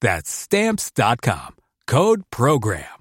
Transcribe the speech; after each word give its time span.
That's 0.00 0.30
stamps.com. 0.30 1.56
Code 1.90 2.22
program. 2.36 2.96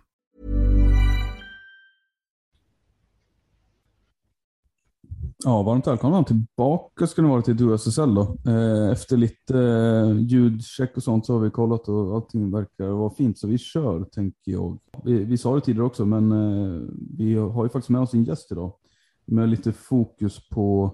Ja, 5.43 5.63
varmt 5.63 5.87
välkomna 5.87 6.23
tillbaka 6.23 7.07
ska 7.07 7.21
ni 7.21 7.27
vara 7.27 7.41
till 7.41 7.57
DuSSL 7.57 8.15
då. 8.15 8.37
Eh, 8.47 8.91
efter 8.91 9.17
lite 9.17 9.59
eh, 9.59 10.17
ljudcheck 10.19 10.97
och 10.97 11.03
sånt 11.03 11.25
så 11.25 11.33
har 11.33 11.39
vi 11.39 11.49
kollat 11.49 11.87
och 11.87 12.15
allting 12.15 12.51
verkar 12.51 12.87
vara 12.87 13.09
fint 13.09 13.37
så 13.37 13.47
vi 13.47 13.57
kör 13.57 14.03
tänker 14.03 14.51
jag. 14.51 14.79
Vi, 15.03 15.23
vi 15.23 15.37
sa 15.37 15.55
det 15.55 15.61
tidigare 15.61 15.85
också 15.85 16.05
men 16.05 16.31
eh, 16.31 16.81
vi 17.17 17.35
har 17.35 17.63
ju 17.63 17.69
faktiskt 17.69 17.89
med 17.89 18.01
oss 18.01 18.13
en 18.13 18.23
gäst 18.23 18.51
idag 18.51 18.73
med 19.25 19.49
lite 19.49 19.73
fokus 19.73 20.49
på 20.49 20.93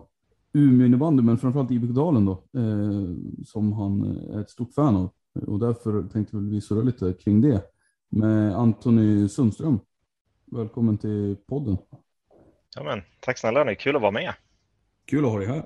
Umeå 0.53 0.85
innebandy 0.85 1.23
men 1.23 1.37
framförallt 1.37 1.71
IBK 1.71 1.95
Dalen 1.95 2.25
då 2.25 2.43
som 3.45 3.73
han 3.73 4.01
är 4.33 4.41
ett 4.41 4.49
stort 4.49 4.73
fan 4.73 4.95
av. 4.95 5.09
Och 5.33 5.59
därför 5.59 6.03
tänkte 6.03 6.37
vi 6.37 6.61
surra 6.61 6.81
lite 6.81 7.13
kring 7.13 7.41
det 7.41 7.63
med 8.09 8.55
Antoni 8.55 9.29
Sundström. 9.29 9.79
Välkommen 10.45 10.97
till 10.97 11.37
podden. 11.47 11.77
Ja, 12.75 12.83
men, 12.83 13.01
tack 13.19 13.37
snälla, 13.37 13.63
det 13.63 13.71
är 13.71 13.75
kul 13.75 13.95
att 13.95 14.01
vara 14.01 14.11
med. 14.11 14.33
Kul 15.05 15.25
att 15.25 15.31
ha 15.31 15.39
dig 15.39 15.47
här. 15.47 15.65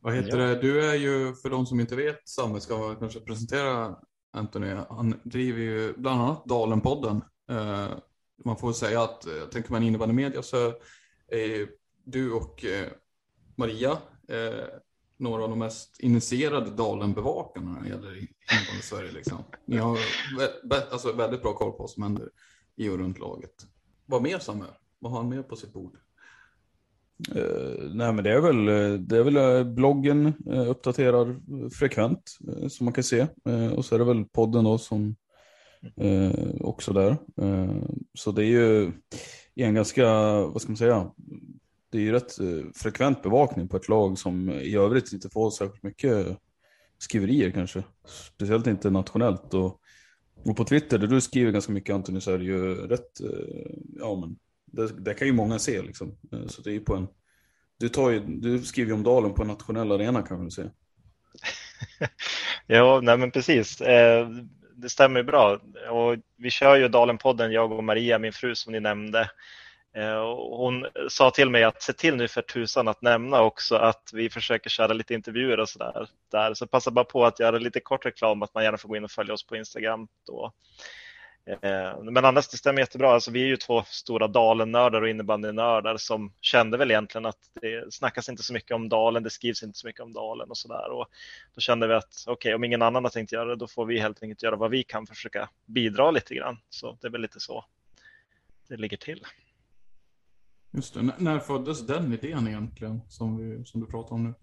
Vad 0.00 0.14
heter 0.14 0.38
ja. 0.38 0.46
det? 0.46 0.60
Du 0.60 0.90
är 0.90 0.94
ju, 0.94 1.34
för 1.34 1.50
de 1.50 1.66
som 1.66 1.80
inte 1.80 1.96
vet, 1.96 2.28
Samme 2.28 2.60
ska 2.60 2.94
kanske 2.94 3.20
presentera 3.20 3.96
Antoni. 4.32 4.76
Han 4.88 5.20
driver 5.24 5.60
ju 5.60 5.92
bland 5.96 6.22
annat 6.22 6.44
Dalenpodden. 6.44 7.22
Eh, 7.50 7.88
man 8.44 8.56
får 8.56 8.72
säga 8.72 9.02
att, 9.02 9.26
jag 9.40 9.50
tänker 9.52 9.72
man 9.72 9.82
innebandy 9.82 10.14
media 10.14 10.42
så 10.42 10.66
är 11.28 11.68
du 12.04 12.32
och 12.32 12.64
eh, 12.64 12.88
Maria 13.56 13.98
eh, 14.28 14.64
några 15.16 15.42
av 15.42 15.50
de 15.50 15.58
mest 15.58 16.00
initierade 16.00 16.70
Dalenbevakarna 16.70 17.72
när 17.72 17.82
det 17.82 17.88
gäller 17.88 18.16
innebandy 18.16 18.82
Sverige. 18.82 19.12
Liksom. 19.12 19.38
Ni 19.66 19.76
har 19.76 19.98
alltså, 20.92 21.12
väldigt 21.12 21.42
bra 21.42 21.52
koll 21.52 21.72
på 21.72 21.78
vad 21.78 21.90
som 21.90 22.02
händer 22.02 22.28
i 22.76 22.88
och 22.88 22.98
runt 22.98 23.18
laget. 23.18 23.66
Vad 24.06 24.22
mer 24.22 24.38
Samuel? 24.38 24.70
Vad 24.98 25.12
har 25.12 25.18
han 25.18 25.28
mer 25.28 25.42
på 25.42 25.56
sitt 25.56 25.72
bord? 25.72 25.96
Uh, 27.36 27.94
nej 27.94 28.12
men 28.12 28.24
det 28.24 28.32
är 28.32 28.40
väl, 28.40 28.68
eh, 28.68 28.98
det 28.98 29.16
är 29.16 29.22
väl 29.22 29.36
eh, 29.36 29.64
bloggen 29.64 30.32
uh, 30.52 30.70
uppdaterar 30.70 31.36
frekvent 31.70 32.36
som 32.68 32.84
man 32.84 32.92
kan 32.92 33.04
se. 33.04 33.26
och 33.76 33.84
så 33.84 33.94
är 33.94 33.98
det 33.98 34.04
väl 34.04 34.24
podden 34.24 34.64
då 34.64 34.78
som 34.78 35.16
också 36.60 36.92
där. 36.92 37.16
så 38.14 38.32
det 38.32 38.44
är 38.44 38.46
ju 38.46 38.92
en 39.54 39.74
ganska, 39.74 40.04
vad 40.46 40.62
ska 40.62 40.70
man 40.70 40.76
säga, 40.76 41.10
det 41.94 42.00
är 42.00 42.02
ju 42.02 42.12
rätt 42.12 42.40
eh, 42.40 42.72
frekvent 42.74 43.22
bevakning 43.22 43.68
på 43.68 43.76
ett 43.76 43.88
lag 43.88 44.18
som 44.18 44.50
i 44.50 44.76
övrigt 44.76 45.12
inte 45.12 45.30
får 45.30 45.50
särskilt 45.50 45.82
mycket 45.82 46.38
skriverier 46.98 47.50
kanske. 47.50 47.82
Speciellt 48.34 48.66
inte 48.66 48.90
nationellt. 48.90 49.54
Och 49.54 49.80
och 50.44 50.56
på 50.56 50.64
Twitter 50.64 50.98
där 50.98 51.06
du 51.06 51.20
skriver 51.20 51.52
ganska 51.52 51.72
mycket 51.72 51.94
Antoni 51.94 52.20
så 52.20 52.32
är 52.32 52.38
det 52.38 52.44
ju 52.44 52.74
rätt, 52.74 53.20
eh, 53.20 53.76
ja 53.98 54.14
men 54.14 54.36
det, 54.66 55.00
det 55.00 55.14
kan 55.14 55.26
ju 55.26 55.32
många 55.32 55.58
se 55.58 55.82
liksom. 55.82 56.16
Eh, 56.32 56.46
så 56.46 56.62
det 56.62 56.70
är 56.70 56.74
ju 56.74 56.80
på 56.80 56.94
en, 56.94 57.08
du, 57.78 57.88
tar 57.88 58.10
ju, 58.10 58.20
du 58.20 58.62
skriver 58.62 58.88
ju 58.88 58.94
om 58.94 59.02
Dalen 59.02 59.34
på 59.34 59.42
en 59.42 59.48
nationell 59.48 59.92
arena 59.92 60.22
kan 60.22 60.38
man 60.38 60.50
säga. 60.50 60.70
ja, 62.66 63.00
nej 63.02 63.18
men 63.18 63.30
precis. 63.30 63.76
Det 64.76 64.88
stämmer 64.88 65.20
ju 65.20 65.24
bra. 65.24 65.60
Och 65.90 66.16
vi 66.36 66.50
kör 66.50 66.76
ju 66.76 66.88
Dalen-podden, 66.88 67.50
jag 67.50 67.72
och 67.72 67.84
Maria, 67.84 68.18
min 68.18 68.32
fru 68.32 68.54
som 68.54 68.72
ni 68.72 68.80
nämnde. 68.80 69.30
Eh, 69.96 70.36
hon 70.36 70.86
sa 71.08 71.30
till 71.30 71.50
mig 71.50 71.64
att 71.64 71.82
se 71.82 71.92
till 71.92 72.16
nu 72.16 72.28
för 72.28 72.42
tusan 72.42 72.88
att 72.88 73.02
nämna 73.02 73.42
också 73.42 73.76
att 73.76 74.10
vi 74.12 74.30
försöker 74.30 74.70
köra 74.70 74.92
lite 74.92 75.14
intervjuer 75.14 75.60
och 75.60 75.68
sådär. 75.68 76.08
Där. 76.30 76.54
Så 76.54 76.66
passa 76.66 76.90
bara 76.90 77.04
på 77.04 77.24
att 77.24 77.40
göra 77.40 77.58
lite 77.58 77.80
kort 77.80 78.06
reklam 78.06 78.42
att 78.42 78.54
man 78.54 78.64
gärna 78.64 78.78
får 78.78 78.88
gå 78.88 78.96
in 78.96 79.04
och 79.04 79.10
följa 79.10 79.34
oss 79.34 79.46
på 79.46 79.56
Instagram. 79.56 80.08
Då. 80.26 80.52
Eh, 81.46 82.02
men 82.02 82.24
annars 82.24 82.48
det 82.48 82.56
stämmer 82.56 82.80
jättebra. 82.80 83.14
Alltså, 83.14 83.30
vi 83.30 83.42
är 83.42 83.46
ju 83.46 83.56
två 83.56 83.82
stora 83.86 84.28
Dalen-nördar 84.28 85.02
och 85.02 85.08
innebandynördar 85.08 85.96
som 85.96 86.32
kände 86.40 86.78
väl 86.78 86.90
egentligen 86.90 87.26
att 87.26 87.38
det 87.60 87.94
snackas 87.94 88.28
inte 88.28 88.42
så 88.42 88.52
mycket 88.52 88.74
om 88.74 88.88
Dalen, 88.88 89.22
det 89.22 89.30
skrivs 89.30 89.62
inte 89.62 89.78
så 89.78 89.86
mycket 89.86 90.02
om 90.02 90.12
Dalen 90.12 90.50
och 90.50 90.56
sådär. 90.56 90.90
Och 90.90 91.06
då 91.54 91.60
kände 91.60 91.86
vi 91.86 91.94
att 91.94 92.24
okej, 92.26 92.32
okay, 92.32 92.54
om 92.54 92.64
ingen 92.64 92.82
annan 92.82 93.04
har 93.04 93.10
tänkt 93.10 93.32
göra 93.32 93.44
det, 93.44 93.56
då 93.56 93.66
får 93.66 93.86
vi 93.86 93.98
helt 93.98 94.22
enkelt 94.22 94.42
göra 94.42 94.56
vad 94.56 94.70
vi 94.70 94.82
kan 94.82 95.06
för 95.06 95.12
att 95.12 95.16
försöka 95.16 95.48
bidra 95.66 96.10
lite 96.10 96.34
grann. 96.34 96.58
Så 96.70 96.98
det 97.00 97.06
är 97.06 97.10
väl 97.10 97.20
lite 97.20 97.40
så 97.40 97.64
det 98.68 98.76
ligger 98.76 98.96
till. 98.96 99.26
Just 100.74 100.94
det. 100.94 101.00
N 101.00 101.12
när 101.18 101.38
föddes 101.38 101.86
den 101.86 102.12
idén 102.12 102.48
egentligen 102.48 103.00
som, 103.08 103.36
vi, 103.36 103.64
som 103.64 103.80
du 103.80 103.86
pratar 103.86 104.14
om 104.14 104.24
nu? 104.24 104.34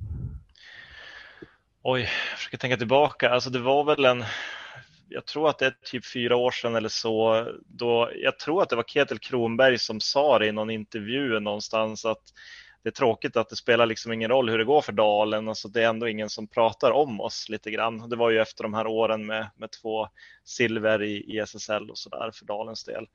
Oj, 1.83 2.01
jag 2.01 2.37
försöker 2.37 2.57
tänka 2.57 2.77
tillbaka. 2.77 3.29
Alltså 3.29 3.49
det 3.49 3.59
var 3.59 3.83
väl 3.83 4.05
en, 4.05 4.23
jag 5.09 5.25
tror 5.25 5.49
att 5.49 5.59
det 5.59 5.65
är 5.65 5.75
typ 5.83 6.05
fyra 6.05 6.35
år 6.35 6.51
sedan 6.51 6.75
eller 6.75 6.89
så. 6.89 7.47
Då, 7.65 8.11
jag 8.15 8.39
tror 8.39 8.61
att 8.61 8.69
det 8.69 8.75
var 8.75 8.83
Ketil 8.83 9.19
Kronberg 9.19 9.77
som 9.79 9.99
sa 9.99 10.39
det 10.39 10.47
i 10.47 10.51
någon 10.51 10.69
intervju 10.69 11.39
någonstans 11.39 12.05
att 12.05 12.23
det 12.83 12.89
är 12.89 12.93
tråkigt 12.93 13.37
att 13.37 13.49
det 13.49 13.55
spelar 13.55 13.85
liksom 13.85 14.13
ingen 14.13 14.29
roll 14.29 14.49
hur 14.49 14.57
det 14.57 14.65
går 14.65 14.81
för 14.81 14.91
Dalen. 14.91 15.49
Alltså 15.49 15.67
det 15.67 15.83
är 15.83 15.89
ändå 15.89 16.07
ingen 16.07 16.29
som 16.29 16.47
pratar 16.47 16.91
om 16.91 17.21
oss 17.21 17.49
lite 17.49 17.71
grann. 17.71 18.09
Det 18.09 18.15
var 18.15 18.29
ju 18.29 18.39
efter 18.39 18.63
de 18.63 18.73
här 18.73 18.87
åren 18.87 19.25
med, 19.25 19.49
med 19.55 19.71
två 19.71 20.07
silver 20.43 21.03
i, 21.03 21.35
i 21.35 21.39
SSL 21.39 21.89
och 21.89 21.97
så 21.97 22.09
där 22.09 22.31
för 22.31 22.45
Dalens 22.45 22.83
del. 22.83 23.07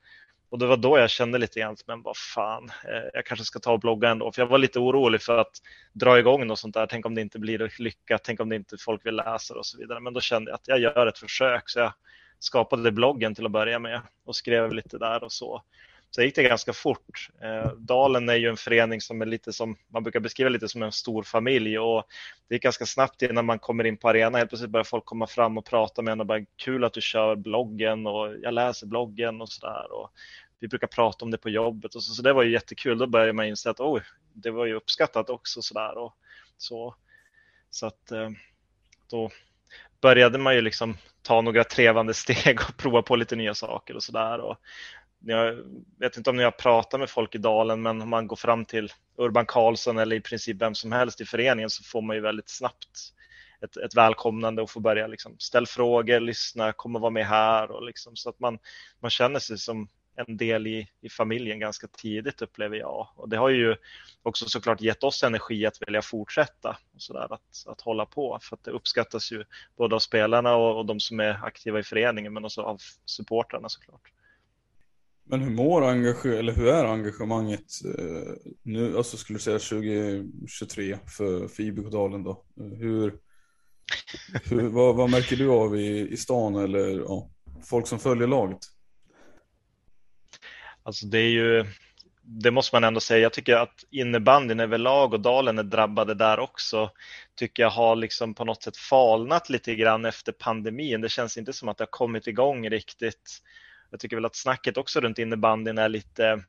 Och 0.49 0.59
det 0.59 0.67
var 0.67 0.77
då 0.77 0.97
jag 0.97 1.09
kände 1.09 1.37
lite 1.37 1.59
grann, 1.59 1.75
men 1.87 2.01
vad 2.01 2.17
fan, 2.17 2.69
eh, 2.83 3.09
jag 3.13 3.25
kanske 3.25 3.45
ska 3.45 3.59
ta 3.59 3.71
och 3.71 3.79
blogga 3.79 4.09
ändå. 4.09 4.31
För 4.31 4.41
jag 4.41 4.47
var 4.47 4.57
lite 4.57 4.79
orolig 4.79 5.21
för 5.21 5.37
att 5.37 5.51
dra 5.93 6.19
igång 6.19 6.47
något 6.47 6.59
sånt 6.59 6.73
där. 6.73 6.87
Tänk 6.87 7.05
om 7.05 7.15
det 7.15 7.21
inte 7.21 7.39
blir 7.39 7.71
lyckat, 7.79 8.21
tänk 8.23 8.39
om 8.39 8.49
det 8.49 8.55
inte 8.55 8.77
folk 8.79 9.05
vill 9.05 9.15
läsa 9.15 9.53
och 9.53 9.65
så 9.65 9.77
vidare. 9.77 9.99
Men 9.99 10.13
då 10.13 10.21
kände 10.21 10.51
jag 10.51 10.55
att 10.55 10.67
jag 10.67 10.79
gör 10.79 11.07
ett 11.07 11.17
försök. 11.17 11.69
Så 11.69 11.79
jag 11.79 11.93
skapade 12.39 12.91
bloggen 12.91 13.35
till 13.35 13.45
att 13.45 13.51
börja 13.51 13.79
med 13.79 14.01
och 14.25 14.35
skrev 14.35 14.73
lite 14.73 14.97
där 14.97 15.23
och 15.23 15.31
så. 15.31 15.63
Så 16.11 16.21
gick 16.21 16.35
det 16.35 16.43
ganska 16.43 16.73
fort. 16.73 17.29
Eh, 17.41 17.71
Dalen 17.71 18.29
är 18.29 18.35
ju 18.35 18.49
en 18.49 18.57
förening 18.57 19.01
som 19.01 19.21
är 19.21 19.25
lite 19.25 19.53
som 19.53 19.77
man 19.87 20.03
brukar 20.03 20.19
beskriva 20.19 20.49
lite 20.49 20.67
som 20.67 20.83
en 20.83 20.91
stor 20.91 21.23
familj 21.23 21.79
och 21.79 22.03
det 22.47 22.55
gick 22.55 22.63
ganska 22.63 22.85
snabbt 22.85 23.21
innan 23.21 23.45
man 23.45 23.59
kommer 23.59 23.83
in 23.83 23.97
på 23.97 24.09
arenan. 24.09 24.35
Helt 24.35 24.49
plötsligt 24.49 24.71
börjar 24.71 24.83
folk 24.83 25.05
komma 25.05 25.27
fram 25.27 25.57
och 25.57 25.65
prata 25.65 26.01
med 26.01 26.11
en 26.11 26.19
och 26.19 26.25
bara 26.25 26.45
kul 26.55 26.83
att 26.83 26.93
du 26.93 27.01
kör 27.01 27.35
bloggen 27.35 28.07
och 28.07 28.35
jag 28.41 28.53
läser 28.53 28.87
bloggen 28.87 29.41
och 29.41 29.49
sådär. 29.49 29.85
vi 30.59 30.67
brukar 30.67 30.87
prata 30.87 31.25
om 31.25 31.31
det 31.31 31.37
på 31.37 31.49
jobbet 31.49 31.95
och 31.95 32.03
så, 32.03 32.13
så 32.13 32.21
det 32.21 32.33
var 32.33 32.43
ju 32.43 32.51
jättekul. 32.51 32.97
Då 32.97 33.07
började 33.07 33.33
man 33.33 33.45
inse 33.45 33.69
att 33.69 33.79
oh, 33.79 34.01
det 34.33 34.51
var 34.51 34.65
ju 34.65 34.73
uppskattat 34.73 35.29
också 35.29 35.61
sådär 35.61 35.97
och 35.97 36.13
så. 36.57 36.95
Så 37.69 37.85
att 37.85 38.11
eh, 38.11 38.29
då 39.09 39.31
började 40.01 40.37
man 40.37 40.55
ju 40.55 40.61
liksom 40.61 40.97
ta 41.21 41.41
några 41.41 41.63
trevande 41.63 42.13
steg 42.13 42.59
och 42.69 42.77
prova 42.77 43.01
på 43.01 43.15
lite 43.15 43.35
nya 43.35 43.53
saker 43.53 43.95
och 43.95 44.03
sådär. 44.03 44.57
Jag 45.19 45.55
vet 45.99 46.17
inte 46.17 46.29
om 46.29 46.37
ni 46.37 46.43
har 46.43 46.51
pratat 46.51 46.99
med 46.99 47.09
folk 47.09 47.35
i 47.35 47.37
dalen, 47.37 47.81
men 47.81 48.01
om 48.01 48.09
man 48.09 48.27
går 48.27 48.35
fram 48.35 48.65
till 48.65 48.91
Urban 49.17 49.45
Karlsson 49.45 49.97
eller 49.97 50.15
i 50.15 50.21
princip 50.21 50.61
vem 50.61 50.75
som 50.75 50.91
helst 50.91 51.21
i 51.21 51.25
föreningen 51.25 51.69
så 51.69 51.83
får 51.83 52.01
man 52.01 52.15
ju 52.15 52.21
väldigt 52.21 52.49
snabbt 52.49 53.13
ett, 53.61 53.77
ett 53.77 53.95
välkomnande 53.95 54.61
och 54.61 54.69
får 54.69 54.81
börja 54.81 55.07
liksom 55.07 55.35
ställa 55.39 55.65
frågor, 55.65 56.19
lyssna, 56.19 56.73
kommer 56.73 56.99
vara 56.99 57.11
med 57.11 57.25
här 57.25 57.71
och 57.71 57.83
liksom, 57.83 58.15
så 58.15 58.29
att 58.29 58.39
man, 58.39 58.59
man 58.99 59.11
känner 59.11 59.39
sig 59.39 59.57
som 59.57 59.87
en 60.15 60.37
del 60.37 60.67
i, 60.67 60.87
i 61.01 61.09
familjen 61.09 61.59
ganska 61.59 61.87
tidigt 61.87 62.41
upplever 62.41 62.77
jag. 62.77 63.07
Och 63.15 63.29
det 63.29 63.37
har 63.37 63.49
ju 63.49 63.75
också 64.23 64.49
såklart 64.49 64.81
gett 64.81 65.03
oss 65.03 65.23
energi 65.23 65.65
att 65.65 65.81
vilja 65.87 66.01
fortsätta 66.01 66.77
och 66.93 67.01
så 67.01 67.13
där, 67.13 67.33
att, 67.33 67.63
att 67.65 67.81
hålla 67.81 68.05
på. 68.05 68.39
För 68.41 68.55
att 68.55 68.63
det 68.63 68.71
uppskattas 68.71 69.31
ju 69.31 69.43
både 69.77 69.95
av 69.95 69.99
spelarna 69.99 70.55
och, 70.55 70.77
och 70.77 70.85
de 70.85 70.99
som 70.99 71.19
är 71.19 71.45
aktiva 71.45 71.79
i 71.79 71.83
föreningen 71.83 72.33
men 72.33 72.45
också 72.45 72.61
av 72.61 72.81
supportrarna 73.05 73.69
såklart. 73.69 74.11
Men 75.29 75.41
hur 75.41 75.51
mår 75.51 75.85
engagemanget, 75.85 76.39
eller 76.39 76.53
hur 76.53 76.67
är 76.67 76.85
engagemanget 76.85 77.85
eh, 77.85 78.33
nu, 78.63 78.97
alltså 78.97 79.17
skulle 79.17 79.37
du 79.37 79.43
säga 79.43 79.59
2023 79.59 80.97
för, 81.17 81.47
för 81.47 81.63
IBK 81.63 81.91
Dalen 81.91 82.23
då? 82.23 82.43
Hur, 82.55 83.13
hur, 84.43 84.69
vad, 84.69 84.95
vad, 84.95 85.09
märker 85.09 85.35
du 85.35 85.49
av 85.49 85.77
i, 85.77 86.07
i 86.09 86.17
stan 86.17 86.55
eller 86.55 86.99
ja, 86.99 87.29
folk 87.63 87.87
som 87.87 87.99
följer 87.99 88.27
laget? 88.27 88.59
Alltså 90.83 91.05
det 91.05 91.19
är 91.19 91.29
ju, 91.29 91.65
det 92.21 92.51
måste 92.51 92.75
man 92.75 92.83
ändå 92.83 92.99
säga. 92.99 93.19
Jag 93.19 93.33
tycker 93.33 93.55
att 93.55 93.83
innebandyn 93.91 94.59
överlag 94.59 95.13
och 95.13 95.19
Dalen 95.19 95.59
är 95.59 95.63
drabbade 95.63 96.13
där 96.13 96.39
också. 96.39 96.91
Tycker 97.35 97.63
jag 97.63 97.69
har 97.69 97.95
liksom 97.95 98.33
på 98.33 98.45
något 98.45 98.63
sätt 98.63 98.77
falnat 98.77 99.49
lite 99.49 99.75
grann 99.75 100.05
efter 100.05 100.31
pandemin. 100.31 101.01
Det 101.01 101.09
känns 101.09 101.37
inte 101.37 101.53
som 101.53 101.69
att 101.69 101.77
det 101.77 101.81
har 101.81 101.91
kommit 101.91 102.27
igång 102.27 102.69
riktigt. 102.69 103.41
Jag 103.89 103.99
tycker 103.99 104.15
väl 104.15 104.25
att 104.25 104.35
snacket 104.35 104.77
också 104.77 104.99
runt 104.99 105.19
innebandyn 105.19 105.77
är 105.77 105.89
lite, 105.89 106.43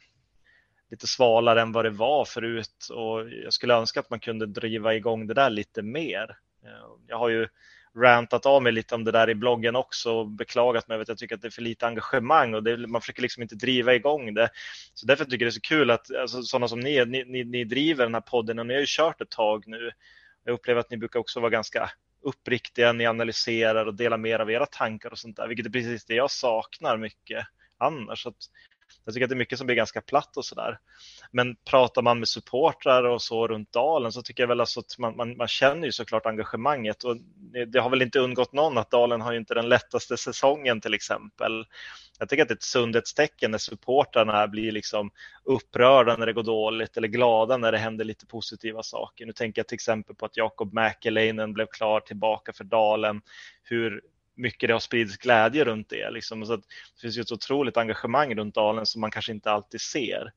lite 0.91 1.07
svalare 1.07 1.61
än 1.61 1.73
vad 1.73 1.85
det 1.85 1.91
var 1.91 2.25
förut 2.25 2.89
och 2.91 3.31
jag 3.31 3.53
skulle 3.53 3.75
önska 3.75 4.01
att 4.01 4.11
man 4.11 4.21
kunde 4.21 4.47
driva 4.47 4.95
igång 4.95 5.27
det 5.27 5.35
där 5.35 5.51
lite 5.51 5.83
mer. 5.83 6.37
Eh, 6.65 6.71
jag 7.07 7.19
har 7.19 7.29
ju 7.29 7.49
rantat 7.97 8.47
av 8.47 8.63
mig 8.63 8.73
lite 8.73 8.95
om 8.95 9.05
det 9.05 9.13
där 9.13 9.31
i 9.31 9.35
bloggen 9.35 9.77
också 9.77 10.13
och 10.13 10.29
beklagat 10.29 10.89
mig 10.89 10.95
över 10.95 11.03
att 11.03 11.09
jag 11.09 11.19
tycker 11.19 11.35
att 11.35 11.43
det 11.43 11.49
är 11.49 11.51
för 11.51 11.63
lite 11.63 11.87
engagemang 11.87 12.55
och 12.55 12.63
det, 12.63 12.77
man 12.77 13.01
försöker 13.01 13.23
liksom 13.23 13.43
inte 13.43 13.55
driva 13.55 13.95
igång 13.95 14.35
det. 14.35 14.51
Så 14.95 15.07
därför 15.07 15.25
tycker 15.25 15.45
jag 15.45 15.47
det 15.47 15.49
är 15.49 15.51
så 15.51 15.61
kul 15.61 15.91
att 15.91 16.15
alltså, 16.15 16.43
sådana 16.43 16.69
som 16.69 16.81
ni, 16.81 17.05
ni, 17.05 17.25
ni, 17.25 17.45
ni 17.45 17.65
driver 17.65 18.05
den 18.05 18.15
här 18.15 18.21
podden 18.21 18.59
och 18.59 18.67
ni 18.67 18.75
har 18.75 18.81
ju 18.81 18.87
kört 18.89 19.21
ett 19.21 19.31
tag 19.31 19.65
nu. 19.67 19.91
Jag 20.45 20.53
upplever 20.53 20.81
att 20.81 20.91
ni 20.91 20.97
brukar 20.97 21.21
också 21.21 21.41
vara 21.41 21.51
ganska 21.51 21.91
uppriktiga, 22.23 22.93
ni 22.93 23.07
analyserar 23.07 23.87
och 23.87 23.95
delar 23.95 24.19
mer 24.19 24.39
av 24.39 24.51
era 24.51 24.67
tankar 24.67 25.11
och 25.11 25.19
sånt 25.19 25.37
där, 25.37 25.49
vilket 25.49 25.67
är 25.67 25.71
precis 25.71 26.05
det 26.05 26.15
jag 26.15 26.31
saknar 26.31 26.97
mycket 26.97 27.47
annars. 27.79 28.23
Så 28.23 28.29
att 28.29 28.37
jag 29.09 29.15
tycker 29.15 29.25
att 29.25 29.31
det 29.31 29.35
är 29.35 29.39
mycket 29.39 29.59
som 29.59 29.67
blir 29.67 29.77
ganska 29.77 30.01
platt 30.01 30.37
och 30.37 30.45
sådär. 30.45 30.79
Men 31.31 31.57
pratar 31.71 32.03
man 32.03 32.19
med 32.19 32.29
supportrar 32.29 33.05
och 33.05 33.23
så 33.23 33.49
runt 33.49 33.73
Dalen 33.73 34.13
så 34.13 34.23
tycker 34.23 34.43
jag 34.43 34.49
väl 34.49 34.61
alltså 34.61 34.81
att 34.81 34.99
man, 34.99 35.17
man, 35.17 35.37
man, 35.37 35.49
känner 35.49 35.87
ju 35.87 35.93
såklart 35.93 36.27
engagemanget 36.27 37.05
och 37.05 37.17
det 37.67 37.79
har 37.79 37.91
väl 37.91 38.03
inte 38.03 38.19
undgått 38.19 38.53
någon 38.53 38.79
att 38.79 38.91
Dalen 38.91 39.21
har 39.21 39.33
ju 39.33 39.39
inte 39.39 39.55
den 39.55 39.69
lättaste 39.69 40.17
säsongen 40.17 40.81
till 40.81 40.95
exempel. 40.95 41.67
Jag 42.19 42.29
tycker 42.29 42.43
att 42.43 42.49
det 42.49 42.53
är 42.53 42.57
ett 42.57 42.63
sundhetstecken 42.63 43.51
när 43.51 43.59
supportrarna 43.59 44.49
blir 44.49 44.73
liksom 44.73 45.11
upprörda 45.45 46.17
när 46.17 46.27
det 46.27 46.33
går 46.33 46.43
dåligt 46.43 46.97
eller 46.97 47.09
glada 47.09 47.57
när 47.57 47.73
det 47.73 47.79
händer 47.79 48.05
lite 48.05 48.27
positiva 48.27 48.83
saker. 48.83 49.27
Nu 49.27 49.33
tänker 49.33 49.61
jag 49.61 49.69
till 49.69 49.75
exempel 49.75 50.17
på 50.17 50.27
att 50.27 50.37
Jakob 50.37 50.73
Mäkeläinen 50.73 51.53
blev 51.53 51.67
klar 51.67 52.01
tillbaka 52.01 52.53
för 52.53 52.65
Dalen. 52.65 53.21
Hur 53.63 54.03
mycket 54.39 54.69
det 54.69 54.73
har 54.73 54.81
spridits 54.81 55.17
glädje 55.17 55.65
runt 55.65 55.89
det. 55.89 56.11
Liksom. 56.11 56.47
Så 56.47 56.57
det 56.57 56.63
finns 57.01 57.19
ju 57.19 57.21
ett 57.23 57.33
otroligt 57.33 57.77
engagemang 57.77 58.35
runt 58.35 58.55
dalen 58.55 58.87
som 58.87 59.01
man 59.01 59.11
kanske 59.11 59.33
inte 59.33 59.51
alltid 59.51 59.81
ser. 59.81 60.33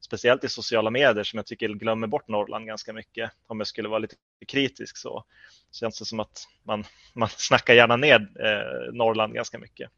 Speciellt 0.00 0.44
i 0.44 0.48
sociala 0.48 0.90
medier 0.90 1.24
som 1.24 1.36
jag 1.36 1.46
tycker 1.46 1.68
glömmer 1.68 2.06
bort 2.06 2.28
Norrland 2.28 2.66
ganska 2.66 2.92
mycket. 2.92 3.30
Om 3.46 3.60
jag 3.60 3.66
skulle 3.66 3.88
vara 3.88 3.98
lite 3.98 4.16
kritisk 4.48 4.96
så 4.96 5.24
känns 5.72 5.98
det 5.98 6.04
som 6.04 6.20
att 6.20 6.46
man, 6.64 6.84
man 7.14 7.28
snackar 7.28 7.74
gärna 7.74 7.96
ner 7.96 8.20
eh, 8.20 8.92
Norrland 8.92 9.34
ganska 9.34 9.58
mycket. 9.58 9.90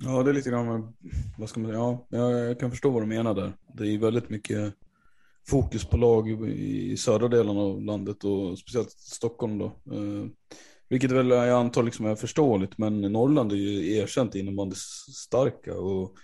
Ja, 0.00 0.22
det 0.22 0.30
är 0.30 0.34
lite 0.34 0.50
grann, 0.50 0.96
vad 1.38 1.48
ska 1.48 1.60
man 1.60 1.70
säga, 1.70 1.80
ja, 2.08 2.30
jag 2.30 2.60
kan 2.60 2.70
förstå 2.70 2.90
vad 2.90 3.02
du 3.02 3.06
menar 3.06 3.34
där. 3.34 3.52
Det 3.74 3.88
är 3.88 3.98
väldigt 3.98 4.30
mycket 4.30 4.74
fokus 5.48 5.84
på 5.84 5.96
lag 5.96 6.48
i 6.48 6.96
södra 6.96 7.28
delen 7.28 7.56
av 7.56 7.82
landet 7.82 8.24
och 8.24 8.58
speciellt 8.58 8.90
Stockholm 8.90 9.58
då. 9.58 9.66
Eh, 9.66 10.26
vilket 10.88 11.12
väl 11.12 11.28
jag 11.28 11.50
antar 11.50 11.82
liksom 11.82 12.06
är 12.06 12.14
förståeligt, 12.14 12.78
men 12.78 13.00
Norrland 13.00 13.52
är 13.52 13.56
ju 13.56 13.96
erkänt 13.96 14.34
innebandy 14.34 14.76
starka 15.16 15.74
och 15.74 16.16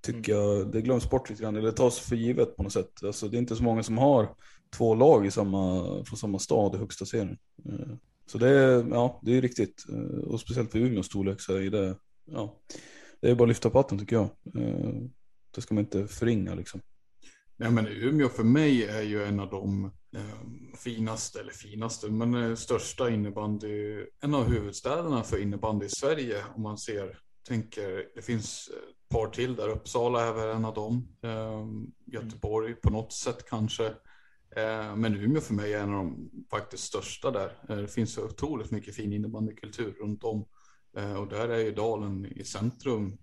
tycker 0.00 0.34
mm. 0.34 0.46
jag 0.46 0.72
det 0.72 0.82
glöms 0.82 1.10
bort 1.10 1.30
lite 1.30 1.42
grann, 1.42 1.56
eller 1.56 1.72
tas 1.72 1.98
för 1.98 2.16
givet 2.16 2.56
på 2.56 2.62
något 2.62 2.72
sätt. 2.72 3.04
Alltså 3.04 3.28
det 3.28 3.36
är 3.36 3.38
inte 3.38 3.56
så 3.56 3.62
många 3.62 3.82
som 3.82 3.98
har 3.98 4.28
två 4.76 4.94
lag 4.94 5.26
i 5.26 5.30
samma, 5.30 5.84
från 6.04 6.16
samma 6.16 6.38
stad 6.38 6.74
i 6.74 6.78
högsta 6.78 7.06
serien. 7.06 7.38
Eh, 7.68 7.96
så 8.26 8.38
det 8.38 8.48
är, 8.48 8.86
ja, 8.90 9.20
det 9.22 9.36
är 9.36 9.42
riktigt. 9.42 9.84
Eh, 9.88 10.24
och 10.24 10.40
speciellt 10.40 10.72
för 10.72 10.78
Umeås 10.78 11.06
storlek 11.06 11.40
så 11.40 11.56
är 11.56 11.70
det, 11.70 11.96
ja, 12.24 12.58
det 13.20 13.30
är 13.30 13.34
bara 13.34 13.44
att 13.44 13.48
lyfta 13.48 13.70
på 13.70 13.78
hatten 13.78 13.98
tycker 13.98 14.16
jag. 14.16 14.28
Eh, 14.64 14.94
det 15.54 15.60
ska 15.60 15.74
man 15.74 15.84
inte 15.84 16.06
förringa 16.06 16.54
liksom. 16.54 16.80
Nej 17.60 17.70
men 17.70 17.86
Umeå 17.86 18.28
för 18.28 18.44
mig 18.44 18.84
är 18.84 19.02
ju 19.02 19.24
en 19.24 19.40
av 19.40 19.50
de 19.50 19.84
eh, 20.16 20.76
finaste, 20.76 21.40
eller 21.40 21.52
finaste, 21.52 22.10
men 22.10 22.34
eh, 22.34 22.54
största 22.54 23.10
innebandy, 23.10 24.06
en 24.20 24.34
av 24.34 24.44
huvudstäderna 24.44 25.22
för 25.22 25.42
innebandy 25.42 25.86
i 25.86 25.88
Sverige 25.88 26.44
om 26.54 26.62
man 26.62 26.78
ser, 26.78 27.18
tänker, 27.48 28.04
det 28.14 28.22
finns 28.22 28.70
eh, 28.72 28.76
ett 28.76 29.08
par 29.08 29.26
till 29.26 29.56
där, 29.56 29.68
Uppsala 29.68 30.26
är 30.26 30.32
väl 30.32 30.56
en 30.56 30.64
av 30.64 30.74
dem, 30.74 31.16
eh, 31.22 31.66
Göteborg 32.06 32.74
på 32.74 32.90
något 32.90 33.12
sätt 33.12 33.44
kanske. 33.50 33.86
Eh, 34.56 34.96
men 34.96 35.14
Umeå 35.14 35.40
för 35.40 35.54
mig 35.54 35.74
är 35.74 35.82
en 35.82 35.94
av 35.94 36.04
de 36.04 36.30
faktiskt 36.50 36.84
största 36.84 37.30
där. 37.30 37.58
Eh, 37.68 37.76
det 37.76 37.88
finns 37.88 38.12
så 38.12 38.24
otroligt 38.24 38.70
mycket 38.70 38.94
fin 38.94 39.12
innebandykultur 39.12 39.94
runt 40.00 40.24
om. 40.24 40.46
Eh, 40.96 41.14
och 41.14 41.28
där 41.28 41.48
är 41.48 41.58
ju 41.58 41.74
Dalen 41.74 42.26
i 42.26 42.44
centrum 42.44 43.18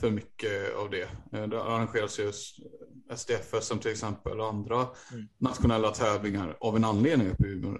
för 0.00 0.10
mycket 0.10 0.74
av 0.74 0.90
det. 0.90 1.08
Eh, 1.32 1.48
det 1.48 1.62
arrangeras 1.62 2.18
ju 2.18 2.32
SDF-SM 3.16 3.78
till 3.78 3.90
exempel 3.90 4.40
och 4.40 4.48
andra 4.48 4.88
mm. 5.12 5.28
nationella 5.38 5.90
tävlingar 5.90 6.56
av 6.60 6.76
en 6.76 6.84
anledning 6.84 7.30
uppe 7.30 7.46
i 7.46 7.50
Umeå. 7.50 7.72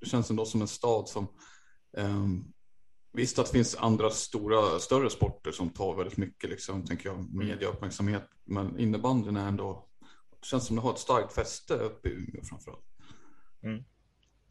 Det 0.00 0.06
känns 0.06 0.30
ändå 0.30 0.44
som 0.44 0.60
en 0.60 0.68
stad 0.68 1.08
som 1.08 1.26
um, 1.96 2.52
Visst 3.12 3.38
att 3.38 3.46
det 3.46 3.52
finns 3.52 3.76
andra 3.76 4.10
stora, 4.10 4.78
större 4.78 5.10
sporter 5.10 5.52
som 5.52 5.70
tar 5.70 5.96
väldigt 5.96 6.16
mycket 6.16 6.50
liksom, 6.50 6.84
tänker 6.84 7.08
jag, 7.08 7.34
mediauppmärksamhet. 7.34 8.28
Men 8.44 8.78
innebandyn 8.78 9.36
är 9.36 9.48
ändå, 9.48 9.88
det 10.40 10.46
känns 10.46 10.66
som 10.66 10.76
det 10.76 10.82
har 10.82 10.92
ett 10.92 10.98
starkt 10.98 11.32
fäste 11.32 11.74
uppe 11.74 12.08
i 12.08 12.12
Umeå 12.12 12.44
framförallt. 12.44 12.84
Mm. 13.62 13.84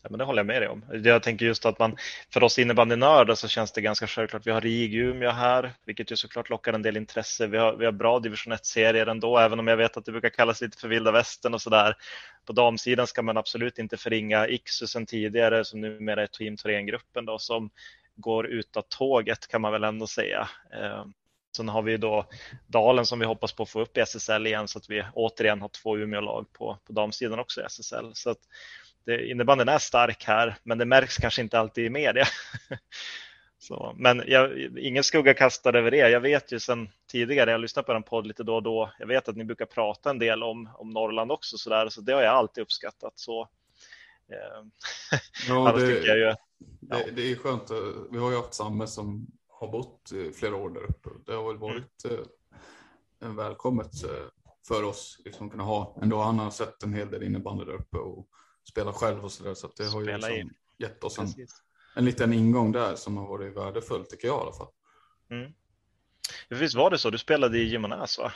Ja, 0.07 0.11
men 0.11 0.17
det 0.19 0.25
håller 0.25 0.39
jag 0.39 0.47
med 0.47 0.61
dig 0.61 0.69
om. 0.69 0.85
Jag 1.03 1.23
tänker 1.23 1.45
just 1.45 1.65
att 1.65 1.79
man, 1.79 1.97
för 2.33 2.43
oss 2.43 2.59
innebandynördar 2.59 3.35
så 3.35 3.47
känns 3.47 3.71
det 3.71 3.81
ganska 3.81 4.07
självklart. 4.07 4.47
Vi 4.47 4.51
har 4.51 4.61
RIG 4.61 4.95
Umeå 4.95 5.31
här, 5.31 5.73
vilket 5.85 6.11
ju 6.11 6.15
såklart 6.15 6.49
lockar 6.49 6.73
en 6.73 6.81
del 6.81 6.97
intresse. 6.97 7.47
Vi 7.47 7.57
har, 7.57 7.75
vi 7.75 7.85
har 7.85 7.91
bra 7.91 8.19
division 8.19 8.53
1-serier 8.53 9.07
ändå, 9.07 9.37
även 9.37 9.59
om 9.59 9.67
jag 9.67 9.77
vet 9.77 9.97
att 9.97 10.05
det 10.05 10.11
brukar 10.11 10.29
kallas 10.29 10.61
lite 10.61 10.77
för 10.77 10.87
vilda 10.87 11.11
västern 11.11 11.53
och 11.53 11.61
sådär. 11.61 11.95
På 12.45 12.53
damsidan 12.53 13.07
ska 13.07 13.21
man 13.21 13.37
absolut 13.37 13.77
inte 13.77 13.97
förringa 13.97 14.47
IKSU 14.47 14.87
sen 14.87 15.05
tidigare, 15.05 15.65
som 15.65 15.81
numera 15.81 16.23
är 16.23 16.27
Team 16.27 16.57
Thorengruppen 16.57 17.25
då, 17.25 17.39
som 17.39 17.69
går 18.15 18.47
ut 18.47 18.77
av 18.77 18.85
tåget 18.89 19.47
kan 19.47 19.61
man 19.61 19.71
väl 19.71 19.83
ändå 19.83 20.07
säga. 20.07 20.49
Eh, 20.73 21.05
sen 21.57 21.69
har 21.69 21.81
vi 21.81 21.97
då 21.97 22.25
Dalen 22.67 23.05
som 23.05 23.19
vi 23.19 23.25
hoppas 23.25 23.53
på 23.53 23.63
att 23.63 23.69
få 23.69 23.81
upp 23.81 23.97
i 23.97 24.01
SSL 24.01 24.47
igen 24.47 24.67
så 24.67 24.77
att 24.77 24.89
vi 24.89 25.03
återigen 25.13 25.61
har 25.61 25.69
två 25.69 25.97
Umeå-lag 25.97 26.53
på, 26.53 26.77
på 26.87 26.93
damsidan 26.93 27.39
också 27.39 27.61
i 27.61 27.63
SSL. 27.63 28.11
Så 28.13 28.29
att, 28.29 28.39
det, 29.07 29.27
innebandyn 29.27 29.69
är 29.69 29.77
stark 29.77 30.23
här, 30.23 30.55
men 30.63 30.77
det 30.77 30.85
märks 30.85 31.17
kanske 31.17 31.41
inte 31.41 31.59
alltid 31.59 31.85
i 31.85 31.89
media. 31.89 32.25
Så, 33.59 33.93
men 33.97 34.23
jag, 34.27 34.57
ingen 34.77 35.03
skugga 35.03 35.33
kastar 35.33 35.73
över 35.73 35.91
det. 35.91 36.09
Jag 36.09 36.19
vet 36.19 36.51
ju 36.51 36.59
sedan 36.59 36.89
tidigare, 37.11 37.51
jag 37.51 37.61
lyssnar 37.61 37.83
på 37.83 37.91
en 37.91 38.03
podd 38.03 38.27
lite 38.27 38.43
då 38.43 38.55
och 38.55 38.63
då. 38.63 38.91
Jag 38.99 39.07
vet 39.07 39.29
att 39.29 39.35
ni 39.35 39.43
brukar 39.43 39.65
prata 39.65 40.09
en 40.09 40.19
del 40.19 40.43
om, 40.43 40.69
om 40.73 40.89
Norrland 40.89 41.31
också, 41.31 41.57
så, 41.57 41.69
där, 41.69 41.89
så 41.89 42.01
det 42.01 42.13
har 42.13 42.21
jag 42.21 42.33
alltid 42.33 42.61
uppskattat. 42.61 43.13
Så, 43.15 43.41
eh, 44.31 44.65
ja, 45.47 45.71
det, 45.71 45.87
ju, 45.87 46.19
ja. 46.19 46.35
det, 46.79 47.11
det, 47.11 47.31
är 47.31 47.35
skönt. 47.35 47.71
Vi 48.11 48.17
har 48.17 48.31
ju 48.31 48.37
haft 48.37 48.53
Samme 48.53 48.87
som 48.87 49.27
har 49.49 49.67
bott 49.67 50.11
flera 50.39 50.55
år 50.55 50.69
där 50.69 50.83
uppe. 50.83 51.09
Det 51.25 51.33
har 51.33 51.47
väl 51.47 51.57
varit 51.57 52.05
mm. 52.05 52.23
Eh, 53.21 53.35
välkommet 53.35 54.03
eh, 54.03 54.27
för 54.67 54.83
oss 54.83 55.21
liksom 55.25 55.49
kunna 55.49 55.63
ha. 55.63 55.97
Ändå 56.01 56.17
han 56.17 56.39
har 56.39 56.51
sett 56.51 56.83
en 56.83 56.93
hel 56.93 57.11
del 57.11 57.23
innebandy 57.23 57.65
där 57.65 57.73
uppe 57.73 57.97
och 57.97 58.27
spela 58.71 58.93
själv 58.93 59.23
och 59.23 59.31
så 59.31 59.43
där. 59.43 59.53
Så 59.53 59.71
det 59.77 59.85
har 59.85 60.01
ju 60.01 60.07
liksom 60.07 60.49
gett 60.77 61.03
oss 61.03 61.19
en, 61.19 61.27
en 61.95 62.05
liten 62.05 62.33
ingång 62.33 62.71
där 62.71 62.95
som 62.95 63.17
har 63.17 63.27
varit 63.27 63.57
värdefull 63.57 64.05
tycker 64.05 64.27
jag 64.27 64.37
i 64.37 64.41
alla 64.41 64.53
fall. 64.53 64.67
Mm. 65.31 65.51
Visst 66.49 66.75
var 66.75 66.89
det 66.89 66.97
så, 66.97 67.09
du 67.09 67.17
spelade 67.17 67.57
i 67.57 67.63
Gimonäs 67.63 68.17
va? 68.17 68.33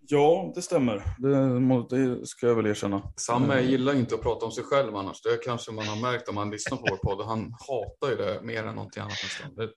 Ja, 0.00 0.52
det 0.54 0.62
stämmer. 0.62 1.02
Det, 1.18 1.96
det, 1.96 2.26
ska 2.26 2.46
jag 2.46 2.54
väl 2.54 2.66
erkänna. 2.66 3.12
Samme 3.16 3.58
Eh, 3.58 3.70
gillar 3.70 3.94
inte 3.94 4.14
att 4.14 4.22
prata 4.22 4.46
om 4.46 4.52
sig 4.52 4.64
själv 4.64 4.96
annars. 4.96 5.22
Det 5.22 5.36
kanske 5.44 5.72
man 5.72 5.86
har 5.86 6.00
märkt 6.00 6.28
om 6.28 6.34
man 6.34 6.50
lyssnar 6.50 6.78
på 6.78 6.86
vår 6.90 6.96
podd. 6.96 7.26
Han 7.26 7.54
hatar 7.68 8.10
ju 8.10 8.16
det 8.16 8.40
mer 8.42 8.64
än 8.64 8.74
någonting 8.74 9.02
annat 9.02 9.18
nästan. 9.22 9.54
Det, 9.54 9.70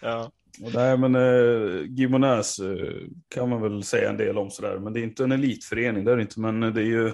Ja. 0.00 0.30
Nej, 0.58 0.98
men 0.98 1.14
eh, 1.14 1.82
Gimonäs 1.88 2.58
eh, 2.58 2.96
kan 3.28 3.48
man 3.48 3.62
väl 3.62 3.82
säga 3.82 4.10
en 4.10 4.16
del 4.16 4.38
om 4.38 4.50
sådär. 4.50 4.78
Men 4.78 4.92
det 4.92 5.00
är 5.00 5.04
inte 5.04 5.24
en 5.24 5.32
elitförening, 5.32 6.04
det 6.04 6.12
är 6.12 6.16
det 6.16 6.22
inte. 6.22 6.40
Men 6.40 6.60
det 6.60 6.80
är 6.80 6.86
ju, 6.86 7.12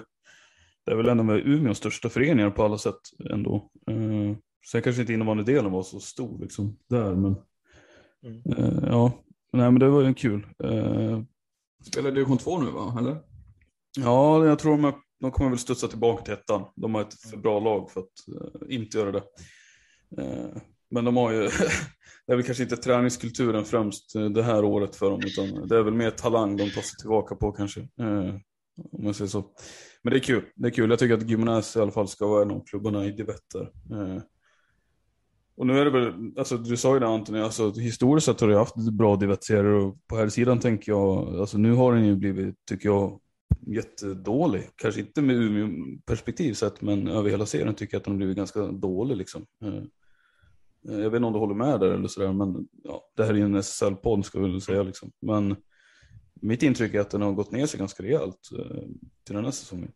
det 0.85 0.91
är 0.91 0.95
väl 0.95 1.09
en 1.09 1.19
av 1.19 1.31
Umeås 1.37 1.77
största 1.77 2.09
föreningar 2.09 2.49
på 2.49 2.63
alla 2.63 2.77
sätt 2.77 2.99
ändå. 3.29 3.69
Eh, 3.89 4.37
sen 4.71 4.81
kanske 4.81 5.01
inte 5.01 5.13
innebandydelen 5.13 5.71
var 5.71 5.83
så 5.83 5.99
stor 5.99 6.39
liksom 6.39 6.77
där, 6.89 7.15
men 7.15 7.35
Mm. 8.25 8.41
eh, 8.57 8.83
ja. 8.89 9.11
Nej, 9.53 9.71
men 9.71 9.79
det 9.79 9.89
var 9.89 10.01
ju 10.01 10.13
kul. 10.13 10.47
Eh, 10.63 11.21
spelar 11.85 12.11
division 12.11 12.37
2 12.37 12.59
nu 12.61 12.71
va? 12.71 12.95
Eller? 12.99 13.17
Ja, 13.97 14.45
jag 14.45 14.59
tror 14.59 14.77
de, 14.77 14.93
de 15.19 15.31
kommer 15.31 15.49
väl 15.49 15.59
studsa 15.59 15.87
tillbaka 15.87 16.23
till 16.23 16.33
ettan. 16.33 16.65
De 16.75 16.95
har 16.95 17.01
ett 17.01 17.13
för 17.29 17.37
bra 17.37 17.59
lag 17.59 17.91
för 17.91 17.99
att 17.99 18.05
eh, 18.67 18.75
inte 18.75 18.97
göra 18.97 19.11
det. 19.11 19.23
Eh, 20.17 20.61
men 20.91 21.05
de 21.05 21.17
har 21.17 21.31
ju, 21.31 21.39
det 22.27 22.33
är 22.33 22.35
väl 22.35 22.45
kanske 22.45 22.63
inte 22.63 22.77
träningskulturen 22.77 23.65
främst 23.65 24.15
eh, 24.15 24.25
det 24.29 24.43
här 24.43 24.63
året 24.65 24.95
för 24.95 25.11
dem, 25.11 25.21
utan 25.23 25.67
det 25.67 25.77
är 25.77 25.83
väl 25.83 25.93
mer 25.93 26.11
talang 26.11 26.57
de 26.57 26.63
tar 26.69 26.81
sig 26.81 26.97
tillbaka 26.99 27.35
på 27.35 27.51
kanske. 27.51 27.81
Eh, 27.81 28.35
om 28.91 29.05
jag 29.05 29.15
säger 29.15 29.29
så. 29.29 29.43
Men 30.03 30.11
det 30.11 30.17
är 30.17 30.23
kul, 30.23 30.43
det 30.55 30.67
är 30.67 30.71
kul. 30.71 30.89
Jag 30.89 30.99
tycker 30.99 31.13
att 31.13 31.29
Gymnäs 31.29 31.75
i 31.75 31.79
alla 31.79 31.91
fall 31.91 32.07
ska 32.07 32.27
vara 32.27 32.41
en 32.41 32.51
av 32.51 32.65
klubbarna 32.65 33.05
i 33.05 33.11
Divetter. 33.11 33.71
Eh, 33.91 34.21
och 35.55 35.67
nu 35.67 35.79
är 35.79 35.85
det 35.85 35.91
väl, 35.91 36.13
alltså 36.37 36.57
du 36.57 36.77
sa 36.77 36.93
ju 36.93 36.99
det 36.99 37.07
Anthony, 37.07 37.39
alltså 37.39 37.71
historiskt 37.71 38.25
sett 38.25 38.41
har 38.41 38.47
du 38.47 38.57
haft 38.57 38.75
bra 38.75 39.15
divettserier 39.15 39.65
och 39.65 39.97
på 40.07 40.15
här 40.15 40.29
sidan 40.29 40.59
tänker 40.59 40.91
jag, 40.91 41.35
alltså 41.35 41.57
nu 41.57 41.73
har 41.73 41.93
den 41.93 42.05
ju 42.05 42.15
blivit, 42.15 42.55
tycker 42.69 42.89
jag, 42.89 43.19
jättedålig. 43.67 44.69
Kanske 44.75 45.01
inte 45.01 45.21
med 45.21 45.35
Umeå-perspektiv 45.35 46.53
sett, 46.53 46.81
men 46.81 47.07
över 47.07 47.29
hela 47.29 47.45
serien 47.45 47.75
tycker 47.75 47.95
jag 47.95 47.99
att 47.99 48.03
den 48.03 48.13
har 48.13 48.17
blivit 48.17 48.37
ganska 48.37 48.61
dålig 48.65 49.17
liksom. 49.17 49.45
Eh, 49.63 49.75
eh 50.89 50.99
Jag 50.99 51.09
vet 51.09 51.17
inte 51.17 51.27
om 51.27 51.33
du 51.33 51.39
håller 51.39 51.55
med 51.55 51.79
där 51.79 51.91
eller 51.91 52.07
sådär, 52.07 52.33
men 52.33 52.67
ja, 52.83 53.03
det 53.17 53.23
här 53.23 53.33
är 53.33 53.37
ju 53.37 53.45
en 53.45 53.55
SSL-podd 53.55 54.25
ska 54.25 54.39
vi 54.39 54.51
väl 54.51 54.61
säga 54.61 54.83
liksom. 54.83 55.11
Men 55.21 55.55
mitt 56.41 56.63
intryck 56.63 56.93
är 56.93 56.99
att 56.99 57.09
den 57.09 57.21
har 57.21 57.31
gått 57.31 57.51
ner 57.51 57.65
sig 57.65 57.79
ganska 57.79 58.03
rejält 58.03 58.49
eh, 58.59 58.81
till 59.25 59.35
den 59.35 59.45
här 59.45 59.51
säsongen. 59.51 59.91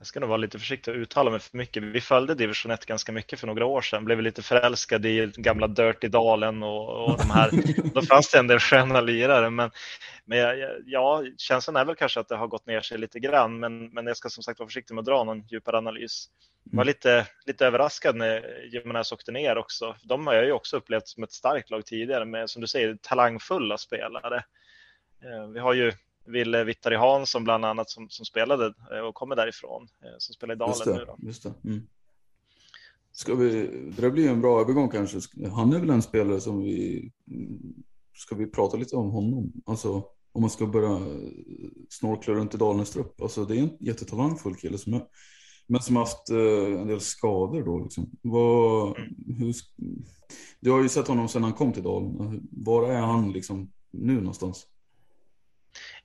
Jag 0.00 0.06
ska 0.06 0.20
nog 0.20 0.28
vara 0.28 0.36
lite 0.36 0.58
försiktig 0.58 0.94
och 0.94 0.98
uttala 0.98 1.30
mig 1.30 1.40
för 1.40 1.56
mycket. 1.56 1.82
Vi 1.82 2.00
följde 2.00 2.34
division 2.34 2.72
1 2.72 2.86
ganska 2.86 3.12
mycket 3.12 3.40
för 3.40 3.46
några 3.46 3.66
år 3.66 3.80
sedan. 3.80 4.04
Blev 4.04 4.22
lite 4.22 4.42
förälskade 4.42 5.08
i 5.08 5.32
gamla 5.36 5.66
Dirty 5.66 6.08
Dalen 6.08 6.62
och, 6.62 7.04
och 7.04 7.18
de 7.18 7.30
här. 7.30 7.50
Då 7.94 8.02
fanns 8.02 8.30
det 8.30 8.38
en 8.38 8.46
del 8.46 8.58
sköna 8.58 9.00
lirare. 9.00 9.50
Men, 9.50 9.70
men 10.24 10.38
jag, 10.38 10.70
ja, 10.86 11.24
känslan 11.36 11.76
är 11.76 11.84
väl 11.84 11.94
kanske 11.94 12.20
att 12.20 12.28
det 12.28 12.36
har 12.36 12.46
gått 12.46 12.66
ner 12.66 12.80
sig 12.80 12.98
lite 12.98 13.20
grann. 13.20 13.58
Men, 13.58 13.88
men 13.88 14.06
jag 14.06 14.16
ska 14.16 14.28
som 14.28 14.42
sagt 14.42 14.58
vara 14.58 14.68
försiktig 14.68 14.94
med 14.94 15.02
att 15.02 15.06
dra 15.06 15.24
någon 15.24 15.46
djupare 15.48 15.78
analys. 15.78 16.28
Jag 16.70 16.76
var 16.76 16.84
lite, 16.84 17.26
lite 17.46 17.66
överraskad 17.66 18.16
när 18.16 18.64
Gymnäs 18.72 19.12
åkte 19.12 19.32
ner 19.32 19.58
också. 19.58 19.96
De 20.02 20.26
har 20.26 20.34
jag 20.34 20.44
ju 20.44 20.52
också 20.52 20.76
upplevt 20.76 21.08
som 21.08 21.22
ett 21.22 21.32
starkt 21.32 21.70
lag 21.70 21.86
tidigare 21.86 22.24
med, 22.24 22.50
som 22.50 22.60
du 22.60 22.68
säger, 22.68 22.96
talangfulla 23.02 23.78
spelare. 23.78 24.44
Eh, 25.22 25.48
Vi 25.48 25.60
har 25.60 25.74
ju 25.74 25.92
Ville 26.26 26.64
Vittari 26.64 26.96
Hansson 26.96 27.44
bland 27.44 27.64
annat 27.64 27.90
som, 27.90 28.08
som 28.10 28.24
spelade 28.26 28.74
eh, 28.92 28.98
och 28.98 29.14
kommer 29.14 29.36
därifrån, 29.36 29.88
eh, 30.04 30.14
som 30.18 30.34
spelar 30.34 30.54
i 30.54 30.68
Just 30.68 30.84
Dalen 30.84 30.98
nu. 30.98 31.04
det. 31.04 31.12
Då. 31.12 31.26
Just 31.26 31.42
det. 31.42 31.54
Mm. 31.64 31.80
Ska 33.12 33.34
vi, 33.34 33.66
det 33.96 34.02
där 34.02 34.10
blir 34.10 34.30
en 34.30 34.40
bra 34.40 34.60
övergång 34.60 34.88
kanske. 34.88 35.20
Han 35.52 35.72
är 35.72 35.80
väl 35.80 35.90
en 35.90 36.02
spelare 36.02 36.40
som 36.40 36.62
vi, 36.62 37.10
ska 38.14 38.34
vi 38.34 38.46
prata 38.46 38.76
lite 38.76 38.96
om 38.96 39.10
honom? 39.10 39.52
Alltså 39.66 40.04
om 40.32 40.40
man 40.40 40.50
ska 40.50 40.66
börja 40.66 41.00
snorkla 41.88 42.34
runt 42.34 42.54
i 42.54 42.58
Dalenstrup. 42.58 43.20
Alltså 43.20 43.44
det 43.44 43.56
är 43.56 43.62
en 43.62 43.76
jättetalangfull 43.80 44.54
kille 44.54 44.78
som 44.78 44.94
är, 44.94 45.02
men 45.66 45.80
som 45.80 45.96
har 45.96 46.02
haft 46.02 46.28
en 46.80 46.86
del 46.86 47.00
skador 47.00 47.62
då 47.62 47.78
liksom. 47.78 48.10
Vad, 48.22 48.96
hur, 49.38 49.54
du 50.60 50.70
har 50.70 50.82
ju 50.82 50.88
sett 50.88 51.08
honom 51.08 51.28
sedan 51.28 51.42
han 51.42 51.52
kom 51.52 51.72
till 51.72 51.82
Dalen. 51.82 52.48
Var 52.50 52.90
är 52.90 53.00
han 53.00 53.32
liksom 53.32 53.72
nu 53.90 54.14
någonstans? 54.14 54.66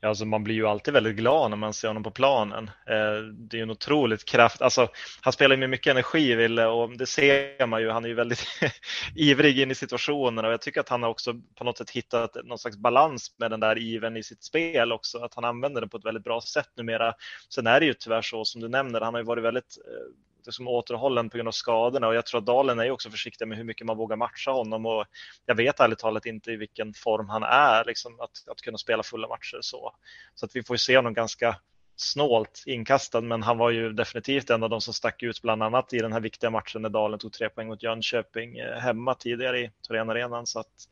Alltså 0.05 0.25
man 0.25 0.43
blir 0.43 0.55
ju 0.55 0.67
alltid 0.67 0.93
väldigt 0.93 1.15
glad 1.15 1.49
när 1.49 1.57
man 1.57 1.73
ser 1.73 1.87
honom 1.87 2.03
på 2.03 2.11
planen. 2.11 2.67
Eh, 2.67 3.17
det 3.33 3.55
är 3.55 3.57
ju 3.57 3.63
en 3.63 3.69
otroligt 3.69 4.25
kraft. 4.25 4.61
Alltså, 4.61 4.87
han 5.21 5.33
spelar 5.33 5.57
med 5.57 5.69
mycket 5.69 5.91
energi, 5.91 6.35
Ville, 6.35 6.65
och 6.65 6.97
det 6.97 7.05
ser 7.05 7.67
man 7.67 7.81
ju. 7.81 7.89
Han 7.89 8.03
är 8.03 8.09
ju 8.09 8.15
väldigt 8.15 8.45
ivrig 9.15 9.59
in 9.59 9.71
i 9.71 9.75
situationerna 9.75 10.47
och 10.47 10.53
jag 10.53 10.61
tycker 10.61 10.79
att 10.79 10.89
han 10.89 11.03
har 11.03 11.09
också 11.09 11.33
på 11.55 11.63
något 11.63 11.77
sätt 11.77 11.89
hittat 11.89 12.37
någon 12.43 12.59
slags 12.59 12.77
balans 12.77 13.35
med 13.37 13.51
den 13.51 13.59
där 13.59 13.77
iven 13.77 14.17
i 14.17 14.23
sitt 14.23 14.43
spel 14.43 14.91
också. 14.91 15.17
Att 15.17 15.35
han 15.35 15.45
använder 15.45 15.81
den 15.81 15.89
på 15.89 15.97
ett 15.97 16.05
väldigt 16.05 16.23
bra 16.23 16.41
sätt 16.41 16.69
numera. 16.77 17.13
Sen 17.49 17.67
är 17.67 17.79
det 17.79 17.85
ju 17.85 17.93
tyvärr 17.93 18.21
så 18.21 18.45
som 18.45 18.61
du 18.61 18.69
nämner, 18.69 19.01
han 19.01 19.13
har 19.13 19.21
ju 19.21 19.25
varit 19.25 19.43
väldigt 19.43 19.77
eh, 19.87 20.24
liksom 20.45 20.67
återhållen 20.67 21.29
på 21.29 21.37
grund 21.37 21.47
av 21.47 21.51
skadorna 21.51 22.07
och 22.07 22.15
jag 22.15 22.25
tror 22.25 22.39
att 22.39 22.45
Dalen 22.45 22.79
är 22.79 22.91
också 22.91 23.09
försiktig 23.09 23.47
med 23.47 23.57
hur 23.57 23.65
mycket 23.65 23.87
man 23.87 23.97
vågar 23.97 24.15
matcha 24.15 24.51
honom 24.51 24.85
och 24.85 25.05
jag 25.45 25.55
vet 25.55 25.79
ärligt 25.79 25.99
talat 25.99 26.25
inte 26.25 26.51
i 26.51 26.55
vilken 26.55 26.93
form 26.93 27.29
han 27.29 27.43
är, 27.43 27.83
liksom, 27.85 28.19
att, 28.19 28.47
att 28.51 28.61
kunna 28.61 28.77
spela 28.77 29.03
fulla 29.03 29.27
matcher 29.27 29.57
så. 29.61 29.95
Så 30.35 30.45
att 30.45 30.55
vi 30.55 30.63
får 30.63 30.73
ju 30.73 30.77
se 30.77 30.95
honom 30.95 31.13
ganska 31.13 31.59
snålt 31.95 32.63
inkastad, 32.65 33.21
men 33.21 33.43
han 33.43 33.57
var 33.57 33.69
ju 33.69 33.93
definitivt 33.93 34.49
en 34.49 34.63
av 34.63 34.69
de 34.69 34.81
som 34.81 34.93
stack 34.93 35.23
ut, 35.23 35.41
bland 35.41 35.63
annat 35.63 35.93
i 35.93 35.99
den 35.99 36.13
här 36.13 36.19
viktiga 36.19 36.49
matchen 36.49 36.81
när 36.81 36.89
Dalen 36.89 37.19
tog 37.19 37.33
tre 37.33 37.49
poäng 37.49 37.67
mot 37.67 37.83
Jönköping 37.83 38.57
eh, 38.57 38.77
hemma 38.79 39.15
tidigare 39.15 39.59
i 39.59 39.71
Thorenarenan. 39.87 40.45
Så 40.45 40.59
att 40.59 40.89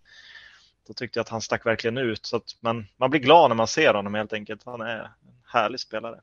då 0.88 0.94
tyckte 0.94 1.20
jag 1.20 1.22
att 1.22 1.30
han 1.30 1.42
stack 1.42 1.66
verkligen 1.66 1.98
ut. 1.98 2.26
Så 2.26 2.38
att 2.38 2.58
man, 2.60 2.88
man 2.98 3.10
blir 3.10 3.22
glad 3.22 3.50
när 3.50 3.56
man 3.56 3.68
ser 3.68 3.94
honom 3.94 4.14
helt 4.14 4.34
enkelt. 4.34 4.64
Han 4.66 4.82
är 4.82 5.00
en 5.00 5.08
härlig 5.54 5.80
spelare. 5.80 6.22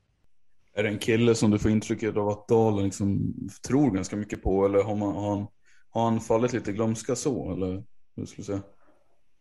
Är 0.73 0.83
det 0.83 0.89
en 0.89 0.99
kille 0.99 1.35
som 1.35 1.51
du 1.51 1.59
får 1.59 1.71
intrycket 1.71 2.17
av 2.17 2.29
att 2.29 2.47
Dalen 2.47 2.83
liksom 2.83 3.33
tror 3.67 3.91
ganska 3.91 4.15
mycket 4.15 4.43
på 4.43 4.65
eller 4.65 4.83
har, 4.83 4.95
man, 4.95 5.15
har, 5.15 5.29
han, 5.29 5.47
har 5.89 6.03
han 6.03 6.19
fallit 6.19 6.53
lite 6.53 6.71
i 6.71 6.73
glömska 6.73 7.15
så? 7.15 7.53
Eller 7.53 7.83
hur 8.15 8.25
skulle 8.25 8.41
du 8.41 8.45
säga? 8.45 8.61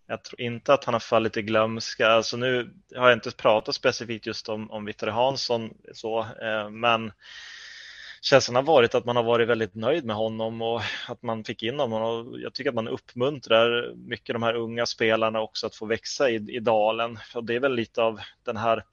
Jag 0.06 0.25
tror 0.25 0.40
inte 0.40 0.75
att 0.75 0.84
han 0.84 0.94
har 0.94 1.00
fallit 1.00 1.37
i 1.37 1.42
glömska. 1.42 2.08
Alltså 2.08 2.37
nu 2.37 2.75
har 2.96 3.08
jag 3.08 3.16
inte 3.16 3.30
pratat 3.30 3.75
specifikt 3.75 4.26
just 4.26 4.49
om, 4.49 4.70
om 4.70 4.84
Vittare 4.84 5.10
Hansson, 5.10 5.70
så, 5.92 6.20
eh, 6.20 6.70
men 6.70 7.12
känslan 8.20 8.56
har 8.56 8.62
varit 8.62 8.94
att 8.94 9.04
man 9.04 9.16
har 9.16 9.22
varit 9.22 9.49
väldigt 9.49 9.75
nöjd 9.75 10.04
med 10.04 10.16
honom 10.16 10.62
och 10.62 10.80
att 11.08 11.22
man 11.22 11.44
fick 11.44 11.62
in 11.62 11.80
honom. 11.80 12.02
Och 12.02 12.40
jag 12.40 12.54
tycker 12.54 12.70
att 12.70 12.75
man 12.75 12.88
uppmuntrar 12.88 13.94
mycket 13.94 14.34
de 14.34 14.42
här 14.42 14.54
unga 14.54 14.87
spelarna 14.87 15.40
också 15.40 15.66
att 15.66 15.76
få 15.76 15.87
växa 15.87 16.30
i, 16.30 16.34
i 16.34 16.60
dalen. 16.60 17.18
Och 17.34 17.44
det 17.44 17.54
är 17.54 17.60
väl 17.60 17.75
lite 17.75 18.02
av 18.02 18.20
den 18.44 18.56
här 18.56 18.84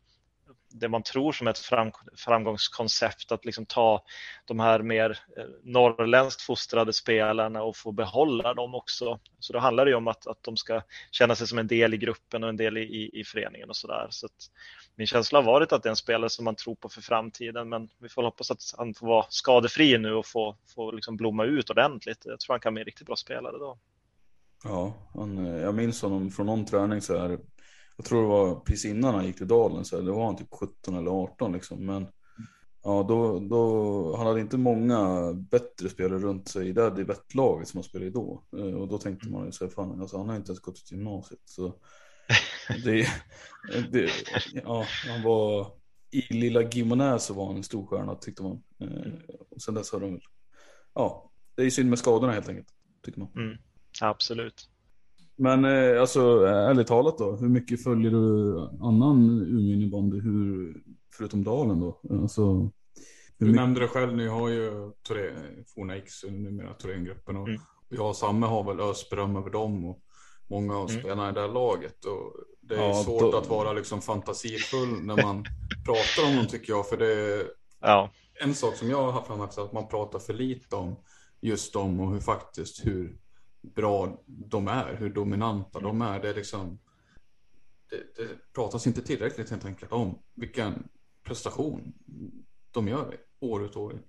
det 0.80 0.90
man 0.90 1.04
tror 1.04 1.32
som 1.32 1.48
ett 1.48 1.60
fram, 1.60 1.92
framgångskoncept 2.16 3.32
att 3.32 3.46
liksom 3.46 3.66
ta 3.66 4.04
de 4.46 4.60
här 4.60 4.80
mer 4.80 5.20
eh, 5.38 5.44
norrländskt 5.64 6.42
fostrade 6.42 6.94
spelarna 6.94 7.64
och 7.64 7.78
få 7.78 7.92
behålla 7.92 8.54
dem 8.54 8.76
också. 8.76 9.20
Så 9.40 9.54
då 9.54 9.60
handlar 9.60 9.86
det 9.86 9.92
ju 9.92 9.98
om 9.98 10.08
att, 10.08 10.28
att 10.28 10.44
de 10.44 10.58
ska 10.58 10.82
känna 11.12 11.36
sig 11.36 11.48
som 11.48 11.58
en 11.58 11.68
del 11.68 11.94
i 11.94 11.98
gruppen 11.98 12.44
och 12.44 12.50
en 12.50 12.58
del 12.58 12.78
i, 12.78 12.82
i, 12.82 13.20
i 13.20 13.24
föreningen 13.24 13.70
och 13.70 13.76
sådär. 13.76 14.08
Så 14.10 14.26
att 14.26 14.52
min 14.96 15.08
känsla 15.08 15.40
har 15.40 15.44
varit 15.44 15.72
att 15.72 15.84
det 15.84 15.90
är 15.90 15.92
en 15.92 15.96
spelare 15.96 16.30
som 16.30 16.46
man 16.46 16.56
tror 16.56 16.76
på 16.76 16.90
för 16.90 17.02
framtiden, 17.02 17.70
men 17.70 17.90
vi 18.00 18.10
får 18.10 18.24
hoppas 18.24 18.52
att 18.52 18.62
han 18.78 18.94
får 18.94 19.08
vara 19.08 19.26
skadefri 19.30 19.98
nu 19.98 20.14
och 20.14 20.26
få, 20.26 20.58
få 20.76 20.92
liksom 20.92 21.18
blomma 21.18 21.46
ut 21.46 21.70
ordentligt. 21.70 22.22
Jag 22.26 22.40
tror 22.40 22.54
han 22.54 22.60
kan 22.60 22.74
bli 22.74 22.82
en 22.82 22.86
riktigt 22.86 23.08
bra 23.08 23.16
spelare 23.16 23.58
då. 23.58 23.78
Ja, 24.64 24.94
han, 25.14 25.46
eh, 25.46 25.62
jag 25.62 25.76
minns 25.76 26.02
honom 26.02 26.32
från 26.32 26.46
någon 26.46 26.66
träning 26.66 27.02
så 27.02 27.18
här. 27.18 27.38
Jag 27.98 28.06
tror 28.06 28.22
det 28.22 28.28
var 28.28 28.56
precis 28.60 28.86
innan 28.86 29.16
han 29.16 29.26
gick 29.26 29.38
till 29.38 29.48
Dalen, 29.48 29.86
så 29.86 30.02
då 30.02 30.16
var 30.16 30.26
han 30.26 30.36
typ 30.38 30.48
17 30.52 30.96
eller 30.96 31.12
18 31.12 31.52
liksom. 31.54 31.86
Men 31.86 32.08
ja, 32.84 33.06
då, 33.10 33.40
då, 33.40 34.16
han 34.18 34.28
hade 34.28 34.42
inte 34.42 34.58
många 34.58 35.34
bättre 35.34 35.90
spelare 35.90 36.20
runt 36.20 36.48
sig 36.48 36.68
i 36.70 36.74
det 36.74 36.90
divettlaget 36.90 37.68
som 37.68 37.78
han 37.78 37.84
spelade 37.84 38.08
i 38.08 38.10
då. 38.14 38.44
Eh, 38.58 38.74
Och 38.74 38.88
då 38.88 38.98
tänkte 38.98 39.30
man 39.30 39.46
ju 39.46 39.52
så 39.52 39.66
här, 39.66 39.72
fan, 39.72 40.02
alltså, 40.02 40.18
han 40.18 40.30
har 40.30 40.36
inte 40.36 40.52
ens 40.52 40.60
gått 40.62 40.76
till 40.86 40.98
gymnasiet. 40.98 41.42
Så 41.46 41.74
det, 42.86 43.08
det, 43.92 44.10
ja, 44.64 44.86
han 45.08 45.24
var 45.24 45.72
i 46.12 46.34
lilla 46.34 46.62
Gimonäs 46.62 47.26
så 47.26 47.34
var 47.34 47.48
han 47.48 47.56
en 47.56 47.64
stor 47.64 47.86
stjärna 47.86 48.16
tyckte 48.16 48.44
man. 48.44 48.64
Eh, 48.80 49.14
Och 49.50 49.62
sen 49.62 49.74
dess 49.74 49.92
har 49.92 50.00
de 50.00 50.20
ja, 50.96 51.32
det 51.56 51.64
är 51.64 51.70
synd 51.70 51.90
med 51.90 52.00
skadorna 52.00 52.34
helt 52.34 52.50
enkelt, 52.50 52.68
tycker 53.06 53.20
man. 53.20 53.30
Mm, 53.36 53.58
absolut. 54.02 54.70
Men 55.38 55.66
eh, 55.66 56.02
alltså 56.02 56.46
ärligt 56.46 56.88
talat 56.88 57.18
då, 57.18 57.36
hur 57.36 57.50
mycket 57.50 57.84
följer 57.84 58.12
du 58.12 58.60
annan 58.82 59.42
Umeå-innebandy, 59.42 60.20
hur, 60.20 60.78
förutom 61.18 61.44
Dalen 61.44 61.80
då? 61.80 62.00
Alltså, 62.22 62.42
hur 62.44 62.72
Du 63.38 63.46
mycket- 63.46 63.62
nämnde 63.62 63.80
det 63.80 63.88
själv, 63.88 64.16
ni 64.16 64.28
har 64.28 64.50
ju 64.50 64.70
Toré- 65.10 65.64
forna 65.76 65.96
X, 65.96 66.24
numera 66.24 66.74
Thorengruppen 66.74 67.38
och 67.38 67.48
Mm. 67.48 67.62
jag 67.90 68.10
och 68.10 68.16
Samme 68.16 68.46
har 68.46 68.64
väl 68.64 68.80
ösberöm 68.90 69.36
över 69.36 69.50
dem 69.50 69.86
och 69.86 70.00
många 70.50 70.78
av 70.78 70.90
Mm. 70.90 71.02
spelarna 71.02 71.30
i 71.30 71.34
det 71.34 71.42
här 71.42 71.48
laget. 71.48 72.06
Och 72.06 72.34
det 72.62 72.76
är 72.76 72.88
Ja, 72.88 72.94
svårt 72.94 73.32
då- 73.32 73.38
att 73.38 73.50
vara 73.50 73.74
liksom 73.74 74.02
fantasifull 74.02 74.90
när 75.04 75.24
man 75.24 75.44
pratar 75.86 76.30
om 76.30 76.36
dem 76.36 76.48
tycker 76.48 76.74
jag. 76.74 76.90
För 76.90 76.98
det 76.98 77.14
är 77.14 77.44
Ja, 77.82 78.10
en 78.44 78.54
sak 78.54 78.76
som 78.76 78.90
jag 78.90 79.12
har 79.12 79.22
framhävt 79.22 79.58
att 79.58 79.74
man 79.74 79.88
pratar 79.88 80.20
för 80.20 80.34
lite 80.34 80.76
om 80.76 80.96
just 81.42 81.74
dem 81.74 82.00
och 82.00 82.12
hur 82.12 82.20
faktiskt 82.20 82.86
hur 82.86 83.18
bra 83.76 84.24
de 84.26 84.68
är, 84.68 84.96
hur 85.00 85.10
dominanta 85.10 85.80
de 85.80 86.02
är. 86.02 86.20
Det 86.20 86.30
är 86.30 86.34
liksom 86.34 86.80
det, 87.90 88.24
det 88.24 88.54
pratas 88.56 88.88
inte 88.88 89.02
tillräckligt 89.02 89.50
helt 89.50 89.66
enkelt 89.66 89.92
om 89.92 90.20
vilken 90.36 90.90
prestation 91.24 91.94
de 92.72 92.88
gör 92.88 93.16
år 93.40 93.66
ut 93.66 93.76
och 93.76 93.84
år 93.84 93.94
in. 93.94 94.04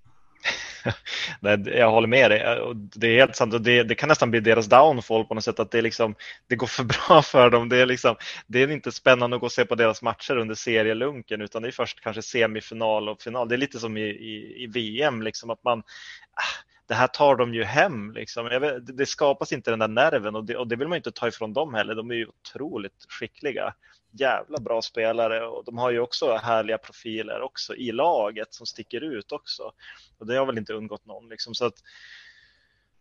Nej, 1.41 1.63
jag 1.67 1.91
håller 1.91 2.09
med 2.09 2.31
dig. 2.31 2.59
Det 2.75 3.07
är 3.07 3.19
helt 3.19 3.37
sant. 3.37 3.65
Det, 3.65 3.83
det, 3.83 3.95
kan 3.95 4.09
nästan 4.09 4.31
bli 4.31 4.41
deras 4.41 4.67
downfall 4.67 5.25
på 5.25 5.35
något 5.35 5.45
sätt. 5.45 5.61
Att 5.61 5.71
det, 5.71 5.83
liksom, 5.83 6.15
det 6.47 6.57
går 6.57 6.67
för 6.67 6.85
bra 6.85 7.23
för 7.25 7.51
dem. 7.51 7.69
Det 7.69 7.77
är, 7.77 7.87
liksom, 7.87 8.17
det 8.47 8.63
är 8.63 8.71
inte 8.71 8.93
spännande 8.93 9.37
att 9.37 9.41
gå 9.41 9.47
och 9.47 9.53
se 9.53 9.65
på 9.65 9.75
deras 9.75 10.03
matcher 10.03 10.37
under 10.37 10.55
serielunken 10.55 11.41
utan 11.41 11.63
det 11.63 11.69
är 11.69 11.73
först 11.73 12.01
kanske 12.01 12.23
semifinal 12.23 13.09
och 13.09 13.23
final. 13.23 13.49
Det 13.49 13.55
är 13.55 13.57
lite 13.57 13.79
som 13.79 13.97
i, 13.97 14.03
i, 14.03 14.63
i 14.63 14.67
VM, 14.67 15.23
liksom, 15.23 15.51
att 15.51 15.65
man 15.65 15.79
ah, 15.79 16.68
det 16.89 16.95
här 16.95 17.07
tar 17.07 17.37
de 17.37 17.55
ju 17.55 17.65
hem. 17.65 18.13
Liksom. 18.13 18.45
Vet, 18.45 18.97
det 18.97 19.07
skapas 19.07 19.53
inte 19.53 19.71
den 19.71 19.79
där 19.79 19.89
nerven 19.89 20.37
och 20.37 20.45
det, 20.45 20.57
och 20.57 20.69
det 20.69 20.77
vill 20.77 20.89
man 20.89 20.97
inte 20.97 21.13
ta 21.13 21.29
ifrån 21.29 21.53
dem 21.53 21.75
heller. 21.75 21.95
De 21.95 22.11
är 22.11 22.15
ju 22.15 22.27
otroligt 22.27 23.07
skickliga. 23.09 23.75
Jävla 24.11 24.59
bra 24.59 24.83
spelare 24.83 25.47
och 25.47 25.65
de 25.65 25.79
har 25.79 25.91
ju 25.91 26.01
också 26.01 26.37
härliga 26.37 26.79
profiler 26.79 27.41
också 27.41 27.75
i 27.75 27.93
laget 27.93 28.55
som 28.55 28.67
sticker 28.67 29.01
ut 29.01 29.33
också. 29.33 29.73
Och 30.19 30.27
det 30.27 30.37
har 30.37 30.47
väl 30.47 30.59
inte 30.59 30.73
undgått 30.73 31.07
någon. 31.07 31.29
Liksom. 31.29 31.55
Så 31.55 31.67
att, 31.67 31.75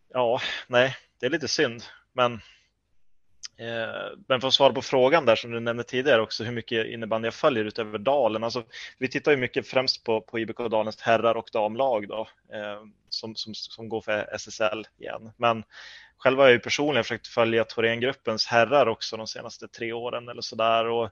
ja, 0.09 0.41
nej, 0.67 0.95
det 1.19 1.25
är 1.25 1.29
lite 1.29 1.47
synd. 1.47 1.83
Men 2.13 2.41
Eh, 3.59 4.17
men 4.27 4.41
för 4.41 4.47
att 4.47 4.53
svara 4.53 4.73
på 4.73 4.81
frågan 4.81 5.25
där 5.25 5.35
som 5.35 5.51
du 5.51 5.59
nämnde 5.59 5.83
tidigare 5.83 6.21
också, 6.21 6.43
hur 6.43 6.51
mycket 6.51 6.87
innebandy 6.87 7.25
jag 7.25 7.33
följer 7.33 7.65
utöver 7.65 7.97
Dalen. 7.97 8.43
Alltså, 8.43 8.63
vi 8.97 9.07
tittar 9.07 9.31
ju 9.31 9.37
mycket 9.37 9.67
främst 9.67 10.03
på, 10.03 10.21
på 10.21 10.39
IBK 10.39 10.57
Dalens 10.57 11.01
herrar 11.01 11.35
och 11.35 11.49
damlag 11.53 12.07
då, 12.07 12.27
eh, 12.53 12.83
som, 13.09 13.35
som, 13.35 13.53
som 13.53 13.89
går 13.89 14.01
för 14.01 14.35
SSL 14.35 14.87
igen. 14.99 15.31
Men 15.37 15.63
själv 16.17 16.37
har 16.37 16.45
jag 16.45 16.53
ju 16.53 16.59
personligen 16.59 17.03
försökt 17.03 17.27
följa 17.27 17.63
Thorengruppens 17.63 18.47
herrar 18.47 18.87
också 18.87 19.17
de 19.17 19.27
senaste 19.27 19.67
tre 19.67 19.93
åren 19.93 20.29
eller 20.29 20.41
sådär. 20.41 20.85
Och 20.85 21.09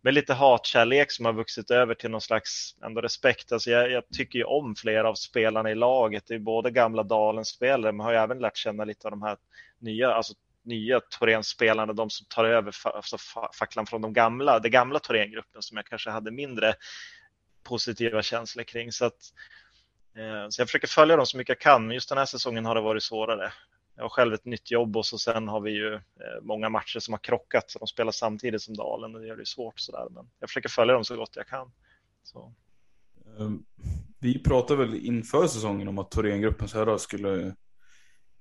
med 0.00 0.14
lite 0.14 0.34
hatkärlek 0.34 1.12
som 1.12 1.24
har 1.24 1.32
vuxit 1.32 1.70
över 1.70 1.94
till 1.94 2.10
någon 2.10 2.20
slags 2.20 2.76
ändå 2.84 3.00
respekt. 3.00 3.52
Alltså 3.52 3.70
jag, 3.70 3.90
jag 3.90 4.02
tycker 4.08 4.38
ju 4.38 4.44
om 4.44 4.74
flera 4.74 5.08
av 5.08 5.14
spelarna 5.14 5.70
i 5.70 5.74
laget. 5.74 6.24
Det 6.26 6.34
är 6.34 6.38
både 6.38 6.70
gamla 6.70 7.02
Dalens 7.02 7.48
spelare 7.48 7.92
men 7.92 8.04
har 8.04 8.12
ju 8.12 8.18
även 8.18 8.38
lärt 8.38 8.56
känna 8.56 8.84
lite 8.84 9.06
av 9.06 9.10
de 9.10 9.22
här 9.22 9.36
nya, 9.78 10.14
alltså 10.14 10.34
nya 10.68 11.00
Thorén-spelarna, 11.00 11.92
de 11.92 12.10
som 12.10 12.26
tar 12.26 12.44
över 12.44 12.74
alltså 12.84 13.16
facklan 13.58 13.86
från 13.86 14.02
de 14.02 14.12
gamla, 14.12 14.58
det 14.58 14.68
gamla 14.68 14.98
Thorén-gruppen 14.98 15.62
som 15.62 15.76
jag 15.76 15.86
kanske 15.86 16.10
hade 16.10 16.30
mindre 16.30 16.74
positiva 17.62 18.22
känslor 18.22 18.64
kring. 18.64 18.92
Så, 18.92 19.04
att, 19.04 19.32
eh, 20.16 20.48
så 20.48 20.60
jag 20.60 20.68
försöker 20.68 20.88
följa 20.88 21.16
dem 21.16 21.26
så 21.26 21.36
mycket 21.36 21.48
jag 21.48 21.60
kan, 21.60 21.86
men 21.86 21.94
just 21.94 22.08
den 22.08 22.18
här 22.18 22.26
säsongen 22.26 22.64
har 22.64 22.74
det 22.74 22.80
varit 22.80 23.02
svårare. 23.02 23.52
Jag 23.96 24.04
har 24.04 24.08
själv 24.08 24.34
ett 24.34 24.44
nytt 24.44 24.70
jobb 24.70 24.96
och 24.96 25.06
så 25.06 25.18
sen 25.18 25.48
har 25.48 25.60
vi 25.60 25.70
ju 25.70 25.94
eh, 25.94 26.00
många 26.42 26.68
matcher 26.68 26.98
som 26.98 27.14
har 27.14 27.18
krockat 27.18 27.70
så 27.70 27.78
de 27.78 27.88
spelar 27.88 28.12
samtidigt 28.12 28.62
som 28.62 28.76
Dalen 28.76 29.14
och 29.14 29.20
det 29.20 29.26
gör 29.26 29.36
det 29.36 29.46
svårt 29.46 29.80
sådär. 29.80 30.06
Men 30.10 30.30
jag 30.40 30.50
försöker 30.50 30.68
följa 30.68 30.94
dem 30.94 31.04
så 31.04 31.16
gott 31.16 31.36
jag 31.36 31.46
kan. 31.46 31.72
Så. 32.22 32.54
Ehm, 33.38 33.64
vi 34.18 34.42
pratade 34.42 34.84
väl 34.84 35.06
inför 35.06 35.46
säsongen 35.46 35.88
om 35.88 35.98
att 35.98 36.10
Thorengruppens 36.10 36.74
herrar 36.74 36.98
skulle 36.98 37.54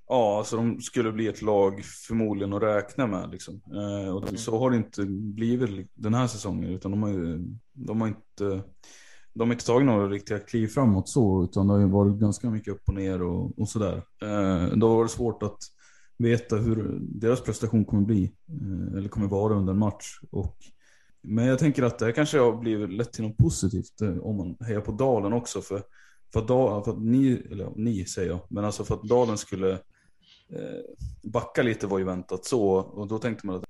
Ja, 0.10 0.38
alltså 0.38 0.56
de 0.56 0.82
skulle 0.82 1.12
bli 1.12 1.28
ett 1.28 1.42
lag 1.42 1.84
förmodligen 1.84 2.54
att 2.54 2.64
räkna 2.64 3.08
med. 3.08 3.32
Liksom. 3.32 3.62
Eh, 3.74 4.16
och 4.16 4.24
mm. 4.24 4.38
så 4.38 4.60
har 4.60 4.72
det 4.72 4.78
inte 4.78 5.06
blivit 5.06 5.92
den 5.94 6.14
här 6.14 6.28
säsongen. 6.28 6.70
Utan 6.70 6.92
de 6.92 7.04
har, 7.04 7.44
de 7.74 8.02
har, 8.02 8.08
inte, 8.08 8.64
de 9.34 9.48
har 9.48 9.54
inte 9.54 9.66
tagit 9.66 9.86
några 9.86 10.10
riktiga 10.10 10.40
kliv 10.40 10.68
framåt 10.68 11.10
så. 11.10 11.44
Utan 11.44 11.68
det 11.68 11.74
har 11.74 11.88
varit 11.88 12.16
ganska 12.16 12.50
mycket 12.50 12.74
upp 12.74 12.82
och 12.88 12.94
ner 12.94 13.22
och, 13.22 13.60
och 13.60 13.70
sådär. 13.70 14.04
Eh, 14.22 14.78
då 14.78 14.90
har 14.90 15.04
det 15.04 15.10
svårt 15.10 15.44
att 15.44 15.58
veta 16.18 16.56
hur 16.56 16.98
deras 17.02 17.42
prestation 17.42 17.86
kommer 17.86 18.04
bli. 18.04 18.24
Eh, 18.50 18.98
eller 18.98 19.10
kommer 19.10 19.28
vara 19.28 19.54
under 19.54 19.74
en 19.74 19.80
match. 19.80 20.20
Och, 20.32 20.58
men 21.22 21.46
jag 21.46 21.60
tänker 21.60 21.84
att 21.84 22.00
det 22.00 22.06
här 22.06 22.12
kanske 22.12 22.40
har 22.40 22.58
blivit 22.58 22.94
lätt 22.94 23.14
till 23.14 23.24
något 23.24 23.38
positivt. 23.38 24.02
Eh, 24.02 24.18
om 24.18 24.38
man 24.38 24.58
hejar 24.68 24.82
på 24.82 24.92
Dalen 24.92 25.34
också. 25.34 25.62
För, 25.62 25.84
för, 26.34 26.40
att, 26.40 26.86
för 26.86 26.92
att 26.92 27.02
ni, 27.02 27.48
eller 27.52 27.72
ni 27.76 28.06
säger 28.06 28.30
jag, 28.30 28.40
men 28.50 28.66
alltså 28.66 28.84
för 28.84 28.96
att 28.96 29.04
Dalen 29.04 29.38
skulle 29.38 29.80
backa 31.24 31.64
lite 31.64 31.88
var 31.88 32.00
ju 32.00 32.06
väntat 32.06 32.46
så. 32.46 32.72
Och 32.72 33.08
då 33.08 33.20
tänkte 33.20 33.48
man 33.48 33.56
att 33.56 33.64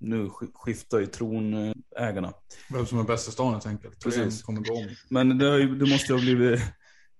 nu 0.00 0.30
skiftar 0.54 0.98
ju 0.98 1.06
tronägarna. 1.06 2.32
Vem 2.72 2.86
som 2.86 2.98
är 2.98 3.04
bäst 3.04 3.28
i 3.28 3.32
stan 3.32 3.52
helt 3.52 3.66
enkelt. 3.66 4.04
Precis. 4.04 4.42
Kommer 4.42 4.60
gå 4.60 4.74
om. 4.74 4.88
Men 5.08 5.38
det, 5.38 5.58
ju, 5.58 5.78
det 5.78 5.90
måste 5.90 6.12
ju 6.12 6.18
ha 6.18 6.24
blivit 6.24 6.60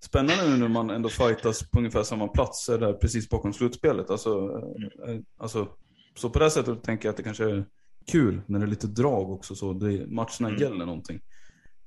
spännande 0.05 0.49
nu 0.49 0.57
när 0.57 0.67
man 0.67 0.89
ändå 0.89 1.09
fightas 1.09 1.69
på 1.69 1.77
ungefär 1.79 2.03
samma 2.03 2.27
plats. 2.27 2.65
Där 2.65 2.93
precis 2.93 3.29
bakom 3.29 3.53
slutspelet. 3.53 4.09
Alltså, 4.09 4.61
mm. 5.07 5.23
alltså, 5.37 5.67
så 6.15 6.29
på 6.29 6.39
det 6.39 6.51
sättet 6.51 6.83
tänker 6.83 7.07
jag 7.07 7.11
att 7.11 7.17
det 7.17 7.23
kanske 7.23 7.43
är 7.43 7.65
kul 8.11 8.41
när 8.45 8.59
det 8.59 8.65
är 8.65 8.69
lite 8.69 8.87
drag 8.87 9.31
också. 9.31 9.55
Så 9.55 9.73
det, 9.73 10.07
matcherna 10.07 10.49
mm. 10.49 10.61
gäller 10.61 10.85
någonting. 10.85 11.19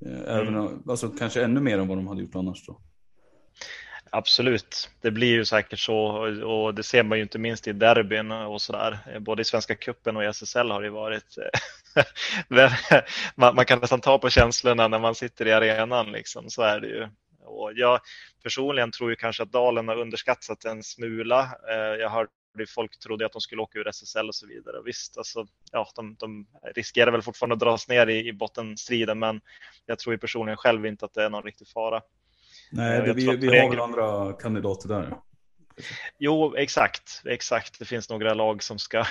Eh, 0.07 0.37
även, 0.37 0.55
mm. 0.55 0.83
alltså, 0.89 1.09
kanske 1.09 1.45
ännu 1.45 1.61
mer 1.61 1.79
än 1.79 1.89
vad 1.89 1.99
de 1.99 2.07
hade 2.07 2.23
gjort 2.23 2.35
annars. 2.35 2.67
Då. 2.67 2.81
Absolut, 4.13 4.91
det 5.01 5.11
blir 5.11 5.29
ju 5.29 5.45
säkert 5.45 5.79
så 5.79 5.97
och 6.45 6.75
det 6.75 6.83
ser 6.83 7.03
man 7.03 7.19
ju 7.19 7.23
inte 7.23 7.39
minst 7.39 7.69
i 7.69 7.73
derbyn 7.73 8.33
och 8.33 8.63
sådär. 8.63 9.19
Både 9.21 9.43
i 9.43 9.45
Svenska 9.45 9.75
Kuppen 9.75 10.17
och 10.17 10.25
i 10.25 10.27
SSL 10.27 10.71
har 10.71 10.83
det 10.83 10.91
varit. 10.91 11.37
Eh, 12.49 12.65
man, 13.55 13.65
kan 13.67 13.79
nästan 13.79 14.01
ta 14.01 14.19
på 14.19 14.31
känslorna 14.31 14.89
när 14.89 14.99
man 14.99 15.15
sitter 15.15 15.47
i 15.47 15.53
arenan, 15.53 16.13
liksom. 16.13 16.51
så 16.51 16.63
är 16.63 16.81
det 16.81 16.87
ju. 16.87 17.09
Och 17.45 17.73
jag 17.75 18.01
personligen 18.43 18.91
tror 18.91 19.11
ju 19.11 19.17
kanske 19.17 19.43
att 19.43 19.53
Dalen 19.53 19.89
har 19.89 19.97
underskattat 19.97 20.65
en 20.65 20.83
smula. 20.83 21.59
Eh, 21.69 22.01
jag 22.01 22.11
hörde 22.11 22.31
folk 22.69 22.99
trodde 22.99 23.27
att 23.27 23.33
de 23.33 23.41
skulle 23.41 23.63
åka 23.63 23.79
ur 23.79 23.89
SSL 23.89 24.29
och 24.29 24.35
så 24.35 24.47
vidare. 24.47 24.83
Visst, 24.85 25.19
alltså, 25.19 25.47
ja, 25.73 25.89
de, 25.95 26.15
de 26.19 26.47
riskerar 26.75 27.13
väl 27.13 27.23
fortfarande 27.23 27.55
att 27.55 27.61
dras 27.61 27.89
ner 27.89 28.07
i, 28.07 28.29
i 28.29 28.33
bottenstriden, 28.33 29.19
men 29.19 29.41
jag 29.87 29.99
tror 29.99 30.15
ju 30.15 30.19
personligen 30.19 30.57
själv 30.57 30.87
inte 30.87 31.05
att 31.05 31.15
det 31.15 31.25
är 31.25 31.31
någon 31.31 31.43
riktig 31.43 31.69
fara. 31.69 32.03
Nej, 32.71 33.01
det, 33.01 33.13
vi, 33.13 33.37
vi 33.37 33.59
har 33.59 33.71
väl 33.71 33.81
andra 33.81 34.33
kandidater 34.33 34.89
där. 34.89 35.17
Jo, 36.19 36.55
exakt, 36.57 37.23
exakt. 37.25 37.79
Det 37.79 37.85
finns 37.85 38.11
några 38.11 38.35
lag 38.35 38.63
som 38.63 38.79
ska 38.79 39.05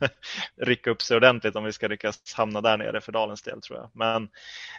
rycka 0.56 0.90
upp 0.90 1.02
sig 1.02 1.16
ordentligt 1.16 1.56
om 1.56 1.64
vi 1.64 1.72
ska 1.72 1.88
lyckas 1.88 2.34
hamna 2.34 2.60
där 2.60 2.76
nere 2.76 3.00
för 3.00 3.12
Dalens 3.12 3.42
del 3.42 3.60
tror 3.60 3.78
jag. 3.78 3.90
Men 3.94 4.28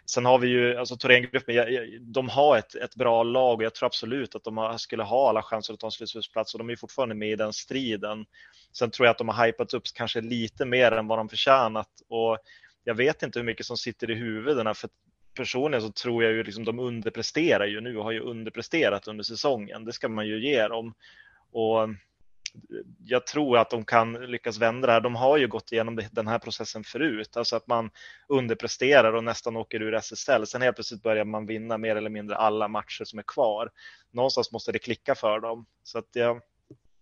sen 0.06 0.26
har 0.26 0.40
vi 0.40 0.48
ju, 0.48 0.78
alltså 0.78 0.98
Thorengruppen, 0.98 1.56
de 2.14 2.30
har 2.30 2.58
ett, 2.58 2.76
ett 2.76 2.96
bra 2.96 3.24
lag 3.24 3.58
och 3.58 3.64
jag 3.64 3.74
tror 3.74 3.88
absolut 3.88 4.36
att 4.36 4.44
de 4.44 4.76
skulle 4.80 5.04
ha 5.04 5.30
alla 5.30 5.44
chanser 5.44 5.74
att 5.74 5.80
ta 5.80 5.88
en 5.88 5.92
slutspelsplats 5.92 6.54
och 6.54 6.60
de 6.60 6.70
är 6.70 6.76
fortfarande 6.76 7.16
med 7.16 7.30
i 7.30 7.36
den 7.36 7.54
striden. 7.54 8.26
Sen 8.74 8.92
tror 8.92 9.06
jag 9.06 9.12
att 9.12 9.18
de 9.18 9.30
har 9.30 9.46
hypats 9.46 9.74
upp 9.74 9.84
kanske 9.94 10.22
lite 10.22 10.66
mer 10.66 10.92
än 10.92 11.08
vad 11.08 11.20
de 11.20 11.30
förtjänat 11.30 11.90
och 12.10 12.38
jag 12.84 12.96
vet 12.96 13.24
inte 13.24 13.40
hur 13.40 13.46
mycket 13.46 13.66
som 13.66 13.78
sitter 13.78 14.12
i 14.12 14.16
huvudena 14.16 14.74
för 14.74 14.90
personligen 15.36 15.82
så 15.82 15.92
tror 15.92 16.24
jag 16.24 16.34
ju 16.34 16.44
liksom 16.44 16.66
de 16.66 16.80
underpresterar 16.80 17.66
ju 17.66 17.82
nu 17.82 17.98
och 17.98 18.04
har 18.04 18.12
ju 18.12 18.20
underpresterat 18.20 19.08
under 19.08 19.24
säsongen. 19.24 19.86
Det 19.86 19.94
ska 19.94 20.10
man 20.10 20.28
ju 20.28 20.46
ge 20.46 20.68
dem. 20.68 20.94
Och 21.52 21.84
eh, 21.84 21.90
jag 23.06 23.28
tror 23.28 23.58
att 23.58 23.70
de 23.70 23.86
kan 23.86 24.14
lyckas 24.14 24.58
vända 24.58 24.88
det 24.88 24.94
här. 24.94 25.02
De 25.02 25.16
har 25.16 25.38
ju 25.38 25.48
gått 25.48 25.72
igenom 25.72 26.02
den 26.12 26.28
här 26.28 26.40
processen 26.40 26.84
förut, 26.84 27.38
alltså 27.38 27.56
att 27.56 27.68
man 27.68 27.92
underpresterar 28.28 29.14
och 29.14 29.24
nästan 29.24 29.58
åker 29.58 29.82
ur 29.82 29.94
SSL. 29.94 30.48
Sen 30.48 30.62
helt 30.62 30.76
plötsligt 30.76 31.04
börjar 31.04 31.26
man 31.26 31.46
vinna 31.46 31.78
mer 31.78 31.96
eller 31.96 32.10
mindre 32.10 32.36
alla 32.36 32.68
matcher 32.68 33.04
som 33.04 33.20
är 33.20 33.24
kvar. 33.24 33.72
Någonstans 34.12 34.52
måste 34.52 34.72
det 34.72 34.80
klicka 34.80 35.16
för 35.16 35.40
dem. 35.40 35.66
Så 35.84 35.98
att 35.98 36.10
jag 36.12 36.42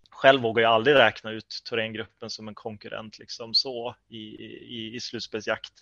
själv 0.09 0.41
vågar 0.41 0.63
jag 0.63 0.71
aldrig 0.71 0.95
räkna 0.95 1.31
ut 1.31 1.61
Thorengruppen 1.69 2.29
som 2.29 2.47
en 2.47 2.55
konkurrent 2.55 3.19
liksom 3.19 3.53
så 3.53 3.95
i, 4.09 4.17
i, 4.17 4.95
i 4.95 4.99
slutspelsjakt. 4.99 5.73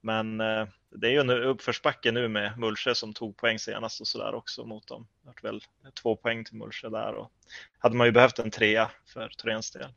Men 0.00 0.40
eh, 0.40 0.66
det 0.90 1.06
är 1.06 1.10
ju 1.10 1.20
en 1.20 1.30
uppförsbacke 1.30 2.12
nu 2.12 2.28
med 2.28 2.58
Mullsjö 2.58 2.94
som 2.94 3.12
tog 3.12 3.36
poäng 3.36 3.58
senast 3.58 4.00
och 4.00 4.06
sådär 4.06 4.34
också 4.34 4.64
mot 4.64 4.86
dem. 4.86 5.06
Det 5.20 5.26
vart 5.26 5.44
väl 5.44 5.62
två 6.02 6.16
poäng 6.16 6.44
till 6.44 6.56
Mullsjö 6.56 6.88
där 6.88 7.14
och 7.14 7.32
hade 7.78 7.96
man 7.96 8.06
ju 8.06 8.12
behövt 8.12 8.38
en 8.38 8.50
trea 8.50 8.90
för 9.06 9.28
Thoréns 9.28 9.70
del. 9.70 9.92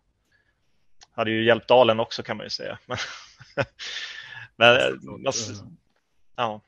Hade 1.12 1.32
ju 1.32 1.46
hjälpt 1.46 1.68
Dalen 1.68 2.00
också 2.00 2.24
kan 2.24 2.38
man 2.38 2.46
ju 2.46 2.50
säga. 2.50 2.80
Men, 2.88 2.98
men 4.56 4.76
eh, 4.78 5.34
ja. 6.36 6.62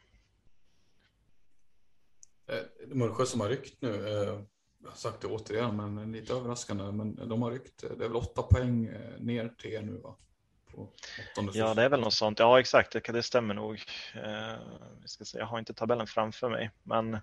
Eh, 2.47 2.87
Mullsjö 2.87 3.25
som 3.25 3.39
har 3.39 3.49
ryckt 3.49 3.81
nu, 3.81 4.07
eh, 4.07 4.41
jag 4.83 4.89
har 4.89 4.95
sagt 4.95 5.21
det 5.21 5.27
återigen, 5.27 5.75
men 5.75 6.11
lite 6.11 6.33
överraskande, 6.33 6.83
men 6.83 7.29
de 7.29 7.41
har 7.41 7.51
ryckt. 7.51 7.81
Det 7.97 8.05
är 8.05 8.09
väl 8.09 8.15
åtta 8.15 8.41
poäng 8.41 8.91
ner 9.19 9.49
till 9.57 9.73
er 9.73 9.81
nu 9.81 9.97
va? 9.97 10.15
Ja, 11.53 11.73
det 11.73 11.83
är 11.83 11.89
väl 11.89 11.99
något 11.99 12.13
sånt. 12.13 12.39
Ja, 12.39 12.59
exakt. 12.59 12.91
Det, 12.91 12.99
det 12.99 13.23
stämmer 13.23 13.53
nog. 13.53 13.81
Eh, 14.15 14.53
jag 15.33 15.45
har 15.45 15.59
inte 15.59 15.73
tabellen 15.73 16.07
framför 16.07 16.49
mig, 16.49 16.71
men 16.83 17.17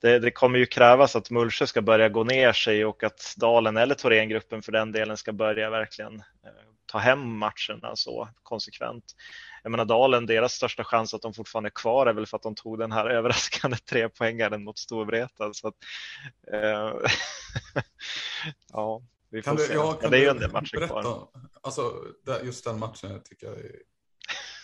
det, 0.00 0.18
det 0.18 0.30
kommer 0.30 0.58
ju 0.58 0.66
krävas 0.66 1.16
att 1.16 1.30
Mullsjö 1.30 1.66
ska 1.66 1.82
börja 1.82 2.08
gå 2.08 2.24
ner 2.24 2.52
sig 2.52 2.84
och 2.84 3.04
att 3.04 3.34
Dalen 3.36 3.76
eller 3.76 3.94
Thorengruppen 3.94 4.62
för 4.62 4.72
den 4.72 4.92
delen 4.92 5.16
ska 5.16 5.32
börja 5.32 5.70
verkligen 5.70 6.14
eh, 6.20 6.50
ta 6.86 6.98
hem 6.98 7.38
matcherna 7.38 7.96
så 7.96 8.28
konsekvent. 8.42 9.04
Jag 9.62 9.70
menar 9.70 9.84
Dalen, 9.84 10.26
deras 10.26 10.52
största 10.52 10.84
chans 10.84 11.14
att 11.14 11.22
de 11.22 11.34
fortfarande 11.34 11.68
är 11.68 11.74
kvar 11.74 12.06
är 12.06 12.12
väl 12.12 12.26
för 12.26 12.36
att 12.36 12.42
de 12.42 12.54
tog 12.54 12.78
den 12.78 12.92
här 12.92 13.06
överraskande 13.10 13.76
trepoängaren 13.76 14.64
mot 14.64 14.78
Storvreta. 14.78 15.54
Så 15.54 15.68
att, 15.68 15.74
eh, 16.52 16.92
ja, 18.72 19.02
vi 19.30 19.42
får 19.42 19.50
kan 19.50 19.58
se. 19.58 19.72
Du, 19.72 19.78
ja, 19.78 19.92
kan 19.92 20.10
det 20.10 20.16
är 20.16 20.20
ju 20.20 20.28
en 20.28 20.38
del 20.38 20.52
matcher 20.52 20.76
berätta, 20.76 21.02
kvar. 21.02 21.28
Alltså, 21.64 22.04
just 22.44 22.64
den 22.64 22.78
matchen 22.78 23.20
tycker 23.24 23.46
jag 23.46 23.56
är 23.56 23.76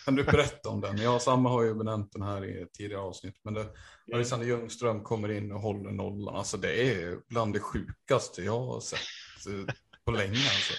kan 0.05 0.15
du 0.15 0.23
berätta 0.23 0.69
om 0.69 0.81
den? 0.81 0.97
Jag 0.97 1.15
och 1.15 1.21
Samma 1.21 1.49
har 1.49 1.63
ju 1.63 1.73
benämnt 1.73 2.13
den 2.13 2.21
här 2.21 2.45
i 2.45 2.67
tidigare 2.73 3.01
avsnitt. 3.01 3.35
Men 3.43 3.53
det, 3.53 3.65
Alexander 4.13 4.47
Ljungström 4.47 5.03
kommer 5.03 5.31
in 5.31 5.51
och 5.51 5.61
håller 5.61 5.91
nollan. 5.91 6.35
Alltså 6.35 6.57
det 6.57 6.81
är 6.81 7.17
bland 7.29 7.53
det 7.53 7.59
sjukaste 7.59 8.41
jag 8.41 8.59
har 8.59 8.79
sett 8.79 8.99
eh, 9.47 9.73
på 10.05 10.11
länge. 10.11 10.29
Alltså. 10.29 10.73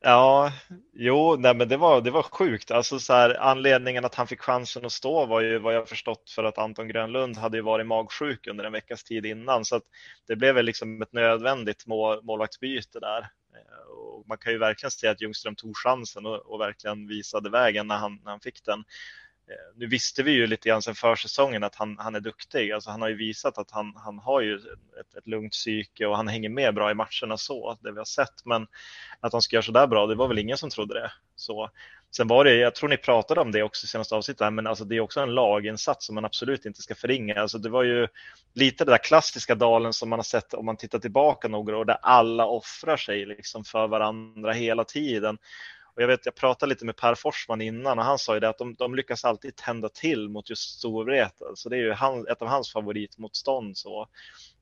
Ja, 0.00 0.52
jo, 0.92 1.36
nej, 1.38 1.54
men 1.54 1.68
det 1.68 1.76
var, 1.76 2.00
det 2.00 2.10
var 2.10 2.22
sjukt. 2.22 2.70
Alltså, 2.70 2.98
så 2.98 3.12
här, 3.12 3.40
anledningen 3.40 4.04
att 4.04 4.14
han 4.14 4.26
fick 4.26 4.40
chansen 4.40 4.84
att 4.84 4.92
stå 4.92 5.26
var 5.26 5.40
ju 5.40 5.58
vad 5.58 5.74
jag 5.74 5.88
förstått 5.88 6.30
för 6.30 6.44
att 6.44 6.58
Anton 6.58 6.88
Grönlund 6.88 7.36
hade 7.36 7.56
ju 7.56 7.62
varit 7.62 7.86
magsjuk 7.86 8.46
under 8.46 8.64
en 8.64 8.72
veckas 8.72 9.04
tid 9.04 9.26
innan. 9.26 9.64
Så 9.64 9.76
att 9.76 9.84
det 10.26 10.36
blev 10.36 10.54
väl 10.54 10.64
liksom 10.64 11.02
ett 11.02 11.12
nödvändigt 11.12 11.86
mål, 11.86 12.24
målvaktsbyte 12.24 13.00
där. 13.00 13.30
Eh, 13.54 13.90
och 13.90 14.28
man 14.28 14.38
kan 14.38 14.52
ju 14.52 14.58
verkligen 14.58 14.90
se 14.90 15.08
att 15.08 15.20
Ljungström 15.20 15.56
tog 15.56 15.76
chansen 15.76 16.26
och, 16.26 16.36
och 16.36 16.60
verkligen 16.60 17.08
visade 17.08 17.50
vägen 17.50 17.86
när 17.86 17.96
han, 17.96 18.20
när 18.24 18.30
han 18.30 18.40
fick 18.40 18.64
den. 18.64 18.84
Eh, 19.48 19.76
nu 19.76 19.86
visste 19.86 20.22
vi 20.22 20.30
ju 20.30 20.46
lite 20.46 20.68
grann 20.68 20.82
sen 20.82 20.94
försäsongen 20.94 21.64
att 21.64 21.74
han, 21.74 21.98
han 21.98 22.14
är 22.14 22.20
duktig. 22.20 22.72
Alltså 22.72 22.90
han 22.90 23.02
har 23.02 23.08
ju 23.08 23.16
visat 23.16 23.58
att 23.58 23.70
han, 23.70 23.92
han 23.96 24.18
har 24.18 24.40
ju 24.40 24.56
ett, 25.00 25.14
ett 25.18 25.26
lugnt 25.26 25.52
psyke 25.52 26.06
och 26.06 26.16
han 26.16 26.28
hänger 26.28 26.48
med 26.48 26.74
bra 26.74 26.90
i 26.90 26.94
matcherna 26.94 27.36
så, 27.36 27.78
det 27.82 27.92
vi 27.92 27.98
har 27.98 28.04
sett. 28.04 28.44
Men 28.44 28.66
att 29.20 29.32
han 29.32 29.42
ska 29.42 29.56
göra 29.56 29.62
så 29.62 29.72
där 29.72 29.86
bra, 29.86 30.06
det 30.06 30.14
var 30.14 30.28
väl 30.28 30.38
ingen 30.38 30.58
som 30.58 30.70
trodde 30.70 30.94
det. 30.94 31.12
Så, 31.36 31.70
sen 32.16 32.28
var 32.28 32.44
det, 32.44 32.54
jag 32.54 32.74
tror 32.74 32.88
ni 32.88 32.96
pratade 32.96 33.40
om 33.40 33.52
det 33.52 33.62
också 33.62 33.84
i 33.84 33.88
senaste 33.88 34.14
avsnittet, 34.14 34.52
men 34.52 34.66
alltså 34.66 34.84
det 34.84 34.96
är 34.96 35.00
också 35.00 35.20
en 35.20 35.34
laginsats 35.34 36.06
som 36.06 36.14
man 36.14 36.24
absolut 36.24 36.66
inte 36.66 36.82
ska 36.82 36.94
förringa. 36.94 37.40
Alltså 37.40 37.58
det 37.58 37.68
var 37.68 37.82
ju 37.82 38.08
lite 38.54 38.84
det 38.84 38.90
där 38.90 38.98
klassiska 38.98 39.54
dalen 39.54 39.92
som 39.92 40.08
man 40.08 40.18
har 40.18 40.24
sett 40.24 40.54
om 40.54 40.66
man 40.66 40.76
tittar 40.76 40.98
tillbaka 40.98 41.48
några 41.48 41.78
år, 41.78 41.84
där 41.84 41.98
alla 42.02 42.46
offrar 42.46 42.96
sig 42.96 43.26
liksom 43.26 43.64
för 43.64 43.88
varandra 43.88 44.52
hela 44.52 44.84
tiden. 44.84 45.38
Och 45.96 46.02
jag 46.02 46.06
vet, 46.06 46.26
jag 46.26 46.34
pratade 46.34 46.70
lite 46.70 46.84
med 46.84 46.96
Per 46.96 47.14
Forsman 47.14 47.60
innan 47.60 47.98
och 47.98 48.04
han 48.04 48.18
sa 48.18 48.34
ju 48.34 48.40
det 48.40 48.48
att 48.48 48.58
de, 48.58 48.74
de 48.74 48.94
lyckas 48.94 49.24
alltid 49.24 49.56
tända 49.56 49.88
till 49.88 50.28
mot 50.28 50.50
just 50.50 50.78
Storvreta. 50.78 51.44
Så 51.54 51.68
det 51.68 51.76
är 51.76 51.80
ju 51.80 51.92
han, 51.92 52.26
ett 52.28 52.42
av 52.42 52.48
hans 52.48 52.72
favoritmotstånd. 52.72 53.76
Så. 53.78 54.08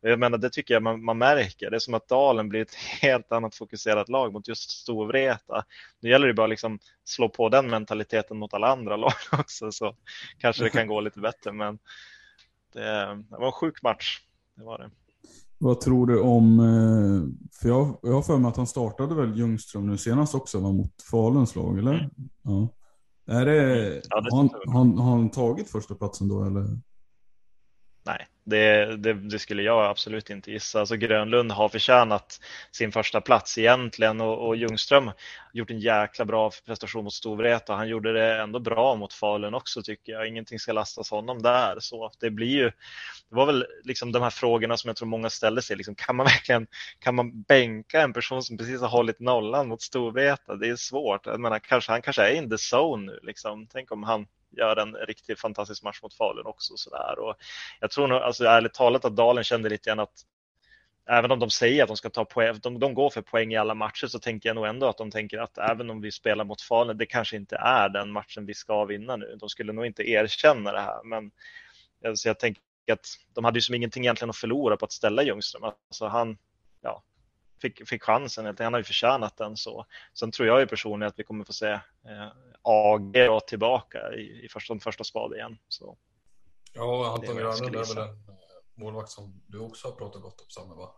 Jag 0.01 0.19
menar, 0.19 0.39
det 0.39 0.51
tycker 0.51 0.75
jag 0.75 0.83
man, 0.83 1.05
man, 1.05 1.19
märker. 1.19 1.71
Det 1.71 1.77
är 1.77 1.79
som 1.79 1.95
att 1.95 2.09
Dalen 2.09 2.49
blir 2.49 2.63
ett 2.63 2.75
helt 2.75 3.33
annat 3.33 3.55
fokuserat 3.55 4.09
lag 4.09 4.33
mot 4.33 4.49
just 4.49 4.71
Storvreta. 4.71 5.65
Nu 6.01 6.11
gäller 6.11 6.27
det 6.27 6.35
bara 6.35 6.47
liksom 6.47 6.79
slå 7.05 7.29
på 7.29 7.49
den 7.49 7.71
mentaliteten 7.71 8.39
mot 8.39 8.55
alla 8.55 8.69
andra 8.69 8.97
lag 9.07 9.13
också, 9.33 9.73
så 9.73 9.97
kanske 10.39 10.65
det 10.65 10.71
kan 10.71 10.87
gå 10.87 11.01
lite 11.01 11.21
bättre. 11.21 11.53
Men 11.53 11.79
det, 12.73 13.07
det 13.31 13.37
var 13.39 13.47
en 13.47 13.53
sjuk 13.53 13.83
match. 13.83 14.21
Det 14.55 14.65
var 14.65 14.79
det. 14.79 14.91
Vad 15.63 15.81
tror 15.81 16.07
du 16.07 16.21
om, 16.21 16.61
eh, 16.61 17.49
för 17.61 17.69
jag, 17.69 17.99
jag 18.03 18.13
har 18.13 18.23
för 18.23 18.39
mig 18.39 18.49
att 18.49 18.57
han 18.57 18.67
startade 18.67 19.15
väl 19.15 19.39
Ljungström 19.39 19.87
nu 19.87 19.99
senast 19.99 20.35
också, 20.35 20.61
var 20.61 20.73
mot 20.73 21.03
Faluns 21.11 21.57
lag, 21.57 21.79
eller? 21.79 21.95
Mm. 21.95 22.11
Ja. 22.43 22.69
Är 23.27 23.47
det, 23.47 24.03
ja, 24.11 24.21
det 24.21 24.29
har, 24.31 24.39
han, 24.39 24.95
har, 24.99 25.05
har 25.05 25.17
han 25.17 25.31
tagit 25.31 25.69
första 25.69 25.95
platsen 25.95 26.29
då, 26.29 26.45
eller? 26.45 26.81
Nej, 28.07 28.27
det, 28.45 28.97
det, 28.97 29.13
det, 29.13 29.39
skulle 29.39 29.63
jag 29.63 29.85
absolut 29.85 30.31
inte 30.31 30.51
gissa. 30.51 30.81
Alltså 30.81 30.97
Grönlund 30.97 31.53
har 31.53 31.69
förtjänat 31.69 32.41
sin 32.71 32.93
första 32.93 33.21
plats 33.21 33.59
egentligen 33.59 34.21
och, 34.21 34.47
och 34.47 34.57
Ljungström 34.57 35.07
har 35.07 35.15
gjort 35.53 35.71
en 35.71 35.81
jäkla 35.81 36.25
bra 36.25 36.51
prestation 36.67 37.05
mot 37.05 37.13
Storvreta. 37.13 37.75
Han 37.75 37.89
gjorde 37.89 38.13
det 38.13 38.43
ändå 38.43 38.59
bra 38.59 38.97
mot 38.97 39.13
Falun 39.13 39.55
också 39.55 39.83
tycker 39.83 40.13
jag. 40.13 40.29
Ingenting 40.29 40.59
ska 40.59 40.73
lastas 40.73 41.11
honom 41.11 41.43
där. 41.43 41.77
Så 41.81 42.11
det 42.21 42.31
blir 42.31 42.47
ju, 42.47 42.65
det 43.29 43.37
var 43.37 43.47
väl 43.47 43.67
liksom 43.85 44.13
de 44.13 44.23
här 44.23 44.31
frågorna 44.31 44.77
som 44.77 44.89
jag 44.89 44.97
tror 44.97 45.09
många 45.09 45.31
ställde 45.31 45.63
sig. 45.63 45.77
Liksom, 45.77 45.95
kan 45.95 46.17
man 46.17 46.27
verkligen, 46.27 46.67
kan 46.99 47.15
man 47.15 47.43
bänka 47.43 48.03
en 48.03 48.13
person 48.13 48.43
som 48.43 48.59
precis 48.59 48.81
har 48.81 48.89
hållit 48.89 49.21
nollan 49.21 49.69
mot 49.69 49.83
Storvreta? 49.83 50.57
Det 50.57 50.69
är 50.69 50.77
svårt. 50.77 51.27
Jag 51.27 51.41
menar, 51.41 51.59
kanske, 51.59 51.93
han 51.93 52.03
kanske 52.03 52.23
är 52.23 52.35
in 52.35 52.51
the 52.51 52.77
zone 52.77 53.13
nu. 53.13 53.19
Liksom. 53.23 53.67
Tänk 53.67 53.93
om 53.93 54.03
han 54.03 54.27
gör 54.53 54.77
en 54.77 54.95
riktigt 54.95 55.41
fantastisk 55.41 55.83
match 55.83 56.03
mot 56.03 56.15
Falun 56.15 56.47
också. 56.47 56.77
Så 56.77 56.91
där. 56.91 57.19
Och 57.19 57.35
jag 57.81 57.91
tror 57.91 58.07
nog, 58.07 58.19
alltså, 58.19 58.45
ärligt 58.45 58.75
talat 58.75 59.05
att 59.05 59.17
Dalen 59.17 59.45
kände 59.45 59.69
lite 59.69 59.91
grann 59.91 60.01
att 60.01 60.15
även 61.11 61.31
om 61.31 61.39
de 61.39 61.51
säger 61.51 61.83
att 61.83 61.89
de 61.89 61.97
ska 61.97 62.11
ta 62.11 62.25
poäng, 62.25 62.59
de, 62.63 62.79
de 62.79 62.95
går 62.95 63.11
för 63.11 63.23
poäng 63.23 63.53
i 63.53 63.57
alla 63.57 63.75
matcher 63.75 64.07
så 64.07 64.19
tänker 64.19 64.49
jag 64.49 64.57
nog 64.57 64.67
ändå 64.67 64.89
att 64.89 64.99
de 64.99 65.11
tänker 65.11 65.39
att 65.39 65.59
även 65.59 65.91
om 65.91 66.01
vi 66.01 66.13
spelar 66.13 66.45
mot 66.45 66.63
Falun, 66.63 66.99
det 66.99 67.07
kanske 67.07 67.37
inte 67.37 67.57
är 67.57 67.89
den 67.89 68.13
matchen 68.13 68.47
vi 68.47 68.55
ska 68.55 68.85
vinna 68.85 69.17
nu. 69.17 69.37
De 69.41 69.49
skulle 69.49 69.73
nog 69.73 69.87
inte 69.87 70.11
erkänna 70.11 70.73
det 70.73 70.81
här, 70.81 71.05
men 71.05 71.31
alltså, 72.07 72.29
jag 72.29 72.39
tänker 72.39 72.63
att 72.93 73.07
de 73.35 73.45
hade 73.45 73.57
ju 73.57 73.63
som 73.63 73.75
ingenting 73.75 74.05
egentligen 74.05 74.31
att 74.31 74.37
förlora 74.37 74.77
på 74.77 74.85
att 74.85 74.93
ställa 74.93 75.23
Ljungström. 75.23 75.65
Alltså 75.65 76.07
han, 76.07 76.39
fick, 77.63 77.89
fick 77.89 78.03
chansen. 78.03 78.57
Han 78.59 78.73
har 78.73 78.81
ju 78.81 78.85
förtjänat 78.85 79.37
den. 79.37 79.57
Så. 79.57 79.87
Sen 80.19 80.31
tror 80.31 80.49
jag 80.49 80.61
ju 80.61 80.67
personligen 80.67 81.09
att 81.09 81.19
vi 81.19 81.25
kommer 81.25 81.45
få 81.45 81.53
se 81.53 81.71
eh, 81.73 81.81
AG 82.63 83.17
tillbaka 83.47 83.99
i, 84.15 84.45
i 84.45 84.49
första, 84.49 84.79
första 84.79 85.05
spad 85.05 85.35
igen. 85.35 85.57
Så. 85.69 85.97
Ja, 86.75 87.13
Anton 87.15 87.37
Grönlund 87.37 87.77
är 87.77 87.95
väl 87.95 87.99
en 87.99 88.09
eh, 88.09 88.15
målvakt 88.75 89.11
som 89.11 89.43
du 89.47 89.59
också 89.59 89.89
har 89.89 89.93
pratat 89.93 90.23
gott 90.23 90.41
om, 90.41 90.47
Samme, 90.49 90.75
va? 90.75 90.95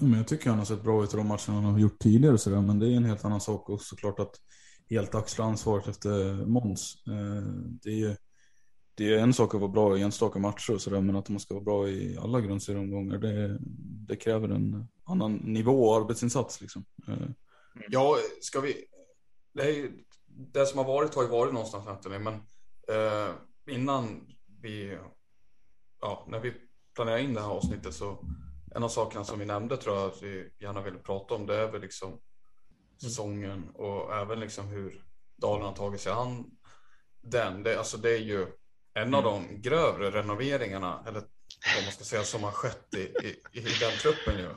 men 0.00 0.18
jag 0.18 0.28
tycker 0.28 0.50
han 0.50 0.58
har 0.58 0.66
sett 0.66 0.82
bra 0.82 1.04
ut 1.04 1.14
i 1.14 1.16
de 1.16 1.26
matcherna 1.26 1.54
han 1.54 1.64
har 1.64 1.78
gjort 1.78 1.98
tidigare 1.98 2.34
och 2.34 2.40
sådär, 2.40 2.60
men 2.60 2.78
det 2.78 2.86
är 2.86 2.96
en 2.96 3.04
helt 3.04 3.24
annan 3.24 3.40
sak 3.40 3.68
och 3.68 3.80
såklart 3.80 4.20
att 4.20 4.34
helt 4.90 5.14
axla 5.14 5.44
ansvaret 5.44 5.88
efter 5.88 6.46
Måns. 6.46 7.02
Eh, 7.06 7.42
det 7.82 7.90
är 7.90 7.94
ju 7.94 8.16
det 9.00 9.14
är 9.14 9.18
en 9.18 9.34
sak 9.34 9.54
att 9.54 9.60
vara 9.60 9.70
bra 9.70 9.98
i 9.98 10.02
enstaka 10.02 10.38
matcher 10.38 10.74
och 10.74 10.80
sådär, 10.80 11.00
men 11.00 11.16
att 11.16 11.28
man 11.28 11.40
ska 11.40 11.54
vara 11.54 11.64
bra 11.64 11.88
i 11.88 12.18
alla 12.18 12.40
grundserieomgångar, 12.40 13.18
det, 13.18 13.58
det 14.08 14.16
kräver 14.16 14.48
en 14.48 14.86
annan 15.04 15.34
nivå 15.36 15.88
och 15.88 15.96
arbetsinsats. 15.96 16.60
Liksom. 16.60 16.84
Mm. 17.06 17.34
Ja, 17.88 18.16
ska 18.40 18.60
vi... 18.60 18.84
Det, 19.54 19.62
är, 19.62 19.90
det 20.26 20.66
som 20.66 20.78
har 20.78 20.84
varit 20.84 21.14
har 21.14 21.22
ju 21.22 21.28
varit 21.28 21.52
någonstans 21.52 21.86
Anthony, 21.86 22.18
men 22.18 22.34
eh, 22.88 23.34
innan 23.70 24.26
vi... 24.62 24.98
Ja, 26.00 26.26
när 26.28 26.40
vi 26.40 26.52
planerade 26.94 27.22
in 27.22 27.34
det 27.34 27.40
här 27.40 27.50
avsnittet 27.50 27.94
så 27.94 28.24
en 28.74 28.82
av 28.82 28.88
sakerna 28.88 29.24
som 29.24 29.38
vi 29.38 29.46
nämnde 29.46 29.76
tror 29.76 29.96
jag 29.96 30.06
att 30.06 30.22
vi 30.22 30.50
gärna 30.58 30.82
ville 30.82 30.98
prata 30.98 31.34
om 31.34 31.46
det 31.46 31.56
är 31.56 31.72
väl 31.72 31.80
liksom 31.80 32.20
säsongen 33.02 33.70
och 33.74 34.14
även 34.14 34.40
liksom 34.40 34.66
hur 34.68 35.04
Dalen 35.36 35.66
har 35.66 35.74
tagit 35.74 36.00
sig 36.00 36.12
an 36.12 36.44
den. 37.22 37.62
Det, 37.62 37.78
alltså 37.78 37.96
det 37.96 38.10
är 38.10 38.22
ju 38.22 38.59
en 38.94 39.14
av 39.14 39.22
de 39.22 39.60
grövre 39.60 40.10
renoveringarna, 40.10 41.04
eller 41.06 41.20
vad 41.76 41.84
man 41.84 41.92
ska 41.92 42.04
säga, 42.04 42.22
som 42.22 42.42
har 42.42 42.52
skett 42.52 42.94
i, 42.94 43.00
i, 43.00 43.36
i 43.52 43.60
den 43.60 43.92
truppen 44.02 44.38
ju. 44.38 44.48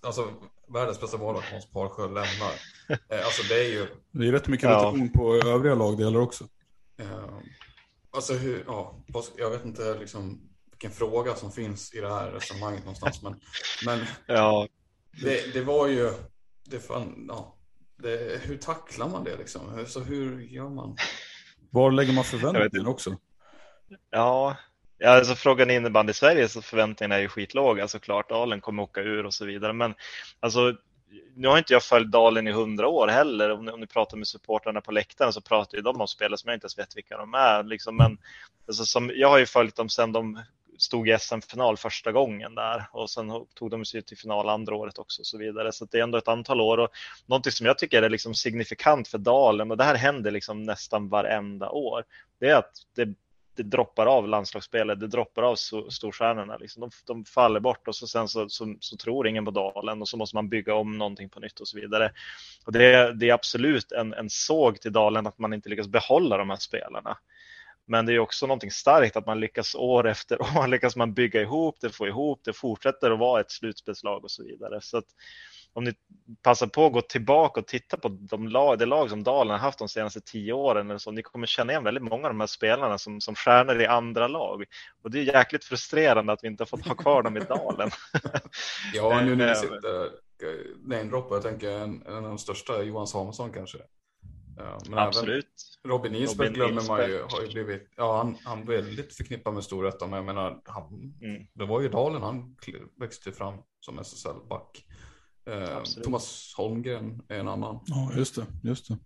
Alltså 0.00 0.32
världens 0.68 1.00
bästa 1.00 1.18
målvakt 1.18 1.52
Hans 1.52 1.70
Parsjö 1.70 2.02
lämnar. 2.02 2.52
Eh, 2.88 3.24
alltså 3.24 3.42
det 3.48 3.54
är 3.54 3.68
ju... 3.72 3.86
Det 4.12 4.28
är 4.28 4.32
rätt 4.32 4.48
mycket 4.48 4.70
rotation 4.70 5.10
ja. 5.14 5.18
på 5.18 5.34
övriga 5.34 5.74
lagdelar 5.74 6.20
också. 6.20 6.44
Uh, 7.00 7.38
alltså 8.10 8.34
hur, 8.34 8.64
ja, 8.66 9.04
jag 9.36 9.50
vet 9.50 9.64
inte 9.64 9.98
liksom 9.98 10.50
vilken 10.70 10.90
fråga 10.90 11.34
som 11.34 11.52
finns 11.52 11.94
i 11.94 12.00
det 12.00 12.08
här 12.08 12.30
resonemanget 12.30 12.84
någonstans. 12.84 13.22
Men, 13.22 13.40
men 13.86 14.00
ja. 14.26 14.68
det, 15.22 15.54
det 15.54 15.60
var 15.60 15.88
ju, 15.88 16.12
det 16.64 16.80
fan, 16.80 17.26
ja, 17.28 17.56
det, 18.02 18.40
hur 18.42 18.56
tacklar 18.56 19.08
man 19.08 19.24
det 19.24 19.36
liksom? 19.36 19.84
Så 19.86 20.00
hur 20.00 20.40
gör 20.40 20.68
man? 20.68 20.96
Var 21.70 21.90
lägger 21.90 22.12
man 22.12 22.24
förväntningar 22.24 22.88
också? 22.88 23.16
Ja, 24.10 24.56
alltså 25.04 25.34
frågan 25.34 25.70
innebandy 25.70 26.10
i 26.10 26.14
Sverige 26.14 26.48
så 26.48 26.62
förväntningarna 26.62 27.14
är 27.14 27.20
ju 27.20 27.28
skitlåga 27.28 27.88
såklart. 27.88 28.28
Dalen 28.28 28.60
kommer 28.60 28.82
åka 28.82 29.00
ur 29.00 29.26
och 29.26 29.34
så 29.34 29.44
vidare. 29.44 29.72
Men 29.72 29.94
alltså, 30.40 30.76
nu 31.34 31.48
har 31.48 31.58
inte 31.58 31.72
jag 31.72 31.82
följt 31.82 32.10
Dalen 32.10 32.48
i 32.48 32.52
hundra 32.52 32.88
år 32.88 33.08
heller. 33.08 33.50
Om 33.50 33.64
ni, 33.64 33.70
om 33.70 33.80
ni 33.80 33.86
pratar 33.86 34.16
med 34.16 34.28
supportrarna 34.28 34.80
på 34.80 34.92
läktaren 34.92 35.32
så 35.32 35.40
pratar 35.40 35.78
ju 35.78 35.82
de 35.82 36.00
om 36.00 36.08
spelare 36.08 36.38
som 36.38 36.48
jag 36.48 36.56
inte 36.56 36.64
ens 36.64 36.78
vet 36.78 36.96
vilka 36.96 37.16
de 37.16 37.34
är. 37.34 37.62
Liksom. 37.62 37.96
Men 37.96 38.18
alltså, 38.66 38.86
som, 38.86 39.10
jag 39.14 39.28
har 39.28 39.38
ju 39.38 39.46
följt 39.46 39.76
dem 39.76 39.88
sedan 39.88 40.12
de 40.12 40.42
stod 40.78 41.08
i 41.08 41.18
SM-final 41.18 41.76
första 41.76 42.12
gången 42.12 42.54
där 42.54 42.86
och 42.92 43.10
sen 43.10 43.26
tog 43.54 43.70
de 43.70 43.84
sig 43.84 44.02
till 44.02 44.18
final 44.18 44.48
andra 44.48 44.74
året 44.74 44.98
också 44.98 45.22
och 45.22 45.26
så 45.26 45.38
vidare. 45.38 45.72
Så 45.72 45.84
det 45.84 45.98
är 45.98 46.02
ändå 46.02 46.18
ett 46.18 46.28
antal 46.28 46.60
år 46.60 46.78
och 46.78 46.90
någonting 47.26 47.52
som 47.52 47.66
jag 47.66 47.78
tycker 47.78 48.02
är 48.02 48.10
liksom 48.10 48.34
signifikant 48.34 49.08
för 49.08 49.18
Dalen 49.18 49.70
och 49.70 49.76
det 49.76 49.84
här 49.84 49.94
händer 49.94 50.30
liksom 50.30 50.62
nästan 50.62 51.08
varenda 51.08 51.70
år. 51.70 52.04
Det 52.38 52.48
är 52.48 52.56
att 52.56 52.72
det 52.94 53.14
det 53.56 53.62
droppar 53.62 54.06
av 54.06 54.28
landslagsspelare, 54.28 54.96
det 54.96 55.06
droppar 55.06 55.42
av 55.42 55.56
storstjärnorna. 55.90 56.56
Liksom. 56.56 56.80
De, 56.80 56.90
de, 57.06 57.24
faller 57.24 57.60
bort 57.60 57.88
och 57.88 57.96
så 57.96 58.06
sen 58.06 58.28
så, 58.28 58.48
så, 58.48 58.76
så, 58.80 58.96
tror 58.96 59.28
ingen 59.28 59.44
på 59.44 59.50
Dalen 59.50 60.00
och 60.00 60.08
så 60.08 60.16
måste 60.16 60.36
man 60.36 60.48
bygga 60.48 60.74
om 60.74 60.98
någonting 60.98 61.28
på 61.28 61.40
nytt 61.40 61.60
och 61.60 61.68
så 61.68 61.80
vidare. 61.80 62.12
Och 62.66 62.72
det, 62.72 63.12
det 63.12 63.28
är 63.28 63.34
absolut 63.34 63.92
en, 63.92 64.14
en 64.14 64.30
såg 64.30 64.80
till 64.80 64.92
Dalen 64.92 65.26
att 65.26 65.38
man 65.38 65.52
inte 65.52 65.68
lyckas 65.68 65.88
behålla 65.88 66.36
de 66.36 66.50
här 66.50 66.56
spelarna. 66.56 67.18
Men 67.86 68.06
det 68.06 68.12
är 68.12 68.18
också 68.18 68.46
någonting 68.46 68.70
starkt 68.70 69.16
att 69.16 69.26
man 69.26 69.40
lyckas 69.40 69.74
år 69.74 70.08
efter 70.08 70.42
år, 70.42 70.66
lyckas 70.68 70.96
man 70.96 71.14
bygga 71.14 71.42
ihop 71.42 71.76
det, 71.80 71.90
få 71.90 72.06
ihop 72.06 72.40
det, 72.44 72.52
fortsätter 72.52 73.10
att 73.10 73.18
vara 73.18 73.40
ett 73.40 73.50
slutspelslag 73.50 74.24
och 74.24 74.30
så 74.30 74.44
vidare. 74.44 74.80
Så 74.80 74.98
att, 74.98 75.06
om 75.74 75.84
ni 75.84 75.94
passar 76.42 76.66
på 76.66 76.86
att 76.86 76.92
gå 76.92 77.00
tillbaka 77.00 77.60
och 77.60 77.66
titta 77.66 77.96
på 77.96 78.08
de 78.08 78.48
lag, 78.48 78.78
det 78.78 78.86
lag 78.86 79.10
som 79.10 79.22
Dalen 79.22 79.50
har 79.50 79.58
haft 79.58 79.78
de 79.78 79.88
senaste 79.88 80.20
tio 80.20 80.52
åren, 80.52 80.90
eller 80.90 80.98
så, 80.98 81.10
ni 81.10 81.22
kommer 81.22 81.46
känna 81.46 81.72
igen 81.72 81.84
väldigt 81.84 82.02
många 82.02 82.26
av 82.26 82.32
de 82.32 82.40
här 82.40 82.46
spelarna 82.46 82.98
som, 82.98 83.20
som 83.20 83.34
stjärnor 83.34 83.80
i 83.80 83.86
andra 83.86 84.28
lag. 84.28 84.64
Och 85.02 85.10
det 85.10 85.18
är 85.18 85.22
jäkligt 85.22 85.64
frustrerande 85.64 86.32
att 86.32 86.44
vi 86.44 86.48
inte 86.48 86.60
har 86.62 86.66
fått 86.66 86.86
ha 86.86 86.94
kvar 86.94 87.22
dem 87.22 87.36
i 87.36 87.40
Dalen. 87.40 87.90
ja, 88.94 89.20
nu 89.20 89.36
när 89.36 89.48
vi 89.48 89.54
sitter 89.60 90.10
namedroppar, 90.82 91.36
jag 91.36 91.42
tänker 91.42 91.70
en, 91.70 92.02
en 92.06 92.14
av 92.14 92.22
de 92.22 92.38
största, 92.38 92.82
Johan 92.82 93.06
Samuelsson 93.06 93.52
kanske. 93.52 93.78
men 94.88 94.98
Absolut. 94.98 95.78
Robin 95.88 96.14
Isberg 96.14 96.48
glömmer 96.48 96.88
man 96.88 97.08
ju, 97.08 97.22
har 97.22 97.42
ju 97.42 97.48
blivit, 97.48 97.88
ja 97.96 98.16
han, 98.16 98.36
han 98.44 98.66
väldigt 98.66 99.14
förknippad 99.14 99.54
med 99.54 99.64
Storvreta, 99.64 100.06
men 100.06 100.16
jag 100.16 100.24
menar, 100.24 100.60
han, 100.64 101.14
mm. 101.22 101.46
det 101.52 101.64
var 101.64 101.80
ju 101.80 101.88
Dalen 101.88 102.22
han 102.22 102.56
växte 103.00 103.32
fram 103.32 103.54
som 103.80 103.98
SSL-back. 103.98 104.84
Eh, 105.46 105.82
Thomas 106.02 106.54
Holmgren 106.56 107.22
är 107.28 107.38
en 107.38 107.48
annan. 107.48 107.80
Ja, 107.86 108.10
just 108.16 108.34
det. 108.34 108.46
Just 108.62 108.88
det. 108.88 108.96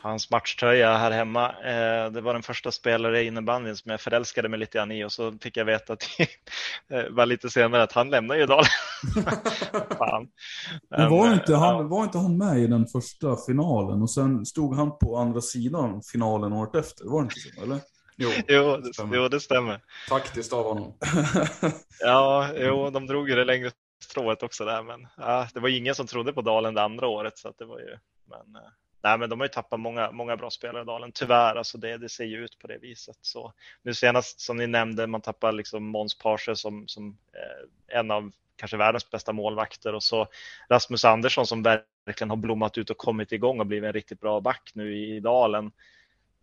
Hans 0.00 0.30
matchtröja 0.30 0.96
här 0.96 1.10
hemma, 1.10 1.48
eh, 1.48 2.12
det 2.12 2.20
var 2.20 2.32
den 2.32 2.42
första 2.42 2.72
spelare 2.72 3.22
i 3.22 3.26
innebandyn 3.26 3.76
som 3.76 3.90
jag 3.90 4.00
förälskade 4.00 4.48
mig 4.48 4.58
lite 4.58 4.78
grann 4.78 4.92
i 4.92 5.04
och 5.04 5.12
så 5.12 5.32
fick 5.32 5.56
jag 5.56 5.64
veta 5.64 5.92
att 5.92 6.02
eh, 6.90 7.10
var 7.10 7.26
lite 7.26 7.50
senare 7.50 7.82
att 7.82 7.92
han 7.92 8.10
lämnar 8.10 8.36
ju 8.36 8.46
Dalen. 8.46 8.66
Men 10.90 11.10
var 11.10 11.32
inte, 11.32 11.54
han, 11.54 11.88
var 11.88 12.04
inte 12.04 12.18
han 12.18 12.38
med 12.38 12.58
i 12.58 12.66
den 12.66 12.86
första 12.86 13.36
finalen 13.46 14.02
och 14.02 14.10
sen 14.10 14.46
stod 14.46 14.76
han 14.76 14.98
på 14.98 15.16
andra 15.16 15.40
sidan 15.40 16.02
finalen 16.12 16.52
året 16.52 16.74
efter? 16.74 17.04
Var 17.04 17.20
det 17.20 17.24
inte 17.24 17.40
så? 17.40 17.62
Eller? 17.62 17.80
Jo, 18.16 18.30
jo, 18.48 18.76
det, 18.76 18.94
stämmer. 18.94 19.16
jo, 19.16 19.28
det 19.28 19.40
stämmer. 19.40 19.80
Taktiskt 20.08 20.52
av 20.52 20.64
honom. 20.64 20.94
ja, 22.00 22.50
jo, 22.56 22.90
de 22.90 23.06
drog 23.06 23.28
ju 23.28 23.34
det 23.34 23.44
längre 23.44 23.70
strået 24.06 24.42
också 24.42 24.64
där, 24.64 24.82
men 24.82 25.08
ja, 25.16 25.48
det 25.54 25.60
var 25.60 25.68
ingen 25.68 25.94
som 25.94 26.06
trodde 26.06 26.32
på 26.32 26.42
Dalen 26.42 26.74
det 26.74 26.82
andra 26.82 27.06
året 27.06 27.38
så 27.38 27.48
att 27.48 27.58
det 27.58 27.64
var 27.64 27.78
ju. 27.78 27.98
Men, 28.24 28.62
eh, 28.62 28.68
nej, 29.02 29.18
men 29.18 29.30
de 29.30 29.40
har 29.40 29.44
ju 29.44 29.52
tappat 29.52 29.80
många, 29.80 30.10
många 30.10 30.36
bra 30.36 30.50
spelare 30.50 30.82
i 30.82 30.84
Dalen. 30.84 31.12
Tyvärr, 31.12 31.56
alltså 31.56 31.78
det, 31.78 31.98
det 31.98 32.08
ser 32.08 32.24
ju 32.24 32.44
ut 32.44 32.58
på 32.58 32.66
det 32.66 32.78
viset. 32.78 33.18
Så 33.20 33.52
nu 33.82 33.94
senast 33.94 34.40
som 34.40 34.56
ni 34.56 34.66
nämnde, 34.66 35.06
man 35.06 35.20
tappar 35.20 35.52
liksom 35.52 35.84
Måns 35.86 36.18
Parse 36.18 36.56
som, 36.56 36.88
som 36.88 37.18
eh, 37.32 37.98
en 37.98 38.10
av 38.10 38.32
kanske 38.56 38.76
världens 38.76 39.10
bästa 39.10 39.32
målvakter 39.32 39.94
och 39.94 40.02
så 40.02 40.28
Rasmus 40.68 41.04
Andersson 41.04 41.46
som 41.46 41.62
verkligen 41.62 42.30
har 42.30 42.36
blommat 42.36 42.78
ut 42.78 42.90
och 42.90 42.98
kommit 42.98 43.32
igång 43.32 43.60
och 43.60 43.66
blivit 43.66 43.86
en 43.86 43.92
riktigt 43.92 44.20
bra 44.20 44.40
back 44.40 44.70
nu 44.74 44.96
i 44.96 45.20
Dalen 45.20 45.72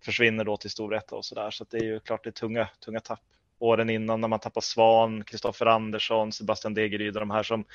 försvinner 0.05 0.43
då 0.45 0.57
till 0.57 0.69
Storvreta 0.69 1.15
och 1.15 1.25
så 1.25 1.35
där. 1.35 1.51
Så 1.51 1.65
det 1.69 1.77
är 1.77 1.83
ju 1.83 1.99
klart 1.99 2.23
det 2.23 2.29
är 2.29 2.31
tunga, 2.31 2.69
tunga 2.85 2.99
tapp 2.99 3.23
åren 3.63 3.89
innan 3.89 4.21
när 4.21 4.27
man 4.27 4.39
tappar 4.39 4.61
Svan, 4.61 5.23
Kristoffer 5.23 5.65
Andersson, 5.65 6.31
Sebastian 6.31 6.73
Degeryd 6.73 7.15
och 7.15 7.19
de 7.19 7.31
här 7.31 7.43
som 7.43 7.65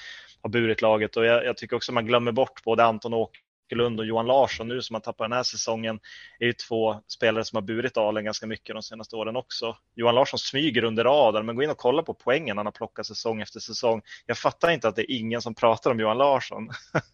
har 0.43 0.51
burit 0.51 0.83
laget. 0.83 1.17
Och 1.17 1.25
jag, 1.25 1.45
jag 1.45 1.57
tycker 1.57 1.77
också 1.77 1.93
man 1.93 2.07
glömmer 2.07 2.33
bort 2.33 2.65
både 2.65 2.85
Anton 2.85 3.15
Åkerlund 3.15 4.01
och 4.01 4.07
Johan 4.07 4.27
Larsson 4.27 4.69
nu 4.69 4.83
som 4.83 4.95
man 4.95 5.03
tappar 5.03 5.25
den 5.25 5.37
här 5.37 5.43
säsongen 5.43 6.01
är 6.39 6.47
ju 6.47 6.53
två 6.53 7.03
spelare 7.07 7.45
som 7.45 7.57
har 7.57 7.63
burit 7.63 7.95
Dalen 7.95 8.25
ganska 8.25 8.47
mycket 8.47 8.75
de 8.77 8.83
senaste 8.83 9.17
åren 9.17 9.37
också. 9.37 9.77
Johan 9.95 10.15
Larsson 10.15 10.39
smyger 10.39 10.85
under 10.85 11.05
radarn, 11.05 11.47
men 11.47 11.57
gå 11.57 11.63
in 11.63 11.71
och 11.71 11.79
kolla 11.79 12.03
på 12.03 12.15
poängen 12.15 12.57
han 12.57 12.67
har 12.67 12.73
plockat 12.73 13.07
säsong 13.07 13.41
efter 13.41 13.61
säsong. 13.61 14.03
Jag 14.27 14.39
fattar 14.39 14.71
inte 14.71 14.89
att 14.89 14.97
det 14.97 15.13
är 15.13 15.17
ingen 15.17 15.43
som 15.43 15.55
pratar 15.55 15.91
om 15.91 16.01
Johan 16.01 16.19
Larsson. 16.19 16.69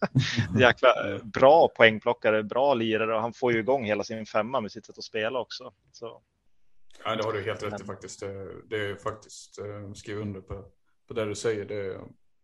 Jäkla 0.59 0.89
eh, 0.89 1.23
bra 1.23 1.67
poängplockare, 1.67 2.43
bra 2.43 2.73
lirare 2.73 3.15
och 3.15 3.21
han 3.21 3.33
får 3.33 3.53
ju 3.53 3.59
igång 3.59 3.85
hela 3.85 4.03
sin 4.03 4.25
femma 4.25 4.61
med 4.61 4.71
sitt 4.71 4.85
sätt 4.85 4.97
att 4.97 5.03
spela 5.03 5.39
också. 5.39 5.73
Så 5.91 6.21
Ja, 7.05 7.15
det 7.15 7.23
har 7.23 7.33
du 7.33 7.41
helt 7.41 7.63
rätt 7.63 7.81
i 7.81 7.83
faktiskt. 7.83 8.19
Det 8.69 8.89
är 8.89 8.95
faktiskt 8.95 9.59
eh, 9.59 9.93
skriv 9.93 10.17
under 10.17 10.41
på, 10.41 10.65
på 11.07 11.13
det 11.13 11.25
du 11.25 11.35
säger. 11.35 11.65
Det 11.65 11.75
är, 11.75 12.01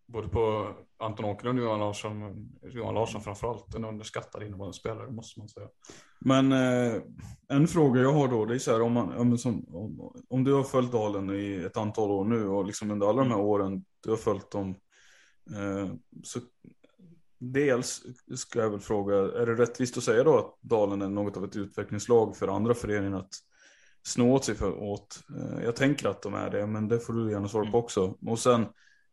både 0.07 0.27
på 0.27 0.73
Anton 0.97 1.25
Åkerlund 1.25 1.59
och 1.59 1.65
Johan 1.65 1.79
Larsson, 1.79 2.49
Johan 2.61 2.93
Larsson 2.93 3.21
framförallt, 3.21 3.75
en 3.75 3.85
underskattad 3.85 4.43
innebandyspelare 4.43 5.11
måste 5.11 5.39
man 5.39 5.49
säga. 5.49 5.67
Men 6.19 6.51
eh, 6.51 7.01
en 7.47 7.67
fråga 7.67 8.01
jag 8.01 8.13
har 8.13 8.27
då, 8.27 8.45
det 8.45 8.55
är 8.55 8.59
så 8.59 8.71
här 8.71 8.81
om, 8.81 8.93
man, 8.93 9.13
om, 9.13 9.37
som, 9.37 9.75
om, 9.75 10.13
om, 10.29 10.43
du 10.43 10.53
har 10.53 10.63
följt 10.63 10.91
Dalen 10.91 11.29
i 11.29 11.63
ett 11.65 11.77
antal 11.77 12.11
år 12.11 12.25
nu 12.25 12.47
och 12.47 12.65
liksom 12.65 12.91
under 12.91 13.07
alla 13.07 13.23
de 13.23 13.31
här 13.31 13.39
åren 13.39 13.85
du 14.03 14.09
har 14.09 14.17
följt 14.17 14.51
dem. 14.51 14.75
Eh, 15.55 15.93
så 16.23 16.39
dels 17.39 18.03
ska 18.35 18.59
jag 18.59 18.69
väl 18.69 18.79
fråga, 18.79 19.15
är 19.15 19.45
det 19.45 19.55
rättvist 19.55 19.97
att 19.97 20.03
säga 20.03 20.23
då 20.23 20.37
att 20.37 20.57
Dalen 20.61 21.01
är 21.01 21.09
något 21.09 21.37
av 21.37 21.45
ett 21.45 21.55
utvecklingslag 21.55 22.37
för 22.37 22.47
andra 22.47 22.73
föreningar 22.73 23.19
att 23.19 23.33
sno 24.03 24.33
åt 24.33 24.45
sig 24.45 24.55
för, 24.55 24.83
åt. 24.83 25.23
Eh, 25.37 25.63
jag 25.63 25.75
tänker 25.75 26.09
att 26.09 26.21
de 26.21 26.33
är 26.33 26.49
det, 26.49 26.67
men 26.67 26.87
det 26.87 26.99
får 26.99 27.13
du 27.13 27.31
gärna 27.31 27.47
svara 27.47 27.63
på 27.63 27.69
mm. 27.69 27.79
också. 27.79 28.17
Och 28.25 28.39
sen, 28.39 28.65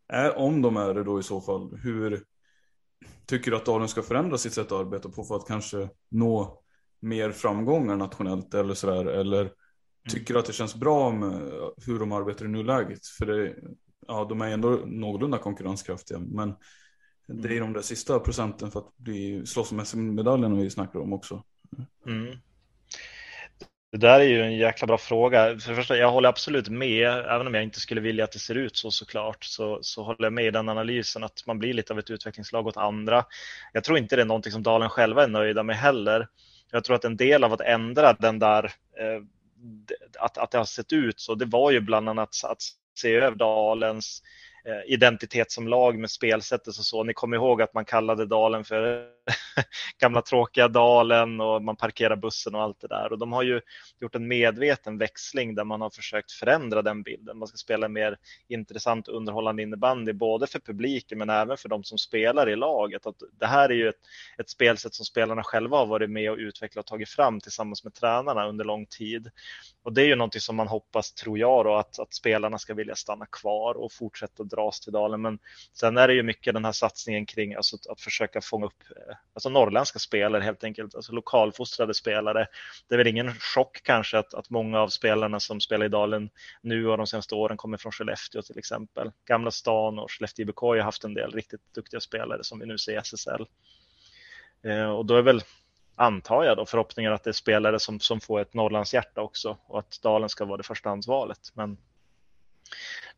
är, 0.08 0.38
om 0.38 0.62
de 0.62 0.76
är 0.76 0.94
det 0.94 1.04
då 1.04 1.20
i 1.20 1.22
så 1.22 1.40
fall, 1.40 1.76
hur 1.82 2.24
tycker 3.26 3.50
du 3.50 3.56
att 3.56 3.66
Dalen 3.66 3.88
ska 3.88 4.02
förändra 4.02 4.38
sitt 4.38 4.52
sätt 4.52 4.72
att 4.72 4.80
arbeta 4.80 5.08
på 5.08 5.24
för 5.24 5.36
att 5.36 5.46
kanske 5.46 5.88
nå 6.08 6.62
mer 7.00 7.32
framgångar 7.32 7.96
nationellt 7.96 8.54
eller 8.54 8.74
sådär? 8.74 9.04
Eller 9.04 9.40
mm. 9.40 9.52
tycker 10.10 10.34
du 10.34 10.40
att 10.40 10.46
det 10.46 10.52
känns 10.52 10.74
bra 10.74 11.10
med 11.10 11.50
hur 11.86 11.98
de 11.98 12.12
arbetar 12.12 12.44
i 12.44 12.48
nuläget? 12.48 13.06
För 13.06 13.26
det, 13.26 13.54
ja, 14.06 14.26
de 14.28 14.40
är 14.40 14.48
ändå 14.48 14.80
någorlunda 14.86 15.38
konkurrenskraftiga, 15.38 16.18
men 16.18 16.54
det 17.26 17.48
är 17.48 17.52
mm. 17.52 17.64
de 17.64 17.72
där 17.72 17.82
sista 17.82 18.18
procenten 18.18 18.70
för 18.70 18.80
att 18.80 18.96
bli, 18.96 19.46
slåss 19.46 19.72
om 19.72 19.84
SM-medaljen 19.84 20.56
vi 20.58 20.70
snackar 20.70 20.98
om 20.98 21.12
också. 21.12 21.42
Mm. 22.06 22.38
Det 23.90 23.98
där 23.98 24.20
är 24.20 24.24
ju 24.24 24.42
en 24.42 24.56
jäkla 24.56 24.86
bra 24.86 24.98
fråga. 24.98 25.58
För 25.58 25.70
det 25.70 25.76
första, 25.76 25.96
jag 25.96 26.10
håller 26.10 26.28
absolut 26.28 26.68
med, 26.68 27.08
även 27.08 27.46
om 27.46 27.54
jag 27.54 27.62
inte 27.62 27.80
skulle 27.80 28.00
vilja 28.00 28.24
att 28.24 28.32
det 28.32 28.38
ser 28.38 28.54
ut 28.54 28.76
så 28.76 28.90
såklart, 28.90 29.44
så, 29.44 29.78
så 29.82 30.02
håller 30.02 30.24
jag 30.24 30.32
med 30.32 30.44
i 30.44 30.50
den 30.50 30.68
analysen 30.68 31.24
att 31.24 31.46
man 31.46 31.58
blir 31.58 31.74
lite 31.74 31.92
av 31.92 31.98
ett 31.98 32.10
utvecklingslag 32.10 32.66
åt 32.66 32.76
andra. 32.76 33.24
Jag 33.72 33.84
tror 33.84 33.98
inte 33.98 34.16
det 34.16 34.22
är 34.22 34.26
någonting 34.26 34.52
som 34.52 34.62
Dalen 34.62 34.88
själva 34.90 35.24
är 35.24 35.28
nöjda 35.28 35.62
med 35.62 35.76
heller. 35.76 36.28
Jag 36.70 36.84
tror 36.84 36.96
att 36.96 37.04
en 37.04 37.16
del 37.16 37.44
av 37.44 37.52
att 37.52 37.60
ändra 37.60 38.12
den 38.12 38.38
där, 38.38 38.64
eh, 38.64 39.22
att, 40.18 40.38
att 40.38 40.50
det 40.50 40.58
har 40.58 40.64
sett 40.64 40.92
ut 40.92 41.20
så, 41.20 41.34
det 41.34 41.46
var 41.46 41.70
ju 41.70 41.80
bland 41.80 42.08
annat 42.08 42.28
att 42.44 42.62
se 42.94 43.14
över 43.14 43.36
Dalens 43.36 44.22
Eh, 44.68 44.92
identitet 44.92 45.50
som 45.50 45.68
lag 45.68 45.98
med 45.98 46.10
spelsättet 46.10 46.66
och 46.66 46.74
så. 46.74 47.04
Ni 47.04 47.14
kommer 47.14 47.36
ihåg 47.36 47.62
att 47.62 47.74
man 47.74 47.84
kallade 47.84 48.26
dalen 48.26 48.64
för 48.64 49.08
gamla 50.00 50.22
tråkiga 50.22 50.68
dalen 50.68 51.40
och 51.40 51.62
man 51.62 51.76
parkerar 51.76 52.16
bussen 52.16 52.54
och 52.54 52.62
allt 52.62 52.80
det 52.80 52.88
där. 52.88 53.12
Och 53.12 53.18
de 53.18 53.32
har 53.32 53.42
ju 53.42 53.60
gjort 54.00 54.14
en 54.14 54.28
medveten 54.28 54.98
växling 54.98 55.54
där 55.54 55.64
man 55.64 55.80
har 55.80 55.90
försökt 55.90 56.32
förändra 56.32 56.82
den 56.82 57.02
bilden. 57.02 57.38
Man 57.38 57.48
ska 57.48 57.56
spela 57.56 57.88
mer 57.88 58.16
intressant 58.48 59.08
och 59.08 59.16
underhållande 59.16 59.62
innebandy, 59.62 60.12
både 60.12 60.46
för 60.46 60.58
publiken 60.60 61.18
men 61.18 61.30
även 61.30 61.56
för 61.56 61.68
de 61.68 61.84
som 61.84 61.98
spelar 61.98 62.48
i 62.48 62.56
laget. 62.56 63.06
Att 63.06 63.16
det 63.38 63.46
här 63.46 63.68
är 63.68 63.74
ju 63.74 63.88
ett, 63.88 64.00
ett 64.38 64.50
spelsätt 64.50 64.94
som 64.94 65.04
spelarna 65.04 65.42
själva 65.42 65.76
har 65.76 65.86
varit 65.86 66.10
med 66.10 66.30
och 66.30 66.38
utvecklat 66.38 66.84
och 66.84 66.88
tagit 66.88 67.08
fram 67.08 67.40
tillsammans 67.40 67.84
med 67.84 67.94
tränarna 67.94 68.48
under 68.48 68.64
lång 68.64 68.86
tid. 68.86 69.30
Och 69.82 69.92
det 69.92 70.02
är 70.02 70.06
ju 70.06 70.16
någonting 70.16 70.40
som 70.40 70.56
man 70.56 70.68
hoppas, 70.68 71.12
tror 71.12 71.38
jag, 71.38 71.64
då, 71.64 71.74
att, 71.74 71.98
att 71.98 72.14
spelarna 72.14 72.58
ska 72.58 72.74
vilja 72.74 72.94
stanna 72.94 73.26
kvar 73.26 73.74
och 73.74 73.92
fortsätta 73.92 74.44
ras 74.58 74.80
till 74.80 74.92
dalen. 74.92 75.22
Men 75.22 75.38
sen 75.72 75.96
är 75.96 76.08
det 76.08 76.14
ju 76.14 76.22
mycket 76.22 76.54
den 76.54 76.64
här 76.64 76.72
satsningen 76.72 77.26
kring 77.26 77.54
alltså, 77.54 77.76
att, 77.76 77.86
att 77.86 78.00
försöka 78.00 78.40
fånga 78.40 78.66
upp 78.66 78.82
eh, 78.96 79.16
alltså 79.34 79.48
norrländska 79.48 79.98
spelare 79.98 80.42
helt 80.42 80.64
enkelt, 80.64 80.94
alltså 80.94 81.12
lokalfostrade 81.12 81.94
spelare. 81.94 82.46
Det 82.88 82.94
är 82.94 82.98
väl 82.98 83.06
ingen 83.06 83.34
chock 83.34 83.80
kanske 83.82 84.18
att, 84.18 84.34
att 84.34 84.50
många 84.50 84.80
av 84.80 84.88
spelarna 84.88 85.40
som 85.40 85.60
spelar 85.60 85.86
i 85.86 85.88
dalen 85.88 86.30
nu 86.62 86.88
och 86.88 86.96
de 86.96 87.06
senaste 87.06 87.34
åren 87.34 87.56
kommer 87.56 87.76
från 87.76 87.92
Skellefteå 87.92 88.42
till 88.42 88.58
exempel. 88.58 89.12
Gamla 89.24 89.50
stan 89.50 89.98
och 89.98 90.10
Skellefteå 90.10 90.42
IBK 90.42 90.60
har 90.60 90.78
haft 90.78 91.04
en 91.04 91.14
del 91.14 91.32
riktigt 91.32 91.74
duktiga 91.74 92.00
spelare 92.00 92.44
som 92.44 92.58
vi 92.58 92.66
nu 92.66 92.78
ser 92.78 92.92
i 92.92 92.96
SSL. 92.96 93.46
Eh, 94.62 94.90
och 94.90 95.06
då 95.06 95.16
är 95.16 95.22
väl 95.22 95.42
antar 95.98 96.44
jag 96.44 96.56
då, 96.56 96.66
förhoppningen 96.66 97.12
att 97.12 97.24
det 97.24 97.30
är 97.30 97.32
spelare 97.32 97.78
som, 97.78 98.00
som 98.00 98.20
får 98.20 98.40
ett 98.40 98.54
Norrlandshjärta 98.54 99.20
också 99.20 99.56
och 99.66 99.78
att 99.78 100.02
Dalen 100.02 100.28
ska 100.28 100.44
vara 100.44 100.56
det 100.56 100.62
första 100.62 100.90
ansvaret. 100.90 101.38
Men 101.54 101.78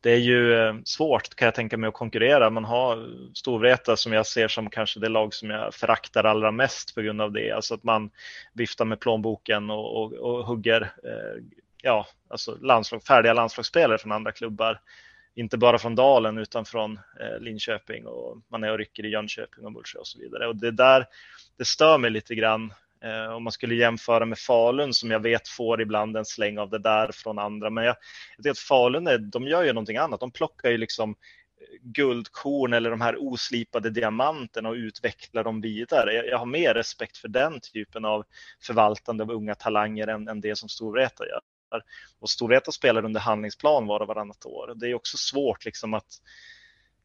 det 0.01 0.11
är 0.11 0.19
ju 0.19 0.55
eh, 0.55 0.75
svårt 0.85 1.35
kan 1.35 1.47
jag 1.47 1.55
tänka 1.55 1.77
mig 1.77 1.89
att 1.89 1.95
konkurrera. 1.95 2.51
Man 2.51 2.65
har 2.65 3.11
Storvreta 3.35 3.97
som 3.97 4.13
jag 4.13 4.27
ser 4.27 4.49
som 4.49 4.71
kanske 4.71 5.01
det 5.01 5.09
lag 5.09 5.35
som 5.35 5.51
jag 5.51 5.75
föraktar 5.75 6.25
allra 6.25 6.51
mest 6.51 6.95
på 6.95 7.01
grund 7.01 7.21
av 7.21 7.33
det. 7.33 7.51
Alltså 7.51 7.75
att 7.75 7.85
man 7.85 8.11
viftar 8.53 8.85
med 8.85 9.01
plånboken 9.01 9.71
och, 9.71 10.03
och, 10.03 10.13
och 10.13 10.47
hugger 10.47 10.81
eh, 10.83 11.45
ja, 11.83 12.07
alltså 12.29 12.59
landslag, 12.61 13.03
färdiga 13.03 13.33
landslagsspelare 13.33 13.99
från 13.99 14.13
andra 14.13 14.33
klubbar. 14.33 14.81
Inte 15.35 15.59
bara 15.59 15.79
från 15.79 15.95
Dalen 15.95 16.39
utan 16.39 16.65
från 16.65 16.97
eh, 17.21 17.41
Linköping 17.41 18.07
och 18.07 18.39
man 18.49 18.65
är 18.65 18.73
och 18.73 18.79
rycker 18.79 19.07
i 19.07 19.11
Jönköping 19.11 19.65
och 19.65 19.73
Mullsjö 19.73 19.99
och 19.99 20.07
så 20.07 20.19
vidare. 20.19 20.47
Och 20.47 20.57
det 20.57 20.71
där, 20.71 21.07
det 21.59 21.65
stör 21.65 21.99
mig 21.99 22.11
lite 22.11 22.35
grann 22.35 22.73
Eh, 23.05 23.33
om 23.33 23.45
man 23.45 23.53
skulle 23.53 23.75
jämföra 23.75 24.27
med 24.27 24.39
Falun 24.39 24.95
som 24.95 25.11
jag 25.11 25.21
vet 25.21 25.49
får 25.49 25.81
ibland 25.81 26.17
en 26.17 26.25
släng 26.25 26.59
av 26.59 26.71
det 26.71 26.79
där 26.79 27.11
från 27.13 27.39
andra. 27.39 27.71
Men 27.71 27.85
jag, 27.85 27.97
jag 28.37 28.45
vet 28.45 28.51
att 28.51 28.59
Falun, 28.59 29.07
är, 29.07 29.19
de 29.19 29.47
gör 29.47 29.65
ju 29.65 29.73
någonting 29.73 29.97
annat. 29.97 30.21
De 30.21 30.31
plockar 30.31 30.71
ju 30.71 30.79
liksom 30.79 31.11
eh, 31.11 31.17
guldkorn 31.83 32.73
eller 32.73 32.91
de 32.91 33.01
här 33.01 33.17
oslipade 33.19 33.91
diamanterna 33.91 34.69
och 34.69 34.75
utvecklar 34.75 35.45
dem 35.45 35.61
vidare. 35.61 36.15
Jag, 36.15 36.27
jag 36.27 36.39
har 36.39 36.47
mer 36.47 36.75
respekt 36.75 37.17
för 37.17 37.29
den 37.29 37.61
typen 37.61 38.05
av 38.05 38.25
förvaltande 38.63 39.25
av 39.25 39.31
unga 39.31 39.55
talanger 39.55 40.07
än, 40.07 40.29
än 40.29 40.41
det 40.41 40.57
som 40.57 40.69
Storvreta 40.69 41.27
gör. 41.27 41.41
Och 42.21 42.31
Storvreta 42.31 42.73
spelar 42.73 43.05
under 43.05 43.21
handlingsplan 43.21 43.87
var 43.87 44.01
och 44.01 44.09
varannat 44.09 44.47
år. 44.47 44.73
Det 44.77 44.91
är 44.91 44.95
också 44.95 45.17
svårt 45.17 45.65
liksom 45.65 45.95
att 45.95 46.21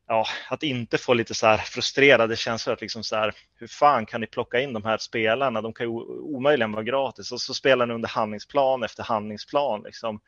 ja, 0.08 0.26
att 0.50 0.64
inte 0.64 0.98
få 0.98 1.14
lite 1.14 1.34
så 1.34 1.58
frustrerade 1.58 2.36
känslor. 2.36 2.74
Att 2.74 2.82
liksom 2.82 3.04
så 3.04 3.16
här, 3.16 3.34
hur 3.56 3.68
fan 3.68 4.06
kan 4.06 4.22
ni 4.22 4.28
plocka 4.28 4.60
in 4.60 4.74
de 4.74 4.84
här 4.84 4.98
spelarna? 4.98 5.62
De 5.62 5.74
kan 5.74 5.86
ju 5.86 5.92
omöjligen 5.92 6.72
vara 6.72 6.84
gratis. 6.84 7.32
Och 7.32 7.42
så 7.42 7.54
spelar 7.54 7.86
ni 7.86 7.94
under 7.94 8.10
handlingsplan 8.10 8.84
efter 8.84 9.04
handlingsplan. 9.04 9.84
Liksom. 9.84 10.20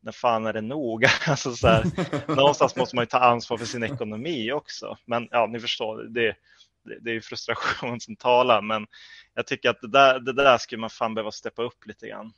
När 0.00 0.12
fan 0.12 0.46
är 0.46 0.52
det 0.52 0.60
nog? 0.60 1.04
alltså 1.26 1.56
så 1.56 1.68
här, 1.68 1.84
någonstans 2.36 2.76
måste 2.76 2.96
man 2.96 3.02
ju 3.02 3.06
ta 3.06 3.18
ansvar 3.18 3.58
för 3.58 3.66
sin 3.66 3.82
ekonomi 3.82 4.52
också. 4.52 4.98
Men 5.04 5.28
ja, 5.30 5.46
ni 5.46 5.60
förstår, 5.60 6.02
det, 6.02 6.36
det, 6.84 6.98
det 7.00 7.10
är 7.10 7.14
ju 7.14 7.22
frustration 7.22 8.00
som 8.00 8.16
talar, 8.16 8.62
men 8.62 8.86
jag 9.34 9.46
tycker 9.46 9.70
att 9.70 9.80
det 9.80 9.90
där, 9.90 10.20
det 10.20 10.32
där 10.32 10.58
skulle 10.58 10.80
man 10.80 10.90
fan 10.90 11.14
behöva 11.14 11.30
steppa 11.30 11.62
upp 11.62 11.86
lite 11.86 12.08
grann. 12.08 12.32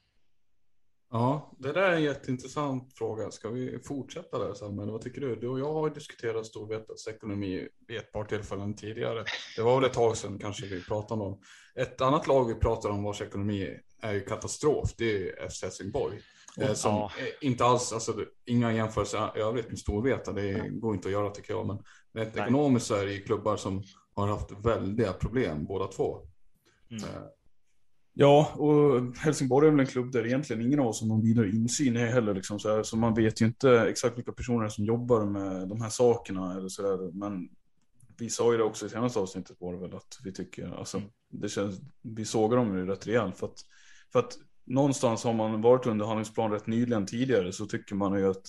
Ja, 1.13 1.53
det 1.59 1.73
där 1.73 1.83
är 1.83 1.93
en 1.93 2.03
jätteintressant 2.03 2.93
fråga. 2.95 3.31
Ska 3.31 3.49
vi 3.51 3.79
fortsätta 3.79 4.39
där 4.39 4.55
Samuel? 4.55 4.91
Vad 4.91 5.01
tycker 5.01 5.21
du? 5.21 5.37
Du 5.37 5.49
och 5.49 5.61
jag 5.61 5.73
har 5.73 5.91
diskuterat 5.91 6.47
ekonomi 7.09 7.69
vid 7.89 7.97
ett 7.97 8.13
par 8.13 8.25
tillfällen 8.25 8.75
tidigare. 8.75 9.25
Det 9.57 9.63
var 9.63 9.81
väl 9.81 9.91
ett 9.91 9.95
tag 9.95 10.17
sedan 10.17 10.39
kanske 10.39 10.67
vi 10.67 10.85
pratade 10.85 11.23
om. 11.23 11.41
Ett 11.75 12.01
annat 12.01 12.27
lag 12.27 12.45
vi 12.45 12.55
pratar 12.55 12.89
om 12.89 13.03
vars 13.03 13.21
ekonomi 13.21 13.79
är 14.01 14.13
ju 14.13 14.21
katastrof. 14.21 14.91
Det 14.97 15.29
är 15.29 15.49
FC 15.49 15.63
Helsingborg. 15.63 16.21
Eh, 16.61 16.73
som 16.73 16.95
ja. 16.95 17.11
inte 17.41 17.65
alls, 17.65 17.93
alltså 17.93 18.25
inga 18.45 18.73
jämförelser 18.73 19.31
i 19.37 19.41
övrigt 19.41 19.69
med 19.69 19.79
Storvreta. 19.79 20.33
Det 20.33 20.47
ja. 20.47 20.65
går 20.71 20.95
inte 20.95 21.09
att 21.09 21.13
göra 21.13 21.31
tycker 21.31 21.53
jag. 21.53 21.67
Men 21.67 21.79
rent 22.15 22.37
ekonomiskt 22.37 22.87
så 22.87 22.95
är 22.95 23.07
det 23.07 23.13
ju 23.13 23.23
klubbar 23.23 23.57
som 23.57 23.83
har 24.15 24.29
haft 24.29 24.51
väldiga 24.65 25.13
problem 25.13 25.65
båda 25.65 25.87
två. 25.87 26.27
Mm. 26.91 27.05
Eh, 27.05 27.23
Ja, 28.15 28.53
och 28.57 29.17
Helsingborg 29.17 29.67
är 29.67 29.71
väl 29.71 29.81
en 29.81 29.87
klubb 29.87 30.13
där 30.13 30.27
egentligen 30.27 30.63
ingen 30.63 30.81
av 30.81 30.87
oss 30.87 31.01
har 31.01 31.09
någon 31.09 31.23
vidare 31.23 31.51
insyn 31.51 31.97
i 31.97 31.99
heller. 31.99 32.35
Liksom, 32.35 32.59
så, 32.59 32.77
här, 32.77 32.83
så 32.83 32.97
man 32.97 33.15
vet 33.15 33.43
ju 33.43 33.47
inte 33.47 33.81
exakt 33.81 34.19
vilka 34.19 34.33
personer 34.33 34.69
som 34.69 34.85
jobbar 34.85 35.25
med 35.25 35.69
de 35.69 35.81
här 35.81 35.91
sakerna. 35.91 36.57
Eller 36.57 36.69
så 36.69 36.83
där. 36.83 37.13
Men 37.13 37.49
vi 38.19 38.31
sa 38.31 38.53
ju 38.53 38.59
det 38.59 38.65
också 38.65 38.87
i 38.87 38.89
senaste 38.89 39.19
avsnittet 39.19 39.57
var 39.61 39.73
det 39.73 39.79
väl 39.79 39.95
att 39.95 40.19
vi 40.25 40.33
tycker, 40.33 40.79
alltså, 40.79 41.03
det 41.31 41.49
känns, 41.49 41.81
vi 42.03 42.25
sågar 42.25 42.57
dem 42.57 42.79
ju 42.79 42.87
rätt 42.87 43.07
rejält. 43.07 43.39
För 43.39 43.47
att, 43.47 43.59
för 44.13 44.19
att 44.19 44.39
någonstans 44.65 45.25
har 45.25 45.33
man 45.33 45.63
varit 45.63 45.87
under 45.87 46.07
handlingsplan 46.07 46.51
rätt 46.51 46.67
nyligen 46.67 47.07
tidigare 47.07 47.53
så 47.53 47.67
tycker 47.67 47.95
man 47.95 48.19
ju 48.19 48.31
att 48.31 48.47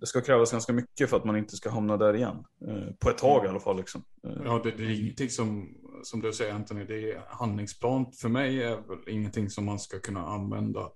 det 0.00 0.06
ska 0.06 0.20
krävas 0.20 0.52
ganska 0.52 0.72
mycket 0.72 1.10
för 1.10 1.16
att 1.16 1.24
man 1.24 1.36
inte 1.36 1.56
ska 1.56 1.70
hamna 1.70 1.96
där 1.96 2.16
igen. 2.16 2.44
Eh, 2.68 2.94
på 2.98 3.10
ett 3.10 3.18
tag 3.18 3.38
mm. 3.38 3.46
i 3.46 3.48
alla 3.48 3.60
fall. 3.60 3.76
Liksom. 3.76 4.04
Eh, 4.26 4.42
ja, 4.44 4.60
det, 4.64 4.70
det 4.70 4.84
är 4.84 5.00
ingenting 5.00 5.30
som, 5.30 5.74
som 6.04 6.20
du 6.20 6.32
säger 6.32 6.54
Anthony, 6.54 6.84
det 6.84 7.12
är 7.12 7.24
handlingsplan 7.28 8.12
för 8.12 8.28
mig 8.28 8.62
är 8.62 8.76
väl 8.76 9.08
ingenting 9.08 9.50
som 9.50 9.64
man 9.64 9.78
ska 9.78 10.00
kunna 10.00 10.26
använda 10.26 10.92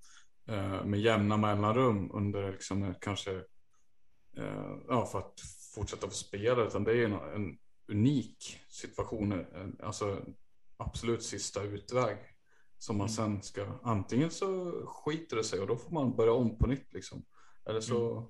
eh, 0.49 0.85
med 0.85 1.01
jämna 1.01 1.37
mellanrum 1.37 2.11
under 2.15 2.53
liksom 2.53 2.95
kanske, 3.01 3.37
eh, 4.37 4.77
ja 4.89 5.07
för 5.07 5.19
att 5.19 5.41
fortsätta 5.75 6.07
få 6.07 6.15
spela, 6.15 6.65
utan 6.65 6.85
det 6.85 6.93
är 6.93 7.05
en, 7.05 7.13
en 7.13 7.59
unik 7.89 8.61
situation, 8.69 9.45
alltså 9.83 10.21
absolut 10.77 11.23
sista 11.23 11.63
utväg 11.63 12.17
som 12.79 12.99
man 12.99 13.07
mm. 13.07 13.17
sen 13.17 13.43
ska, 13.43 13.67
antingen 13.83 14.31
så 14.31 14.73
skiter 14.87 15.37
det 15.37 15.45
sig 15.45 15.61
och 15.61 15.67
då 15.67 15.77
får 15.77 15.91
man 15.91 16.17
börja 16.17 16.33
om 16.33 16.59
på 16.59 16.67
nytt 16.67 16.93
liksom. 16.93 17.25
Eller 17.67 17.81
så 17.81 18.17
mm 18.19 18.25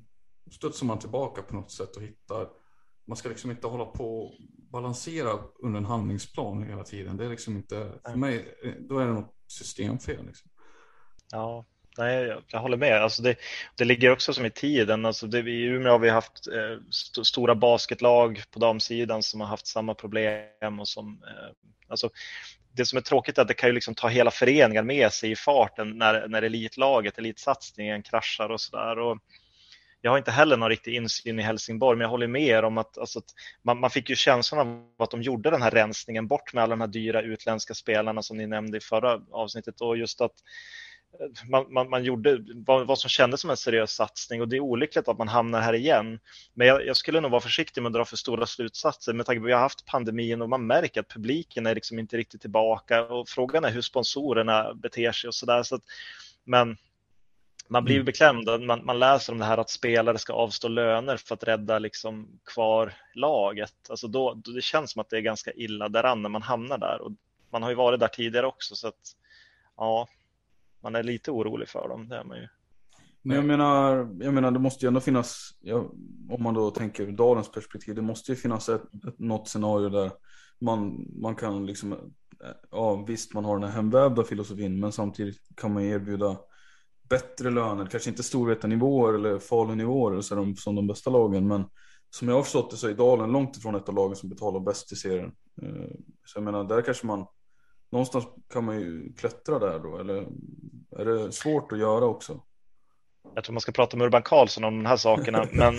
studsar 0.51 0.87
man 0.87 0.99
tillbaka 0.99 1.43
på 1.43 1.55
något 1.55 1.71
sätt 1.71 1.97
och 1.97 2.03
hittar. 2.03 2.49
Man 3.07 3.17
ska 3.17 3.29
liksom 3.29 3.51
inte 3.51 3.67
hålla 3.67 3.85
på 3.85 4.25
och 4.25 4.35
balansera 4.73 5.39
under 5.63 5.79
en 5.79 5.85
handlingsplan 5.85 6.63
hela 6.63 6.85
tiden. 6.85 7.17
Det 7.17 7.25
är 7.25 7.31
liksom 7.31 7.57
inte, 7.57 7.93
för 8.05 8.17
mig, 8.17 8.55
då 8.79 8.99
är 8.99 9.07
det 9.07 9.13
något 9.13 9.35
systemfel. 9.49 10.27
Liksom. 10.27 10.51
Ja, 11.33 11.65
nej, 11.99 12.25
jag, 12.25 12.43
jag, 12.47 12.61
håller 12.61 12.77
med. 12.77 13.03
Alltså 13.03 13.23
det, 13.23 13.37
det 13.77 13.85
ligger 13.85 14.11
också 14.11 14.33
som 14.33 14.47
i 14.47 14.51
tiden. 14.51 15.05
Alltså 15.05 15.27
det, 15.27 15.39
I 15.39 15.63
Umeå 15.63 15.93
har 15.93 15.99
vi 15.99 16.11
haft 16.11 16.47
eh, 16.47 16.89
st 16.91 17.25
stora 17.25 17.55
basketlag 17.55 18.43
på 18.51 18.59
damsidan 18.59 19.23
som 19.23 19.41
har 19.41 19.49
haft 19.49 19.67
samma 19.67 19.95
problem. 19.95 20.81
Och 20.81 20.89
som, 20.89 21.23
eh, 21.27 21.73
alltså, 21.89 22.11
det 22.73 22.87
som 22.87 22.97
är 22.97 23.03
tråkigt 23.03 23.39
är 23.39 23.43
att 23.43 23.49
det 23.49 23.55
kan 23.55 23.69
ju 23.69 23.75
liksom 23.75 23.95
ta 23.95 24.09
hela 24.09 24.31
föreningar 24.31 24.83
med 24.83 25.13
sig 25.13 25.31
i 25.31 25.37
farten 25.37 25.99
när, 25.99 26.29
när 26.29 26.43
elitlaget, 26.43 27.19
elitsatsningen 27.19 28.03
kraschar 28.03 28.49
och 28.49 28.61
sådär 28.61 28.99
jag 30.05 30.11
har 30.11 30.19
inte 30.19 30.31
heller 30.31 30.57
någon 30.57 30.69
riktig 30.69 30.95
insyn 30.95 31.39
i 31.39 31.43
Helsingborg, 31.43 31.99
men 31.99 32.05
jag 32.05 32.11
håller 32.11 32.27
med 32.27 32.43
er 32.43 32.63
om 32.63 32.79
att, 32.79 32.99
alltså, 32.99 33.19
att 33.19 33.25
man, 33.63 33.81
man, 33.81 33.91
fick 33.91 34.11
ju 34.11 34.17
känslan 34.17 34.61
av 34.69 35.03
att 35.03 35.11
de 35.11 35.23
gjorde 35.23 35.51
den 35.51 35.63
här 35.63 35.71
rensningen 35.71 36.27
bort 36.27 36.55
med 36.55 36.63
alla 36.63 36.71
de 36.71 36.81
här 36.81 36.89
dyra 36.89 37.23
utländska 37.23 37.75
spelarna 37.75 38.23
som 38.23 38.37
ni 38.37 38.47
nämnde 38.47 38.79
i 38.79 38.81
förra 38.81 39.21
avsnittet 39.31 39.81
och 39.81 39.97
just 39.97 40.21
att 40.21 40.33
eh, 41.21 41.49
man, 41.51 41.73
man, 41.73 41.91
man 41.91 42.05
gjorde 42.05 42.39
vad, 42.55 42.87
vad, 42.87 42.99
som 42.99 43.11
kändes 43.11 43.41
som 43.41 43.51
en 43.51 43.57
seriös 43.57 43.91
satsning 43.91 44.41
och 44.41 44.49
det 44.49 44.57
är 44.57 44.61
olyckligt 44.61 45.09
att 45.09 45.19
man 45.19 45.29
hamnar 45.29 45.61
här 45.61 45.75
igen. 45.75 46.21
Men 46.55 46.67
jag, 46.67 46.87
jag, 46.87 46.97
skulle 46.97 47.21
nog 47.21 47.31
vara 47.31 47.41
försiktig 47.41 47.83
med 47.83 47.91
att 47.91 47.95
dra 47.95 48.05
för 48.05 48.17
stora 48.17 48.47
slutsatser 48.47 49.13
med 49.13 49.27
tanke 49.27 49.41
på 49.41 49.45
att 49.45 49.49
vi 49.49 49.53
har 49.53 49.61
haft 49.61 49.87
pandemin 49.87 50.43
och 50.43 50.49
man 50.49 50.67
märker 50.67 51.01
att 51.01 51.09
publiken 51.09 51.67
är 51.67 51.75
liksom 51.75 51.99
inte 51.99 52.17
riktigt 52.17 52.41
tillbaka 52.41 53.05
och 53.05 53.29
frågan 53.29 53.65
är 53.65 53.71
hur 53.71 53.83
sponsorerna 53.83 54.75
beter 54.75 55.13
sig 55.13 55.29
och 55.29 55.35
sådär. 55.35 55.63
Så 55.63 55.81
men 56.45 56.77
man 57.69 57.85
blir 57.85 57.95
mm. 57.95 58.05
beklämd. 58.05 58.49
Man, 58.61 58.85
man 58.85 58.99
läser 58.99 59.33
om 59.33 59.39
det 59.39 59.45
här 59.45 59.59
att 59.59 59.71
spelare 59.71 60.19
ska 60.19 60.33
avstå 60.33 60.69
löner 60.69 61.17
för 61.17 61.35
att 61.35 61.45
rädda 61.45 61.79
liksom 61.79 62.29
kvar 62.45 62.93
laget. 63.15 63.91
Alltså 63.91 64.09
då, 64.09 64.35
då, 64.35 64.53
det 64.53 64.63
känns 64.63 64.91
som 64.93 65.01
att 65.01 65.11
det 65.11 65.17
är 65.17 65.21
ganska 65.21 65.53
illa 65.53 65.89
däran 65.89 66.23
när 66.23 66.29
man 66.29 66.43
hamnar 66.43 66.79
där. 66.79 67.01
Och 67.01 67.13
man 67.51 67.63
har 67.63 67.71
ju 67.71 67.77
varit 67.77 68.01
där 68.01 68.09
tidigare 68.09 68.47
också 68.47 68.75
så 68.75 68.89
att 68.89 69.17
ja, 69.77 70.09
man 70.83 70.95
är 70.95 71.03
lite 71.03 71.31
orolig 71.31 71.69
för 71.69 71.89
dem. 71.89 72.09
Det 72.09 72.17
är 72.17 72.25
man 72.25 72.39
ju. 72.39 72.49
Men 73.23 73.37
jag 73.37 73.47
menar, 73.47 73.97
jag 74.21 74.35
menar 74.35 74.51
det 74.51 74.59
måste 74.59 74.85
ju 74.85 74.89
ändå 74.89 75.01
finnas, 75.01 75.51
ja, 75.61 75.77
om 76.31 76.43
man 76.43 76.55
då 76.55 76.71
tänker 76.71 77.07
dalens 77.07 77.51
perspektiv, 77.51 77.95
det 77.95 78.03
måste 78.03 78.33
ju 78.33 78.37
finnas 78.37 78.69
ett, 78.69 78.83
ett, 79.09 79.19
något 79.19 79.49
scenario 79.49 79.89
där 79.89 80.11
man, 80.61 81.07
man 81.21 81.37
kan 81.37 81.67
liksom, 81.67 82.15
ja 82.71 83.05
visst 83.09 83.35
man 83.35 83.45
har 83.45 83.59
den 83.59 83.69
här 83.69 83.77
hemvävda 83.77 84.25
filosofin 84.25 84.81
men 84.81 84.93
samtidigt 84.93 85.39
kan 85.57 85.73
man 85.73 85.83
erbjuda 85.83 86.37
bättre 87.09 87.51
löner, 87.51 87.87
kanske 87.87 88.11
inte 88.11 88.23
storvetarnivåer 88.23 89.15
eller 89.15 89.39
falunivåer 89.39 90.21
så 90.21 90.35
de, 90.35 90.57
som 90.57 90.75
de 90.75 90.87
bästa 90.87 91.11
lagen, 91.11 91.49
men 91.49 91.65
som 92.11 92.29
jag 92.29 92.35
har 92.35 92.43
förstått 92.43 92.71
det 92.71 92.77
så 92.77 92.89
är 92.89 92.95
Dalen 92.95 93.33
långt 93.33 93.57
ifrån 93.57 93.75
ett 93.75 93.89
av 93.89 93.95
lagen 93.95 94.17
som 94.17 94.29
betalar 94.29 94.61
bäst 94.61 94.93
i 94.93 94.97
serien. 94.97 95.33
Eh, 95.63 95.91
så 96.27 96.37
jag 96.37 96.43
menar, 96.45 96.65
där 96.65 96.83
kanske 96.83 97.07
man, 97.07 97.27
någonstans 97.93 98.25
kan 98.53 98.65
man 98.65 98.81
ju 98.81 99.13
klättra 99.13 99.59
där 99.59 99.79
då, 99.79 99.99
eller 99.99 100.27
är 100.97 101.05
det 101.05 101.33
svårt 101.33 101.73
att 101.73 101.79
göra 101.79 102.05
också? 102.05 102.41
Jag 103.35 103.45
tror 103.45 103.55
man 103.55 103.61
ska 103.61 103.73
prata 103.73 103.97
med 103.97 104.05
Urban 104.05 104.23
Karlsson 104.23 104.65
om 104.65 104.83
de 104.83 104.89
här 104.89 104.97
sakerna, 104.97 105.47
men 105.53 105.75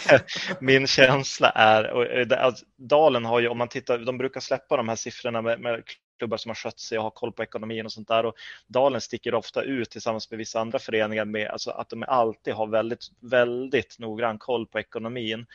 min 0.60 0.86
känsla 0.86 1.50
är, 1.50 1.90
och 1.90 2.04
eh, 2.04 2.52
Dalen 2.78 3.24
har 3.24 3.40
ju, 3.40 3.48
om 3.48 3.58
man 3.58 3.68
tittar, 3.68 3.98
de 3.98 4.18
brukar 4.18 4.40
släppa 4.40 4.76
de 4.76 4.88
här 4.88 4.96
siffrorna 4.96 5.42
med, 5.42 5.60
med 5.60 5.82
klubbar 6.18 6.36
som 6.36 6.50
har 6.50 6.54
skött 6.54 6.78
sig 6.78 6.98
och 6.98 7.04
har 7.04 7.10
koll 7.10 7.32
på 7.32 7.42
ekonomin 7.42 7.86
och 7.86 7.92
sånt 7.92 8.08
där. 8.08 8.26
Och 8.26 8.34
Dalen 8.66 9.00
sticker 9.00 9.34
ofta 9.34 9.62
ut 9.62 9.90
tillsammans 9.90 10.30
med 10.30 10.38
vissa 10.38 10.60
andra 10.60 10.78
föreningar 10.78 11.24
med 11.24 11.50
alltså 11.50 11.70
att 11.70 11.88
de 11.88 12.02
alltid 12.08 12.54
har 12.54 12.66
väldigt, 12.66 13.06
väldigt 13.20 13.98
noggrann 13.98 14.38
koll 14.38 14.66
på 14.66 14.78
ekonomin. 14.78 15.46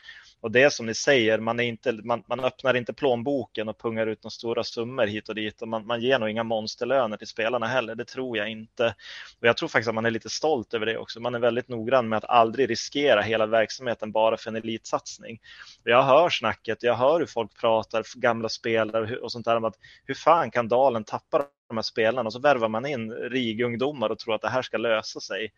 Och 0.44 0.50
det 0.50 0.62
är 0.62 0.70
som 0.70 0.86
ni 0.86 0.94
säger, 0.94 1.38
man, 1.38 1.60
är 1.60 1.64
inte, 1.64 1.92
man, 1.92 2.22
man 2.26 2.40
öppnar 2.40 2.76
inte 2.76 2.92
plånboken 2.92 3.68
och 3.68 3.78
pungar 3.78 4.06
ut 4.06 4.22
de 4.22 4.30
stora 4.30 4.64
summor 4.64 5.06
hit 5.06 5.28
och 5.28 5.34
dit 5.34 5.62
och 5.62 5.68
man, 5.68 5.86
man 5.86 6.00
ger 6.00 6.18
nog 6.18 6.30
inga 6.30 6.42
monsterlöner 6.42 7.16
till 7.16 7.26
spelarna 7.26 7.66
heller. 7.66 7.94
Det 7.94 8.04
tror 8.04 8.36
jag 8.36 8.50
inte. 8.50 8.94
Och 9.40 9.46
jag 9.46 9.56
tror 9.56 9.68
faktiskt 9.68 9.88
att 9.88 9.94
man 9.94 10.06
är 10.06 10.10
lite 10.10 10.28
stolt 10.28 10.74
över 10.74 10.86
det 10.86 10.98
också. 10.98 11.20
Man 11.20 11.34
är 11.34 11.38
väldigt 11.38 11.68
noggrann 11.68 12.08
med 12.08 12.16
att 12.16 12.24
aldrig 12.24 12.70
riskera 12.70 13.22
hela 13.22 13.46
verksamheten 13.46 14.12
bara 14.12 14.36
för 14.36 14.50
en 14.50 14.56
elitsatsning. 14.56 15.40
Och 15.84 15.90
jag 15.90 16.02
hör 16.02 16.28
snacket, 16.28 16.82
jag 16.82 16.94
hör 16.94 17.18
hur 17.18 17.26
folk 17.26 17.60
pratar, 17.60 18.04
gamla 18.16 18.48
spelare 18.48 19.16
och 19.16 19.32
sånt 19.32 19.44
där 19.44 19.56
om 19.56 19.64
att 19.64 19.76
hur 20.06 20.14
fan 20.14 20.50
kan 20.50 20.68
Dalen 20.68 21.04
tappa 21.04 21.46
de 21.68 21.76
här 21.76 21.82
spelarna 21.82 22.26
och 22.26 22.32
så 22.32 22.40
värvar 22.40 22.68
man 22.68 22.86
in 22.86 23.12
RIG-ungdomar 23.12 24.08
och 24.10 24.18
tror 24.18 24.34
att 24.34 24.42
det 24.42 24.48
här 24.48 24.62
ska 24.62 24.76
lösa 24.76 25.20
sig 25.20 25.52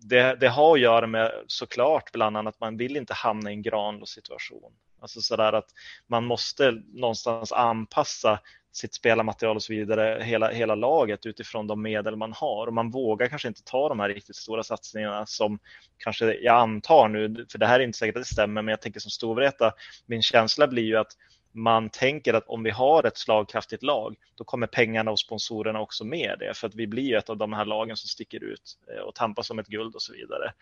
det, 0.00 0.36
det, 0.40 0.48
har 0.48 0.74
att 0.74 0.80
göra 0.80 1.06
med 1.06 1.32
såklart 1.46 2.12
bland 2.12 2.36
annat 2.36 2.54
att 2.54 2.60
man 2.60 2.76
vill 2.76 2.96
inte 2.96 3.14
hamna 3.14 3.50
i 3.50 3.54
en 3.54 3.62
Granlös 3.62 4.08
situation. 4.08 4.72
Alltså 5.00 5.20
sådär 5.20 5.52
att 5.52 5.68
man 6.06 6.24
måste 6.24 6.82
någonstans 6.92 7.52
anpassa 7.52 8.40
sitt 8.72 8.94
spelarmaterial 8.94 9.56
och 9.56 9.62
så 9.62 9.72
vidare, 9.72 10.22
hela, 10.22 10.50
hela 10.50 10.74
laget 10.74 11.26
utifrån 11.26 11.66
de 11.66 11.82
medel 11.82 12.16
man 12.16 12.32
har. 12.32 12.66
Och 12.66 12.74
man 12.74 12.90
vågar 12.90 13.26
kanske 13.26 13.48
inte 13.48 13.64
ta 13.64 13.88
de 13.88 14.00
här 14.00 14.08
riktigt 14.08 14.36
stora 14.36 14.62
satsningarna 14.62 15.26
som 15.26 15.58
kanske 15.98 16.34
jag 16.34 16.60
antar 16.60 17.08
nu, 17.08 17.46
för 17.52 17.58
det 17.58 17.66
här 17.66 17.80
är 17.80 17.84
inte 17.84 17.98
säkert 17.98 18.16
att 18.16 18.22
det 18.22 18.28
stämmer, 18.28 18.62
men 18.62 18.72
jag 18.72 18.80
tänker 18.80 19.00
som 19.00 19.10
Storvreta, 19.10 19.72
min 20.06 20.22
känsla 20.22 20.68
blir 20.68 20.82
ju 20.82 20.96
att 20.96 21.12
man 21.52 21.90
tänker 21.90 22.34
att 22.34 22.48
om 22.48 22.62
vi 22.62 22.70
har 22.70 23.06
ett 23.06 23.18
slagkraftigt 23.18 23.82
lag, 23.82 24.16
då 24.34 24.44
kommer 24.44 24.66
pengarna 24.66 25.10
och 25.10 25.18
sponsorerna 25.18 25.80
också 25.80 26.04
med 26.04 26.36
det, 26.38 26.54
för 26.54 26.66
att 26.66 26.74
vi 26.74 26.86
blir 26.86 27.16
ett 27.16 27.30
av 27.30 27.36
de 27.36 27.52
här 27.52 27.64
lagen 27.64 27.96
som 27.96 28.08
sticker 28.08 28.44
ut 28.44 28.78
eh, 28.94 29.02
och 29.02 29.14
tampas 29.14 29.46
som 29.46 29.58
ett 29.58 29.66
guld 29.66 29.94
och 29.94 30.02
så 30.02 30.12
vidare. 30.12 30.52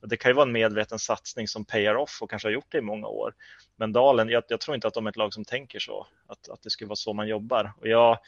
Det 0.00 0.16
kan 0.16 0.30
ju 0.30 0.34
vara 0.34 0.46
en 0.46 0.52
medveten 0.52 0.98
satsning 0.98 1.48
som 1.48 1.64
payar 1.64 1.94
off 1.94 2.18
och 2.22 2.30
kanske 2.30 2.48
har 2.48 2.52
gjort 2.52 2.72
det 2.72 2.78
i 2.78 2.82
många 2.82 3.06
år. 3.06 3.34
Men 3.76 3.92
Dalen, 3.92 4.28
jag, 4.28 4.42
jag 4.48 4.60
tror 4.60 4.74
inte 4.74 4.88
att 4.88 4.94
de 4.94 5.06
är 5.06 5.10
ett 5.10 5.16
lag 5.16 5.34
som 5.34 5.44
tänker 5.44 5.78
så, 5.78 6.06
att, 6.26 6.48
att 6.48 6.62
det 6.62 6.70
skulle 6.70 6.88
vara 6.88 6.96
så 6.96 7.12
man 7.12 7.28
jobbar. 7.28 7.72
Och 7.80 7.88
jag, 7.88 8.18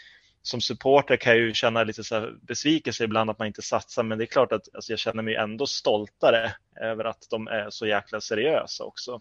som 0.42 0.61
supporter 0.61 1.16
kan 1.16 1.32
jag 1.32 1.42
ju 1.42 1.55
känna 1.55 1.84
lite 1.84 2.05
så 2.05 2.30
besvikelse 2.42 3.05
ibland 3.05 3.30
att 3.30 3.38
man 3.38 3.47
inte 3.47 3.62
satsar, 3.62 4.03
men 4.03 4.18
det 4.18 4.24
är 4.24 4.26
klart 4.26 4.53
att 4.53 4.74
alltså, 4.74 4.92
jag 4.92 4.99
känner 4.99 5.22
mig 5.22 5.34
ändå 5.34 5.66
stoltare 5.66 6.55
över 6.80 7.05
att 7.05 7.26
de 7.30 7.49
är 7.49 7.70
så 7.70 7.86
jäkla 7.86 8.20
seriösa 8.20 8.84
också. 8.84 9.20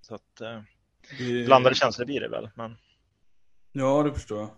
Så 0.00 0.14
att, 0.14 0.40
eh, 0.40 0.60
det... 1.18 1.46
Blandade 1.46 1.74
känslor 1.74 2.06
blir 2.06 2.20
det 2.20 2.28
väl. 2.28 2.50
Men... 2.54 2.76
Ja, 3.72 4.02
det 4.02 4.14
förstår 4.14 4.38
jag. 4.38 4.50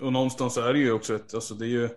Och 0.00 0.12
någonstans 0.12 0.56
är 0.56 0.72
det 0.72 0.78
ju 0.78 0.92
också 0.92 1.14
ett, 1.14 1.34
alltså 1.34 1.54
det 1.54 1.66
är 1.66 1.68
ju 1.68 1.88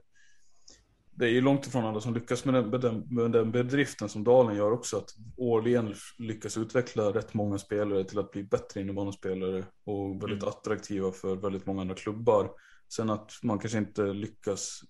det 1.18 1.26
är 1.26 1.30
ju 1.30 1.42
långt 1.42 1.68
ifrån 1.68 1.86
alla 1.86 2.02
som 2.02 2.14
lyckas 2.14 2.46
med 2.46 2.54
den, 2.54 2.70
med, 2.70 2.82
den, 2.82 3.04
med 3.10 3.32
den 3.32 3.52
bedriften 3.52 4.10
som 4.10 4.24
Dalen 4.24 4.56
gör 4.56 4.72
också. 4.72 4.98
Att 4.98 5.16
årligen 5.38 5.96
lyckas 6.18 6.58
utveckla 6.58 7.04
rätt 7.04 7.34
många 7.34 7.58
spelare 7.58 8.04
till 8.04 8.20
att 8.20 8.32
bli 8.32 8.44
bättre 8.44 8.82
innebandyspelare 8.82 9.66
och 9.86 10.24
väldigt 10.24 10.44
mm. 10.44 10.48
attraktiva 10.50 11.12
för 11.12 11.36
väldigt 11.36 11.66
många 11.66 11.82
andra 11.82 11.96
klubbar. 11.96 12.52
Sen 12.96 13.10
att 13.10 13.32
man 13.44 13.60
kanske 13.60 13.78
inte 13.78 14.04
lyckas 14.04 14.82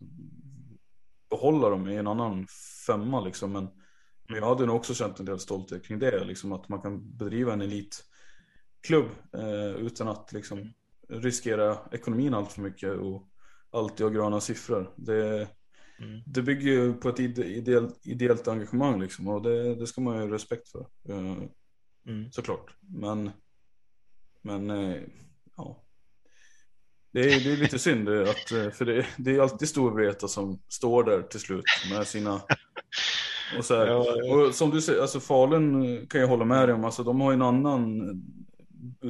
behålla 1.30 1.70
dem 1.70 1.88
i 1.88 1.96
en 1.96 2.08
annan 2.08 2.48
femma 2.88 3.22
liksom. 3.22 3.52
Men, 3.52 3.68
men 4.30 4.38
jag 4.38 4.46
hade 4.46 4.66
nog 4.66 4.76
också 4.76 4.94
känt 4.94 5.20
en 5.20 5.26
del 5.26 5.40
stolthet 5.40 5.86
kring 5.86 6.00
det. 6.00 6.24
Liksom 6.26 6.52
att 6.52 6.70
man 6.70 6.82
kan 6.82 7.18
bedriva 7.18 7.54
en 7.54 7.62
elitklubb 7.62 8.15
eh, 8.94 9.76
utan 9.76 10.08
att 10.08 10.34
liksom 10.34 10.74
riskera 11.10 11.78
ekonomin 11.92 12.34
allt 12.34 12.52
för 12.52 12.62
mycket 12.62 12.98
och 12.98 13.30
alltid 13.72 14.06
ha 14.06 14.14
gröna 14.14 14.42
siffror. 14.42 14.94
Det, 14.96 15.48
mm. 16.00 16.22
det 16.26 16.42
bygger 16.42 16.72
ju 16.72 16.94
på 16.94 17.10
ett 17.10 17.20
ideellt, 17.20 18.08
ideellt 18.08 18.48
engagemang 18.48 19.02
liksom 19.02 19.28
och 19.28 19.42
det, 19.42 19.76
det 19.76 19.88
ska 19.88 20.02
man 20.02 20.16
ju 20.16 20.22
ha 20.22 20.34
respekt 20.34 20.70
för. 20.70 20.88
Eh, 21.10 21.38
mm. 22.08 22.32
Såklart. 22.32 22.76
Men, 22.80 23.32
men 24.42 24.70
eh, 24.70 25.02
ja. 25.58 25.82
Det 27.12 27.20
är, 27.20 27.44
det 27.44 27.54
är 27.54 27.58
lite 27.58 27.80
synd 27.80 28.10
att, 28.10 28.50
för 28.50 28.86
det, 28.86 29.06
det 29.18 29.36
är 29.36 29.40
alltid 29.40 29.70
Storvreta 29.70 30.28
som 30.28 30.62
står 30.68 31.04
där 31.04 31.22
till 31.22 31.40
slut 31.40 31.64
med 31.90 32.08
sina 32.08 32.42
och, 33.58 33.66
så 33.66 33.76
här, 33.76 33.96
och 34.32 34.56
som 34.56 34.70
du 34.70 34.82
säger, 34.82 35.02
alltså 35.02 35.20
Falun 35.20 36.08
kan 36.08 36.22
jag 36.22 36.28
hålla 36.28 36.46
med 36.46 36.68
dig 36.68 36.76
om, 36.76 36.86
alltså 36.86 37.04
de 37.04 37.22
har 37.22 37.34
en 37.34 37.42
annan 37.42 38.02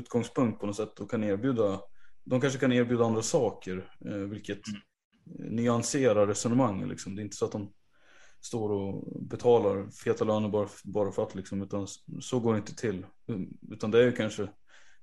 utgångspunkt 0.06 0.60
på 0.60 0.66
något 0.66 0.76
sätt 0.76 1.00
och 1.00 1.12
kan 1.12 1.24
erbjuda 1.24 1.82
de 2.26 2.42
kanske 2.42 2.60
kan 2.60 2.72
erbjuda 2.72 3.06
andra 3.06 3.22
saker, 3.22 3.92
eh, 4.06 4.16
vilket 4.16 4.62
mm. 4.68 5.56
nyanserar 5.56 6.28
resonemanget. 6.28 6.90
Liksom. 6.90 7.16
Det 7.16 7.22
är 7.22 7.24
inte 7.24 7.36
så 7.36 7.46
att 7.46 7.52
de 7.52 7.74
står 8.42 8.72
och 8.72 9.22
betalar 9.22 9.90
feta 9.90 10.26
löner 10.26 10.50
bara, 10.50 10.70
bara 10.84 11.12
för 11.12 11.24
att, 11.24 11.36
liksom, 11.36 11.62
utan 11.62 11.88
så 12.22 12.40
går 12.40 12.54
det 12.54 12.60
inte 12.60 12.76
till. 12.76 13.06
Utan 13.72 13.92
det 13.92 14.00
är 14.00 14.04
ju 14.04 14.12
kanske, 14.12 14.50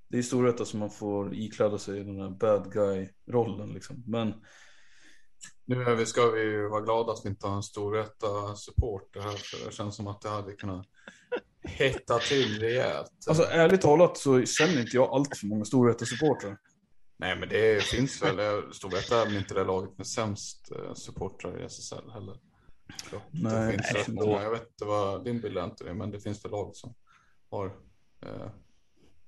det 0.07 0.17
är 0.17 0.19
i 0.19 0.23
Storvreta 0.23 0.65
som 0.65 0.79
man 0.79 0.89
får 0.89 1.35
ikläda 1.35 1.77
sig 1.77 2.03
den 2.03 2.19
här 2.19 2.29
bad 2.29 2.73
guy-rollen. 2.73 3.73
Liksom. 3.73 4.03
Men 4.07 4.33
nu 5.65 6.05
ska 6.05 6.31
vi 6.31 6.41
ju 6.41 6.69
vara 6.69 6.81
glada 6.81 7.11
att 7.11 7.25
vi 7.25 7.29
inte 7.29 7.47
har 7.47 7.55
en 7.55 7.63
Storvreta 7.63 8.55
support 8.55 9.15
här, 9.15 9.37
för 9.37 9.65
det 9.65 9.75
känns 9.75 9.95
som 9.95 10.07
att 10.07 10.21
det 10.21 10.29
hade 10.29 10.53
kunnat 10.53 10.87
hetta 11.63 12.19
till 12.19 12.59
rejält. 12.59 13.11
Alltså 13.27 13.43
ärligt 13.43 13.81
talat 13.81 14.17
så 14.17 14.45
känner 14.45 14.81
inte 14.81 14.95
jag 14.95 15.09
allt 15.09 15.37
för 15.37 15.47
många 15.47 15.65
Storvreta 15.65 16.05
supportrar. 16.05 16.57
Nej, 17.17 17.35
men 17.35 17.49
det 17.49 17.83
finns 17.83 18.23
väl. 18.23 18.63
Storvreta 18.73 19.21
är 19.21 19.25
väl 19.25 19.37
inte 19.37 19.53
det 19.53 19.63
laget 19.63 19.97
med 19.97 20.07
sämst 20.07 20.71
eh, 20.71 20.93
supportrar 20.93 21.61
i 21.61 21.65
SSL 21.65 22.11
heller. 22.13 22.35
Så, 23.09 23.21
Nej, 23.31 23.65
det 23.65 23.71
finns 23.71 23.93
rätt 23.93 24.07
många. 24.07 24.43
Jag 24.43 24.51
vet 24.51 24.67
inte 24.67 24.85
vad 24.85 25.23
din 25.23 25.41
bild 25.41 25.57
är 25.57 25.63
inte 25.63 25.83
det, 25.83 25.93
men 25.93 26.11
det 26.11 26.19
finns 26.19 26.45
väl 26.45 26.51
lag 26.51 26.75
som 26.75 26.93
har 27.49 27.65
eh, 28.25 28.49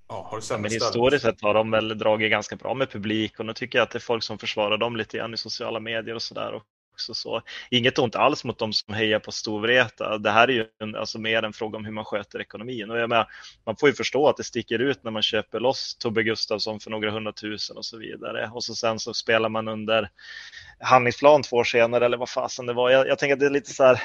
Ja, 0.08 0.28
har 0.32 0.42
ja, 0.50 0.58
men 0.58 0.72
historiskt 0.72 1.26
sett 1.26 1.42
har 1.42 1.54
de 1.54 1.72
väl 1.72 1.98
dragit 1.98 2.32
ganska 2.32 2.56
bra 2.56 2.74
med 2.74 2.90
publik 2.90 3.40
och 3.40 3.46
nu 3.46 3.54
tycker 3.54 3.78
jag 3.78 3.84
att 3.84 3.92
det 3.92 3.98
är 3.98 4.02
folk 4.02 4.24
som 4.24 4.38
försvarar 4.38 4.78
dem 4.78 4.96
lite 4.96 5.18
grann 5.18 5.34
i 5.34 5.38
sociala 5.38 5.80
medier 5.80 6.16
och 6.16 6.22
sådär 6.22 6.62
också. 6.96 7.14
Så 7.14 7.42
inget 7.70 8.00
ont 8.00 8.16
alls 8.16 8.44
mot 8.44 8.60
de 8.60 8.74
som 8.74 8.94
hejar 8.94 9.20
på 9.20 9.32
Storvreta. 9.32 10.18
Det 10.18 10.32
här 10.32 10.48
är 10.48 10.54
ju 10.54 10.66
en, 10.80 10.96
alltså 10.96 11.20
mer 11.20 11.44
en 11.44 11.54
fråga 11.54 11.78
om 11.78 11.86
hur 11.86 11.92
man 11.92 12.06
sköter 12.06 12.42
ekonomin. 12.42 12.92
Och 12.92 12.98
jag 12.98 13.10
menar, 13.10 13.28
man 13.66 13.76
får 13.76 13.90
ju 13.90 13.96
förstå 13.96 14.30
att 14.30 14.38
det 14.38 14.44
sticker 14.44 14.80
ut 14.80 15.04
när 15.04 15.12
man 15.12 15.22
köper 15.22 15.60
loss 15.60 15.96
Tobbe 15.96 16.24
Gustafsson 16.24 16.80
för 16.80 16.92
några 16.92 17.12
hundratusen 17.12 17.78
och 17.78 17.86
så 17.86 17.98
vidare. 17.98 18.50
Och 18.54 18.64
så 18.64 18.76
sen 18.76 19.00
så 19.00 19.14
spelar 19.14 19.50
man 19.50 19.68
under 19.68 20.10
handlingsplan 20.80 21.44
två 21.44 21.56
år 21.58 21.64
senare 21.64 22.06
eller 22.06 22.18
vad 22.18 22.30
fasen 22.30 22.66
det 22.66 22.74
var. 22.74 22.90
Jag, 22.90 23.08
jag 23.08 23.20
tänker 23.20 23.34
att 23.34 23.40
det 23.40 23.46
är 23.46 23.50
lite 23.50 23.74
så 23.74 23.84
här, 23.84 24.02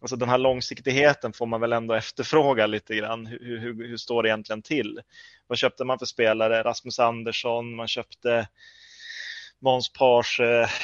alltså 0.00 0.16
den 0.16 0.28
här 0.28 0.38
långsiktigheten 0.38 1.32
får 1.32 1.46
man 1.46 1.60
väl 1.60 1.72
ändå 1.72 1.94
efterfråga 1.94 2.66
lite 2.66 2.94
grann. 2.94 3.26
Hur, 3.26 3.58
hur, 3.58 3.88
hur 3.88 3.96
står 3.96 4.22
det 4.22 4.28
egentligen 4.28 4.62
till? 4.62 5.00
Vad 5.46 5.58
köpte 5.58 5.84
man 5.84 5.98
för 5.98 6.06
spelare? 6.06 6.62
Rasmus 6.62 6.98
Andersson, 6.98 7.74
man 7.76 7.88
köpte 7.88 8.48
Måns 9.60 9.92
Pars, 9.92 10.40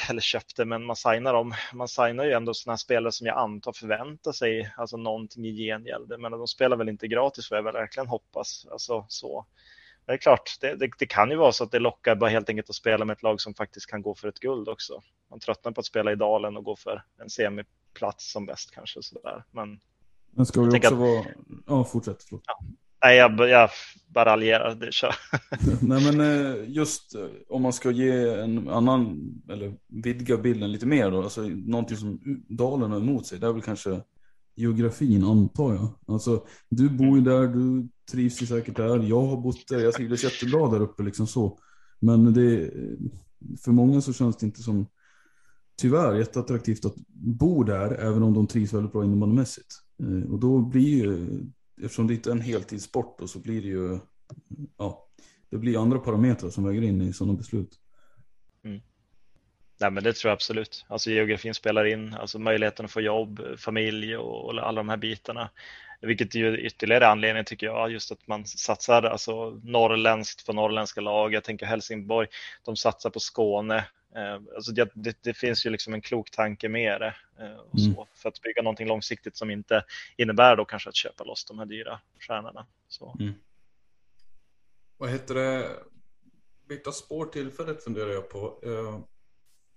eller 0.09 0.21
köpte, 0.21 0.65
men 0.65 0.85
man 0.85 0.95
signar 0.95 1.33
dem. 1.33 1.53
Man 1.73 1.87
signar 1.87 2.23
ju 2.23 2.31
ändå 2.31 2.53
sådana 2.53 2.77
spelare 2.77 3.11
som 3.11 3.27
jag 3.27 3.37
antar 3.37 3.73
förväntar 3.73 4.31
sig 4.31 4.73
alltså 4.77 4.97
någonting 4.97 5.45
i 5.45 5.51
gengäld. 5.51 6.13
Men 6.19 6.31
de 6.31 6.47
spelar 6.47 6.77
väl 6.77 6.89
inte 6.89 7.07
gratis 7.07 7.47
får 7.47 7.57
jag 7.57 7.63
väl 7.63 7.73
verkligen 7.73 8.07
hoppas. 8.07 8.67
Alltså 8.71 9.05
så. 9.07 9.45
Det 10.05 10.11
är 10.11 10.17
klart, 10.17 10.57
det, 10.61 10.75
det, 10.75 10.89
det, 10.99 11.05
kan 11.05 11.29
ju 11.29 11.35
vara 11.35 11.51
så 11.51 11.63
att 11.63 11.71
det 11.71 11.79
lockar 11.79 12.15
bara 12.15 12.29
helt 12.29 12.49
enkelt 12.49 12.69
att 12.69 12.75
spela 12.75 13.05
med 13.05 13.13
ett 13.13 13.23
lag 13.23 13.41
som 13.41 13.53
faktiskt 13.53 13.89
kan 13.89 14.01
gå 14.01 14.15
för 14.15 14.27
ett 14.27 14.39
guld 14.39 14.69
också. 14.69 15.01
Man 15.29 15.39
tröttnar 15.39 15.71
på 15.71 15.79
att 15.79 15.85
spela 15.85 16.11
i 16.11 16.15
dalen 16.15 16.57
och 16.57 16.63
gå 16.63 16.75
för 16.75 17.03
en 17.21 17.29
semiplats 17.29 18.31
som 18.31 18.45
bäst 18.45 18.71
kanske 18.71 19.03
sådär. 19.03 19.43
Men, 19.51 19.79
men 20.31 20.45
ska 20.45 20.61
det 20.61 20.77
också 20.77 20.93
att, 20.93 20.99
vara... 20.99 21.25
Ja, 21.67 21.83
fortsätt. 21.83 22.25
Ja. 22.29 22.59
Nej, 23.03 23.17
jag, 23.17 23.49
jag 23.49 23.69
bara 24.07 24.25
raljerar. 24.25 24.91
Kör. 24.91 25.15
Nej, 25.81 26.03
men 26.03 26.19
eh, 26.19 26.69
just 26.69 27.15
eh, 27.15 27.25
om 27.49 27.61
man 27.61 27.73
ska 27.73 27.91
ge 27.91 28.29
en 28.29 28.69
annan, 28.69 29.31
eller 29.49 29.73
vidga 29.87 30.37
bilden 30.37 30.71
lite 30.71 30.85
mer 30.85 31.11
då, 31.11 31.23
alltså 31.23 31.41
någonting 31.41 31.97
som 31.97 32.19
Dalen 32.49 32.91
har 32.91 32.97
emot 32.97 33.27
sig, 33.27 33.39
det 33.39 33.47
är 33.47 33.53
väl 33.53 33.61
kanske 33.61 34.01
geografin 34.55 35.23
antar 35.23 35.73
jag. 35.73 35.87
Alltså, 36.07 36.45
du 36.69 36.89
bor 36.89 37.17
ju 37.17 37.23
där, 37.23 37.47
du 37.47 37.87
trivs 38.11 38.41
ju 38.41 38.45
säkert 38.45 38.75
där, 38.75 39.03
jag 39.03 39.21
har 39.21 39.37
bott 39.41 39.67
där, 39.67 39.79
jag 39.79 39.93
trivdes 39.93 40.23
jättebra 40.23 40.69
där 40.69 40.81
uppe 40.81 41.03
liksom 41.03 41.27
så. 41.27 41.57
Men 41.99 42.33
det, 42.33 42.63
eh, 42.63 42.69
för 43.63 43.71
många 43.71 44.01
så 44.01 44.13
känns 44.13 44.37
det 44.37 44.45
inte 44.45 44.61
som, 44.61 44.87
tyvärr, 45.81 46.15
jätteattraktivt 46.15 46.85
att 46.85 46.95
bo 47.13 47.63
där, 47.63 47.91
även 47.91 48.23
om 48.23 48.33
de 48.33 48.47
trivs 48.47 48.73
väldigt 48.73 48.91
bra 48.91 49.05
innebandymässigt. 49.05 49.75
Och 50.29 50.39
då 50.39 50.59
blir 50.59 51.05
ju 51.05 51.27
eftersom 51.83 52.07
det 52.07 52.13
inte 52.13 52.29
är 52.29 52.31
en 52.31 52.41
heltidssport 52.41 53.19
då, 53.19 53.27
så 53.27 53.39
blir 53.39 53.61
det 53.61 53.67
ju 53.67 53.99
ja, 54.77 55.07
det 55.49 55.57
blir 55.57 55.81
andra 55.81 55.99
parametrar 55.99 56.49
som 56.49 56.63
väger 56.63 56.81
in 56.81 57.01
i 57.01 57.13
sådana 57.13 57.37
beslut. 57.37 57.79
Mm. 58.63 58.81
Nej, 59.79 59.91
men 59.91 60.03
det 60.03 60.13
tror 60.13 60.29
jag 60.29 60.35
absolut. 60.35 60.85
Alltså 60.87 61.11
geografin 61.11 61.53
spelar 61.53 61.85
in, 61.85 62.13
alltså 62.13 62.39
möjligheten 62.39 62.85
att 62.85 62.91
få 62.91 63.01
jobb, 63.01 63.41
familj 63.57 64.17
och, 64.17 64.45
och 64.45 64.67
alla 64.67 64.79
de 64.79 64.89
här 64.89 64.97
bitarna. 64.97 65.49
Vilket 66.01 66.35
är 66.35 66.39
ju 66.39 66.57
ytterligare 66.57 67.07
anledning 67.07 67.43
tycker 67.45 67.67
jag, 67.67 67.91
just 67.91 68.11
att 68.11 68.27
man 68.27 68.45
satsar 68.45 69.03
alltså 69.03 69.59
norrländskt 69.63 70.45
på 70.45 70.53
norrländska 70.53 71.01
lag. 71.01 71.33
Jag 71.33 71.43
tänker 71.43 71.65
Helsingborg, 71.65 72.27
de 72.65 72.75
satsar 72.75 73.09
på 73.09 73.19
Skåne. 73.19 73.85
Eh, 74.15 74.55
alltså 74.55 74.71
det, 74.71 74.91
det, 74.93 75.17
det, 75.23 75.33
finns 75.33 75.65
ju 75.65 75.69
liksom 75.69 75.93
en 75.93 76.01
klok 76.01 76.31
tanke 76.31 76.69
med 76.69 77.01
det. 77.01 77.15
Eh, 77.39 77.55
och 77.55 77.79
så, 77.79 77.85
mm. 77.85 78.05
För 78.13 78.29
att 78.29 78.41
bygga 78.41 78.61
någonting 78.61 78.87
långsiktigt 78.87 79.37
som 79.37 79.51
inte 79.51 79.85
innebär 80.17 80.55
då 80.55 80.65
kanske 80.65 80.89
att 80.89 80.95
köpa 80.95 81.23
loss 81.23 81.45
de 81.45 81.59
här 81.59 81.65
dyra 81.65 81.99
stjärnorna. 82.19 82.67
Så. 82.87 83.15
Mm. 83.19 83.33
Vad 84.97 85.09
heter 85.09 85.35
det? 85.35 85.69
Byta 86.67 86.91
spår 86.91 87.25
tillfället 87.25 87.83
funderar 87.83 88.09
jag 88.09 88.29
på. 88.29 88.59
Eh, 88.63 88.99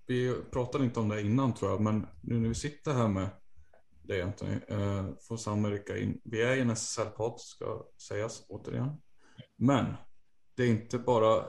vi 0.06 0.34
pratade 0.50 0.84
inte 0.84 1.00
om 1.00 1.08
det 1.08 1.20
innan 1.20 1.54
tror 1.54 1.70
jag, 1.70 1.80
men 1.80 2.06
nu 2.20 2.40
när 2.40 2.48
vi 2.48 2.54
sitter 2.54 2.92
här 2.92 3.08
med 3.08 3.28
det 4.02 4.22
Anthony, 4.22 4.60
får 5.28 5.36
samverka 5.36 5.98
in. 5.98 6.20
Vi 6.24 6.42
är 6.42 6.56
i 6.56 6.60
en 6.60 6.70
SSL-podd 6.70 7.40
ska 7.40 7.86
sägas 8.08 8.46
återigen. 8.48 9.02
Men 9.56 9.94
det 10.54 10.62
är 10.62 10.68
inte 10.68 10.98
bara 10.98 11.44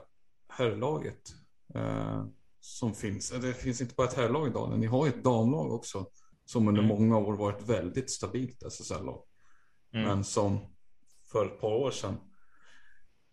herrlaget 0.50 1.34
som 2.66 2.94
finns. 2.94 3.30
Det 3.30 3.54
finns 3.54 3.82
inte 3.82 3.96
bara 3.96 4.08
ett 4.08 4.14
herrlag 4.14 4.48
i 4.48 4.52
Dalen, 4.52 4.80
ni 4.80 4.86
har 4.86 5.06
ju 5.06 5.12
ett 5.12 5.24
damlag 5.24 5.74
också. 5.74 6.08
Som 6.48 6.68
under 6.68 6.84
mm. 6.84 6.96
många 6.96 7.18
år 7.18 7.34
varit 7.34 7.70
väldigt 7.70 8.12
stabilt 8.12 8.64
SSL-lag. 8.64 9.24
Mm. 9.94 10.08
Men 10.08 10.24
som 10.24 10.60
för 11.32 11.46
ett 11.46 11.62
par 11.62 11.74
år 11.74 11.92
sedan 11.92 12.18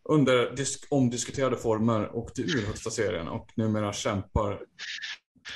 under 0.08 0.54
omdiskuterade 0.90 1.56
former 1.56 2.16
åkte 2.16 2.42
ur 2.42 2.66
högsta 2.66 2.90
serien 2.90 3.28
och 3.28 3.52
numera 3.56 3.92
kämpar 3.92 4.60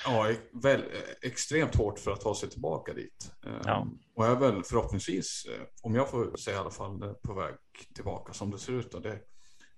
ja, 0.05 0.33
väl, 0.63 0.85
extremt 1.23 1.77
hårt 1.77 1.99
för 1.99 2.11
att 2.11 2.21
ta 2.21 2.35
sig 2.35 2.51
tillbaka 2.51 2.93
dit. 2.93 3.33
Ja. 3.65 3.81
Ehm, 3.83 3.89
och 4.15 4.27
är 4.27 4.37
väl 4.37 4.63
förhoppningsvis, 4.65 5.47
eh, 5.47 5.67
om 5.83 5.95
jag 5.95 6.11
får 6.11 6.37
säga 6.37 6.57
i 6.57 6.61
alla 6.61 6.71
fall, 6.71 7.15
på 7.23 7.35
väg 7.35 7.55
tillbaka 7.95 8.33
som 8.33 8.51
det 8.51 8.59
ser 8.59 8.73
ut. 8.73 9.03
Det, 9.03 9.21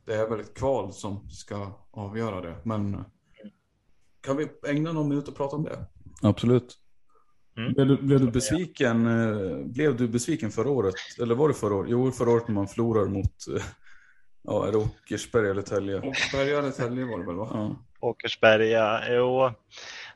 det 0.07 0.15
är 0.15 0.29
väl 0.29 0.41
ett 0.41 0.55
kval 0.55 0.93
som 0.93 1.31
ska 1.31 1.89
avgöra 1.91 2.41
det. 2.41 2.63
Men 2.65 3.05
kan 4.21 4.37
vi 4.37 4.49
ägna 4.66 4.93
någon 4.93 5.09
minut 5.09 5.29
och 5.29 5.37
prata 5.37 5.57
om 5.57 5.64
det? 5.64 5.79
Absolut. 6.23 6.79
Mm. 7.57 7.73
Blev, 7.73 7.87
du, 7.87 7.97
blev, 7.97 8.21
du, 8.21 8.31
besviken, 8.31 9.07
eh, 9.07 9.66
blev 9.66 9.97
du 9.97 10.09
besviken 10.09 10.51
förra 10.51 10.71
året? 10.71 10.95
Eller 11.23 11.35
var 11.35 11.49
det 11.49 11.55
förra 11.55 11.75
året? 11.75 11.91
Jo, 11.91 12.12
förra 12.12 12.31
året 12.31 12.49
när 12.49 12.55
man 12.55 12.69
förlorar 12.69 13.05
mot 13.05 13.47
eh, 13.57 13.62
ja, 14.43 14.77
Åkersberga 14.77 15.51
eller 15.51 15.62
Tälje? 15.62 15.99
Åkersberga 15.99 16.59
eller 16.59 16.71
Tälje 16.71 17.05
var 17.05 17.19
det 17.19 17.27
väl? 17.27 17.37
Va? 17.37 17.49
Ja. 17.53 17.77
Åkersberga, 18.01 19.03
jo. 19.11 19.51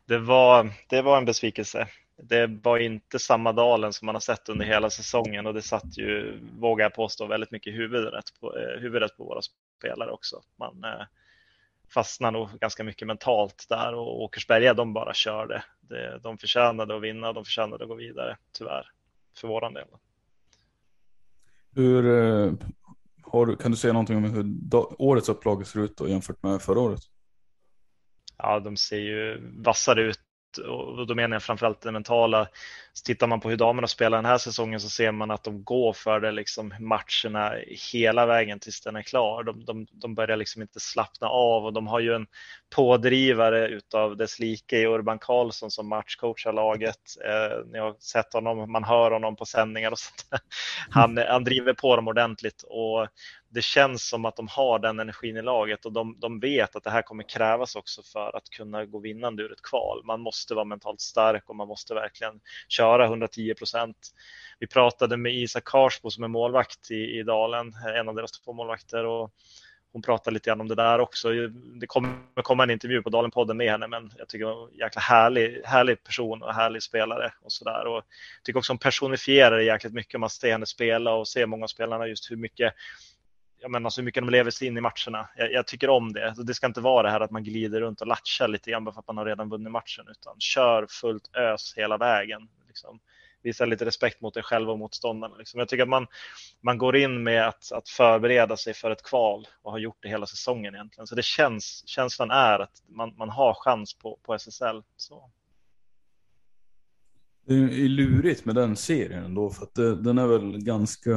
Det 0.06 0.18
var, 0.18 0.70
det 0.88 1.02
var 1.02 1.18
en 1.18 1.24
besvikelse. 1.24 1.88
Det 2.22 2.46
var 2.46 2.78
inte 2.78 3.18
samma 3.18 3.52
Dalen 3.52 3.92
som 3.92 4.06
man 4.06 4.14
har 4.14 4.20
sett 4.20 4.48
under 4.48 4.64
hela 4.64 4.90
säsongen 4.90 5.46
och 5.46 5.54
det 5.54 5.62
satt 5.62 5.98
ju, 5.98 6.40
vågar 6.58 6.84
jag 6.84 6.94
påstå, 6.94 7.26
väldigt 7.26 7.50
mycket 7.50 7.74
huvudet 7.74 8.24
på, 8.40 8.58
eh, 8.58 8.80
huvudet 8.80 9.16
på 9.16 9.24
våra 9.24 9.40
spelare 9.78 10.10
också. 10.10 10.40
Man, 10.58 10.84
fastnar 11.94 12.30
nog 12.30 12.48
ganska 12.60 12.84
mycket 12.84 13.06
mentalt 13.06 13.66
där 13.68 13.94
och 13.94 14.22
Åkersberga 14.22 14.74
de 14.74 14.92
bara 14.92 15.14
kör 15.14 15.46
det. 15.46 15.64
det 15.80 16.18
de 16.22 16.38
förtjänade 16.38 16.96
att 16.96 17.02
vinna, 17.02 17.32
de 17.32 17.44
förtjänade 17.44 17.84
att 17.84 17.88
gå 17.88 17.94
vidare, 17.94 18.36
tyvärr, 18.58 18.86
för 19.36 19.48
våran 19.48 19.74
del. 19.74 19.86
Hur, 21.74 22.06
eh, 22.06 22.52
har, 23.22 23.56
kan 23.56 23.70
du 23.70 23.76
säga 23.76 23.92
någonting 23.92 24.16
om 24.16 24.24
hur 24.24 24.46
årets 24.98 25.28
upplaga 25.28 25.64
ser 25.64 25.80
ut 25.80 25.96
då, 25.96 26.08
jämfört 26.08 26.42
med 26.42 26.62
förra 26.62 26.80
året? 26.80 27.00
Ja, 28.38 28.60
de 28.60 28.76
ser 28.76 28.98
ju 28.98 29.50
vassare 29.62 30.02
ut 30.02 30.20
och 30.58 31.06
då 31.06 31.14
menar 31.14 31.34
jag 31.34 31.42
framförallt 31.42 31.80
det 31.80 31.92
mentala. 31.92 32.48
Så 32.92 33.04
tittar 33.04 33.26
man 33.26 33.40
på 33.40 33.50
hur 33.50 33.56
damerna 33.56 33.88
spelar 33.88 34.18
den 34.18 34.24
här 34.24 34.38
säsongen 34.38 34.80
så 34.80 34.88
ser 34.88 35.12
man 35.12 35.30
att 35.30 35.44
de 35.44 35.64
går 35.64 35.92
för 35.92 36.20
det 36.20 36.32
liksom 36.32 36.74
matcherna 36.80 37.54
hela 37.92 38.26
vägen 38.26 38.60
tills 38.60 38.80
den 38.80 38.96
är 38.96 39.02
klar. 39.02 39.42
De, 39.42 39.64
de, 39.64 39.86
de 39.92 40.14
börjar 40.14 40.36
liksom 40.36 40.62
inte 40.62 40.80
slappna 40.80 41.28
av 41.28 41.64
och 41.64 41.72
de 41.72 41.86
har 41.86 42.00
ju 42.00 42.14
en 42.14 42.26
pådrivare 42.74 43.68
utav 43.68 44.16
dess 44.16 44.38
like 44.38 44.76
i 44.78 44.86
Urban 44.86 45.18
Karlsson 45.18 45.70
som 45.70 45.88
matchcoachar 45.88 46.52
laget. 46.52 47.00
Eh, 47.24 47.66
ni 47.72 47.78
har 47.78 47.94
sett 47.98 48.32
honom, 48.32 48.72
man 48.72 48.84
hör 48.84 49.10
honom 49.10 49.36
på 49.36 49.44
sändningar 49.44 49.90
och 49.90 49.98
sånt. 49.98 50.42
Han, 50.90 51.18
han 51.28 51.44
driver 51.44 51.74
på 51.74 51.96
dem 51.96 52.08
ordentligt 52.08 52.62
och 52.62 53.08
det 53.54 53.62
känns 53.62 54.08
som 54.08 54.24
att 54.24 54.36
de 54.36 54.48
har 54.48 54.78
den 54.78 55.00
energin 55.00 55.36
i 55.36 55.42
laget 55.42 55.84
och 55.84 55.92
de, 55.92 56.16
de 56.18 56.40
vet 56.40 56.76
att 56.76 56.84
det 56.84 56.90
här 56.90 57.02
kommer 57.02 57.22
krävas 57.22 57.76
också 57.76 58.02
för 58.02 58.36
att 58.36 58.50
kunna 58.50 58.84
gå 58.84 58.98
vinnande 58.98 59.42
ur 59.42 59.52
ett 59.52 59.62
kval. 59.62 60.02
Man 60.04 60.20
måste 60.20 60.54
vara 60.54 60.64
mentalt 60.64 61.00
stark 61.00 61.50
och 61.50 61.56
man 61.56 61.68
måste 61.68 61.94
verkligen 61.94 62.40
köra 62.68 63.04
110 63.04 63.54
procent. 63.54 63.96
Vi 64.58 64.66
pratade 64.66 65.16
med 65.16 65.34
Isak 65.34 65.64
Karsbo 65.64 66.10
som 66.10 66.24
är 66.24 66.28
målvakt 66.28 66.90
i, 66.90 67.18
i 67.18 67.22
Dalen, 67.22 67.72
en 67.96 68.08
av 68.08 68.14
deras 68.14 68.32
två 68.32 68.52
målvakter 68.52 69.04
och 69.04 69.32
hon 69.92 70.02
pratade 70.02 70.34
lite 70.34 70.50
grann 70.50 70.60
om 70.60 70.68
det 70.68 70.74
där 70.74 70.98
också. 70.98 71.28
Det 71.80 71.86
kommer 71.86 72.42
komma 72.42 72.62
en 72.62 72.70
intervju 72.70 73.02
på 73.02 73.10
Dalen-podden 73.10 73.56
med 73.56 73.70
henne, 73.70 73.88
men 73.88 74.12
jag 74.18 74.28
tycker 74.28 74.44
hon 74.44 74.68
är 74.68 74.72
en 74.72 74.78
jäkla 74.78 75.00
härlig, 75.00 75.60
härlig 75.64 76.04
person 76.04 76.42
och 76.42 76.54
härlig 76.54 76.82
spelare 76.82 77.32
och 77.42 77.52
så 77.52 77.64
där. 77.64 77.86
Och 77.86 77.96
jag 77.96 78.44
tycker 78.44 78.58
också 78.58 78.72
hon 78.72 78.78
personifierar 78.78 79.56
det 79.56 79.64
jäkligt 79.64 79.92
mycket. 79.92 80.20
Man 80.20 80.30
ser 80.30 80.52
henne 80.52 80.66
spela 80.66 81.14
och 81.14 81.28
ser 81.28 81.46
många 81.46 81.64
av 81.64 81.68
spelarna 81.68 82.06
just 82.06 82.30
hur 82.30 82.36
mycket 82.36 82.74
ja, 83.62 83.68
men 83.68 83.86
alltså 83.86 84.00
hur 84.00 84.04
mycket 84.04 84.22
de 84.22 84.30
lever 84.30 84.50
sig 84.50 84.68
in 84.68 84.76
i 84.76 84.80
matcherna. 84.80 85.28
Jag, 85.36 85.52
jag, 85.52 85.66
tycker 85.66 85.90
om 85.90 86.12
det. 86.12 86.34
Det 86.36 86.54
ska 86.54 86.66
inte 86.66 86.80
vara 86.80 87.02
det 87.02 87.10
här 87.10 87.20
att 87.20 87.30
man 87.30 87.44
glider 87.44 87.80
runt 87.80 88.00
och 88.00 88.06
latchar 88.06 88.48
lite 88.48 88.70
grann 88.70 88.84
bara 88.84 88.92
för 88.92 89.00
att 89.00 89.06
man 89.06 89.16
har 89.16 89.26
redan 89.26 89.48
vunnit 89.48 89.72
matchen, 89.72 90.04
utan 90.10 90.40
kör 90.40 90.86
fullt 90.90 91.36
ös 91.36 91.74
hela 91.76 91.98
vägen. 91.98 92.48
Liksom. 92.68 93.00
Visa 93.42 93.64
lite 93.64 93.84
respekt 93.84 94.20
mot 94.20 94.34
dig 94.34 94.42
själv 94.42 94.70
och 94.70 94.78
motståndarna. 94.78 95.36
Liksom. 95.36 95.58
Jag 95.58 95.68
tycker 95.68 95.82
att 95.82 95.88
man, 95.88 96.06
man 96.60 96.78
går 96.78 96.96
in 96.96 97.22
med 97.22 97.48
att, 97.48 97.72
att 97.72 97.88
förbereda 97.88 98.56
sig 98.56 98.74
för 98.74 98.90
ett 98.90 99.02
kval 99.02 99.48
och 99.62 99.72
har 99.72 99.78
gjort 99.78 99.98
det 100.00 100.08
hela 100.08 100.26
säsongen 100.26 100.74
egentligen. 100.74 101.06
Så 101.06 101.14
det 101.14 101.24
känns, 101.24 101.82
känslan 101.86 102.30
är 102.30 102.58
att 102.58 102.82
man, 102.88 103.14
man 103.16 103.30
har 103.30 103.54
chans 103.54 103.94
på, 103.94 104.18
på 104.22 104.34
SSL. 104.34 104.82
Så. 104.96 105.30
Det 107.46 107.54
är 107.54 107.88
lurigt 107.88 108.44
med 108.44 108.54
den 108.54 108.76
serien 108.76 109.24
ändå, 109.24 109.50
för 109.50 109.62
att 109.62 109.74
det, 109.74 109.96
den 109.96 110.18
är 110.18 110.26
väl 110.26 110.58
ganska 110.58 111.10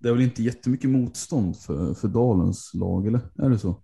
det 0.00 0.08
är 0.08 0.12
väl 0.12 0.22
inte 0.22 0.42
jättemycket 0.42 0.90
motstånd 0.90 1.56
för, 1.56 1.94
för 1.94 2.08
Dalens 2.08 2.74
lag, 2.74 3.06
eller 3.06 3.20
är 3.38 3.50
det 3.50 3.58
så? 3.58 3.82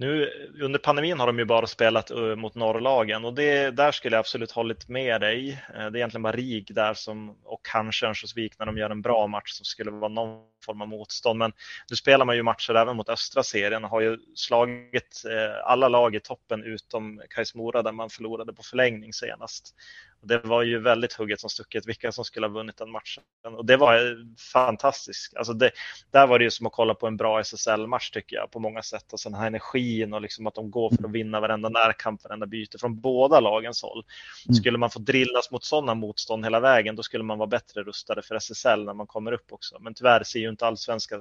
Nu 0.00 0.30
under 0.62 0.78
pandemin 0.78 1.18
har 1.18 1.26
de 1.26 1.38
ju 1.38 1.44
bara 1.44 1.66
spelat 1.66 2.10
uh, 2.10 2.36
mot 2.36 2.54
norrlagen 2.54 3.24
och 3.24 3.34
det, 3.34 3.70
där 3.70 3.92
skulle 3.92 4.16
jag 4.16 4.20
absolut 4.20 4.50
hållit 4.50 4.88
med 4.88 5.20
dig. 5.20 5.50
Uh, 5.50 5.78
det 5.78 5.82
är 5.82 5.96
egentligen 5.96 6.22
bara 6.22 6.32
RIG 6.32 6.74
där 6.74 6.94
som, 6.94 7.36
och 7.44 7.60
kanske 7.72 8.06
Örnsköldsvik 8.06 8.58
när 8.58 8.66
de 8.66 8.78
gör 8.78 8.90
en 8.90 9.02
bra 9.02 9.26
match 9.26 9.50
som 9.50 9.64
skulle 9.64 9.90
vara 9.90 10.08
någon 10.08 10.42
form 10.64 10.82
av 10.82 10.88
motstånd. 10.88 11.38
Men 11.38 11.52
nu 11.90 11.96
spelar 11.96 12.24
man 12.24 12.36
ju 12.36 12.42
matcher 12.42 12.74
även 12.74 12.96
mot 12.96 13.08
östra 13.08 13.42
serien 13.42 13.84
och 13.84 13.90
har 13.90 14.00
ju 14.00 14.18
slagit 14.34 15.22
uh, 15.26 15.70
alla 15.70 15.88
lag 15.88 16.14
i 16.14 16.20
toppen 16.20 16.64
utom 16.64 17.22
Kais 17.30 17.54
Mora 17.54 17.82
där 17.82 17.92
man 17.92 18.10
förlorade 18.10 18.52
på 18.52 18.62
förlängning 18.62 19.12
senast. 19.12 19.74
Det 20.20 20.38
var 20.38 20.62
ju 20.62 20.78
väldigt 20.78 21.12
hugget 21.12 21.40
som 21.40 21.50
stucket 21.50 21.86
vilka 21.86 22.12
som 22.12 22.24
skulle 22.24 22.46
ha 22.46 22.54
vunnit 22.54 22.76
den 22.76 22.90
matchen. 22.90 23.22
Och 23.42 23.64
det 23.64 23.76
var 23.76 24.26
fantastiskt. 24.52 25.36
Alltså 25.36 25.52
det, 25.52 25.70
där 26.10 26.26
var 26.26 26.38
det 26.38 26.44
ju 26.44 26.50
som 26.50 26.66
att 26.66 26.72
kolla 26.72 26.94
på 26.94 27.06
en 27.06 27.16
bra 27.16 27.40
SSL-match 27.40 28.10
tycker 28.10 28.36
jag 28.36 28.50
på 28.50 28.60
många 28.60 28.82
sätt. 28.82 29.04
Alltså 29.12 29.30
den 29.30 29.38
här 29.38 29.46
energin 29.46 30.14
och 30.14 30.20
liksom 30.20 30.46
att 30.46 30.54
de 30.54 30.70
går 30.70 30.90
för 30.90 31.04
att 31.04 31.12
vinna 31.12 31.40
varenda 31.40 31.68
närkamp, 31.68 32.24
varenda 32.24 32.46
byte 32.46 32.78
från 32.78 33.00
båda 33.00 33.40
lagens 33.40 33.82
håll. 33.82 34.04
Mm. 34.48 34.54
Skulle 34.54 34.78
man 34.78 34.90
få 34.90 34.98
drillas 34.98 35.50
mot 35.50 35.64
sådana 35.64 35.94
motstånd 35.94 36.44
hela 36.44 36.60
vägen, 36.60 36.96
då 36.96 37.02
skulle 37.02 37.24
man 37.24 37.38
vara 37.38 37.46
bättre 37.46 37.82
rustade 37.82 38.22
för 38.22 38.34
SSL 38.34 38.84
när 38.84 38.94
man 38.94 39.06
kommer 39.06 39.32
upp 39.32 39.52
också. 39.52 39.78
Men 39.80 39.94
tyvärr 39.94 40.22
ser 40.24 40.40
ju 40.40 40.48
inte 40.48 40.66
allsvenska 40.66 41.20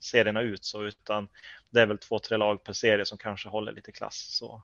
serierna 0.00 0.40
ut 0.40 0.64
så, 0.64 0.82
utan 0.82 1.28
det 1.70 1.80
är 1.80 1.86
väl 1.86 1.98
två, 1.98 2.18
tre 2.18 2.36
lag 2.36 2.64
per 2.64 2.72
serie 2.72 3.06
som 3.06 3.18
kanske 3.18 3.48
håller 3.48 3.72
lite 3.72 3.92
klass. 3.92 4.36
Så. 4.38 4.62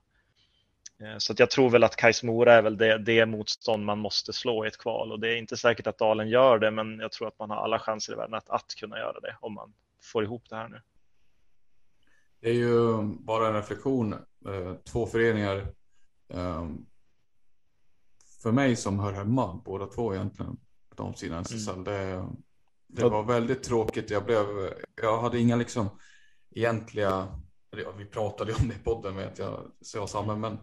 Eh, 1.00 1.18
så 1.18 1.34
jag 1.36 1.50
tror 1.50 1.70
väl 1.70 1.84
att 1.84 1.96
Kais 1.96 2.22
Mora 2.22 2.54
är 2.54 2.62
väl 2.62 2.76
det, 2.76 2.98
det 2.98 3.26
motstånd 3.26 3.84
man 3.84 3.98
måste 3.98 4.32
slå 4.32 4.64
i 4.64 4.68
ett 4.68 4.78
kval 4.78 5.12
och 5.12 5.20
det 5.20 5.28
är 5.28 5.36
inte 5.36 5.56
säkert 5.56 5.86
att 5.86 5.98
Dalen 5.98 6.28
gör 6.28 6.58
det, 6.58 6.70
men 6.70 6.98
jag 6.98 7.12
tror 7.12 7.28
att 7.28 7.38
man 7.38 7.50
har 7.50 7.56
alla 7.56 7.78
chanser 7.78 8.12
i 8.12 8.16
världen 8.16 8.34
att, 8.34 8.50
att 8.50 8.74
kunna 8.74 8.98
göra 8.98 9.20
det 9.20 9.36
om 9.40 9.54
man 9.54 9.72
får 10.02 10.24
ihop 10.24 10.50
det 10.50 10.56
här 10.56 10.68
nu. 10.68 10.80
Det 12.40 12.50
är 12.50 12.54
ju 12.54 13.02
bara 13.02 13.48
en 13.48 13.54
reflektion. 13.54 14.12
Eh, 14.12 14.74
två 14.84 15.06
föreningar 15.06 15.66
ehm, 16.28 16.86
för 18.42 18.52
mig 18.52 18.76
som 18.76 19.00
hör 19.00 19.12
hemma, 19.12 19.60
båda 19.64 19.86
två 19.86 20.14
egentligen, 20.14 20.56
på 20.88 21.02
de 21.02 21.14
sidan 21.14 21.42
SSL. 21.42 21.70
Mm. 21.70 21.84
Det, 21.84 22.26
det 22.86 23.08
var 23.08 23.22
väldigt 23.22 23.62
tråkigt. 23.62 24.10
Jag, 24.10 24.24
blev, 24.24 24.46
jag 25.02 25.20
hade 25.20 25.38
inga 25.38 25.56
liksom 25.56 25.88
egentliga, 26.50 27.40
vi 27.98 28.04
pratade 28.04 28.54
om 28.54 28.68
det 28.68 28.74
i 28.74 28.78
podden 28.78 29.16
vet 29.16 29.38
jag, 29.38 29.60
så 29.80 29.98
jag 29.98 30.08
samma, 30.08 30.36
men 30.36 30.58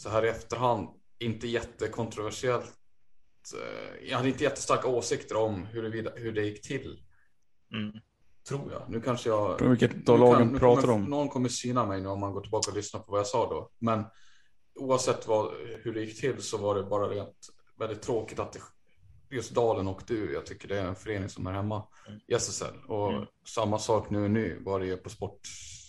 så 0.00 0.08
här 0.08 0.24
i 0.24 0.28
efterhand 0.28 0.88
inte 1.18 1.48
jättekontroversiellt. 1.48 2.72
Eh, 3.54 4.08
jag 4.08 4.16
hade 4.16 4.28
inte 4.28 4.44
jättestarka 4.44 4.88
åsikter 4.88 5.36
om 5.36 5.66
hur, 5.66 6.12
hur 6.16 6.32
det 6.32 6.42
gick 6.42 6.62
till. 6.62 7.02
Mm. 7.72 7.92
Tror 8.48 8.72
jag. 8.72 8.82
Nu 8.88 9.00
kanske 9.00 9.28
jag... 9.28 9.68
Vilket 9.68 10.08
av 10.08 10.18
lagen 10.18 10.58
pratar 10.58 10.86
du 10.86 10.92
om? 10.92 11.04
Någon 11.04 11.28
kommer 11.28 11.48
syna 11.48 11.86
mig 11.86 12.00
nu 12.00 12.08
om 12.08 12.20
man 12.20 12.32
går 12.32 12.40
tillbaka 12.40 12.70
och 12.70 12.76
lyssnar 12.76 13.00
på 13.00 13.12
vad 13.12 13.18
jag 13.18 13.26
sa 13.26 13.50
då. 13.50 13.70
Men 13.78 14.04
oavsett 14.74 15.28
vad, 15.28 15.52
hur 15.82 15.94
det 15.94 16.00
gick 16.00 16.20
till 16.20 16.42
så 16.42 16.58
var 16.58 16.74
det 16.74 16.82
bara 16.82 17.08
rent 17.08 17.36
väldigt 17.78 18.02
tråkigt 18.02 18.38
att 18.38 18.52
det, 18.52 18.60
just 19.30 19.54
Dalen 19.54 19.88
och 19.88 20.02
du. 20.06 20.32
Jag 20.32 20.46
tycker 20.46 20.68
det 20.68 20.78
är 20.78 20.86
en 20.86 20.96
förening 20.96 21.28
som 21.28 21.46
är 21.46 21.52
hemma 21.52 21.86
mm. 22.06 22.20
i 22.28 22.34
SSL. 22.34 22.84
Och 22.88 23.12
mm. 23.12 23.26
samma 23.46 23.78
sak 23.78 24.10
nu 24.10 24.28
nu 24.28 24.62
var 24.64 24.80
det 24.80 24.96
på 24.96 25.10
sport 25.10 25.40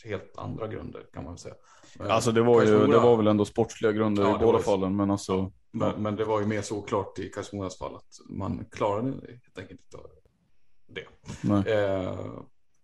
helt 0.03 0.37
andra 0.37 0.67
grunder 0.67 1.05
kan 1.13 1.23
man 1.23 1.37
säga. 1.37 1.55
Alltså 1.99 2.31
det 2.31 2.41
var 2.41 2.61
ju, 2.61 2.87
det 2.87 2.99
var 2.99 3.17
väl 3.17 3.27
ändå 3.27 3.45
sportsliga 3.45 3.91
grunder 3.91 4.23
ja, 4.23 4.35
i 4.35 4.45
båda 4.45 4.59
fallen, 4.59 4.95
men 4.95 5.11
alltså. 5.11 5.51
Men, 5.71 6.01
men, 6.03 6.15
det 6.15 6.25
var 6.25 6.39
ju 6.39 6.45
mer 6.45 6.61
så 6.61 6.85
i 7.17 7.29
Karlskogas 7.29 7.77
fall 7.77 7.95
att 7.95 8.19
man 8.29 8.65
klarade 8.71 9.07
helt 9.11 9.57
enkelt 9.57 9.81
inte 9.81 9.97
det. 10.87 11.73
Eh, 11.73 12.15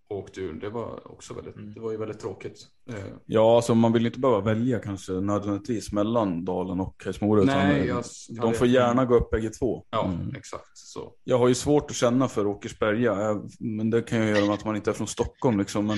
och 0.09 0.17
åkte 0.17 0.41
ur. 0.41 0.53
Det 0.53 0.69
var 0.69 1.11
också 1.11 1.33
väldigt, 1.33 1.55
mm. 1.55 1.73
det 1.73 1.79
var 1.79 1.91
ju 1.91 1.97
väldigt 1.97 2.19
tråkigt. 2.19 2.67
Eh. 2.89 2.95
Ja, 3.25 3.55
alltså 3.55 3.75
man 3.75 3.93
vill 3.93 4.05
inte 4.05 4.19
behöva 4.19 4.41
välja 4.41 4.79
kanske 4.79 5.11
nödvändigtvis 5.11 5.91
mellan 5.91 6.45
Dalen 6.45 6.79
och 6.79 7.03
Hässleholm. 7.05 7.45
Nej, 7.45 7.87
jag, 7.87 8.03
de 8.41 8.53
får 8.53 8.67
gärna 8.67 9.05
gå 9.05 9.15
upp 9.15 9.29
bägge 9.29 9.49
två. 9.49 9.85
Ja, 9.89 10.05
mm. 10.05 10.35
exakt 10.35 10.77
så. 10.77 11.13
Jag 11.23 11.37
har 11.39 11.47
ju 11.47 11.55
svårt 11.55 11.91
att 11.91 11.97
känna 11.97 12.27
för 12.27 12.47
Åkersberga, 12.47 13.41
men 13.59 13.89
det 13.89 14.01
kan 14.01 14.27
ju 14.27 14.29
göra 14.29 14.45
med 14.45 14.53
att 14.53 14.65
man 14.65 14.75
inte 14.75 14.89
är 14.89 14.93
från 14.93 15.07
Stockholm 15.07 15.59
liksom. 15.59 15.85
Men 15.85 15.97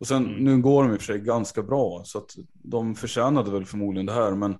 och 0.00 0.06
sen, 0.06 0.26
mm. 0.26 0.44
nu 0.44 0.58
går 0.58 0.82
de 0.82 0.92
i 0.92 0.96
och 0.96 1.00
för 1.00 1.06
sig 1.06 1.18
ganska 1.18 1.62
bra, 1.62 2.02
så 2.04 2.18
att 2.18 2.36
de 2.62 2.94
förtjänade 2.94 3.50
väl 3.50 3.64
förmodligen 3.64 4.06
det 4.06 4.12
här, 4.12 4.30
men... 4.30 4.56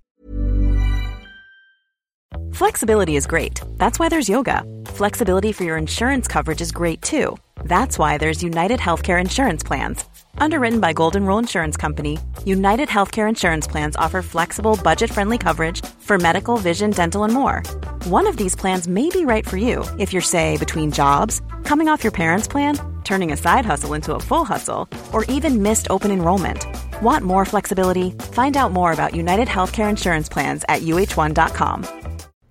Flexibility 2.55 3.16
is 3.16 3.26
great. 3.26 3.61
That's 3.78 3.99
why 3.99 4.09
there's 4.09 4.28
yoga. 4.28 4.62
Flexibility 4.86 5.53
for 5.53 5.64
your 5.64 5.78
insurance 5.78 6.28
coverage 6.28 6.61
is 6.61 6.72
great 6.72 7.03
too. 7.03 7.36
That's 7.64 7.99
why 7.99 8.18
there's 8.18 8.43
United 8.43 8.80
Healthcare 8.80 9.20
Insurance 9.20 9.62
Plans. 9.62 10.05
Underwritten 10.38 10.80
by 10.80 10.93
Golden 10.93 11.26
Rule 11.26 11.38
Insurance 11.38 11.76
Company, 11.76 12.18
United 12.45 12.88
Healthcare 12.88 13.28
Insurance 13.28 13.66
Plans 13.66 13.97
offer 13.97 14.22
flexible, 14.22 14.78
budget 14.82 15.11
friendly 15.11 15.38
coverage 15.38 15.84
for 16.01 16.18
medical, 16.18 16.57
vision, 16.57 16.91
dental, 16.91 17.24
and 17.24 17.32
more. 17.32 17.62
One 18.05 18.26
of 18.26 18.36
these 18.36 18.57
plans 18.57 18.88
may 18.88 19.09
be 19.11 19.24
right 19.24 19.47
for 19.47 19.57
you 19.57 19.84
if 19.99 20.12
you're, 20.12 20.22
say, 20.22 20.57
between 20.59 20.93
jobs, 20.93 21.41
coming 21.64 21.88
off 21.88 22.05
your 22.05 22.12
parents' 22.12 22.49
plan, 22.49 22.76
turning 23.11 23.33
a 23.33 23.37
side 23.47 23.67
hustle 23.71 23.95
into 23.99 24.15
a 24.15 24.25
full 24.29 24.45
hustle, 24.53 24.83
or 25.13 25.23
even 25.37 25.63
missed 25.69 25.87
open 25.91 26.11
enrollment. 26.13 26.61
Want 27.03 27.25
more 27.25 27.45
flexibility? 27.53 28.09
Find 28.39 28.57
out 28.57 28.73
more 28.73 28.93
about 28.93 29.21
United 29.25 29.49
Healthcare 29.57 29.91
Insurance 29.91 30.29
Plans 30.35 30.65
at 30.69 30.83
uh1.com. 30.83 31.79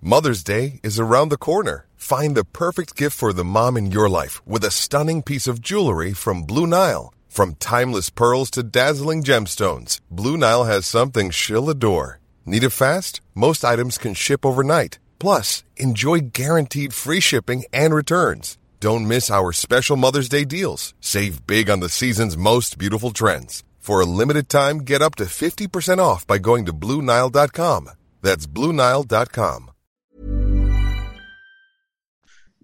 Mother's 0.02 0.42
Day 0.44 0.80
is 0.82 1.00
around 1.00 1.28
the 1.30 1.44
corner. 1.48 1.86
Find 1.96 2.34
the 2.34 2.50
perfect 2.62 2.96
gift 2.96 3.16
for 3.16 3.32
the 3.32 3.44
mom 3.44 3.76
in 3.76 3.92
your 3.92 4.08
life 4.08 4.36
with 4.46 4.64
a 4.64 4.70
stunning 4.82 5.22
piece 5.22 5.46
of 5.46 5.60
jewelry 5.60 6.12
from 6.12 6.42
Blue 6.50 6.66
Nile. 6.66 7.12
From 7.28 7.54
timeless 7.54 8.10
pearls 8.10 8.50
to 8.50 8.62
dazzling 8.62 9.22
gemstones, 9.22 10.00
Blue 10.10 10.36
Nile 10.36 10.64
has 10.64 10.84
something 10.86 11.30
she'll 11.30 11.70
adore. 11.70 12.18
Need 12.44 12.64
it 12.64 12.70
fast? 12.84 13.20
Most 13.34 13.64
items 13.64 13.98
can 13.98 14.14
ship 14.14 14.44
overnight. 14.44 14.98
Plus, 15.18 15.62
enjoy 15.76 16.18
guaranteed 16.42 16.92
free 16.92 17.20
shipping 17.20 17.64
and 17.72 17.94
returns. 17.94 18.58
Don't 18.80 19.06
miss 19.06 19.30
our 19.30 19.52
special 19.52 19.96
Mother's 19.98 20.28
Day 20.28 20.44
deals. 20.44 20.94
Save 21.00 21.46
big 21.46 21.70
on 21.70 21.80
the 21.80 21.88
season's 21.88 22.36
most 22.36 22.78
beautiful 22.78 23.10
trends. 23.12 23.62
For 23.78 24.00
a 24.00 24.06
limited 24.06 24.48
time, 24.48 24.78
get 24.78 25.02
up 25.02 25.16
to 25.16 25.24
50% 25.24 25.98
off 25.98 26.26
by 26.26 26.38
going 26.38 26.66
to 26.66 26.72
BlueNile.com. 26.72 27.90
That's 28.22 28.46
BlueNile.com. 28.46 29.70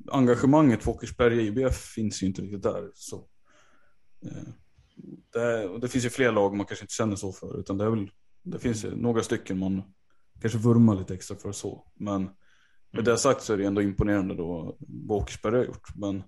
Engagemanget 0.09 0.83
för 0.83 0.91
Åkersberga 0.91 1.41
IBF 1.41 1.77
finns 1.77 2.23
ju 2.23 2.27
inte 2.27 2.43
riktigt 2.43 2.63
där. 2.63 2.91
Så. 2.95 3.17
Eh, 4.25 4.49
det, 5.33 5.69
och 5.69 5.81
det 5.81 5.89
finns 5.89 6.05
ju 6.05 6.11
fler 6.11 6.33
lag 6.33 6.57
man 6.57 6.67
kanske 6.67 6.85
inte 6.85 6.95
känner 6.95 7.17
så 7.17 7.33
för. 7.33 7.61
Utan 7.61 7.79
det, 7.79 7.85
är 7.85 7.91
väl, 7.91 8.11
det 8.43 8.59
finns 8.59 8.85
ju 8.85 8.97
några 8.97 9.23
stycken 9.23 9.59
man 9.59 9.83
kanske 10.41 10.59
vurmar 10.59 10.95
lite 10.97 11.15
extra 11.15 11.37
för 11.37 11.53
så. 11.53 11.87
Men 11.95 12.31
med 12.97 13.05
det 13.05 13.19
sagt 13.19 13.43
så 13.43 13.53
är 13.53 13.57
det 13.57 13.65
ändå 13.65 13.83
imponerande 13.83 14.35
då 14.35 14.77
vad 14.79 15.23
Åkersberga 15.23 15.57
har 15.57 15.65
gjort. 15.65 15.89
Men, 15.95 16.25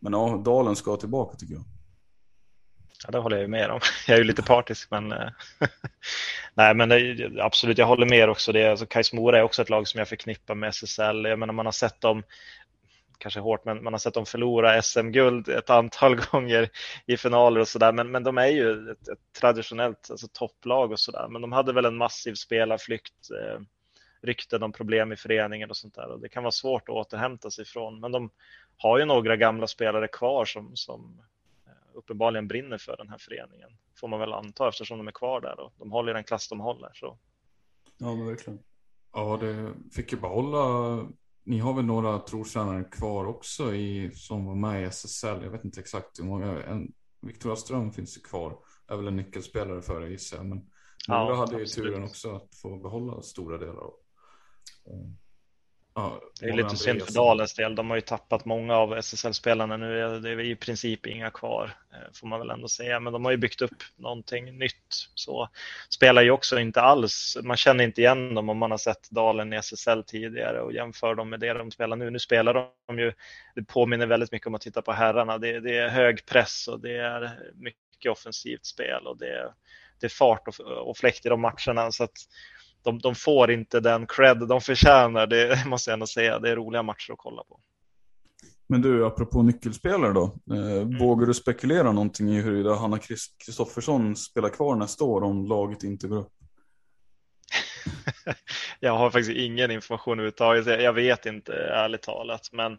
men 0.00 0.12
ja, 0.12 0.42
Dalen 0.44 0.76
ska 0.76 0.96
tillbaka 0.96 1.36
tycker 1.36 1.54
jag. 1.54 1.64
Ja, 3.04 3.10
det 3.10 3.18
håller 3.18 3.36
jag 3.36 3.42
ju 3.42 3.48
med 3.48 3.70
om. 3.70 3.80
Jag 4.06 4.14
är 4.14 4.18
ju 4.18 4.24
lite 4.24 4.42
partisk, 4.42 4.90
men 4.90 5.12
eh, 5.12 5.28
nej, 6.54 6.74
men 6.74 6.88
det, 6.88 7.30
absolut, 7.40 7.78
jag 7.78 7.86
håller 7.86 8.06
med 8.06 8.30
också. 8.30 8.52
Det, 8.52 8.70
alltså, 8.70 8.86
Kais 8.86 9.12
Mora 9.12 9.38
är 9.38 9.42
också 9.42 9.62
ett 9.62 9.70
lag 9.70 9.88
som 9.88 9.98
jag 9.98 10.08
förknippar 10.08 10.54
med 10.54 10.68
SSL. 10.68 11.24
Jag 11.24 11.38
menar, 11.38 11.52
man 11.52 11.66
har 11.66 11.72
sett 11.72 12.00
dem, 12.00 12.22
kanske 13.18 13.40
hårt, 13.40 13.64
men 13.64 13.84
man 13.84 13.92
har 13.92 13.98
sett 13.98 14.14
dem 14.14 14.26
förlora 14.26 14.82
SM-guld 14.82 15.48
ett 15.48 15.70
antal 15.70 16.16
gånger 16.30 16.68
i 17.06 17.16
finaler 17.16 17.60
och 17.60 17.68
sådär. 17.68 17.92
Men, 17.92 18.10
men 18.10 18.24
de 18.24 18.38
är 18.38 18.46
ju 18.46 18.90
ett, 18.90 19.08
ett 19.08 19.40
traditionellt 19.40 20.10
alltså, 20.10 20.28
topplag 20.32 20.92
och 20.92 21.00
sådär. 21.00 21.28
Men 21.30 21.42
de 21.42 21.52
hade 21.52 21.72
väl 21.72 21.84
en 21.84 21.96
massiv 21.96 22.34
spelarflykt, 22.34 23.30
eh, 23.30 23.60
rykten 24.22 24.62
om 24.62 24.72
problem 24.72 25.12
i 25.12 25.16
föreningen 25.16 25.70
och 25.70 25.76
sånt 25.76 25.94
där. 25.94 26.08
Och 26.08 26.20
det 26.20 26.28
kan 26.28 26.42
vara 26.42 26.50
svårt 26.50 26.88
att 26.88 26.94
återhämta 26.94 27.50
sig 27.50 27.62
ifrån. 27.62 28.00
Men 28.00 28.12
de 28.12 28.30
har 28.76 28.98
ju 28.98 29.04
några 29.04 29.36
gamla 29.36 29.66
spelare 29.66 30.08
kvar 30.08 30.44
som, 30.44 30.76
som 30.76 31.22
uppenbarligen 31.94 32.48
brinner 32.48 32.78
för 32.78 32.96
den 32.96 33.08
här 33.08 33.18
föreningen. 33.18 33.70
Får 34.00 34.08
man 34.08 34.20
väl 34.20 34.32
anta 34.32 34.68
eftersom 34.68 34.98
de 34.98 35.08
är 35.08 35.12
kvar 35.12 35.40
där 35.40 35.60
och 35.60 35.72
de 35.78 35.92
håller 35.92 36.14
den 36.14 36.24
klass 36.24 36.48
de 36.48 36.60
håller. 36.60 36.90
Så. 36.94 37.18
Ja, 37.98 38.14
men 38.14 38.26
verkligen. 38.26 38.58
Ja, 39.12 39.38
det 39.40 39.72
fick 39.92 40.12
ju 40.12 40.18
behålla. 40.20 40.98
Ni 41.44 41.58
har 41.58 41.74
väl 41.74 41.84
några 41.84 42.18
trotjänare 42.18 42.84
kvar 42.84 43.26
också 43.26 43.74
i, 43.74 44.10
som 44.14 44.46
var 44.46 44.54
med 44.54 44.82
i 44.82 44.84
SSL. 44.84 45.42
Jag 45.42 45.50
vet 45.50 45.64
inte 45.64 45.80
exakt 45.80 46.18
hur 46.18 46.24
många. 46.24 46.62
En, 46.62 46.92
Victoria 47.20 47.56
Ström 47.56 47.92
finns 47.92 48.16
ju 48.16 48.20
kvar. 48.20 48.58
Är 48.88 48.96
väl 48.96 49.08
en 49.08 49.16
nyckelspelare 49.16 49.82
för 49.82 50.00
det 50.00 50.08
gissar 50.08 50.36
jag. 50.36 50.46
Men 50.46 50.70
Ja, 51.08 51.34
hade 51.34 51.56
ju 51.56 51.62
absolut. 51.62 51.92
turen 51.92 52.04
också 52.04 52.36
att 52.36 52.54
få 52.54 52.76
behålla 52.76 53.22
stora 53.22 53.58
delar 53.58 53.80
av. 53.80 53.94
Ja, 55.94 56.20
Det 56.40 56.48
är 56.48 56.52
lite 56.52 56.76
synd 56.76 57.02
för. 57.02 57.12
Dalens 57.12 57.54
del. 57.54 57.74
De 57.74 57.90
har 57.90 57.96
ju 57.96 58.00
tappat 58.00 58.44
många 58.44 58.76
av 58.76 58.98
SSL-spelarna 58.98 59.76
nu. 59.76 60.20
Det 60.20 60.30
är 60.30 60.40
i 60.40 60.56
princip 60.56 61.06
inga 61.06 61.30
kvar, 61.30 61.76
eh, 61.92 62.12
får 62.14 62.26
man 62.26 62.38
väl 62.38 62.50
ändå 62.50 62.68
säga. 62.68 63.00
Men 63.00 63.12
de 63.12 63.24
har 63.24 63.32
ju 63.32 63.36
byggt 63.36 63.62
upp 63.62 63.82
någonting 63.96 64.58
nytt. 64.58 65.08
Så 65.14 65.48
spelar 65.88 66.22
ju 66.22 66.30
också 66.30 66.58
inte 66.58 66.80
alls. 66.80 67.38
Man 67.42 67.56
känner 67.56 67.84
inte 67.84 68.00
igen 68.00 68.34
dem 68.34 68.48
om 68.48 68.58
man 68.58 68.70
har 68.70 68.78
sett 68.78 69.10
Dalen 69.10 69.52
i 69.52 69.56
SSL 69.56 70.02
tidigare 70.06 70.60
och 70.60 70.72
jämför 70.72 71.14
dem 71.14 71.30
med 71.30 71.40
det 71.40 71.52
de 71.52 71.70
spelar 71.70 71.96
nu. 71.96 72.10
Nu 72.10 72.18
spelar 72.18 72.68
de 72.86 72.98
ju, 72.98 73.12
det 73.54 73.62
påminner 73.62 74.06
väldigt 74.06 74.32
mycket 74.32 74.46
om 74.46 74.54
att 74.54 74.60
titta 74.60 74.82
på 74.82 74.92
herrarna. 74.92 75.38
Det, 75.38 75.60
det 75.60 75.76
är 75.76 75.88
hög 75.88 76.26
press 76.26 76.68
och 76.68 76.80
det 76.80 76.96
är 76.96 77.38
mycket 77.54 78.12
offensivt 78.12 78.66
spel 78.66 79.06
och 79.06 79.18
det 79.18 79.28
är, 79.28 79.52
det 80.00 80.06
är 80.06 80.10
fart 80.10 80.48
och, 80.48 80.60
och 80.60 80.96
fläkt 80.96 81.26
i 81.26 81.28
de 81.28 81.40
matcherna. 81.40 81.92
Så 81.92 82.04
att 82.04 82.16
de, 82.84 82.98
de 82.98 83.14
får 83.14 83.50
inte 83.50 83.80
den 83.80 84.06
cred 84.06 84.38
de 84.48 84.60
förtjänar, 84.60 85.26
det 85.26 85.64
måste 85.66 85.90
jag 85.90 85.94
ändå 85.94 86.06
säga. 86.06 86.38
Det 86.38 86.50
är 86.50 86.56
roliga 86.56 86.82
matcher 86.82 87.12
att 87.12 87.18
kolla 87.18 87.42
på. 87.44 87.60
Men 88.68 88.82
du, 88.82 89.06
apropå 89.06 89.42
nyckelspelare 89.42 90.12
då. 90.12 90.22
Eh, 90.54 90.82
Mm. 90.82 90.98
Vågar 90.98 91.26
du 91.26 91.34
spekulera 91.34 91.92
någonting 91.92 92.28
i 92.28 92.40
huruvida 92.40 92.74
Hanna 92.74 92.96
Krist- 92.96 93.34
Kristoffersson 93.46 94.16
spelar 94.16 94.48
kvar 94.48 94.76
nästa 94.76 95.04
år 95.04 95.22
om 95.22 95.46
laget 95.46 95.82
inte 95.82 96.08
går 96.08 96.16
upp? 96.18 96.32
Jag 98.80 98.92
har 98.96 99.10
faktiskt 99.10 99.30
ingen 99.38 99.70
information 99.70 100.12
överhuvudtaget. 100.18 100.66
Jag 100.82 100.92
vet 100.92 101.26
inte 101.26 101.52
ärligt 101.54 102.02
talat, 102.02 102.48
men 102.52 102.78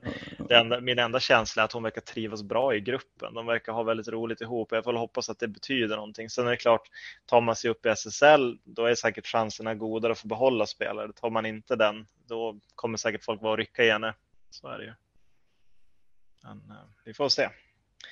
det 0.49 0.55
enda, 0.55 0.79
min 0.81 0.99
enda 0.99 1.19
känsla 1.19 1.61
är 1.61 1.65
att 1.65 1.71
hon 1.71 1.83
verkar 1.83 2.01
trivas 2.01 2.43
bra 2.43 2.75
i 2.75 2.79
gruppen. 2.79 3.33
De 3.33 3.45
verkar 3.45 3.73
ha 3.73 3.83
väldigt 3.83 4.07
roligt 4.07 4.41
ihop. 4.41 4.71
Jag 4.71 4.83
får 4.83 4.93
hoppas 4.93 5.29
att 5.29 5.39
det 5.39 5.47
betyder 5.47 5.95
någonting. 5.95 6.29
Sen 6.29 6.47
är 6.47 6.51
det 6.51 6.57
klart, 6.57 6.81
tar 7.25 7.41
man 7.41 7.55
sig 7.55 7.69
upp 7.71 7.85
i 7.85 7.89
SSL, 7.89 8.57
då 8.63 8.85
är 8.85 8.95
säkert 8.95 9.27
chanserna 9.27 9.75
godare 9.75 10.11
att 10.11 10.19
få 10.19 10.27
behålla 10.27 10.65
spelare. 10.65 11.13
Tar 11.13 11.29
man 11.29 11.45
inte 11.45 11.75
den, 11.75 12.05
då 12.27 12.59
kommer 12.75 12.97
säkert 12.97 13.23
folk 13.23 13.41
vara 13.41 13.51
och 13.51 13.57
rycka 13.57 13.83
i 13.83 13.89
henne. 13.91 14.13
Så 14.49 14.67
är 14.67 14.77
det 14.77 14.83
ju. 14.85 14.93
Men 16.43 16.57
eh, 16.69 16.83
vi 17.05 17.13
får 17.13 17.29
se. 17.29 17.49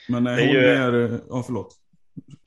Men 0.08 0.28
är 0.28 0.36
Det 0.36 0.42
är 0.44 0.46
hon 0.48 0.56
ju- 0.56 0.62
mer... 1.10 1.20
Ja, 1.30 1.44
förlåt. 1.46 1.78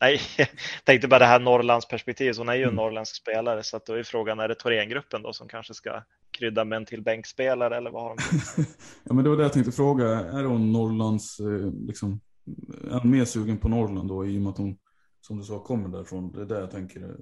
Nej, 0.00 0.20
jag 0.38 0.48
tänkte 0.84 1.08
bara 1.08 1.18
det 1.18 1.24
här 1.26 1.40
Norrlands 1.40 1.88
perspektiv. 1.88 2.34
Hon 2.38 2.48
är 2.48 2.54
ju 2.54 2.62
en 2.62 2.68
Mm. 2.68 2.76
norrländsk 2.76 3.16
spelare 3.16 3.62
så 3.62 3.76
att 3.76 3.86
då 3.86 3.92
är 3.92 4.02
frågan, 4.02 4.40
är 4.40 4.48
det 4.48 4.54
Thorengruppen 4.54 5.22
då 5.22 5.32
som 5.32 5.48
kanske 5.48 5.74
ska 5.74 6.02
krydda 6.30 6.64
med 6.64 6.76
en 6.76 6.84
till 6.86 7.02
bänkspelare 7.02 7.76
eller 7.76 7.90
vad 7.90 8.02
har 8.02 8.16
de? 8.16 8.22
Ja, 9.04 9.14
men 9.14 9.24
det 9.24 9.30
var 9.30 9.36
det 9.36 9.42
jag 9.42 9.52
tänkte 9.52 9.72
fråga. 9.72 10.08
Är 10.08 10.44
hon 10.44 10.72
Norrlands, 10.72 11.40
eh, 11.40 11.72
liksom, 11.86 12.20
är 12.90 12.98
hon 13.00 13.10
mer 13.10 13.24
sugen 13.24 13.58
på 13.58 13.68
Norrland 13.68 14.08
då 14.08 14.26
i 14.26 14.38
och 14.38 14.42
med 14.42 14.50
att 14.50 14.58
hon, 14.58 14.76
som 15.20 15.38
du 15.38 15.44
sa, 15.44 15.58
kommer 15.58 15.88
därifrån? 15.88 16.32
Det 16.32 16.40
är 16.40 16.46
det 16.46 16.60
jag 16.60 16.70
tänker. 16.70 17.16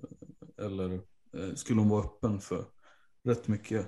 Eller 0.62 0.94
eh, 0.94 1.54
skulle 1.54 1.80
hon 1.80 1.88
vara 1.88 2.04
öppen 2.04 2.40
för 2.40 2.64
rätt 3.24 3.48
mycket? 3.48 3.86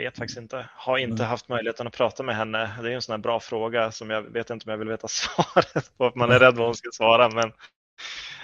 Vet 0.00 0.18
faktiskt 0.18 0.38
inte. 0.38 0.68
Har 0.74 0.98
inte 0.98 1.24
haft 1.24 1.48
möjligheten 1.48 1.86
att 1.86 1.92
prata 1.96 2.22
med 2.22 2.36
henne. 2.36 2.70
Det 2.82 2.90
är 2.90 2.94
en 2.94 3.02
sån 3.02 3.12
här 3.12 3.18
bra 3.18 3.40
fråga 3.40 3.90
som 3.92 4.10
jag 4.10 4.22
vet 4.22 4.50
inte 4.50 4.64
om 4.64 4.70
jag 4.70 4.78
vill 4.78 4.88
veta 4.88 5.08
svaret 5.08 5.98
på. 5.98 6.12
Man 6.14 6.30
är 6.30 6.38
rädd 6.38 6.56
vad 6.56 6.66
hon 6.66 6.74
ska 6.74 6.88
svara, 6.92 7.28
men 7.28 7.52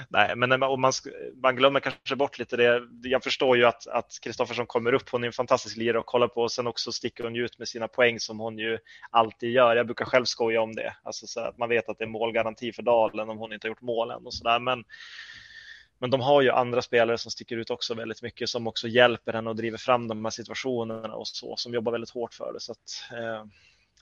nej, 0.09 0.37
men 0.37 0.49
man, 0.61 0.91
sk- 0.91 1.41
man 1.43 1.57
glömmer 1.57 1.81
kanske 1.81 2.17
bort 2.17 2.39
lite 2.39 2.57
det. 2.57 2.83
Jag 3.03 3.23
förstår 3.25 3.57
ju 3.57 3.65
att 3.65 4.19
Kristoffersson 4.23 4.67
kommer 4.67 4.93
upp. 4.93 5.09
Hon 5.11 5.23
är 5.23 5.27
en 5.27 5.33
fantastisk 5.33 5.77
lirare 5.77 5.99
att 6.01 6.07
kolla 6.07 6.29
på 6.29 6.43
och 6.43 6.53
sen 6.53 6.67
också 6.67 6.93
sticker 6.93 7.25
hon 7.25 7.37
ut 7.37 7.59
med 7.59 7.69
sina 7.69 7.89
poäng 7.89 8.21
som 8.21 8.41
hon 8.41 8.59
ju 8.59 8.79
alltid 9.11 9.51
gör. 9.51 9.77
Jag 9.77 9.87
brukar 9.87 10.05
själv 10.05 10.25
skoja 10.25 10.61
om 10.63 10.75
det, 10.75 10.97
alltså 11.03 11.27
så 11.27 11.41
att 11.41 11.59
man 11.59 11.69
vet 11.69 11.89
att 11.89 11.99
det 11.99 12.05
är 12.05 12.09
målgaranti 12.09 12.73
för 12.73 12.83
Dalen 12.83 13.31
om 13.31 13.39
hon 13.39 13.53
inte 13.53 13.67
har 13.67 13.71
gjort 13.71 13.81
mål 13.83 14.11
än 14.11 14.27
och 14.27 14.35
så 14.35 14.45
där. 14.45 14.59
Men 14.59 14.85
men 15.99 16.11
de 16.11 16.21
har 16.21 16.43
ju 16.43 16.51
andra 16.51 16.83
spelare 16.83 17.19
som 17.19 17.31
sticker 17.31 17.57
ut 17.57 17.71
också 17.71 17.95
väldigt 17.95 18.23
mycket 18.23 18.49
som 18.49 18.67
också 18.67 18.89
hjälper 18.89 19.33
henne 19.33 19.51
och 19.51 19.57
driver 19.57 19.79
fram 19.79 20.09
de 20.09 20.25
här 20.25 20.31
situationerna 20.31 21.15
och 21.15 21.29
så 21.29 21.57
som 21.57 21.75
jobbar 21.75 21.93
väldigt 21.93 22.11
hårt 22.11 22.35
för 22.35 22.53
det. 22.53 22.61
Så 22.61 22.73
att, 22.73 23.13
eh, 23.13 23.45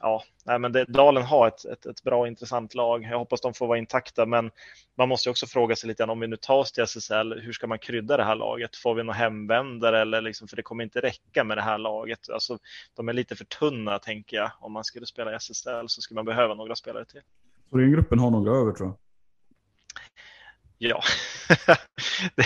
ja, 0.01 0.22
nej, 0.45 0.59
men 0.59 0.72
det, 0.72 0.84
Dalen 0.84 1.22
har 1.22 1.49
ett, 1.49 1.64
ett, 1.64 1.86
ett 1.86 2.03
bra 2.03 2.20
och 2.20 2.28
intressant 2.28 2.74
lag. 2.74 3.03
Jag 3.03 3.18
hoppas 3.18 3.40
de 3.40 3.55
får 3.55 3.66
vara 3.66 3.78
intakta, 3.78 4.26
men 4.26 4.51
man 4.95 5.09
måste 5.09 5.28
ju 5.28 5.30
också 5.30 5.47
fråga 5.47 5.76
sig 5.76 5.88
lite 5.88 6.03
grann 6.03 6.11
om 6.11 6.20
vi 6.20 6.26
nu 6.26 6.36
tar 6.36 6.59
oss 6.59 6.72
till 6.72 6.82
SSL, 6.82 7.40
hur 7.40 7.53
ska 7.53 7.66
man 7.66 7.78
krydda 7.78 8.16
det 8.16 8.24
här 8.24 8.36
laget? 8.36 8.76
Får 8.76 8.95
vi 8.95 9.03
några 9.03 9.18
hemvändare 9.18 10.01
eller 10.01 10.20
liksom, 10.20 10.49
för 10.49 10.57
det 10.57 10.62
kommer 10.62 10.84
inte 10.84 11.01
räcka 11.01 11.45
med 11.45 11.59
det 11.59 11.62
här 11.62 11.78
laget. 11.78 12.30
Alltså, 12.30 12.59
de 12.97 13.09
är 13.09 13.12
lite 13.12 13.36
för 13.36 13.45
tunna 13.45 13.99
tänker 13.99 14.36
jag. 14.36 14.51
Om 14.61 14.72
man 14.72 14.84
skulle 14.84 15.07
spela 15.07 15.32
i 15.32 15.34
SSL 15.34 15.88
så 15.88 16.01
skulle 16.01 16.16
man 16.16 16.24
behöva 16.24 16.55
några 16.55 16.74
spelare 16.74 17.05
till. 17.05 17.20
Thorengruppen 17.70 18.18
har 18.18 18.30
några 18.30 18.57
över 18.57 18.72
tror 18.72 18.88
jag. 18.88 19.03
Ja, 20.79 21.03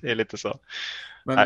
det, 0.00 0.10
är 0.10 0.14
lite 0.14 0.36
så. 0.36 0.58
Men, 1.24 1.36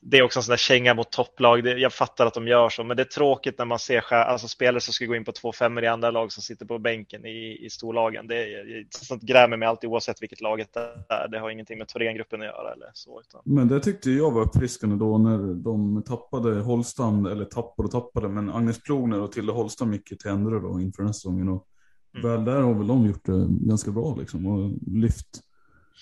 det 0.00 0.18
är 0.18 0.22
också 0.22 0.38
en 0.38 0.42
sån 0.42 0.52
där 0.52 0.56
känga 0.56 0.94
mot 0.94 1.12
topplag. 1.12 1.66
Jag 1.66 1.92
fattar 1.92 2.26
att 2.26 2.34
de 2.34 2.48
gör 2.48 2.68
så, 2.68 2.84
men 2.84 2.96
det 2.96 3.02
är 3.02 3.04
tråkigt 3.04 3.58
när 3.58 3.64
man 3.64 3.78
ser 3.78 4.12
alltså 4.12 4.48
spelare 4.48 4.80
som 4.80 4.94
ska 4.94 5.06
gå 5.06 5.14
in 5.14 5.24
på 5.24 5.32
två 5.32 5.52
femmor 5.52 5.84
i 5.84 5.86
andra 5.86 6.10
lag 6.10 6.32
som 6.32 6.42
sitter 6.42 6.66
på 6.66 6.78
bänken 6.78 7.26
i, 7.26 7.64
i 7.64 7.70
storlagen. 7.70 8.26
Det, 8.26 8.46
sånt 8.90 9.22
grämer 9.22 9.56
mig 9.56 9.68
alltid 9.68 9.90
oavsett 9.90 10.22
vilket 10.22 10.40
laget 10.40 10.68
det 10.72 10.80
är. 11.08 11.28
Det 11.28 11.38
har 11.38 11.50
ingenting 11.50 11.78
med 11.78 11.88
Thorengruppen 11.88 12.40
att 12.40 12.46
göra 12.46 12.72
eller 12.72 12.90
så. 12.94 13.20
Utan, 13.20 13.40
Men 13.44 13.68
det 13.68 13.80
tyckte 13.80 14.10
jag 14.10 14.30
var 14.30 14.42
uppfriskande 14.42 14.96
då 14.96 15.18
när 15.18 15.54
de 15.54 16.02
tappade 16.02 16.60
Holstam, 16.60 17.26
eller 17.26 17.44
tappade 17.44 17.86
och 17.86 17.92
tappade, 17.92 18.28
men 18.28 18.50
Agnes 18.50 18.82
Plogner 18.82 19.20
och 19.20 19.32
Tilde 19.32 19.52
Holstam 19.52 19.92
gick 19.92 20.08
till 20.08 20.30
Endre 20.30 20.60
då 20.60 20.80
inför 20.80 21.02
den 21.02 21.06
här 21.06 21.12
säsongen. 21.12 21.48
Och 21.48 21.66
Mm. 22.14 22.30
väl 22.30 22.44
där 22.44 22.60
har 22.62 22.74
väl 22.74 22.86
de 22.86 23.06
gjort 23.06 23.24
det 23.24 23.46
ganska 23.50 23.90
bra 23.90 24.16
liksom 24.16 24.46
och 24.46 24.70
lyft, 24.86 25.26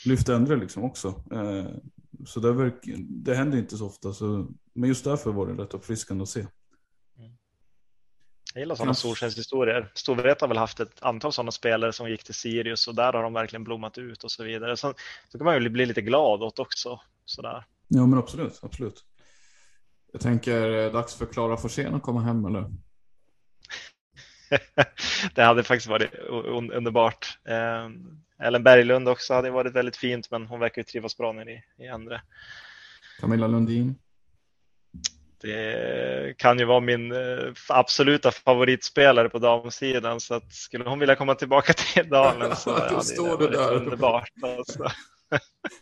lyft 0.07 0.29
Endre 0.29 0.57
liksom 0.57 0.85
också. 0.85 1.09
Eh, 1.33 1.65
så 2.27 2.41
det, 2.41 2.53
verk, 2.53 2.75
det 2.99 3.35
händer 3.35 3.59
inte 3.59 3.77
så 3.77 3.87
ofta. 3.87 4.13
Så, 4.13 4.47
men 4.75 4.89
just 4.89 5.05
därför 5.05 5.33
var 5.33 5.47
det 5.47 5.63
rätt 5.63 5.75
uppfriskande 5.75 6.23
att 6.23 6.29
se. 6.29 6.47
jag 8.55 8.61
gillar 8.61 8.75
sådana 8.75 8.89
Kanske- 8.89 9.03
solskenshistorier. 9.09 9.93
Storvreta 9.95 10.45
har 10.45 10.49
väl 10.49 10.59
haft 10.59 10.81
ett 10.81 11.03
antal 11.03 11.33
sådana 11.33 11.51
spelare 11.51 11.93
som 11.93 12.11
gick 12.11 12.25
till 12.25 12.35
Sirius 12.35 12.89
och 12.89 12.95
där 12.95 13.13
har 13.13 13.23
de 13.23 13.33
verkligen 13.33 13.65
blommat 13.65 13.99
ut 13.99 14.25
och 14.25 14.31
så 14.31 14.45
vidare. 14.45 14.77
Så, 14.77 14.95
så 15.29 15.39
kan 15.39 15.45
man 15.45 15.63
ju 15.63 15.69
bli 15.69 15.87
lite 15.87 16.03
glad 16.03 16.43
åt 16.43 16.59
också. 16.59 17.01
Sådär. 17.25 17.65
Ja 17.89 18.07
men 18.07 18.19
absolut, 18.19 18.59
absolut. 18.63 19.05
jag 20.13 20.21
tänker, 20.21 20.87
eh, 20.87 20.93
dags 20.93 21.15
för 21.15 21.27
Klara 21.27 21.57
Forsén 21.57 21.95
att 21.95 22.03
komma 22.03 22.21
hem 22.21 22.45
eller? 22.45 22.71
det 25.35 25.43
hade 25.43 25.65
faktiskt 25.65 25.89
varit 25.89 26.15
un- 26.29 26.73
underbart. 26.73 27.39
Eh, 27.49 27.89
Ellen 28.47 28.63
Berglund 28.63 29.09
också 29.09 29.35
hade 29.35 29.51
varit 29.51 29.73
väldigt 29.75 29.97
fint, 29.97 30.31
men 30.31 30.47
hon 30.47 30.61
verkar 30.61 30.81
ju 30.83 30.85
trivas 30.85 31.17
bra 31.17 31.33
nere 31.33 31.51
i, 31.53 31.63
i 31.79 31.89
andra. 31.89 32.21
Camilla 33.21 33.47
Lundin? 33.47 33.95
Det 35.43 36.35
kan 36.39 36.59
ju 36.59 36.65
vara 36.65 36.81
min 36.81 37.13
eh, 37.13 37.53
absoluta 37.69 38.31
favoritspelare 38.31 39.29
på 39.29 39.39
damsidan 39.39 40.21
så 40.21 40.35
att 40.35 40.53
skulle 40.53 40.89
hon 40.89 40.99
vilja 40.99 41.17
komma 41.17 41.35
tillbaka 41.35 41.73
till 41.73 42.09
Dalen 42.11 42.57
så 42.57 42.71
Då 42.71 43.03
ja, 43.17 43.37
det 43.37 43.47
du 43.47 43.53
där. 43.53 43.73
underbart. 43.73 44.31
Alltså. 44.43 44.83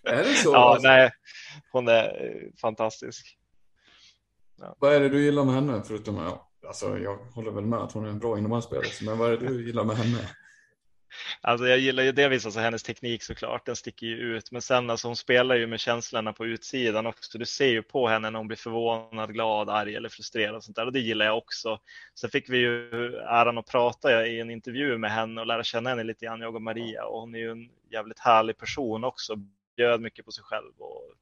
Är 0.04 0.24
det 0.24 0.34
så? 0.34 0.52
Ja, 0.52 0.72
alltså? 0.72 0.88
nej, 0.88 1.10
hon 1.72 1.88
är 1.88 2.04
eh, 2.04 2.50
fantastisk. 2.60 3.38
Vad 4.78 4.94
är 4.94 5.00
det 5.00 5.08
du 5.08 5.24
gillar 5.24 5.44
med 5.44 5.54
henne 5.54 5.82
förutom, 5.86 6.16
ja, 6.16 6.47
alltså 6.68 6.98
jag 6.98 7.16
håller 7.16 7.50
väl 7.50 7.66
med 7.66 7.78
att 7.78 7.92
hon 7.92 8.04
är 8.04 8.08
en 8.08 8.18
bra 8.18 8.38
innebandyspelare, 8.38 8.86
men 9.02 9.18
vad 9.18 9.32
är 9.32 9.36
det 9.36 9.48
du 9.48 9.62
gillar 9.66 9.84
med 9.84 9.96
henne? 9.96 10.18
Alltså 11.40 11.66
jag 11.66 11.78
gillar 11.78 12.02
ju 12.02 12.12
delvis 12.12 12.44
alltså 12.44 12.60
hennes 12.60 12.82
teknik 12.82 13.22
såklart, 13.22 13.66
den 13.66 13.76
sticker 13.76 14.06
ju 14.06 14.16
ut. 14.16 14.52
Men 14.52 14.62
sen 14.62 14.90
alltså 14.90 15.08
hon 15.08 15.16
spelar 15.16 15.54
ju 15.54 15.66
med 15.66 15.80
känslorna 15.80 16.32
på 16.32 16.46
utsidan 16.46 17.06
också. 17.06 17.38
Du 17.38 17.46
ser 17.46 17.68
ju 17.68 17.82
på 17.82 18.08
henne 18.08 18.30
när 18.30 18.38
hon 18.38 18.46
blir 18.46 18.56
förvånad, 18.56 19.32
glad, 19.32 19.68
arg 19.68 19.94
eller 19.94 20.08
frustrerad 20.08 20.56
och 20.56 20.64
sånt 20.64 20.76
där. 20.76 20.86
Och 20.86 20.92
det 20.92 21.00
gillar 21.00 21.26
jag 21.26 21.38
också. 21.38 21.78
Sen 22.14 22.30
fick 22.30 22.50
vi 22.50 22.58
ju 22.58 23.14
äran 23.16 23.58
att 23.58 23.66
prata 23.66 24.26
i 24.26 24.40
en 24.40 24.50
intervju 24.50 24.98
med 24.98 25.10
henne 25.10 25.40
och 25.40 25.46
lära 25.46 25.62
känna 25.62 25.90
henne 25.90 26.04
lite 26.04 26.24
grann, 26.24 26.40
jag 26.40 26.54
och 26.54 26.62
Maria. 26.62 27.04
Och 27.04 27.20
hon 27.20 27.34
är 27.34 27.38
ju 27.38 27.50
en 27.50 27.70
jävligt 27.90 28.18
härlig 28.18 28.58
person 28.58 29.04
också. 29.04 29.36
Bjöd 29.76 30.00
mycket 30.00 30.24
på 30.24 30.32
sig 30.32 30.44
själv 30.44 30.72
och 30.78 31.14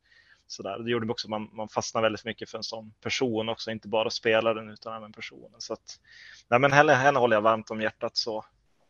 sådär. 0.47 0.79
Det 0.79 0.91
gjorde 0.91 1.13
också 1.13 1.27
att 1.27 1.31
man, 1.31 1.49
man 1.53 1.69
fastnar 1.69 2.03
väldigt 2.03 2.25
mycket 2.25 2.51
för 2.51 2.59
en 2.59 2.65
sån 2.65 2.93
person 3.01 3.49
också, 3.49 3.71
inte 3.71 3.89
bara 3.89 4.11
spelaren 4.11 4.69
utan 4.69 4.97
även 4.97 5.13
personen. 5.13 5.61
Så 5.61 5.73
att, 5.73 6.01
nej 6.49 6.61
men 6.61 6.73
henne, 6.73 6.93
henne 6.93 7.19
håller 7.19 7.37
jag 7.37 7.43
varmt 7.43 7.71
om 7.71 7.81
hjärtat 7.81 8.17
så. 8.17 8.39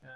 Eh, 0.02 0.08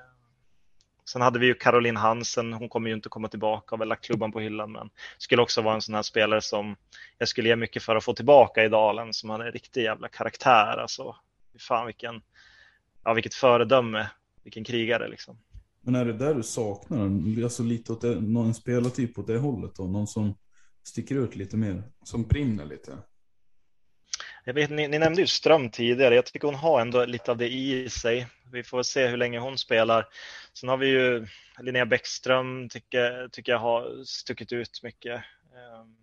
sen 1.05 1.23
hade 1.23 1.39
vi 1.39 1.47
ju 1.47 1.55
Caroline 1.55 1.97
Hansen, 1.97 2.53
hon 2.53 2.69
kommer 2.69 2.89
ju 2.89 2.95
inte 2.95 3.09
komma 3.09 3.29
tillbaka, 3.29 3.67
har 3.73 3.79
väl 3.79 3.89
lagt 3.89 4.05
klubban 4.05 4.33
på 4.33 4.41
hyllan, 4.41 4.73
men 4.73 4.91
skulle 5.19 5.43
också 5.43 5.63
vara 5.63 5.75
en 5.75 5.83
sån 5.83 5.95
här 5.95 6.03
spelare 6.03 6.41
som 6.41 6.77
jag 7.19 7.29
skulle 7.29 7.49
ge 7.49 7.57
mycket 7.57 7.83
för 7.83 7.97
att 7.97 8.05
få 8.05 8.15
tillbaka 8.15 8.65
i 8.65 8.69
Dalen, 8.69 9.13
som 9.13 9.31
hade 9.31 9.47
en 9.47 9.53
riktig 9.53 9.83
jävla 9.83 10.09
karaktär. 10.09 10.77
Alltså, 10.79 11.17
fan 11.59 11.87
vilken, 11.87 12.23
ja 13.05 13.15
vilket 13.15 13.35
föredöme, 13.35 14.11
vilken 14.43 14.65
krigare 14.65 15.09
liksom. 15.09 15.39
Men 15.83 15.95
är 15.95 16.05
det 16.05 16.13
där 16.13 16.35
du 16.35 16.43
saknar? 16.43 17.11
Alltså 17.45 17.63
lite 17.63 17.93
åt 17.93 18.01
det, 18.01 18.21
någon 18.21 18.55
spelartyp 18.55 19.19
åt 19.19 19.27
det 19.27 19.39
hållet 19.39 19.75
då? 19.77 19.85
Någon 19.85 20.07
som 20.07 20.35
sticker 20.91 21.15
ut 21.15 21.37
lite 21.37 21.57
mer? 21.57 21.83
Som 22.05 22.23
brinner 22.23 22.65
lite. 22.65 22.99
Jag 24.45 24.55
vet, 24.55 24.71
ni, 24.71 24.89
ni 24.89 24.99
nämnde 24.99 25.21
ju 25.21 25.27
Ström 25.27 25.71
tidigare. 25.71 26.15
Jag 26.15 26.27
tycker 26.27 26.49
hon 26.49 26.55
har 26.55 26.81
ändå 26.81 27.05
lite 27.05 27.31
av 27.31 27.37
det 27.37 27.49
i 27.49 27.91
sig. 27.91 28.27
Vi 28.53 28.63
får 28.63 28.83
se 28.83 29.07
hur 29.07 29.17
länge 29.17 29.39
hon 29.39 29.59
spelar. 29.59 30.07
Sen 30.53 30.69
har 30.69 30.77
vi 30.77 30.87
ju 30.87 31.27
Linnea 31.61 31.87
Bäckström, 31.87 32.69
tycker, 32.69 33.29
tycker 33.29 33.53
jag 33.53 33.59
har 33.59 34.05
stuckit 34.05 34.53
ut 34.53 34.81
mycket. 34.83 35.23
Um, 35.53 35.97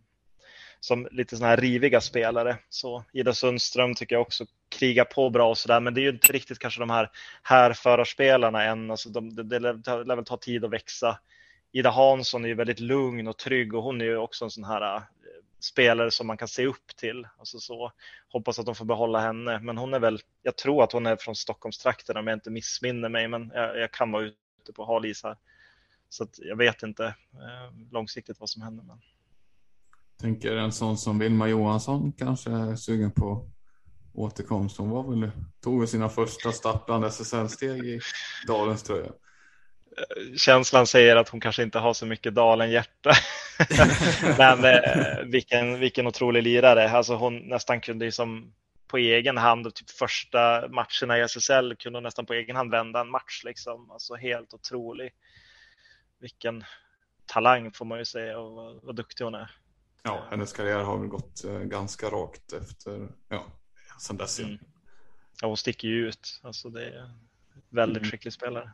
som 0.80 1.08
lite 1.12 1.38
sådana 1.38 1.50
här 1.50 1.62
riviga 1.62 2.02
spelare. 2.02 2.58
Så 2.70 3.04
Ida 3.14 3.34
Sundström 3.34 3.96
tycker 3.96 4.16
jag 4.16 4.22
också 4.22 4.46
krigar 4.70 5.06
på 5.06 5.30
bra 5.30 5.50
och 5.50 5.58
sådär. 5.58 5.80
Men 5.80 5.94
det 5.94 6.02
är 6.02 6.04
ju 6.04 6.10
inte 6.10 6.34
riktigt 6.34 6.60
kanske 6.60 6.80
de 6.80 6.90
här 6.90 7.12
härförarspelarna 7.44 8.64
än. 8.64 8.92
Alltså 8.92 9.10
de, 9.10 9.36
det, 9.36 9.44
det 9.44 9.60
lär 9.60 10.16
väl 10.16 10.26
ta 10.26 10.38
tid 10.38 10.66
att 10.66 10.72
växa. 10.72 11.20
Ida 11.72 11.90
Hansson 11.90 12.44
är 12.46 12.50
ju 12.50 12.56
väldigt 12.56 12.80
lugn 12.80 13.28
och 13.28 13.38
trygg 13.38 13.74
och 13.74 13.84
hon 13.84 14.02
är 14.02 14.06
ju 14.06 14.18
också 14.18 14.46
en 14.46 14.52
sån 14.52 14.64
här 14.64 14.96
eh, 14.96 15.02
spelare 15.60 16.12
som 16.12 16.28
man 16.28 16.38
kan 16.38 16.48
se 16.48 16.66
upp 16.66 16.96
till. 16.96 17.28
Alltså 17.38 17.60
så, 17.60 17.92
hoppas 18.30 18.60
att 18.60 18.66
de 18.66 18.76
får 18.76 18.86
behålla 18.86 19.20
henne. 19.20 19.60
Men 19.60 19.78
hon 19.78 19.94
är 19.94 20.00
väl, 20.00 20.20
jag 20.44 20.58
tror 20.58 20.84
att 20.84 20.92
hon 20.92 21.06
är 21.06 21.16
från 21.16 21.36
Stockholmstrakten 21.36 22.18
om 22.18 22.28
jag 22.28 22.36
inte 22.36 22.52
missminner 22.52 23.10
mig. 23.10 23.28
Men 23.28 23.52
jag, 23.54 23.80
jag 23.80 23.92
kan 23.92 24.12
vara 24.12 24.24
ute 24.24 24.74
på 24.76 24.86
halis 24.86 25.24
här. 25.24 25.38
Så 26.10 26.24
att 26.24 26.40
jag 26.40 26.56
vet 26.56 26.84
inte 26.84 27.06
eh, 27.06 27.92
långsiktigt 27.92 28.40
vad 28.40 28.50
som 28.50 28.62
händer. 28.62 28.84
Men... 28.84 29.02
Tänker 30.20 30.56
en 30.56 30.72
sån 30.72 30.98
som 30.98 31.20
Vilma 31.20 31.48
Johansson 31.48 32.12
kanske 32.12 32.52
är 32.52 32.76
sugen 32.76 33.12
på 33.12 33.50
återkomst. 34.14 34.78
Hon 34.78 34.90
var 34.90 35.04
väl, 35.04 35.32
tog 35.64 35.80
väl 35.80 35.88
sina 35.88 36.10
första 36.10 36.52
stapplande 36.52 37.08
SSL-steg 37.08 37.86
i 37.86 38.00
Dalens 38.48 38.84
tröja. 38.84 39.12
Känslan 40.38 40.88
säger 40.88 41.16
att 41.16 41.30
hon 41.30 41.40
kanske 41.40 41.64
inte 41.64 41.80
har 41.80 41.94
så 41.94 42.06
mycket 42.06 42.36
Dalen-hjärta. 42.36 43.12
Men 44.38 44.66
eh, 44.66 45.24
vilken, 45.26 45.80
vilken 45.80 46.08
otrolig 46.08 46.44
lirare. 46.44 46.90
Alltså 46.90 47.16
hon 47.16 47.38
nästan 47.38 47.82
kunde 47.82 48.06
ju 48.06 48.12
som 48.12 48.54
på 48.88 48.98
egen 48.98 49.38
hand, 49.38 49.76
typ 49.76 49.90
första 49.90 50.68
matcherna 50.68 51.18
i 51.18 51.22
SSL 51.22 51.76
kunde 51.76 51.98
hon 51.98 52.04
nästan 52.04 52.26
på 52.26 52.34
egen 52.34 52.56
hand 52.56 52.72
vända 52.72 53.02
en 53.02 53.10
match 53.10 53.42
liksom. 53.46 53.92
Alltså 53.92 54.16
helt 54.16 54.54
otrolig. 54.54 55.12
Vilken 56.20 56.64
talang 57.26 57.72
får 57.72 57.86
man 57.86 58.00
ju 58.00 58.06
säga 58.06 58.40
och 58.40 58.52
vad, 58.52 58.80
vad 58.84 58.96
duktig 58.96 59.24
hon 59.24 59.36
är. 59.36 59.52
Ja, 60.04 60.28
hennes 60.30 60.54
karriär 60.54 60.80
har 60.80 60.98
väl 60.98 61.08
gått 61.08 61.44
eh, 61.44 61.60
ganska 61.60 62.10
rakt 62.10 62.54
efter, 62.54 63.08
ja, 63.30 63.46
sen 64.02 64.18
dess. 64.18 64.40
Mm. 64.40 64.58
Ja, 65.42 65.48
hon 65.48 65.58
sticker 65.58 65.88
ju 65.88 66.08
ut. 66.08 66.40
Alltså 66.44 66.70
det 66.70 66.86
är 66.86 67.12
väldigt 67.70 68.02
Mm. 68.02 68.12
skicklig 68.12 68.34
spelare. 68.34 68.72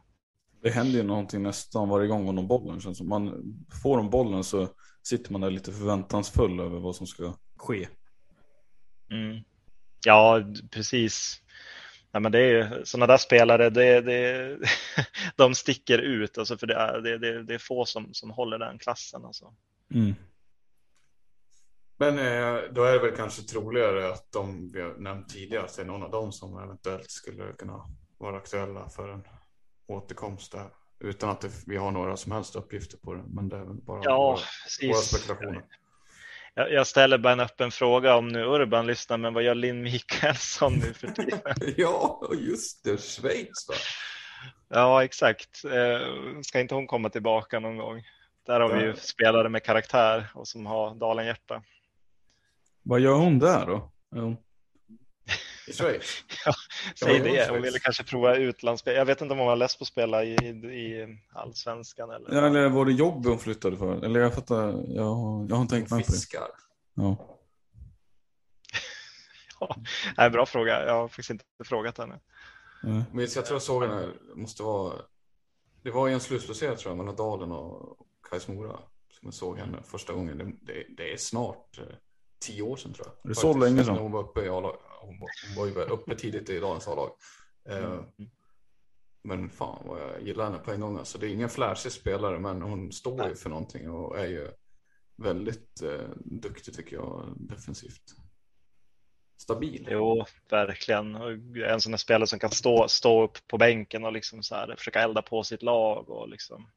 Det 0.64 0.70
händer 0.70 0.98
ju 0.98 1.04
någonting 1.04 1.44
nästan 1.44 1.90
varje 1.90 2.08
gång 2.08 2.26
hon 2.26 2.38
har 2.38 2.44
bollen. 2.44 2.82
Känns 2.82 2.98
som 2.98 3.10
man 3.10 3.56
får 3.84 3.98
de 3.98 4.10
bollen 4.10 4.44
så 4.44 4.68
sitter 5.04 5.32
man 5.32 5.42
där 5.42 5.50
lite 5.50 5.72
förväntansfull 5.72 6.60
över 6.60 6.80
vad 6.80 6.96
som 6.96 7.08
ska 7.08 7.34
ske. 7.58 7.88
Mm. 9.12 9.44
Ja, 10.06 10.44
precis. 10.72 11.42
Nej, 12.12 12.22
men 12.22 12.32
det 12.32 12.40
är 12.40 12.48
ju 12.48 12.86
sådana 12.86 13.08
där 13.08 13.18
spelare, 13.18 13.70
det, 13.70 14.02
det, 14.02 14.58
de 15.36 15.56
sticker 15.56 16.00
ut, 16.00 16.38
alltså 16.38 16.58
för 16.58 16.68
det 16.68 16.76
är, 16.76 17.02
det, 17.02 17.18
det, 17.18 17.44
det 17.44 17.54
är 17.54 17.58
få 17.58 17.86
som, 17.86 18.14
som 18.14 18.30
håller 18.30 18.60
den 18.60 18.80
klassen. 18.80 19.26
Alltså. 19.26 19.54
Mm. 19.94 20.14
Men 21.98 22.18
eh, 22.18 22.62
då 22.72 22.84
är 22.84 22.94
det 22.94 23.00
väl 23.00 23.16
kanske 23.16 23.42
troligare 23.42 24.14
att 24.14 24.32
de 24.32 24.72
vi 24.74 24.82
har 24.82 24.96
nämnt 24.98 25.30
tidigare, 25.30 25.64
att 25.64 25.76
det 25.76 25.82
är 25.82 25.86
någon 25.86 26.04
av 26.04 26.12
dem 26.12 26.32
som 26.32 26.64
eventuellt 26.64 27.12
skulle 27.12 27.54
kunna 27.54 27.86
vara 28.18 28.38
aktuella 28.38 28.90
för 28.90 29.10
en 29.10 29.24
återkomst 29.88 30.52
där. 30.52 30.70
Utan 31.00 31.30
att 31.30 31.42
det, 31.42 31.50
vi 31.68 31.78
har 31.78 31.92
några 31.92 32.18
som 32.18 32.32
helst 32.32 32.56
uppgifter 32.56 32.98
på 32.98 33.14
det. 33.14 33.24
Men 33.28 33.50
det 33.50 33.56
är 33.58 33.64
väl 33.64 33.74
bara 33.76 34.00
Ja, 34.04 34.18
våra, 34.82 34.92
våra 34.92 35.02
spekulationer. 35.02 35.64
Jag, 36.54 36.72
jag 36.72 36.88
ställer 36.88 37.18
bara 37.18 37.34
en 37.34 37.40
öppen 37.40 37.72
fråga 37.72 38.16
om 38.16 38.28
nu 38.28 38.44
Urban 38.46 38.88
lyssnar, 38.88 39.18
men 39.18 39.34
vad 39.34 39.44
gör 39.44 39.56
Linn 39.56 39.82
Mikaelsson 39.84 40.74
nu 40.74 40.94
för 40.94 41.08
tiden? 41.08 41.40
ja, 41.78 42.22
just 42.40 42.84
det. 42.84 42.98
Schweiz 43.02 43.70
va? 43.70 43.76
Ja, 44.70 45.04
exakt. 45.04 45.66
Eh, 45.66 46.08
Ska 46.42 46.60
inte 46.60 46.76
hon 46.76 46.88
komma 46.88 47.10
tillbaka 47.10 47.60
någon 47.60 47.78
gång? 47.78 48.04
Där 48.46 48.60
har 48.60 48.74
vi 48.76 48.82
ju 48.82 48.88
Ja. 48.90 48.96
spelare 48.96 49.50
med 49.50 49.64
karaktär 49.64 50.28
och 50.36 50.48
som 50.48 50.66
har 50.66 50.96
Dalen-hjärta. 50.96 51.64
Vad 52.84 53.00
gör 53.00 53.16
hon 53.16 53.40
där 53.40 53.66
då? 53.66 53.92
Är 54.16 54.20
hon... 54.22 54.38
I? 55.68 55.74
Säg 55.74 56.02
Ja, 56.46 56.54
det, 57.24 57.50
hon 57.50 57.62
ville 57.62 57.80
kanske 57.80 58.04
prova 58.04 58.36
utlandsspel. 58.36 58.96
Jag 58.96 59.06
vet 59.06 59.22
inte 59.22 59.32
om 59.32 59.38
hon 59.38 59.48
var 59.48 59.56
less 59.56 59.78
på 59.78 59.84
att 59.84 59.88
spela 59.88 60.24
i, 60.24 60.36
i 60.36 61.18
allsvenskan 61.34 62.10
eller? 62.12 62.34
Ja, 62.36 62.48
Eller 62.48 62.70
var 62.70 62.86
det 62.86 62.92
jobb 62.92 63.26
hon 63.26 63.40
flyttade 63.40 63.78
för? 63.78 64.06
Eller 64.06 64.20
jag 64.20 64.34
fattar, 64.34 64.84
jag, 64.88 65.04
har- 65.04 65.46
jag 65.50 65.56
har 65.56 65.62
inte 65.62 65.76
tänkt 65.76 65.92
med 65.92 66.06
på 66.06 66.12
det. 66.12 66.14
Fiskar. 66.18 66.48
Ja. 66.94 67.18
Ja, 69.60 69.76
nej, 70.18 70.30
bra 70.30 70.46
fråga. 70.46 70.86
Jag 70.86 70.94
har 70.94 71.08
faktiskt 71.08 71.30
inte 71.30 71.46
frågat 71.64 71.98
henne. 71.98 72.20
Nej. 72.84 73.04
Men 73.12 73.20
jag 73.36 73.46
tror 73.46 73.56
jag 73.56 73.62
såg 73.62 73.84
henne, 73.84 74.08
måste 74.36 74.64
vara, 74.64 74.94
det 75.84 75.92
var 75.92 76.10
i 76.10 76.14
en 76.14 76.20
slutspelsserie 76.20 76.76
tror 76.78 76.92
jag, 76.92 76.98
mellan 76.98 77.16
Dalen 77.16 77.52
och 77.52 77.98
Kais 78.30 78.48
Mora. 78.48 78.72
Som 79.10 79.28
jag 79.28 79.34
såg 79.34 79.58
henne 79.60 79.78
första 79.86 80.14
gången. 80.14 80.38
Det, 80.38 80.74
det, 80.74 80.86
det 80.98 81.14
är 81.14 81.18
snart 81.18 81.78
eh, 81.78 81.84
tio 82.40 82.62
år 82.62 82.78
sedan 82.78 82.94
tror 82.94 83.08
jag. 83.08 83.16
Är 83.26 83.30
det 83.30 83.36
så 83.36 83.54
Faktiskt, 83.54 83.64
länge 83.72 83.84
sedan? 83.86 83.98
Hon 83.98 84.12
var 84.12 84.20
uppe 84.20 84.42
i 84.46 84.50
A-lag. 84.50 84.76
Hon, 85.06 85.20
var- 85.20 85.56
hon 85.56 85.76
var 85.76 85.84
ju 85.84 85.90
uppe 85.90 86.16
tidigt 86.16 86.50
i 86.50 86.60
Dalens 86.60 86.88
A-lag. 86.88 87.12
Eh, 87.70 87.84
Mm. 87.84 88.06
Men 89.26 89.50
fan 89.50 89.88
vad 89.88 90.00
jag 90.02 90.22
gillar 90.22 90.44
henne 90.46 90.58
på 90.60 90.72
en 90.72 90.80
gång. 90.82 90.98
Alltså, 90.98 91.18
det 91.18 91.28
är 91.28 91.30
ingen 91.30 91.50
flashig 91.50 91.92
spelare 91.92 92.40
men 92.40 92.62
hon 92.62 92.92
står 92.92 93.28
ju 93.30 93.36
för 93.36 93.50
någonting 93.50 93.90
och 93.90 94.20
är 94.20 94.28
ju 94.28 94.48
väldigt 95.16 95.82
eh, 95.82 96.10
duktig 96.26 96.74
tycker 96.74 96.96
jag 96.96 97.34
defensivt. 97.36 98.02
Stabil. 99.38 99.88
Jo, 99.92 100.26
verkligen. 100.50 101.16
En 101.66 101.82
sån 101.82 101.94
här 101.94 101.98
spelare 101.98 102.28
som 102.28 102.40
kan 102.40 102.52
stå, 102.52 102.88
stå 102.88 103.24
upp 103.24 103.48
på 103.48 103.58
bänken 103.58 104.06
och 104.06 104.14
liksom 104.14 104.44
så 104.44 104.56
här, 104.56 104.76
försöka 104.78 105.02
elda 105.02 105.22
på 105.22 105.44
sitt 105.44 105.62
lag. 105.64 106.10
Och 106.10 106.30
liksom, 106.30 106.70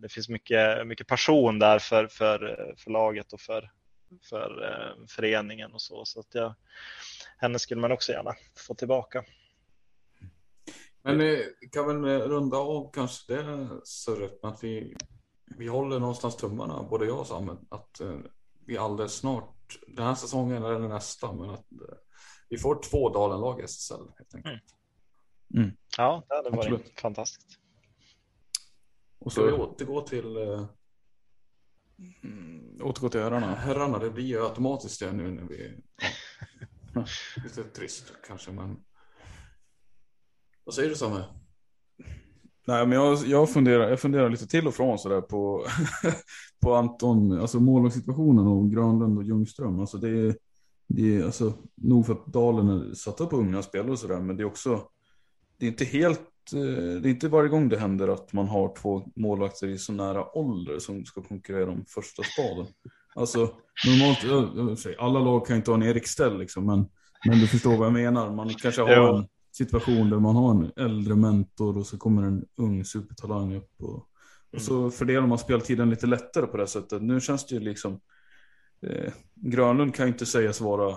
det 0.00 0.08
finns 0.08 0.28
mycket, 0.28 0.86
mycket 0.86 1.06
passion 1.06 1.58
där 1.58 1.78
för, 1.78 2.06
för, 2.06 2.74
för 2.78 2.90
laget 2.90 3.32
och 3.32 3.40
för, 3.40 3.70
för 4.22 4.64
eh, 4.64 5.06
föreningen 5.06 5.72
och 5.72 5.82
så. 5.82 6.04
Så 6.04 6.20
att 6.20 6.34
jag, 6.34 6.54
henne 7.38 7.58
skulle 7.58 7.80
man 7.80 7.92
också 7.92 8.12
gärna 8.12 8.34
få 8.66 8.74
tillbaka. 8.74 9.24
Men 11.02 11.18
vi 11.18 11.68
kan 11.72 11.86
väl 11.86 12.20
eh, 12.20 12.26
runda 12.28 12.56
av 12.56 12.90
kanske 12.92 13.34
det 13.34 13.68
surret 13.84 14.42
med 14.42 14.52
att 14.52 14.64
vi, 14.64 14.96
vi 15.44 15.66
håller 15.66 16.00
någonstans 16.00 16.36
tummarna, 16.36 16.82
både 16.82 17.06
jag 17.06 17.18
och 17.18 17.26
Sam, 17.26 17.66
att 17.68 18.00
eh, 18.00 18.18
vi 18.66 18.78
alldeles 18.78 19.14
snart, 19.14 19.78
den 19.88 20.06
här 20.06 20.14
säsongen 20.14 20.64
eller 20.64 20.88
nästa, 20.88 21.32
men 21.32 21.50
att 21.50 21.72
eh, 21.72 21.96
vi 22.48 22.58
får 22.58 22.82
två 22.82 23.08
Dalenlag 23.08 23.60
i 23.60 23.62
SSL 23.62 24.12
helt 24.18 24.34
enkelt. 24.34 24.62
Ja, 25.96 26.22
det 26.28 26.34
hade 26.34 26.50
varit 26.50 26.58
Absolut. 26.58 27.00
fantastiskt. 27.00 27.58
Och 29.18 29.32
Ska 29.32 29.42
vi 29.42 29.50
så 29.50 29.56
återgå 29.56 30.00
till 30.00 30.36
eh, 30.36 30.66
mm, 32.22 32.78
återgå 32.82 33.08
till 33.08 33.20
herrarna. 33.20 33.54
herrarna? 33.54 33.98
Det 33.98 34.10
blir 34.10 34.24
ju 34.24 34.44
automatiskt 34.44 35.00
det 35.00 35.12
nu 35.12 35.30
när 35.30 35.42
vi, 35.42 35.72
ja, 36.94 37.04
Lite 37.44 37.64
trist 37.64 38.12
kanske, 38.26 38.52
men. 38.52 38.76
Vad 40.64 40.74
säger 40.74 40.88
du 40.88 40.94
Samme? 40.94 41.24
Nej, 42.66 42.86
men 42.86 42.98
jag, 42.98 43.18
jag, 43.26 43.50
funderar, 43.50 43.88
jag 43.88 44.00
funderar 44.00 44.30
lite 44.30 44.46
till 44.46 44.66
och 44.66 44.74
från 44.74 44.98
sådär 44.98 45.20
på, 45.20 45.66
på 46.62 46.74
Anton, 46.74 47.40
alltså 47.40 47.60
målvaktssituationen 47.60 48.46
och 48.46 48.70
Granlund 48.70 49.18
och 49.18 49.24
Ljungström. 49.24 49.80
Alltså 49.80 49.98
det 49.98 50.08
är, 50.08 50.36
det 50.88 51.16
är 51.16 51.24
alltså, 51.24 51.52
nog 51.74 52.06
för 52.06 52.12
att 52.12 52.26
Dalen 52.26 52.68
är 52.68 52.94
satta 52.94 53.26
på 53.26 53.36
unga 53.36 53.62
spelare 53.62 53.90
och 53.90 53.98
sådär, 53.98 54.20
men 54.20 54.36
det 54.36 54.42
är 54.42 54.46
också, 54.46 54.88
det 55.58 55.66
är 55.66 55.70
inte 55.70 55.84
helt, 55.84 56.20
det 56.50 57.08
är 57.08 57.10
inte 57.10 57.28
varje 57.28 57.48
gång 57.48 57.68
det 57.68 57.78
händer 57.78 58.08
att 58.08 58.32
man 58.32 58.48
har 58.48 58.74
två 58.76 59.08
målvakter 59.16 59.68
i 59.68 59.78
så 59.78 59.92
nära 59.92 60.36
ålder 60.38 60.78
som 60.78 61.04
ska 61.04 61.22
konkurrera 61.22 61.70
om 61.70 61.84
första 61.88 62.22
spaden. 62.22 62.66
Alltså 63.14 63.38
normalt, 63.86 64.24
jag 64.56 64.78
säger, 64.78 65.00
alla 65.00 65.20
lag 65.20 65.46
kan 65.46 65.56
inte 65.56 65.70
ha 65.70 65.76
en 65.76 65.82
Erik 65.82 66.06
Stell 66.06 66.38
liksom, 66.38 66.66
men, 66.66 66.86
men 67.26 67.38
du 67.38 67.46
förstår 67.46 67.76
vad 67.76 67.86
jag 67.86 67.92
menar. 67.92 68.30
Man 68.30 68.48
kanske 68.48 68.82
har 68.82 69.18
en 69.18 69.26
situation 69.52 70.10
där 70.10 70.18
man 70.18 70.36
har 70.36 70.50
en 70.50 70.72
äldre 70.76 71.14
mentor 71.14 71.78
och 71.78 71.86
så 71.86 71.98
kommer 71.98 72.22
en 72.22 72.44
ung 72.56 72.84
supertalang 72.84 73.54
upp. 73.54 73.70
Och, 73.78 74.08
och 74.52 74.62
så 74.62 74.90
fördelar 74.90 75.26
man 75.26 75.38
speltiden 75.38 75.90
lite 75.90 76.06
lättare 76.06 76.46
på 76.46 76.56
det 76.56 76.66
sättet. 76.66 77.02
Nu 77.02 77.20
känns 77.20 77.46
det 77.46 77.54
ju 77.54 77.60
liksom, 77.60 78.00
eh, 78.86 79.12
Grönlund 79.34 79.94
kan 79.94 80.06
ju 80.06 80.12
inte 80.12 80.26
sägas 80.26 80.60
vara 80.60 80.96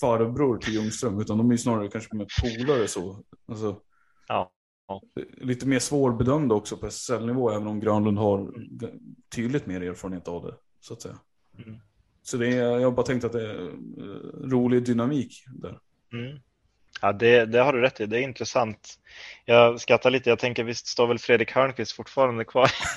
farbror 0.00 0.56
till 0.56 0.74
Ljungström, 0.74 1.20
utan 1.20 1.38
de 1.38 1.48
är 1.48 1.54
ju 1.54 1.58
snarare 1.58 1.88
kanske 1.88 2.16
med 2.16 2.28
polare 2.42 2.88
så. 2.88 3.24
Alltså, 3.48 3.80
ja. 4.32 5.02
Lite 5.36 5.66
mer 5.66 5.78
svårbedömda 5.78 6.54
också 6.54 6.76
på 6.76 6.86
SSL-nivå, 6.86 7.50
även 7.50 7.66
om 7.66 7.80
Granlund 7.80 8.18
har 8.18 8.52
tydligt 9.34 9.66
mer 9.66 9.80
erfarenhet 9.80 10.28
av 10.28 10.44
det, 10.44 10.54
så 10.80 10.94
att 10.94 11.02
säga. 11.02 11.18
Mm. 11.58 11.78
Så 12.22 12.36
det 12.36 12.48
är, 12.48 12.78
jag 12.78 12.84
har 12.84 12.90
bara 12.90 13.06
tänkt 13.06 13.24
att 13.24 13.32
det 13.32 13.50
är 13.50 13.60
eh, 13.64 14.48
rolig 14.50 14.84
dynamik 14.84 15.44
där. 15.54 15.78
Mm. 16.12 16.38
Ja, 17.00 17.12
det, 17.12 17.44
det, 17.44 17.58
har 17.58 17.72
du 17.72 17.80
rätt 17.80 18.00
i. 18.00 18.06
Det 18.06 18.18
är 18.18 18.22
intressant. 18.22 18.94
Jag 19.44 19.80
skrattar 19.80 20.10
lite. 20.10 20.30
Jag 20.30 20.38
tänker 20.38 20.64
visst 20.64 20.86
står 20.86 21.06
väl 21.06 21.18
Fredrik 21.18 21.52
Hörnqvist 21.52 21.92
fortfarande 21.92 22.44
kvar? 22.44 22.70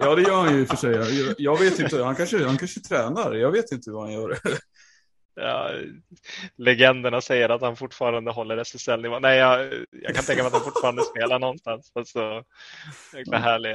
ja, 0.00 0.14
det 0.14 0.22
gör 0.22 0.36
han 0.44 0.58
ju 0.58 0.66
för 0.66 0.76
sig. 0.76 0.92
Jag, 0.92 1.34
jag 1.38 1.58
vet 1.58 1.78
inte. 1.78 2.02
Han 2.02 2.14
kanske, 2.14 2.44
han 2.44 2.58
kanske 2.58 2.80
tränar. 2.80 3.34
Jag 3.34 3.50
vet 3.50 3.72
inte 3.72 3.90
vad 3.90 4.02
han 4.02 4.12
gör. 4.12 4.38
Ja, 5.34 5.70
legenderna 6.56 7.20
säger 7.20 7.48
att 7.48 7.60
han 7.60 7.76
fortfarande 7.76 8.30
håller 8.30 8.56
SSL-nivå. 8.56 9.18
Nej, 9.18 9.38
jag, 9.38 9.72
jag, 9.90 10.14
kan 10.14 10.24
tänka 10.24 10.42
mig 10.42 10.46
att 10.46 10.52
han 10.52 10.62
fortfarande 10.62 11.02
spelar 11.02 11.38
någonstans. 11.38 11.92
Alltså, 11.94 12.44
jäkla 13.16 13.38
härlig 13.38 13.74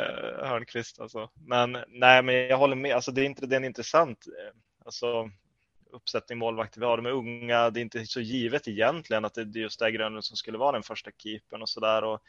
Hörnqvist 0.50 1.00
alltså. 1.00 1.30
Men 1.48 1.78
nej, 1.88 2.24
men 2.24 2.36
jag 2.36 2.58
håller 2.58 2.76
med. 2.76 2.96
Alltså, 2.96 3.12
det 3.12 3.22
är 3.22 3.26
inte 3.26 3.46
det 3.46 3.56
är 3.56 3.64
intressant. 3.64 4.26
Alltså, 4.86 5.30
uppsättning 5.92 6.38
målvakter 6.38 6.80
vi 6.80 6.86
har. 6.86 6.98
De 6.98 7.06
är 7.06 7.12
unga. 7.12 7.70
Det 7.70 7.80
är 7.80 7.82
inte 7.82 8.06
så 8.06 8.22
givet 8.22 8.68
egentligen 8.68 9.26
att 9.26 9.34
det 9.34 9.42
är 9.42 9.58
just 9.58 9.80
det 9.80 9.92
Grönlund 9.92 10.26
som 10.26 10.38
skulle 10.38 10.58
vara 10.58 10.72
den 10.72 10.84
första 10.84 11.12
keepern 11.18 11.62
och 11.62 11.70
så 11.70 11.80
där. 11.80 12.20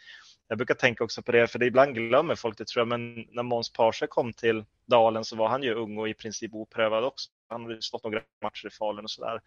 jag 0.48 0.58
brukar 0.58 0.74
tänka 0.74 1.04
också 1.04 1.22
på 1.22 1.32
det, 1.32 1.46
för 1.46 1.58
det 1.58 1.66
ibland 1.66 1.94
glömmer 1.94 2.34
folk 2.34 2.58
det 2.58 2.66
tror 2.66 2.80
jag. 2.80 2.88
Men 2.88 3.26
när 3.30 3.42
Måns 3.42 3.72
Parse 3.72 4.06
kom 4.06 4.32
till 4.32 4.64
Dalen 4.86 5.24
så 5.24 5.36
var 5.36 5.48
han 5.48 5.62
ju 5.62 5.74
ung 5.74 5.98
och 5.98 6.08
i 6.08 6.14
princip 6.14 6.54
oprövad 6.54 7.04
också. 7.04 7.30
Han 7.48 7.62
hade 7.62 7.82
stått 7.82 8.04
några 8.04 8.20
matcher 8.42 8.66
i 8.66 8.70
Falun 8.70 9.04
och 9.04 9.10
så 9.10 9.24
där. 9.24 9.40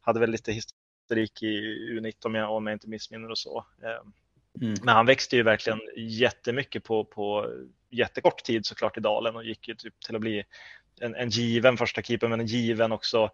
Hade 0.00 0.20
väl 0.20 0.30
lite 0.30 0.52
historik 0.52 1.42
i 1.42 1.60
U19 2.00 2.44
om 2.44 2.66
jag 2.66 2.74
inte 2.74 2.88
missminner 2.88 3.30
och 3.30 3.38
så. 3.38 3.66
Ehm, 3.82 4.12
mm. 4.62 4.74
Men 4.82 4.94
han 4.94 5.06
växte 5.06 5.36
ju 5.36 5.42
verkligen 5.42 5.80
jättemycket 5.96 6.84
på, 6.84 7.04
på 7.04 7.50
jättekort 7.90 8.42
tid 8.42 8.66
såklart 8.66 8.96
i 8.96 9.00
Dalen 9.00 9.36
och 9.36 9.44
gick 9.44 9.68
ju 9.68 9.74
typ 9.74 10.00
till 10.00 10.14
att 10.14 10.20
bli 10.20 10.44
en, 11.00 11.14
en 11.14 11.28
given 11.28 11.76
första 11.76 12.02
keeper, 12.02 12.28
men 12.28 12.40
en 12.40 12.46
given 12.46 12.92
också 12.92 13.30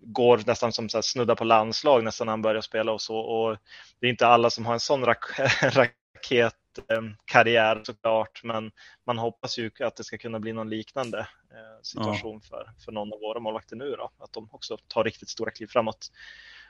går 0.00 0.42
nästan 0.46 0.72
som 0.72 0.88
så 0.88 1.02
snudda 1.02 1.36
på 1.36 1.44
landslag 1.44 2.04
nästan 2.04 2.26
när 2.26 2.32
han 2.32 2.42
börjar 2.42 2.60
spela 2.60 2.92
och 2.92 3.02
så. 3.02 3.16
Och 3.16 3.56
det 4.00 4.06
är 4.06 4.10
inte 4.10 4.26
alla 4.26 4.50
som 4.50 4.66
har 4.66 4.72
en 4.72 4.80
sån 4.80 5.04
rak 5.04 5.24
raketkarriär 5.62 7.80
såklart, 7.84 8.44
men 8.44 8.70
man 9.06 9.18
hoppas 9.18 9.58
ju 9.58 9.70
att 9.80 9.96
det 9.96 10.04
ska 10.04 10.18
kunna 10.18 10.40
bli 10.40 10.52
någon 10.52 10.70
liknande 10.70 11.18
eh, 11.50 11.82
situation 11.82 12.40
ja. 12.42 12.48
för, 12.48 12.70
för 12.84 12.92
någon 12.92 13.12
av 13.12 13.20
våra 13.20 13.40
målvakter 13.40 13.76
nu 13.76 13.90
då, 13.90 14.10
att 14.18 14.32
de 14.32 14.48
också 14.52 14.76
tar 14.88 15.04
riktigt 15.04 15.28
stora 15.28 15.50
kliv 15.50 15.66
framåt. 15.66 16.12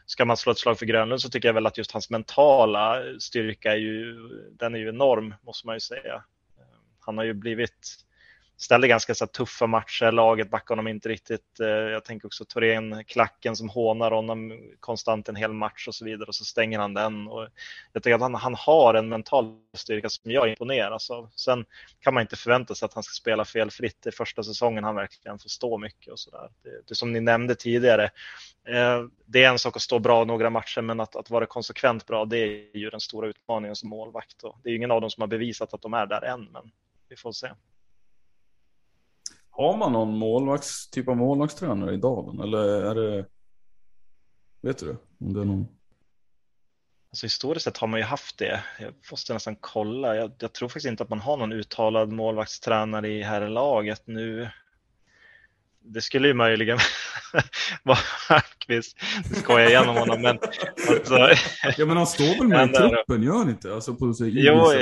Ska 0.06 0.24
man 0.24 0.36
slå 0.36 0.52
ett 0.52 0.58
slag 0.58 0.78
för 0.78 0.86
Grönlund 0.86 1.20
så 1.20 1.30
tycker 1.30 1.48
jag 1.48 1.54
väl 1.54 1.66
att 1.66 1.78
just 1.78 1.92
hans 1.92 2.10
mentala 2.10 3.02
styrka 3.18 3.72
är 3.72 3.76
ju, 3.76 4.14
den 4.52 4.74
är 4.74 4.78
ju 4.78 4.88
enorm, 4.88 5.34
måste 5.42 5.66
man 5.66 5.76
ju 5.76 5.80
säga. 5.80 6.14
Eh, 6.58 6.64
han 7.00 7.18
har 7.18 7.24
ju 7.24 7.34
blivit 7.34 8.04
ställde 8.60 8.88
ganska 8.88 9.14
så 9.14 9.26
tuffa 9.26 9.66
matcher. 9.66 10.12
Laget 10.12 10.50
backade 10.50 10.72
honom 10.72 10.88
inte 10.88 11.08
riktigt. 11.08 11.60
Eh, 11.60 11.66
jag 11.68 12.04
tänker 12.04 12.26
också 12.26 12.44
Torén, 12.44 13.04
klacken 13.04 13.56
som 13.56 13.68
hånar 13.68 14.10
honom 14.10 14.60
konstant 14.80 15.28
en 15.28 15.36
hel 15.36 15.52
match 15.52 15.88
och 15.88 15.94
så 15.94 16.04
vidare 16.04 16.26
och 16.28 16.34
så 16.34 16.44
stänger 16.44 16.78
han 16.78 16.94
den. 16.94 17.28
Och 17.28 17.48
jag 17.92 18.02
tycker 18.02 18.14
att 18.14 18.20
han, 18.20 18.34
han 18.34 18.54
har 18.54 18.94
en 18.94 19.08
mental 19.08 19.54
styrka 19.74 20.08
som 20.08 20.30
jag 20.30 20.48
imponeras 20.48 21.10
av. 21.10 21.30
Sen 21.34 21.64
kan 22.00 22.14
man 22.14 22.20
inte 22.20 22.36
förvänta 22.36 22.74
sig 22.74 22.86
att 22.86 22.94
han 22.94 23.02
ska 23.02 23.12
spela 23.12 23.44
felfritt 23.44 24.06
i 24.06 24.10
första 24.10 24.42
säsongen. 24.42 24.84
Han 24.84 24.94
verkligen 24.94 25.38
får 25.38 25.48
stå 25.48 25.78
mycket 25.78 26.12
och 26.12 26.18
så 26.18 26.30
där. 26.30 26.48
Det, 26.62 26.88
det 26.88 26.94
som 26.94 27.12
ni 27.12 27.20
nämnde 27.20 27.54
tidigare. 27.54 28.04
Eh, 28.68 29.02
det 29.26 29.44
är 29.44 29.48
en 29.48 29.58
sak 29.58 29.76
att 29.76 29.82
stå 29.82 29.98
bra 29.98 30.24
några 30.24 30.50
matcher, 30.50 30.80
men 30.80 31.00
att, 31.00 31.16
att 31.16 31.30
vara 31.30 31.46
konsekvent 31.46 32.06
bra, 32.06 32.24
det 32.24 32.38
är 32.38 32.76
ju 32.76 32.90
den 32.90 33.00
stora 33.00 33.28
utmaningen 33.28 33.76
som 33.76 33.88
målvakt. 33.88 34.42
Och 34.42 34.58
det 34.62 34.70
är 34.70 34.74
ingen 34.74 34.90
av 34.90 35.00
dem 35.00 35.10
som 35.10 35.20
har 35.20 35.28
bevisat 35.28 35.74
att 35.74 35.82
de 35.82 35.94
är 35.94 36.06
där 36.06 36.24
än, 36.24 36.48
men 36.52 36.70
vi 37.08 37.16
får 37.16 37.32
se. 37.32 37.48
Har 39.60 39.76
man 39.76 39.92
någon 39.92 40.18
målvakts, 40.18 40.90
typ 40.90 41.08
av 41.08 41.16
målvaktstränare 41.16 41.94
i 41.94 41.96
Dalen? 41.96 42.40
Eller 42.40 42.58
är 42.58 42.94
det... 42.94 43.26
Vet 44.62 44.78
du 44.78 44.96
om 45.20 45.34
det 45.34 45.40
är 45.40 45.44
någon? 45.44 45.68
Alltså 47.10 47.26
historiskt 47.26 47.64
sett 47.64 47.76
har 47.76 47.88
man 47.88 48.00
ju 48.00 48.06
haft 48.06 48.38
det. 48.38 48.64
Jag 48.78 48.94
måste 49.10 49.34
nästan 49.34 49.56
kolla. 49.56 50.16
Jag, 50.16 50.32
jag 50.38 50.52
tror 50.52 50.68
faktiskt 50.68 50.86
inte 50.86 51.02
att 51.02 51.08
man 51.08 51.20
har 51.20 51.36
någon 51.36 51.52
uttalad 51.52 52.12
målvaktstränare 52.12 53.08
i 53.08 53.22
herrlaget 53.22 54.06
nu 54.06 54.48
det 55.84 56.00
skulle 56.00 56.28
ju 56.28 56.34
möjligen 56.34 56.78
vara 57.82 57.98
nu 59.30 59.36
skojar 59.36 59.60
jag 59.60 59.70
igenom 59.70 59.96
honom, 59.96 60.22
men 60.22 60.38
alltså, 60.88 61.28
Ja, 61.78 61.86
men 61.86 61.96
han 61.96 62.06
står 62.06 62.38
väl 62.38 62.48
med 62.48 62.70
i 62.70 62.72
truppen, 62.72 63.22
gör 63.22 63.32
han 63.32 63.48
inte? 63.48 63.74
Alltså 63.74 63.94
på 63.94 64.14
sig, 64.14 64.46
jo, 64.46 64.72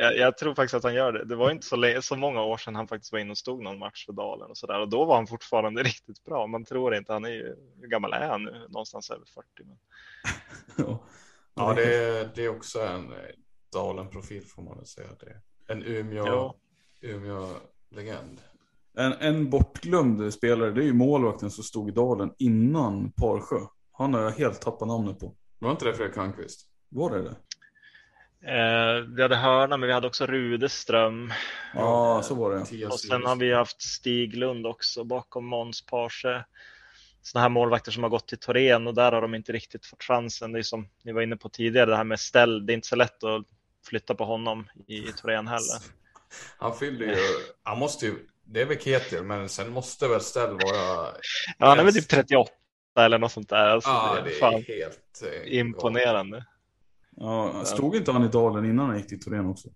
jag, 0.00 0.16
jag, 0.16 0.38
tror 0.38 0.54
faktiskt 0.54 0.74
att 0.74 0.84
han 0.84 0.94
gör 0.94 1.12
det. 1.12 1.24
Det 1.24 1.36
var 1.36 1.50
inte 1.50 1.66
så, 1.66 1.98
så 2.02 2.16
många 2.16 2.42
år 2.42 2.56
sedan 2.56 2.74
han 2.74 2.88
faktiskt 2.88 3.12
var 3.12 3.18
inne 3.18 3.30
och 3.30 3.38
stod 3.38 3.62
någon 3.62 3.78
match 3.78 4.06
för 4.06 4.12
Dalen 4.12 4.50
och 4.50 4.56
sådär. 4.56 4.80
Och 4.80 4.88
då 4.88 5.04
var 5.04 5.16
han 5.16 5.26
fortfarande 5.26 5.82
riktigt 5.92 6.24
bra. 6.24 6.46
Man 6.46 6.64
tror 6.64 6.94
inte, 6.94 7.12
han 7.12 7.24
är 7.24 7.30
ju, 7.30 7.56
hur 7.80 7.88
gammal 7.88 8.12
är 8.12 8.28
han 8.28 8.44
nu? 8.44 8.66
Någonstans 8.68 9.10
över 9.10 9.26
40. 9.26 9.46
Men... 9.58 9.76
ja, 10.86 11.06
ja 11.54 11.74
det, 11.74 11.94
är, 11.94 12.28
det 12.34 12.44
är 12.44 12.48
också 12.48 12.80
en 12.80 13.12
eh, 13.12 13.18
Dalen-profil 13.72 14.42
får 14.42 14.62
man 14.62 14.76
väl 14.76 14.86
säga. 14.86 15.08
Det. 15.20 15.72
En 15.72 15.82
Umeå, 15.82 16.54
Umeå-legend. 17.00 18.40
En, 18.98 19.12
en 19.12 19.50
bortglömd 19.50 20.34
spelare, 20.34 20.70
det 20.70 20.80
är 20.80 20.84
ju 20.84 20.92
målvakten 20.92 21.50
som 21.50 21.64
stod 21.64 21.88
i 21.88 21.92
dalen 21.92 22.32
innan 22.38 23.12
Parsjö. 23.12 23.60
Han 23.92 24.14
har 24.14 24.20
jag 24.20 24.30
helt 24.30 24.60
tappat 24.60 24.88
namnet 24.88 25.20
på. 25.20 25.34
Var 25.58 25.70
inte 25.70 25.84
det 25.84 25.94
Fredrik 25.94 26.16
Hörnqvist? 26.16 26.66
Var 26.88 27.10
det 27.10 27.22
det? 27.22 27.36
Eh, 28.46 29.00
vi 29.16 29.22
hade 29.22 29.36
Hörna, 29.36 29.76
men 29.76 29.86
vi 29.86 29.92
hade 29.92 30.06
också 30.06 30.26
Rudeström. 30.26 31.32
Ja, 31.74 32.22
så 32.24 32.34
var 32.34 32.50
det. 32.50 32.86
Och 32.86 33.00
sen 33.00 33.24
har 33.24 33.36
vi 33.36 33.54
haft 33.54 33.82
Stiglund 33.82 34.66
också 34.66 35.04
bakom 35.04 35.46
Måns 35.46 35.86
Parsjö. 35.86 36.42
Sådana 37.22 37.42
här 37.42 37.48
målvakter 37.48 37.92
som 37.92 38.02
har 38.02 38.10
gått 38.10 38.28
till 38.28 38.38
Torén 38.38 38.86
och 38.86 38.94
där 38.94 39.12
har 39.12 39.22
de 39.22 39.34
inte 39.34 39.52
riktigt 39.52 39.86
fått 39.86 40.02
chansen. 40.02 40.52
Det 40.52 40.58
är 40.58 40.62
som 40.62 40.88
ni 41.04 41.12
var 41.12 41.22
inne 41.22 41.36
på 41.36 41.48
tidigare, 41.48 41.90
det 41.90 41.96
här 41.96 42.04
med 42.04 42.20
ställ. 42.20 42.66
Det 42.66 42.72
är 42.72 42.74
inte 42.74 42.88
så 42.88 42.96
lätt 42.96 43.24
att 43.24 43.44
flytta 43.88 44.14
på 44.14 44.24
honom 44.24 44.68
i 44.86 45.00
Torén 45.00 45.46
heller. 45.46 45.78
Han 46.58 46.74
fyller 46.74 47.06
ju, 47.06 47.16
han 47.62 47.78
måste 47.78 48.06
ju 48.06 48.14
det 48.46 48.60
är 48.60 48.66
väl 48.66 48.78
Ketil, 48.78 49.22
men 49.22 49.48
sen 49.48 49.70
måste 49.70 50.08
väl 50.08 50.20
Stell 50.20 50.50
vara... 50.50 51.08
Ja, 51.58 51.66
han 51.66 51.78
är 51.78 51.84
väl 51.84 51.94
typ 51.94 52.08
38 52.08 52.50
eller 52.98 53.18
något 53.18 53.32
sånt 53.32 53.48
där. 53.48 53.68
Alltså, 53.68 53.90
ja, 53.90 54.18
det 54.24 54.30
är, 54.30 54.38
fan 54.38 54.54
helt 54.54 55.22
eh, 55.22 55.58
imponerande. 55.58 56.44
Ja, 57.16 57.64
stod 57.64 57.96
inte 57.96 58.12
han 58.12 58.24
i 58.24 58.28
dalen 58.28 58.64
innan 58.64 58.86
han 58.86 58.96
gick 58.96 59.08
till 59.08 59.20
Torén 59.20 59.46
också? 59.46 59.68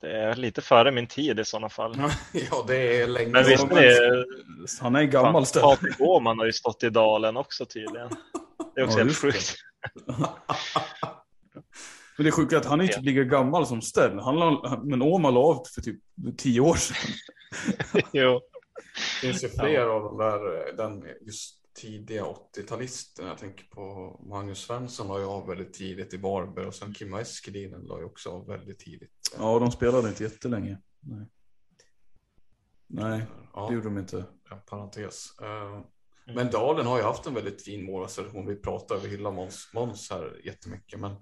Det 0.00 0.16
är 0.16 0.34
lite 0.34 0.62
före 0.62 0.90
min 0.90 1.06
tid 1.06 1.40
i 1.40 1.44
sådana 1.44 1.68
fall. 1.68 2.02
ja, 2.32 2.64
det 2.68 3.02
är 3.02 3.06
länge 3.06 3.30
Men 3.30 3.44
visst 3.44 3.64
är 3.64 4.26
Han 4.82 4.96
är 4.96 5.02
gammal 5.02 5.46
ställ. 5.46 5.62
Patrik 5.62 6.00
Åhman 6.00 6.38
har 6.38 6.46
ju 6.46 6.52
stått 6.52 6.82
i 6.82 6.90
dalen 6.90 7.36
också 7.36 7.66
tydligen. 7.66 8.08
Det 8.74 8.80
är 8.80 8.84
också 8.84 8.98
ja, 8.98 9.04
helt 9.04 9.16
sjukt. 9.16 9.54
Men 12.16 12.24
det 12.24 12.28
är 12.28 12.32
sjukt 12.32 12.52
att 12.52 12.64
han 12.64 12.80
är 12.80 12.84
inte 12.84 13.00
lika 13.00 13.24
gammal 13.24 13.66
som 13.66 13.82
Stell. 13.82 14.18
Han 14.18 14.60
men 14.88 15.02
Åman 15.02 15.34
la 15.34 15.40
av 15.40 15.64
för 15.74 15.80
typ 15.80 16.00
tio 16.36 16.60
år 16.60 16.74
sedan. 16.74 17.12
jo. 18.12 18.40
Det 19.22 19.26
finns 19.26 19.44
ju 19.44 19.48
fler 19.48 19.68
ja. 19.68 19.92
av 19.92 20.02
de 20.02 20.18
där, 20.18 20.72
den 20.76 21.04
just 21.20 21.62
tidiga 21.74 22.24
80-talisterna. 22.24 23.26
Jag 23.26 23.38
tänker 23.38 23.64
på 23.64 24.16
Magnus 24.26 24.58
Svensson 24.58 25.08
la 25.08 25.18
ju 25.18 25.24
av 25.24 25.46
väldigt 25.46 25.74
tidigt 25.74 26.14
i 26.14 26.16
Varberg 26.16 26.66
och 26.66 26.74
sen 26.74 26.94
Kimmo 26.94 27.18
Eskelinen 27.18 27.82
la 27.82 27.98
ju 27.98 28.04
också 28.04 28.30
av 28.30 28.46
väldigt 28.46 28.78
tidigt. 28.78 29.10
Ja, 29.38 29.58
de 29.58 29.70
spelade 29.70 30.08
inte 30.08 30.22
jättelänge. 30.22 30.78
Nej, 31.00 31.26
Nej 32.86 33.22
ja. 33.54 33.66
det 33.68 33.74
gjorde 33.74 33.86
de 33.86 33.98
inte. 33.98 34.24
Ja, 34.50 34.56
parentes. 34.56 35.28
Mm. 35.40 35.82
Men 36.36 36.50
Dalen 36.50 36.86
har 36.86 36.96
ju 36.96 37.02
haft 37.02 37.26
en 37.26 37.34
väldigt 37.34 37.64
fin 37.64 37.84
målvaktsrelation. 37.84 38.46
Vi 38.46 38.56
pratar, 38.56 38.96
vi 38.96 39.08
hyllar 39.08 39.32
Måns, 39.32 39.70
Måns 39.74 40.10
här 40.10 40.40
jättemycket, 40.44 41.00
men 41.00 41.16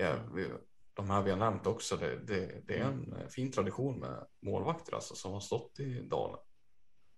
är, 0.00 0.22
vi, 0.34 0.48
de 0.94 1.10
här 1.10 1.22
vi 1.22 1.30
har 1.30 1.38
nämnt 1.38 1.66
också, 1.66 1.96
det, 1.96 2.16
det, 2.16 2.60
det, 2.66 2.78
är 2.78 2.84
en 2.84 3.14
fin 3.28 3.52
tradition 3.52 3.98
med 3.98 4.26
målvakter 4.40 4.94
alltså, 4.94 5.14
som 5.14 5.32
har 5.32 5.40
stått 5.40 5.80
i 5.80 6.00
Dalen. 6.00 6.38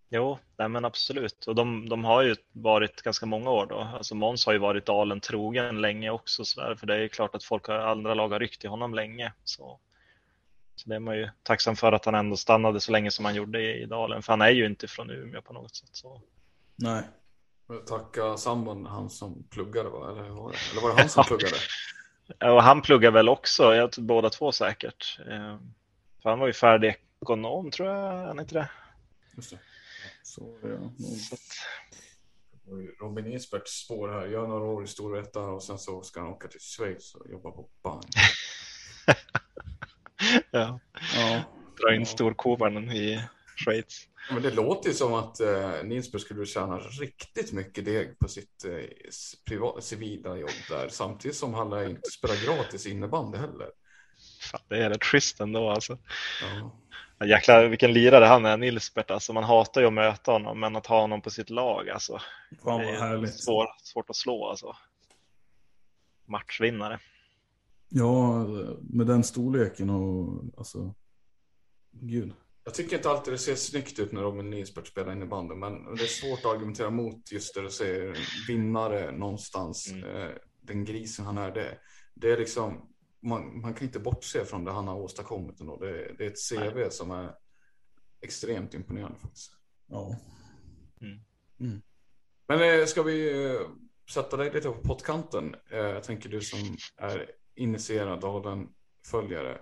Jo, 0.08 0.38
nej 0.58 0.68
men 0.68 0.84
absolut. 0.84 1.44
Och 1.46 1.54
de, 1.54 1.88
de 1.88 2.04
har 2.04 2.22
ju 2.22 2.36
varit 2.52 3.02
ganska 3.02 3.26
många 3.26 3.50
år 3.50 3.66
då. 3.66 3.78
Alltså 3.78 4.14
Måns 4.14 4.46
har 4.46 4.52
ju 4.52 4.58
varit 4.58 4.86
Dalen 4.86 5.20
trogen 5.20 5.80
länge 5.80 6.10
också, 6.10 6.44
så 6.44 6.60
där, 6.60 6.74
för 6.74 6.86
det 6.86 6.94
är 6.94 6.98
ju 6.98 7.08
klart 7.08 7.34
att 7.34 7.44
folk 7.44 7.66
har, 7.66 7.74
andra 7.74 8.14
lag 8.14 8.28
har 8.28 8.40
ryckt 8.40 8.64
i 8.64 8.68
honom 8.68 8.94
länge. 8.94 9.32
Så, 9.44 9.80
så 10.74 10.88
det 10.88 10.94
är 10.94 11.00
man 11.00 11.16
ju 11.16 11.28
tacksam 11.42 11.76
för 11.76 11.92
att 11.92 12.04
han 12.04 12.14
ändå 12.14 12.36
stannade 12.36 12.80
så 12.80 12.92
länge 12.92 13.10
som 13.10 13.24
han 13.24 13.34
gjorde 13.34 13.60
i, 13.60 13.82
i 13.82 13.86
Dalen, 13.86 14.22
för 14.22 14.32
han 14.32 14.42
är 14.42 14.50
ju 14.50 14.66
inte 14.66 14.88
från 14.88 15.10
Umeå 15.10 15.42
på 15.42 15.52
något 15.52 15.76
sätt. 15.76 15.90
Så. 15.92 16.22
Nej. 16.76 17.02
Tacka 17.86 18.36
sambon, 18.36 18.86
han 18.86 19.10
som 19.10 19.48
pluggade 19.50 19.88
va? 19.88 20.10
Eller, 20.10 20.24
eller 20.24 20.82
var 20.82 20.88
det 20.88 21.00
han 21.00 21.08
som 21.08 21.24
pluggade? 21.24 21.56
Ja, 22.38 22.52
och 22.52 22.62
han 22.62 22.82
pluggar 22.82 23.10
väl 23.10 23.28
också, 23.28 23.74
jag 23.74 23.92
tror 23.92 24.04
båda 24.04 24.30
två 24.30 24.52
säkert. 24.52 25.18
Eh, 25.20 25.58
för 26.22 26.30
han 26.30 26.38
var 26.38 26.46
ju 26.46 26.52
färdig 26.52 26.96
ekonom 27.22 27.70
tror 27.70 27.88
jag, 27.88 28.26
han 28.26 28.40
inte 28.40 28.54
det? 28.54 28.70
Just 29.36 29.50
det. 29.50 29.58
Så, 30.22 30.58
ja. 30.62 30.92
Robin 33.00 33.26
Isberts 33.26 33.84
spår 33.84 34.08
här, 34.08 34.26
gör 34.26 34.46
några 34.46 34.64
år 34.64 34.84
i 34.84 34.86
Storvreta 34.86 35.40
och 35.40 35.62
sen 35.62 35.78
så 35.78 36.02
ska 36.02 36.20
han 36.20 36.28
åka 36.28 36.48
till 36.48 36.60
Schweiz 36.60 37.14
och 37.14 37.30
jobba 37.30 37.50
på 37.50 37.68
bank. 37.82 38.06
ja. 40.50 40.80
ja, 41.16 41.42
dra 41.80 41.94
in 41.94 42.06
storkovan 42.06 42.90
i 42.90 43.24
Schweiz. 43.56 44.08
Men 44.30 44.42
det 44.42 44.50
låter 44.50 44.88
ju 44.88 44.94
som 44.94 45.14
att 45.14 45.40
eh, 45.40 45.84
Ninsberg 45.84 46.20
skulle 46.20 46.46
tjäna 46.46 46.78
riktigt 46.78 47.52
mycket 47.52 47.84
deg 47.84 48.18
på 48.18 48.28
sitt 48.28 48.64
eh, 48.64 48.72
privat, 49.48 49.84
civila 49.84 50.36
jobb 50.36 50.50
där. 50.68 50.88
Samtidigt 50.88 51.36
som 51.36 51.54
han 51.54 51.90
inte 51.90 52.10
spela 52.10 52.34
gratis 52.34 52.86
innebandy 52.86 53.38
heller. 53.38 53.70
Fan, 54.50 54.60
det 54.68 54.78
är 54.78 54.90
rätt 54.90 55.04
schysst 55.04 55.40
ändå 55.40 55.70
alltså. 55.70 55.98
Ja. 56.42 57.26
Jäklar 57.26 57.66
vilken 57.66 57.92
lirare 57.92 58.24
han 58.24 58.44
är, 58.44 58.56
Nilsbert. 58.56 59.10
Alltså, 59.10 59.32
man 59.32 59.44
hatar 59.44 59.80
ju 59.80 59.86
att 59.86 59.92
möta 59.92 60.32
honom, 60.32 60.60
men 60.60 60.76
att 60.76 60.86
ha 60.86 61.00
honom 61.00 61.22
på 61.22 61.30
sitt 61.30 61.50
lag, 61.50 61.88
alltså. 61.88 62.20
Fan 62.64 62.84
vad 62.84 62.94
härligt. 62.94 63.40
Svår, 63.40 63.66
svårt 63.82 64.10
att 64.10 64.16
slå 64.16 64.48
alltså. 64.48 64.76
Matchvinnare. 66.26 66.98
Ja, 67.88 68.44
med 68.80 69.06
den 69.06 69.24
storleken 69.24 69.90
och 69.90 70.44
alltså. 70.56 70.94
Gud. 71.90 72.32
Jag 72.66 72.74
tycker 72.74 72.96
inte 72.96 73.10
alltid 73.10 73.34
det 73.34 73.38
ser 73.38 73.54
snyggt 73.54 73.98
ut 73.98 74.12
när 74.12 74.22
Robin 74.22 74.50
Nisbert 74.50 74.86
spelar 74.86 75.12
in 75.12 75.22
i 75.22 75.26
banden, 75.26 75.58
men 75.58 75.94
det 75.94 76.02
är 76.02 76.06
svårt 76.06 76.38
att 76.38 76.54
argumentera 76.54 76.90
mot 76.90 77.32
just 77.32 77.54
det 77.54 77.62
du 77.62 77.70
säger, 77.70 78.18
vinnare 78.48 79.12
någonstans. 79.12 79.92
Mm. 79.92 80.16
Eh, 80.16 80.30
den 80.60 80.84
grisen 80.84 81.24
han 81.24 81.38
är, 81.38 81.50
det, 81.50 81.78
det 82.14 82.32
är 82.32 82.36
liksom, 82.36 82.94
man, 83.22 83.60
man, 83.60 83.74
kan 83.74 83.86
inte 83.86 83.98
bortse 83.98 84.44
från 84.44 84.64
det 84.64 84.70
han 84.70 84.88
har 84.88 84.96
åstadkommit 84.96 85.60
ändå. 85.60 85.76
Det, 85.76 86.14
det 86.18 86.24
är 86.24 86.30
ett 86.30 86.48
CV 86.50 86.74
Nej. 86.74 86.90
som 86.90 87.10
är 87.10 87.34
extremt 88.20 88.74
imponerande 88.74 89.18
faktiskt. 89.18 89.52
Ja. 89.86 90.16
Mm. 91.00 91.18
Mm. 91.60 91.82
Men 92.48 92.80
eh, 92.80 92.86
ska 92.86 93.02
vi 93.02 93.44
eh, 93.44 93.60
sätta 94.10 94.36
dig 94.36 94.52
lite 94.52 94.68
på 94.68 94.80
pottkanten? 94.80 95.56
Jag 95.70 96.02
tänker 96.02 96.28
du 96.28 96.40
som 96.40 96.76
är 96.96 97.30
initierad 97.54 98.24
av 98.24 98.42
den 98.42 98.68
följare, 99.06 99.58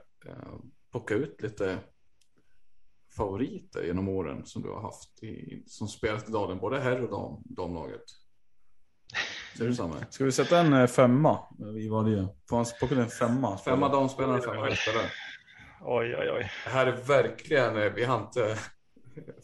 plocka 0.91 1.15
ut 1.15 1.43
lite 1.43 1.79
favoriter 3.17 3.83
genom 3.83 4.09
åren 4.09 4.47
som 4.47 4.63
du 4.63 4.69
har 4.69 4.83
haft 4.83 5.23
i, 5.23 5.63
som 5.67 5.89
spelat 5.89 6.29
i 6.29 6.33
Dalen, 6.33 6.59
både 6.59 6.81
herr 6.81 7.03
och 7.03 7.11
dam, 7.11 7.43
damlaget? 7.45 8.05
Ser 9.59 9.67
du 9.67 9.75
samma? 9.75 9.95
Ska 10.11 10.25
vi 10.25 10.33
sätta 10.33 10.59
en 10.59 10.73
eh, 10.73 10.87
femma 10.87 11.39
i 11.79 11.89
varje? 11.89 12.29
Får 12.49 12.57
han 12.57 12.67
plocka 12.79 12.95
en 12.95 13.09
femma? 13.09 13.59
Femma 13.59 13.89
damspelare, 13.89 14.41
femma 14.41 14.65
herrspelare. 14.65 15.07
Oj, 15.81 16.17
oj, 16.17 16.31
oj. 16.31 16.51
Det 16.65 16.71
här 16.71 16.87
är 16.87 16.93
verkligen, 16.93 17.83
eh, 17.83 17.93
vi 17.93 18.05
har 18.05 18.21
inte 18.21 18.57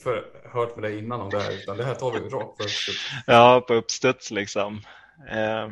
för, 0.02 0.24
hört 0.52 0.76
med 0.76 0.90
dig 0.90 0.98
innan 0.98 1.20
om 1.20 1.30
det 1.30 1.40
här, 1.40 1.52
utan 1.52 1.76
det 1.76 1.84
här 1.84 1.94
tar 1.94 2.12
vi 2.12 2.18
rakt 2.18 2.30
på 2.30 2.62
uppstuds. 2.62 3.10
Ja, 3.26 3.64
på 3.68 3.74
uppstuds 3.74 4.30
liksom. 4.30 4.80
Eh, 5.30 5.68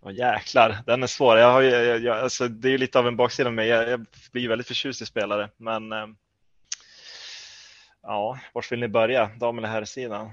och 0.00 0.12
jäklar, 0.12 0.78
den 0.86 1.02
är 1.02 1.06
svår. 1.06 1.38
Jag 1.38 1.52
har, 1.52 1.62
jag, 1.62 1.98
jag, 1.98 2.18
alltså, 2.18 2.48
det 2.48 2.70
är 2.70 2.78
lite 2.78 2.98
av 2.98 3.06
en 3.06 3.16
baksida 3.16 3.50
med 3.50 3.56
mig. 3.56 3.68
Jag, 3.68 3.88
jag 3.88 4.06
blir 4.32 4.48
väldigt 4.48 4.66
förtjust 4.68 5.02
i 5.02 5.06
spelare, 5.06 5.50
men 5.56 5.92
eh, 5.92 6.06
Ja, 8.02 8.38
var 8.52 8.70
vill 8.70 8.80
ni 8.80 8.88
börja? 8.88 9.30
Dam 9.36 9.58
eller 9.58 9.68
herrsidan? 9.68 10.30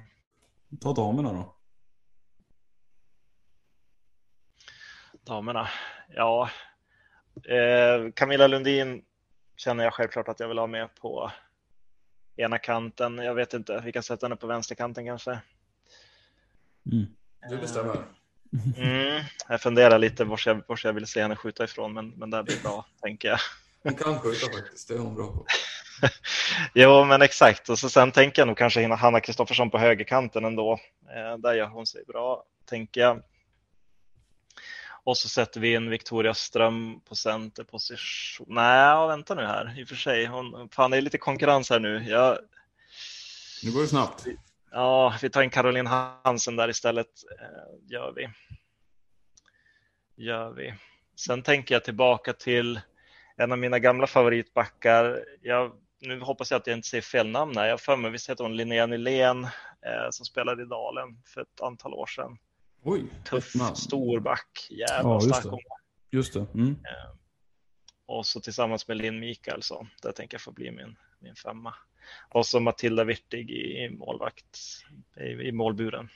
Ta 0.81 0.93
damerna 0.93 1.33
då. 1.33 1.55
Damerna, 5.23 5.69
ja. 6.09 6.49
Eh, 7.43 8.11
Camilla 8.11 8.47
Lundin 8.47 9.05
känner 9.57 9.83
jag 9.83 9.93
självklart 9.93 10.27
att 10.27 10.39
jag 10.39 10.47
vill 10.47 10.57
ha 10.57 10.67
med 10.67 10.95
på 10.95 11.31
ena 12.35 12.57
kanten. 12.57 13.17
Jag 13.17 13.35
vet 13.35 13.53
inte, 13.53 13.81
vi 13.85 13.91
kan 13.91 14.03
sätta 14.03 14.25
henne 14.25 14.35
på 14.35 14.47
vänsterkanten 14.47 15.05
kanske. 15.05 15.39
Mm. 16.91 17.05
Du 17.49 17.57
bestämmer. 17.57 18.03
Mm, 18.77 19.23
jag 19.49 19.61
funderar 19.61 19.99
lite 19.99 20.23
var 20.23 20.41
jag, 20.45 20.63
var 20.67 20.79
jag 20.83 20.93
vill 20.93 21.07
se 21.07 21.21
henne 21.21 21.35
skjuta 21.35 21.63
ifrån, 21.63 21.93
men, 21.93 22.09
men 22.09 22.29
det 22.29 22.43
blir 22.43 22.63
bra, 22.63 22.85
tänker 23.01 23.27
jag. 23.27 23.39
Hon 23.85 23.95
kan 23.95 24.19
skjuta 24.19 24.51
faktiskt, 24.51 24.87
det 24.87 24.93
är 24.93 24.97
hon 24.97 25.15
bra 25.15 25.27
på. 25.27 25.45
jo, 26.73 27.05
men 27.05 27.21
exakt. 27.21 27.69
Och 27.69 27.79
så 27.79 27.89
sen 27.89 28.11
tänker 28.11 28.41
jag 28.41 28.47
nog 28.47 28.57
kanske 28.57 28.87
Hanna 28.87 29.19
Kristoffersson 29.19 29.69
på 29.69 29.77
högerkanten 29.77 30.45
ändå. 30.45 30.79
Eh, 31.15 31.37
där 31.37 31.53
gör 31.53 31.67
hon 31.67 31.85
sig 31.85 32.03
bra, 32.07 32.43
tänker 32.69 33.01
jag. 33.01 33.23
Och 35.03 35.17
så 35.17 35.29
sätter 35.29 35.59
vi 35.59 35.73
in 35.73 35.89
Victoria 35.89 36.33
Ström 36.33 36.99
på 37.01 37.15
centerposition. 37.15 38.47
Nej, 38.49 39.07
vänta 39.07 39.35
nu 39.35 39.45
här. 39.45 39.79
I 39.79 39.83
och 39.83 39.87
för 39.87 39.95
sig, 39.95 40.25
hon, 40.25 40.69
fan 40.69 40.91
det 40.91 40.97
är 40.97 41.01
lite 41.01 41.17
konkurrens 41.17 41.69
här 41.69 41.79
nu. 41.79 42.03
Jag... 42.09 42.37
Nu 43.63 43.71
går 43.71 43.81
det 43.81 43.87
snabbt. 43.87 44.25
Ja, 44.71 45.17
vi 45.21 45.29
tar 45.29 45.41
in 45.41 45.49
Caroline 45.49 45.87
Hansen 45.87 46.55
där 46.55 46.69
istället. 46.69 47.07
Eh, 47.41 47.91
gör 47.91 48.13
vi. 48.15 48.29
Gör 50.23 50.51
vi. 50.51 50.73
Sen 51.15 51.43
tänker 51.43 51.75
jag 51.75 51.83
tillbaka 51.83 52.33
till 52.33 52.79
en 53.37 53.51
av 53.51 53.57
mina 53.57 53.79
gamla 53.79 54.07
favoritbackar. 54.07 55.25
Jag, 55.41 55.71
nu 56.01 56.19
hoppas 56.19 56.51
jag 56.51 56.57
att 56.57 56.67
jag 56.67 56.77
inte 56.77 56.87
säger 56.87 57.01
fel 57.01 57.27
namn 57.27 57.57
här. 57.57 57.67
Jag 57.67 57.81
för 57.81 57.97
mig 57.97 58.11
visst 58.11 58.29
heter 58.29 58.43
hon 58.43 58.57
Linnea 58.57 58.85
Nylén 58.85 59.43
eh, 59.43 60.09
som 60.11 60.25
spelade 60.25 60.63
i 60.63 60.65
Dalen 60.65 61.21
för 61.25 61.41
ett 61.41 61.61
antal 61.61 61.93
år 61.93 62.05
sedan. 62.05 62.37
Oj, 62.83 63.05
Tuff, 63.29 63.53
stor 63.75 64.19
back. 64.19 64.67
Jävla 64.69 65.09
ja, 65.09 65.19
stark 65.19 65.45
hon 65.45 65.59
Just 66.11 66.33
det. 66.33 66.45
Mm. 66.53 66.69
Eh, 66.69 67.15
och 68.05 68.25
så 68.25 68.39
tillsammans 68.39 68.87
med 68.87 68.97
Linn 68.97 69.19
Mikaelsson. 69.19 69.87
Det 70.01 70.11
tänker 70.11 70.35
jag 70.35 70.41
få 70.41 70.51
bli 70.51 70.71
min, 70.71 70.95
min 71.19 71.35
femma. 71.35 71.73
Och 72.29 72.45
så 72.45 72.59
Matilda 72.59 73.03
Wirtig 73.03 73.49
i, 73.49 73.83
i 73.83 73.89
målvakt 73.89 74.59
i, 75.17 75.23
i 75.23 75.51
målburen. 75.51 76.09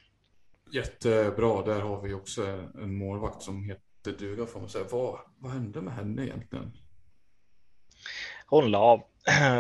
Jättebra. 0.72 1.62
Där 1.62 1.82
har 1.82 2.02
vi 2.02 2.14
också 2.14 2.44
en 2.82 2.98
målvakt 2.98 3.42
som 3.42 3.64
heter 3.64 4.12
duga 4.12 4.46
får 4.46 4.60
man 4.60 4.70
säga. 4.70 4.86
Vad, 4.92 5.20
vad 5.38 5.52
hände 5.52 5.82
med 5.82 5.94
henne 5.94 6.24
egentligen? 6.26 6.72
Hon 8.50 8.72
la 8.72 8.80
av. 8.80 9.04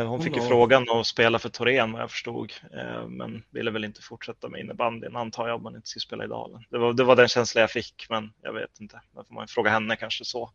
Hon 0.07 0.21
fick 0.21 0.35
ju 0.35 0.41
frågan 0.41 0.89
att 0.89 1.07
spela 1.07 1.39
för 1.39 1.49
Torén 1.49 1.91
vad 1.91 2.01
jag 2.01 2.11
förstod, 2.11 2.53
eh, 2.73 3.07
men 3.07 3.43
ville 3.51 3.71
väl 3.71 3.85
inte 3.85 4.01
fortsätta 4.01 4.49
med 4.49 4.59
innebandyn 4.59 5.15
antar 5.15 5.47
jag 5.47 5.55
om 5.55 5.63
man 5.63 5.75
inte 5.75 5.87
skulle 5.87 6.01
spela 6.01 6.23
i 6.23 6.27
Dalen. 6.27 6.63
Det 6.69 6.77
var, 6.77 6.93
det 6.93 7.03
var 7.03 7.15
den 7.15 7.27
känsla 7.27 7.61
jag 7.61 7.71
fick, 7.71 8.05
men 8.09 8.33
jag 8.41 8.53
vet 8.53 8.79
inte. 8.79 9.01
Då 9.15 9.23
får 9.23 9.33
man 9.33 9.47
fråga 9.47 9.71
henne 9.71 9.95
kanske 9.95 10.25
så. 10.25 10.51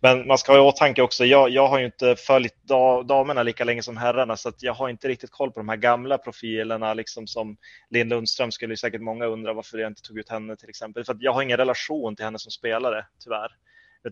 Men 0.00 0.26
man 0.26 0.38
ska 0.38 0.52
ha 0.52 0.58
i 0.58 0.60
åtanke 0.60 1.02
också, 1.02 1.24
jag, 1.24 1.50
jag 1.50 1.68
har 1.68 1.78
ju 1.78 1.84
inte 1.84 2.16
följt 2.16 2.64
damerna 3.04 3.42
lika 3.42 3.64
länge 3.64 3.82
som 3.82 3.96
herrarna, 3.96 4.36
så 4.36 4.48
att 4.48 4.62
jag 4.62 4.74
har 4.74 4.88
inte 4.88 5.08
riktigt 5.08 5.30
koll 5.30 5.52
på 5.52 5.60
de 5.60 5.68
här 5.68 5.76
gamla 5.76 6.18
profilerna, 6.18 6.94
liksom 6.94 7.26
som 7.26 7.56
Linn 7.90 8.08
Lundström 8.08 8.52
skulle 8.52 8.76
säkert 8.76 9.00
många 9.00 9.26
undra 9.26 9.52
varför 9.52 9.78
jag 9.78 9.90
inte 9.90 10.02
tog 10.02 10.18
ut 10.18 10.28
henne 10.28 10.56
till 10.56 10.68
exempel. 10.68 11.04
För 11.04 11.12
att 11.14 11.22
jag 11.22 11.32
har 11.32 11.42
ingen 11.42 11.56
relation 11.58 12.16
till 12.16 12.24
henne 12.24 12.38
som 12.38 12.50
spelare, 12.50 13.06
tyvärr. 13.24 13.48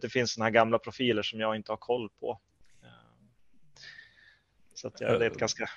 Det 0.01 0.09
finns 0.09 0.33
sådana 0.33 0.45
här 0.45 0.53
gamla 0.53 0.79
profiler 0.79 1.23
som 1.23 1.41
jag 1.41 1.57
inte 1.57 1.73
har 1.73 1.77
koll 1.77 2.09
på. 2.21 2.41
Så 4.81 4.89
att, 4.89 5.01
ja, 5.01 5.19
det 5.19 5.27
är 5.27 5.31
ett 5.31 5.39
ganska... 5.39 5.71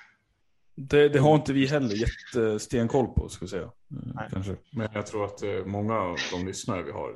Det, 0.76 1.08
det, 1.08 1.18
har 1.18 1.34
inte 1.34 1.52
vi 1.52 1.66
heller 1.66 1.94
jättestenkoll 1.94 3.06
på, 3.06 3.28
ska 3.28 3.44
vi 3.44 3.48
säga. 3.48 3.70
Nej. 3.88 4.28
Kanske. 4.32 4.56
Men 4.72 4.88
jag 4.94 5.06
tror 5.06 5.24
att 5.24 5.42
eh, 5.42 5.64
många 5.64 5.94
av 5.94 6.16
de 6.32 6.46
lyssnare 6.46 6.82
vi 6.82 6.90
har 6.90 7.14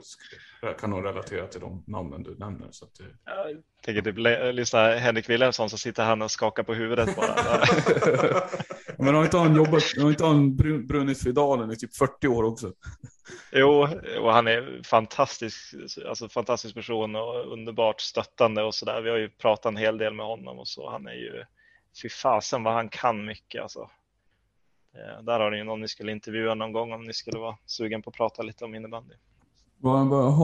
kan 0.80 0.90
nog 0.90 1.04
relatera 1.04 1.46
till 1.46 1.60
de 1.60 1.84
namnen 1.86 2.22
du 2.22 2.36
nämner. 2.38 2.68
Så 2.70 2.84
att, 2.84 2.90
jag 3.24 3.62
tänker 3.82 4.02
typ 4.02 4.54
lyssna 4.54 4.94
Henrik 4.94 5.28
Wilhelmsson 5.28 5.70
så 5.70 5.78
sitter 5.78 6.04
han 6.04 6.22
och 6.22 6.30
skakar 6.30 6.62
på 6.62 6.74
huvudet 6.74 7.16
bara. 7.16 7.64
Men 8.98 9.14
har 9.14 9.24
inte 9.24 9.36
han 9.36 9.56
jobbat, 9.56 9.82
har 9.98 10.10
inte 10.10 10.24
han 10.24 10.56
brunnit 10.86 11.18
för 11.18 11.32
Dalen 11.32 11.70
i 11.72 11.76
typ 11.76 11.96
40 11.96 12.28
år 12.28 12.42
också? 12.44 12.72
Jo, 13.52 13.88
och 14.20 14.32
han 14.32 14.46
är 14.46 14.82
fantastisk, 14.84 15.74
alltså 16.08 16.28
fantastisk 16.28 16.74
person 16.74 17.16
och 17.16 17.52
underbart 17.52 18.00
stöttande 18.00 18.62
och 18.62 18.74
sådär. 18.74 19.00
Vi 19.00 19.10
har 19.10 19.16
ju 19.16 19.28
pratat 19.28 19.66
en 19.66 19.76
hel 19.76 19.98
del 19.98 20.14
med 20.14 20.26
honom 20.26 20.58
och 20.58 20.68
så. 20.68 20.90
Han 20.90 21.06
är 21.06 21.14
ju 21.14 21.44
fy 22.02 22.08
fasen 22.08 22.62
vad 22.62 22.74
han 22.74 22.88
kan 22.88 23.24
mycket 23.24 23.62
alltså. 23.62 23.90
Eh, 24.94 25.22
där 25.22 25.40
har 25.40 25.50
ni 25.50 25.64
någon 25.64 25.80
ni 25.80 25.88
skulle 25.88 26.12
intervjua 26.12 26.54
någon 26.54 26.72
gång 26.72 26.92
om 26.92 27.04
ni 27.04 27.12
skulle 27.12 27.38
vara 27.38 27.56
sugen 27.66 28.02
på 28.02 28.10
att 28.10 28.16
prata 28.16 28.42
lite 28.42 28.64
om 28.64 28.74
innebandy. 28.74 29.14
Har 29.82 29.98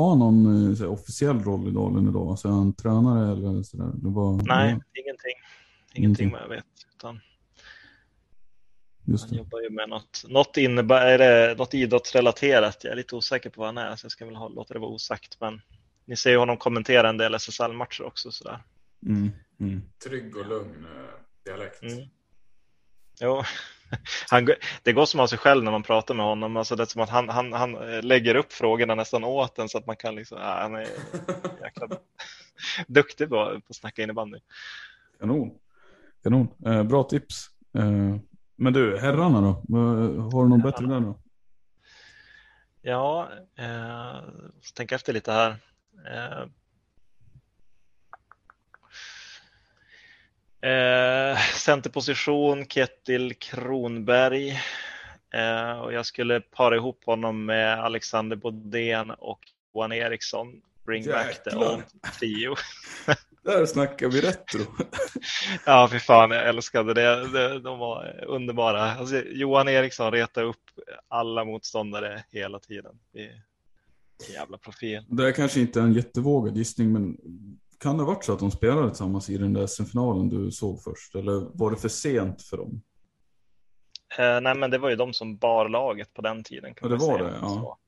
han 0.09 0.19
någon 0.19 0.69
eh, 0.71 0.75
så 0.75 0.85
här, 0.85 0.91
officiell 0.91 1.39
roll 1.45 1.69
i 1.69 1.71
Dalen 1.71 2.09
idag? 2.09 2.29
Alltså 2.29 2.49
är 2.49 2.53
han 2.53 2.73
tränare 2.73 3.33
eller 3.33 3.63
sådär? 3.63 3.91
Var, 3.95 4.33
Nej, 4.33 4.45
ja, 4.47 5.03
ingenting. 5.03 5.33
Ingenting. 5.95 6.05
Ingenting 6.05 6.31
vad 6.31 6.43
jag 6.43 6.49
vet. 6.49 6.65
Utan 6.97 7.21
just 9.05 9.25
han 9.25 9.31
det. 9.33 9.39
jobbar 9.39 9.61
ju 9.61 9.71
med 9.71 9.89
något, 9.89 10.25
något, 10.29 10.57
innebär, 10.57 11.07
är 11.07 11.19
det 11.19 11.59
något 11.59 11.75
idrottsrelaterat. 11.75 12.85
Jag 12.85 12.93
är 12.93 12.97
lite 12.97 13.17
osäker 13.17 13.51
på 13.51 13.61
vad 13.61 13.69
han 13.69 13.79
är, 13.79 13.97
så 13.97 14.05
jag 14.05 14.13
ska 14.13 14.25
väl 14.27 14.37
ha, 14.37 14.49
låta 14.49 14.75
det 14.75 14.81
vara 14.81 14.91
osagt. 14.91 15.41
Men 15.41 15.61
ni 16.05 16.17
ser 16.17 16.31
ju 16.31 16.37
honom 16.37 16.57
kommentera 16.57 17.09
en 17.09 17.17
del 17.17 17.35
SSL-matcher 17.35 18.03
också. 18.03 18.31
Sådär. 18.31 18.63
Mm, 19.07 19.31
mm. 19.61 19.83
Trygg 20.05 20.37
och 20.37 20.47
lugn 20.47 20.85
eh, 20.85 21.24
dialekt. 21.45 21.83
Mm. 21.83 22.09
Jo, 23.21 23.43
han, 24.31 24.49
det 24.83 24.93
går 24.93 25.07
som 25.07 25.21
av 25.21 25.27
sig 25.27 25.39
själv 25.39 25.65
när 25.65 25.73
man 25.73 25.83
pratar 25.83 26.15
med 26.15 26.27
honom. 26.27 26.57
Alltså 26.57 26.77
det 26.77 26.83
är 26.83 26.87
som 26.87 27.03
att 27.03 27.11
han, 27.11 27.29
han, 27.29 27.53
han 27.53 27.95
eh, 27.95 28.03
lägger 28.03 28.35
upp 28.35 28.53
frågorna 28.53 28.95
nästan 28.95 29.25
åt 29.25 29.59
en 29.59 29.69
så 29.69 29.79
att 29.79 29.87
man 29.87 29.97
kan 29.97 30.15
liksom, 30.15 30.39
ja, 30.39 30.59
han 30.61 30.75
är 30.75 30.81
jäkla 31.63 31.89
duktig 32.87 33.29
på, 33.29 33.35
på 33.35 33.63
att 33.69 33.77
snacka 33.77 34.03
innebandy. 34.03 34.39
Kanon. 35.21 35.59
Kanon. 36.23 36.49
Eh, 36.67 36.83
bra 36.83 37.05
tips. 37.05 37.47
Eh, 37.79 38.17
men 38.57 38.73
du, 38.73 38.99
herrarna 38.99 39.41
då? 39.41 39.53
Har 40.33 40.43
du 40.43 40.49
någon 40.49 40.63
bättre 40.63 40.87
där 40.87 41.01
då? 41.01 41.21
Ja, 42.83 43.29
eh, 43.59 44.23
tänka 44.75 44.95
efter 44.95 45.13
lite 45.13 45.33
här. 45.33 45.51
Eh, 46.13 46.47
eh, 50.65 51.39
centerposition, 51.57 52.67
Ketil 52.67 53.35
Kronberg. 53.35 54.51
Eh, 55.35 55.81
och 55.81 55.93
jag 55.93 56.07
skulle 56.07 56.41
para 56.41 56.77
ihop 56.77 57.05
honom 57.05 57.45
med 57.45 57.85
Alexander 57.85 58.37
Bodén 58.37 59.11
och 59.11 59.41
Johan 59.75 59.93
Eriksson. 59.93 60.61
Bring 60.87 61.07
back 61.07 61.45
the 61.45 61.51
Jäklar. 61.51 61.75
old 61.75 61.85
trio. 62.19 62.55
Där 63.45 63.67
snackar 63.67 64.09
vi 64.09 64.21
retro. 64.21 64.61
Ja, 65.67 65.89
för 65.89 65.99
fan, 65.99 66.31
jag 66.31 66.49
älskade 66.49 66.95
det. 66.95 67.29
det 67.29 67.61
de 67.61 67.79
var 67.79 68.25
underbara. 68.27 68.83
Alltså, 68.83 69.23
Johan 69.23 69.69
Eriksson 69.69 70.13
retade 70.13 70.47
upp 70.47 70.63
alla 71.09 71.45
motståndare 71.45 72.25
hela 72.31 72.59
tiden. 72.59 72.99
Det 73.13 73.21
är 73.25 73.43
jävla 74.33 74.59
profil. 74.59 75.05
Det 75.09 75.29
är 75.29 75.33
kanske 75.33 75.61
inte 75.61 75.81
en 75.81 75.93
jättevågad 75.93 76.57
gissning, 76.57 76.93
men 76.93 77.17
kan 77.81 77.97
det 77.97 78.03
ha 78.05 78.13
varit 78.13 78.25
så 78.25 78.33
att 78.33 78.39
de 78.39 78.51
spelade 78.51 78.89
tillsammans 78.89 79.31
i 79.31 79.39
den 79.39 79.53
där 79.53 79.67
SM-finalen 79.67 80.29
du 80.29 80.51
såg 80.51 80.83
först? 80.83 81.15
Eller 81.15 81.59
var 81.59 81.71
det 81.71 81.77
för 81.77 81.89
sent 81.89 82.43
för 82.43 82.57
dem? 82.57 82.83
Eh, 84.19 84.41
nej, 84.41 84.55
men 84.55 84.71
det 84.71 84.79
var 84.79 84.91
ju 84.91 84.97
de 84.97 85.13
som 85.13 85.37
bar 85.37 85.69
laget 85.69 86.15
på 86.15 86.23
den 86.23 86.43
tiden. 86.45 86.75
Kan 86.75 86.91
Ja, 86.91 86.97
det 86.97 87.07
var 87.07 87.19
säga. 87.19 87.31
det, 87.31 87.39
ja. 87.43 87.49
Så. 87.49 87.79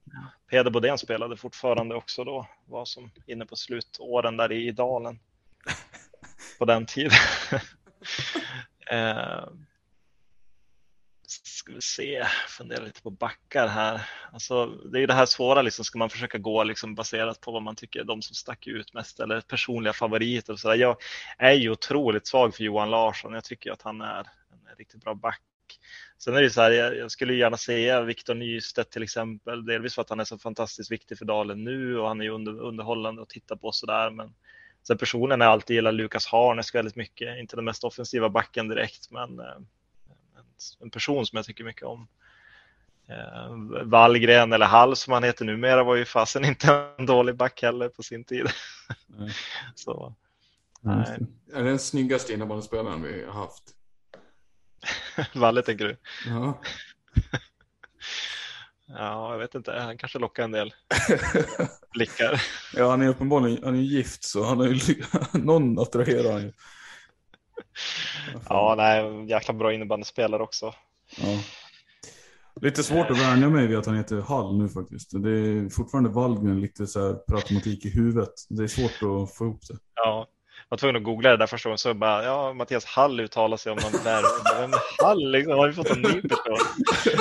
Peder 0.50 0.70
Bodén 0.70 0.98
spelade 0.98 1.36
fortfarande 1.36 1.94
också 1.94 2.24
då, 2.24 2.46
var 2.66 2.84
som 2.84 3.10
inne 3.26 3.46
på 3.46 3.56
slutåren 3.56 4.36
där 4.36 4.52
i 4.52 4.70
Dalen 4.72 5.18
på 6.58 6.64
den 6.64 6.86
tiden. 6.86 7.18
eh, 8.90 9.44
ska 11.66 11.74
vi 11.74 11.80
se, 11.80 12.26
fundera 12.48 12.84
lite 12.84 13.02
på 13.02 13.10
backar 13.10 13.68
här. 13.68 14.00
Alltså, 14.32 14.66
det 14.66 14.98
är 14.98 15.00
ju 15.00 15.06
det 15.06 15.14
här 15.14 15.26
svåra, 15.26 15.62
liksom, 15.62 15.84
ska 15.84 15.98
man 15.98 16.10
försöka 16.10 16.38
gå 16.38 16.64
liksom, 16.64 16.94
baserat 16.94 17.40
på 17.40 17.52
vad 17.52 17.62
man 17.62 17.76
tycker 17.76 18.00
är 18.00 18.04
de 18.04 18.22
som 18.22 18.34
stack 18.34 18.66
ut 18.66 18.94
mest 18.94 19.20
eller 19.20 19.40
personliga 19.40 19.92
favoriter. 19.92 20.52
Och 20.52 20.58
så 20.60 20.68
där. 20.68 20.74
Jag 20.76 20.96
är 21.38 21.52
ju 21.52 21.70
otroligt 21.70 22.26
svag 22.26 22.54
för 22.54 22.64
Johan 22.64 22.90
Larsson. 22.90 23.32
Jag 23.32 23.44
tycker 23.44 23.72
att 23.72 23.82
han 23.82 24.00
är 24.00 24.18
en 24.18 24.76
riktigt 24.78 25.04
bra 25.04 25.14
back. 25.14 25.42
Sen 26.18 26.36
är 26.36 26.42
det 26.42 26.50
så 26.50 26.60
här, 26.60 26.70
jag, 26.70 26.96
jag 26.96 27.10
skulle 27.10 27.34
gärna 27.34 27.56
säga 27.56 28.02
Viktor 28.02 28.34
Nystedt 28.34 28.90
till 28.90 29.02
exempel, 29.02 29.66
delvis 29.66 29.94
för 29.94 30.02
att 30.02 30.10
han 30.10 30.20
är 30.20 30.24
så 30.24 30.38
fantastiskt 30.38 30.90
viktig 30.90 31.18
för 31.18 31.24
Dalen 31.24 31.64
nu 31.64 31.98
och 31.98 32.08
han 32.08 32.20
är 32.20 32.24
ju 32.24 32.30
under, 32.30 32.60
underhållande 32.60 33.22
att 33.22 33.28
titta 33.28 33.56
på 33.56 33.72
sådär. 33.72 34.10
Men 34.10 34.34
sen 34.86 34.98
personen 34.98 35.40
har 35.40 35.46
jag 35.46 35.52
alltid 35.52 35.74
gillat 35.74 35.94
Lukas 35.94 36.26
Harnes 36.26 36.74
väldigt 36.74 36.96
mycket, 36.96 37.38
inte 37.38 37.56
den 37.56 37.64
mest 37.64 37.84
offensiva 37.84 38.28
backen 38.28 38.68
direkt, 38.68 39.10
men 39.10 39.40
eh, 39.40 39.58
en, 40.80 40.84
en 40.86 40.90
person 40.90 41.26
som 41.26 41.36
jag 41.36 41.46
tycker 41.46 41.64
mycket 41.64 41.82
om. 41.82 42.08
Eh, 43.08 43.84
Wallgren 43.84 44.52
eller 44.52 44.66
Hall 44.66 44.96
som 44.96 45.12
han 45.12 45.22
heter 45.22 45.44
numera 45.44 45.84
var 45.84 45.96
ju 45.96 46.04
fasen 46.04 46.44
inte 46.44 46.92
en 46.98 47.06
dålig 47.06 47.36
back 47.36 47.62
heller 47.62 47.88
på 47.88 48.02
sin 48.02 48.24
tid. 48.24 48.46
Nej. 49.06 49.30
så 49.74 50.14
Nej. 50.80 51.18
det. 51.18 51.56
Är 51.56 51.62
det 51.62 51.68
den 51.68 51.78
snyggaste 51.78 52.32
innebandyspelaren 52.32 53.02
vi 53.02 53.24
har 53.24 53.32
haft? 53.32 53.62
Valle 55.34 55.62
tänker 55.62 55.84
du? 55.84 55.96
Ja. 56.26 56.60
Ja, 58.88 59.32
jag 59.32 59.38
vet 59.38 59.54
inte, 59.54 59.72
han 59.72 59.98
kanske 59.98 60.18
lockar 60.18 60.44
en 60.44 60.52
del 60.52 60.74
blickar. 61.92 62.42
Ja, 62.74 62.90
han 62.90 63.02
är 63.02 63.08
uppenbarligen 63.08 63.64
han 63.64 63.74
är 63.74 63.80
gift 63.80 64.24
så 64.24 64.44
han 64.44 64.60
ju 64.60 65.02
någon 65.32 65.78
attraherar 65.78 66.32
han 66.32 66.42
ju. 66.42 66.52
Ja, 68.48 68.74
nej, 68.76 69.30
jäkla 69.30 69.54
bra 69.54 69.72
innebandyspelare 69.72 70.42
också. 70.42 70.74
Ja. 71.16 71.38
Lite 72.60 72.82
svårt 72.82 73.10
att 73.10 73.18
vänja 73.18 73.48
mig 73.48 73.66
vid 73.66 73.78
att 73.78 73.86
han 73.86 73.96
heter 73.96 74.20
Hall 74.20 74.58
nu 74.58 74.68
faktiskt. 74.68 75.10
Det 75.22 75.30
är 75.30 75.68
fortfarande 75.70 76.10
Wallgren 76.10 76.60
lite 76.60 76.86
så 76.86 77.06
här 77.06 77.34
automatik 77.34 77.84
i 77.84 77.90
huvudet. 77.90 78.32
Det 78.48 78.62
är 78.62 78.68
svårt 78.68 78.92
att 78.92 79.36
få 79.36 79.44
ihop 79.44 79.60
det. 79.68 79.78
Ja, 79.94 80.26
jag 80.68 80.68
var 80.68 80.78
tvungen 80.78 80.96
att 80.96 81.02
googla 81.02 81.30
det 81.30 81.36
där 81.36 81.46
första 81.46 81.68
gången 81.68 81.78
så 81.78 81.94
bara, 81.94 82.24
ja, 82.24 82.52
Mattias 82.52 82.84
Hall 82.84 83.20
uttalar 83.20 83.56
sig 83.56 83.72
om 83.72 83.78
någon 83.82 84.04
där. 84.04 84.22
Vem 84.60 84.72
är 84.72 85.04
Hall 85.04 85.30
liksom? 85.30 85.58
Har 85.58 85.68
vi 85.68 85.74
fått 85.74 85.90
en 85.90 86.02
ny 86.02 86.22
person? 86.22 86.58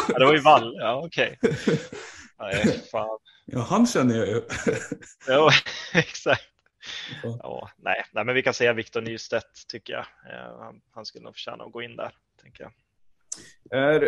Ja, 0.08 0.20
det 0.20 0.26
var 0.26 0.34
ju 0.34 0.40
Wall, 0.40 0.76
ja 0.78 1.02
okej. 1.06 1.40
Nej, 2.40 2.84
fan. 2.92 3.20
Ja, 3.46 3.60
han 3.60 3.88
känner 3.88 4.16
jag 4.16 4.28
ju. 4.28 4.42
Ja, 5.28 5.52
exakt. 5.94 6.55
Ja, 7.24 7.70
nej, 7.78 8.04
nej, 8.14 8.26
men 8.26 8.36
vi 8.36 8.44
kan 8.44 8.54
säga 8.54 8.74
Viktor 8.74 9.02
Nystedt 9.02 9.68
tycker 9.68 9.94
jag. 9.94 10.02
Eh, 10.02 10.60
Han, 10.60 10.82
han 10.92 11.06
skulle 11.06 11.24
nog 11.24 11.34
förtjäna 11.34 11.64
att 11.64 11.72
gå 11.72 11.82
in 11.82 11.96
där, 11.96 12.12
tänker 12.42 12.64
jag. 12.64 12.72
Är, 13.72 14.02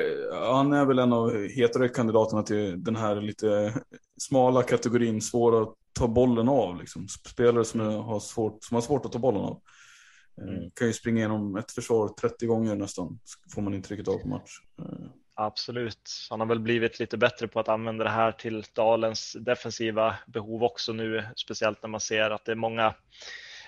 han 0.50 0.74
är 0.74 0.86
väl 0.86 1.00
en 1.00 1.14
av 1.14 1.48
hetare 1.48 1.90
kandidaterna 1.90 2.44
till 2.44 2.84
den 2.84 2.96
här 2.96 3.16
lite 3.16 3.74
smala 4.22 4.64
kategorin, 4.64 5.22
svåra 5.22 5.64
att 5.64 5.76
ta 6.00 6.08
bollen 6.08 6.50
av. 6.50 6.80
Liksom. 6.80 7.08
Spelare 7.08 7.66
som 7.66 7.80
har 7.80 8.20
svårt, 8.20 8.64
som 8.64 8.76
har 8.76 8.82
svårt 8.82 9.06
att 9.06 9.12
ta 9.12 9.20
bollen 9.20 9.42
av. 9.42 9.62
Eh, 10.42 10.48
Mm. 10.48 10.72
Kan 10.72 10.88
ju 10.88 10.94
springa 10.94 11.18
igenom 11.18 11.56
ett 11.56 11.72
försvar 11.72 12.08
30 12.22 12.46
gånger 12.46 12.76
nästan, 12.76 13.20
får 13.54 13.62
man 13.62 13.74
intrycket 13.74 14.08
av 14.08 14.18
på 14.18 14.28
match. 14.28 14.52
Absolut. 15.40 16.28
Han 16.30 16.40
har 16.40 16.48
väl 16.48 16.60
blivit 16.60 17.00
lite 17.00 17.18
bättre 17.18 17.48
på 17.48 17.60
att 17.60 17.70
använda 17.70 18.04
det 18.04 18.10
här 18.10 18.32
till 18.32 18.64
Dalens 18.74 19.38
defensiva 19.40 20.16
behov 20.28 20.64
också 20.64 20.94
nu, 20.94 21.26
speciellt 21.36 21.82
när 21.82 21.90
man 21.90 22.00
ser 22.00 22.30
att 22.30 22.46
det 22.46 22.52
är 22.52 22.56
många, 22.56 22.86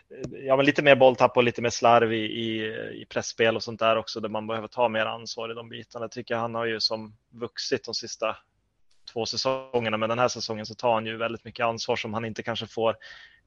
eh, 0.09 0.39
ja 0.45 0.55
men 0.55 0.65
lite 0.65 0.82
mer 0.82 0.95
bolltapp 0.95 1.38
och 1.38 1.43
lite 1.43 1.61
mer 1.61 1.70
slarv 1.70 2.13
i, 2.13 2.17
i, 2.17 2.65
i 3.01 3.05
pressspel 3.09 3.55
och 3.55 3.63
sånt 3.63 3.80
där 3.80 3.95
också, 3.95 4.20
där 4.20 4.30
man 4.30 4.47
behöver 4.47 4.67
ta 4.67 4.89
mer 4.89 5.05
ansvar 5.05 5.51
i 5.51 5.53
de 5.53 5.70
bitarna. 5.70 6.03
Jag 6.03 6.11
tycker 6.11 6.36
han 6.36 6.55
har 6.55 6.65
ju 6.65 6.80
som 6.80 7.15
vuxit 7.32 7.86
de 7.86 7.93
sista 7.93 8.38
två 9.13 9.26
säsongerna, 9.26 9.97
men 9.97 10.09
den 10.09 10.20
här 10.20 10.28
säsongen 10.28 10.65
så 10.65 10.76
tar 10.76 10.93
han 10.93 11.05
ju 11.05 11.17
väldigt 11.17 11.45
mycket 11.45 11.65
ansvar 11.65 11.95
som 11.95 12.13
han 12.13 12.26
inte 12.26 12.43
kanske 12.43 12.67
får 12.67 12.95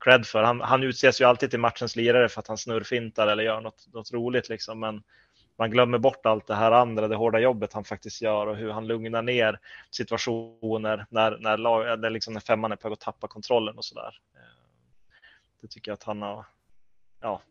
cred 0.05 0.27
för. 0.27 0.43
Han, 0.43 0.61
han 0.61 0.83
utses 0.83 1.21
ju 1.21 1.25
alltid 1.25 1.51
till 1.51 1.61
matchens 1.61 1.97
lirare 1.97 2.29
för 2.29 2.41
att 2.41 2.49
han 2.49 2.59
snurrfintar 2.59 3.27
eller 3.27 3.43
gör 3.43 3.61
något, 3.61 3.87
något 3.93 4.13
roligt 4.13 4.49
liksom, 4.49 4.81
men 4.81 5.03
man 5.63 5.71
glömmer 5.71 5.99
bort 5.99 6.27
allt 6.27 6.47
det 6.47 6.55
här 6.55 6.73
andra, 6.73 7.09
det 7.09 7.17
hårda 7.17 7.41
jobbet 7.41 7.73
han 7.73 7.85
faktiskt 7.85 8.23
gör 8.23 8.47
och 8.47 8.57
hur 8.57 8.71
han 8.71 8.87
lugnar 8.87 9.23
ner 9.23 9.61
situationer 9.91 11.07
när, 11.11 11.39
när, 11.41 11.57
lag, 11.57 12.01
när, 12.01 12.11
liksom 12.11 12.35
när 12.35 12.41
femman 12.41 12.73
är 12.73 12.77
på 12.77 12.89
väg 12.89 12.93
att 12.93 13.01
tappa 13.01 13.29
kontrollen 13.29 13.77
och 13.77 13.85
sådär. 13.85 14.21
Eh, 14.35 14.41
det 15.61 15.69
tycker 15.69 15.91
jag 15.91 15.95
att 15.97 16.03
han 16.03 16.23
har, 16.23 16.47
ja, 17.21 17.43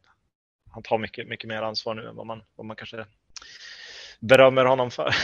han 0.72 0.84
tar 0.84 0.98
mycket, 0.98 1.28
mycket 1.28 1.48
mer 1.48 1.62
ansvar 1.62 1.96
nu 1.96 2.08
än 2.08 2.16
vad 2.16 2.26
man, 2.26 2.44
vad 2.56 2.66
man 2.66 2.76
kanske 2.76 3.06
berömmer 4.20 4.66
honom 4.66 4.92
för. 4.92 5.16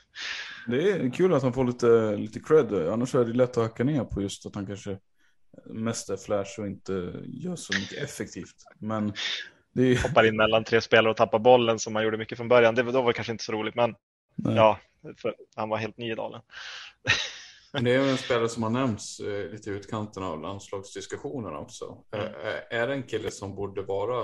Det 0.66 0.90
är 0.90 1.10
kul 1.10 1.34
att 1.34 1.42
han 1.42 1.52
får 1.52 1.64
lite, 1.64 2.16
lite 2.16 2.40
cred, 2.40 2.88
annars 2.88 3.14
är 3.14 3.24
det 3.24 3.32
lätt 3.32 3.56
att 3.56 3.62
hacka 3.62 3.84
ner 3.84 4.04
på 4.04 4.22
just 4.22 4.46
att 4.46 4.54
han 4.54 4.66
kanske 4.66 4.98
mest 5.64 6.10
är 6.10 6.16
flash 6.16 6.60
och 6.60 6.66
inte 6.66 6.92
gör 7.24 7.56
så 7.56 7.78
mycket 7.78 8.02
effektivt. 8.02 8.56
Men 8.78 9.12
det 9.72 9.82
är 9.82 10.02
Hoppar 10.02 10.24
in 10.24 10.36
mellan 10.36 10.64
tre 10.64 10.80
spelare 10.80 11.10
och 11.10 11.16
tappar 11.16 11.38
bollen 11.38 11.78
som 11.78 11.92
man 11.92 12.04
gjorde 12.04 12.18
mycket 12.18 12.38
från 12.38 12.48
början. 12.48 12.74
Det 12.74 12.82
var, 12.82 12.92
då 12.92 13.00
var 13.00 13.08
det 13.08 13.12
kanske 13.12 13.32
inte 13.32 13.44
så 13.44 13.52
roligt, 13.52 13.74
men 13.74 13.94
nej. 14.34 14.54
ja, 14.54 14.78
för 15.16 15.34
han 15.56 15.68
var 15.68 15.76
helt 15.76 15.98
ny 15.98 16.12
i 16.12 16.14
Dalen. 16.14 16.40
Men 17.74 17.84
det 17.84 17.94
är 17.94 18.02
ju 18.02 18.10
en 18.10 18.18
spelare 18.18 18.48
som 18.48 18.62
har 18.62 18.70
nämnts 18.70 19.20
eh, 19.20 19.50
lite 19.50 19.70
i 19.70 19.72
utkanten 19.72 20.22
av 20.22 20.40
landslagsdiskussionerna 20.40 21.58
också. 21.58 22.04
Mm. 22.12 22.26
Eh, 22.26 22.32
eh, 22.32 22.80
är 22.80 22.86
det 22.88 22.94
en 22.94 23.02
kille 23.02 23.30
som 23.30 23.54
borde 23.54 23.82
vara 23.82 24.20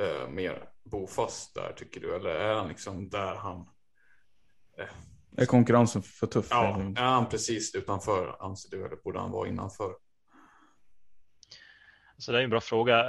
eh, 0.00 0.28
mer 0.30 0.68
bofast 0.84 1.54
där 1.54 1.72
tycker 1.76 2.00
du? 2.00 2.16
Eller 2.16 2.30
är 2.30 2.54
han 2.54 2.68
liksom 2.68 3.08
där 3.08 3.34
han... 3.34 3.68
Är 5.36 5.46
konkurrensen 5.46 6.02
för 6.02 6.26
tuff? 6.26 6.46
Ja, 6.50 6.80
är 6.96 7.02
han 7.02 7.28
precis 7.28 7.74
utanför 7.74 8.36
anser 8.40 8.70
du? 8.70 8.86
Eller 8.86 8.96
borde 8.96 9.18
han 9.18 9.30
vara 9.30 9.48
innanför? 9.48 9.94
Så 12.18 12.32
det 12.32 12.38
är 12.38 12.42
en 12.42 12.50
bra 12.50 12.60
fråga. 12.60 13.04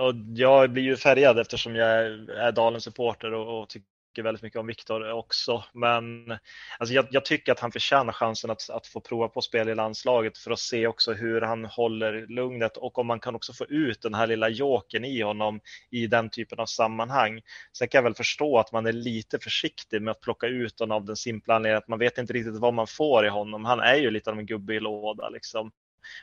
Och 0.00 0.14
Jag 0.34 0.70
blir 0.70 0.82
ju 0.82 0.96
färgad 0.96 1.38
eftersom 1.38 1.76
jag 1.76 1.88
är 1.88 2.52
Dalens 2.52 2.84
supporter 2.84 3.34
och, 3.34 3.62
och 3.62 3.68
tycker 3.68 4.22
väldigt 4.22 4.42
mycket 4.42 4.60
om 4.60 4.66
Viktor 4.66 5.12
också. 5.12 5.64
Men 5.72 6.30
alltså 6.78 6.94
jag, 6.94 7.06
jag, 7.10 7.24
tycker 7.24 7.52
att 7.52 7.60
han 7.60 7.72
förtjänar 7.72 8.12
chansen 8.12 8.50
att, 8.50 8.70
att 8.70 8.86
få 8.86 9.00
prova 9.00 9.28
på 9.28 9.40
spel 9.40 9.68
i 9.68 9.74
landslaget 9.74 10.38
för 10.38 10.50
att 10.50 10.58
se 10.58 10.86
också 10.86 11.12
hur 11.12 11.40
han 11.40 11.64
håller 11.64 12.26
lugnet 12.26 12.76
och 12.76 12.98
om 12.98 13.06
man 13.06 13.20
kan 13.20 13.34
också 13.34 13.52
få 13.52 13.64
ut 13.64 14.02
den 14.02 14.14
här 14.14 14.26
lilla 14.26 14.48
joken 14.48 15.04
i 15.04 15.20
honom 15.20 15.60
i 15.90 16.06
den 16.06 16.30
typen 16.30 16.58
av 16.58 16.66
sammanhang. 16.66 17.40
Sen 17.72 17.88
kan 17.88 17.98
jag 17.98 18.02
väl 18.02 18.14
förstå 18.14 18.58
att 18.58 18.72
man 18.72 18.86
är 18.86 18.92
lite 18.92 19.38
försiktig 19.38 20.02
med 20.02 20.12
att 20.12 20.20
plocka 20.20 20.46
ut 20.46 20.80
honom 20.80 20.96
av 20.96 21.04
den 21.04 21.16
simpla 21.16 21.54
anledningen 21.54 21.78
att 21.78 21.88
man 21.88 21.98
vet 21.98 22.18
inte 22.18 22.32
riktigt 22.32 22.60
vad 22.60 22.74
man 22.74 22.86
får 22.86 23.26
i 23.26 23.28
honom. 23.28 23.64
Han 23.64 23.80
är 23.80 23.96
ju 23.96 24.10
lite 24.10 24.30
av 24.30 24.38
en 24.38 24.46
gubbe 24.46 24.74
i 24.74 24.80
låda 24.80 25.28
liksom. 25.28 25.70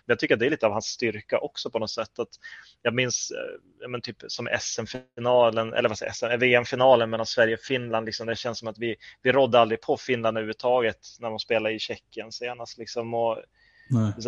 Men 0.06 0.14
jag 0.14 0.20
tycker 0.20 0.34
att 0.34 0.40
det 0.40 0.46
är 0.46 0.50
lite 0.50 0.66
av 0.66 0.72
hans 0.72 0.86
styrka 0.86 1.40
också 1.40 1.70
på 1.70 1.80
något 1.80 1.92
sätt. 1.92 2.20
Att 2.20 2.30
jag 2.82 2.94
minns 2.94 3.32
eh, 3.32 3.90
men 3.90 4.02
typ 4.02 4.18
som 4.28 4.50
SM-finalen, 4.60 5.74
eller 5.74 5.90
vad 5.90 5.98
säger 5.98 6.14
jag, 6.32 6.38
VM-finalen 6.38 7.10
mellan 7.10 7.26
Sverige 7.26 7.54
och 7.54 7.60
Finland. 7.60 8.06
Liksom, 8.06 8.28
det 8.28 8.36
känns 8.36 8.60
som 8.60 8.68
att 8.68 8.78
vi, 8.78 8.96
vi 9.22 9.32
rådde 9.32 9.60
aldrig 9.60 9.82
på 9.82 9.98
Finland 9.98 10.38
överhuvudtaget 10.38 11.00
när 11.20 11.30
de 11.30 11.40
spelade 11.40 11.76
i 11.76 11.80
Tjeckien 11.80 12.32
senast. 12.32 12.78
Liksom, 12.78 13.14
och, 13.14 13.38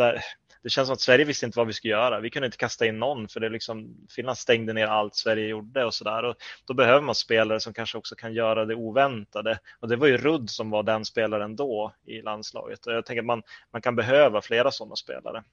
här, 0.01 0.21
det 0.63 0.69
känns 0.69 0.87
som 0.87 0.93
att 0.93 1.01
Sverige 1.01 1.25
visste 1.25 1.45
inte 1.45 1.59
vad 1.59 1.67
vi 1.67 1.73
skulle 1.73 1.91
göra. 1.91 2.19
Vi 2.19 2.29
kunde 2.29 2.45
inte 2.45 2.57
kasta 2.57 2.85
in 2.85 2.99
någon 2.99 3.27
för 3.27 3.39
det 3.39 3.49
liksom, 3.49 4.07
Finland 4.09 4.37
stängde 4.37 4.73
ner 4.73 4.87
allt 4.87 5.15
Sverige 5.15 5.47
gjorde 5.47 5.85
och 5.85 5.93
sådär. 5.93 6.35
Då 6.65 6.73
behöver 6.73 7.01
man 7.01 7.15
spelare 7.15 7.59
som 7.59 7.73
kanske 7.73 7.97
också 7.97 8.15
kan 8.15 8.33
göra 8.33 8.65
det 8.65 8.75
oväntade. 8.75 9.59
Och 9.79 9.87
det 9.87 9.95
var 9.95 10.07
ju 10.07 10.17
Rudd 10.17 10.49
som 10.49 10.69
var 10.69 10.83
den 10.83 11.05
spelaren 11.05 11.55
då 11.55 11.93
i 12.05 12.21
landslaget. 12.21 12.85
Och 12.85 12.93
jag 12.93 13.05
tänker 13.05 13.21
att 13.21 13.25
man, 13.25 13.43
man 13.71 13.81
kan 13.81 13.95
behöva 13.95 14.41
flera 14.41 14.71
sådana 14.71 14.95
spelare. 14.95 15.43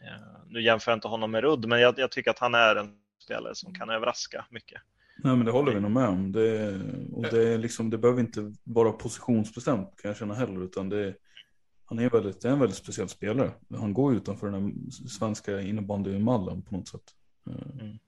Eh, 0.00 0.42
nu 0.46 0.62
jämför 0.62 0.92
jag 0.92 0.96
inte 0.96 1.08
honom 1.08 1.30
med 1.30 1.42
Rudd, 1.42 1.66
men 1.66 1.80
jag, 1.80 1.98
jag 1.98 2.10
tycker 2.10 2.30
att 2.30 2.38
han 2.38 2.54
är 2.54 2.76
en 2.76 2.96
spelare 3.24 3.54
som 3.54 3.74
kan 3.74 3.90
överraska 3.90 4.46
mycket. 4.50 4.82
Nej 5.16 5.36
men 5.36 5.46
det 5.46 5.52
håller 5.52 5.74
vi 5.74 5.80
nog 5.80 5.90
med 5.90 6.08
om. 6.08 6.32
Det, 6.32 6.80
och 7.12 7.22
det, 7.22 7.48
är 7.48 7.58
liksom, 7.58 7.90
det 7.90 7.98
behöver 7.98 8.20
inte 8.20 8.54
vara 8.64 8.92
positionsbestämt 8.92 9.94
kan 10.02 10.08
jag 10.08 10.18
känna 10.18 10.34
heller. 10.34 10.64
Utan 10.64 10.88
det, 10.88 11.14
han 11.84 11.98
är, 11.98 12.10
väldigt, 12.10 12.40
det 12.40 12.48
är 12.48 12.52
en 12.52 12.58
väldigt 12.58 12.78
speciell 12.78 13.08
spelare. 13.08 13.52
Han 13.74 13.94
går 13.94 14.14
utanför 14.14 14.50
den 14.50 14.90
svenska 14.90 15.60
innebandymallen 15.60 16.62
på 16.62 16.74
något 16.74 16.88
sätt. 16.88 17.02
Mm. 17.80 17.98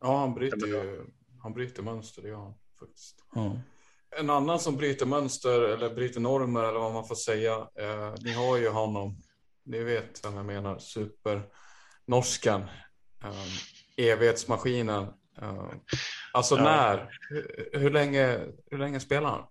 Ja, 0.00 0.18
han 0.18 0.34
bryter, 0.34 0.66
ju, 0.66 1.06
han 1.42 1.52
bryter 1.52 1.82
mönster, 1.82 2.22
det 2.22 2.28
gör 2.28 2.36
han 2.36 2.54
faktiskt. 2.78 3.24
Ja. 3.34 3.56
En 4.16 4.30
annan 4.30 4.58
som 4.58 4.76
bryter 4.76 5.06
mönster 5.06 5.60
eller 5.60 5.94
bryter 5.94 6.20
normer 6.20 6.62
eller 6.62 6.78
vad 6.78 6.92
man 6.92 7.04
får 7.04 7.14
säga. 7.14 7.54
Eh, 7.54 8.14
ni 8.20 8.32
har 8.32 8.56
ju 8.56 8.68
honom. 8.68 9.16
Ni 9.64 9.82
vet 9.82 10.24
vem 10.24 10.36
jag 10.36 10.46
menar. 10.46 10.78
Super-norskan. 10.78 12.62
Eh, 13.24 13.46
evighetsmaskinen. 13.96 15.02
Eh, 15.42 15.68
alltså 16.32 16.56
ja. 16.56 16.62
när? 16.62 17.18
Hur, 17.28 17.70
hur, 17.72 17.90
länge, 17.90 18.40
hur 18.70 18.78
länge 18.78 19.00
spelar 19.00 19.30
han? 19.30 19.46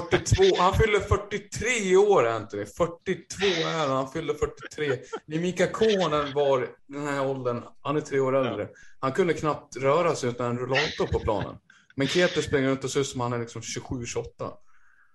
42, 0.00 0.56
han 0.58 0.74
fyller 0.74 1.00
43 1.00 1.96
år 1.96 2.26
Anthony. 2.26 2.64
42 2.64 3.46
är 3.46 3.78
han, 3.78 3.90
han 3.90 4.12
fyller 4.12 4.34
43. 4.34 4.98
När 5.26 5.38
Mika 5.38 5.66
Konen 5.66 6.32
var 6.34 6.68
den 6.86 7.06
här 7.06 7.26
åldern, 7.26 7.62
han 7.80 7.96
är 7.96 8.00
tre 8.00 8.20
år 8.20 8.36
äldre. 8.36 8.68
Han 8.98 9.12
kunde 9.12 9.34
knappt 9.34 9.76
röra 9.76 10.14
sig 10.14 10.30
utan 10.30 10.50
en 10.50 10.58
rullator 10.58 11.06
på 11.06 11.18
planen. 11.18 11.58
Men 11.94 12.06
Keter 12.06 12.42
springer 12.42 12.68
runt 12.68 12.84
och 12.84 12.90
ser 12.90 13.00
ut 13.00 13.06
som 13.06 13.20
han 13.20 13.32
är 13.32 13.38
liksom 13.38 13.62
27-28. 13.62 14.24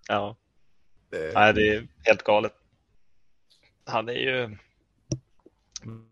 Ja. 0.07 0.37
Det... 1.11 1.33
Nej, 1.33 1.53
det 1.53 1.67
är 1.67 1.87
helt 2.03 2.23
galet. 2.23 2.53
Han 3.85 4.09
är 4.09 4.13
ju... 4.13 4.57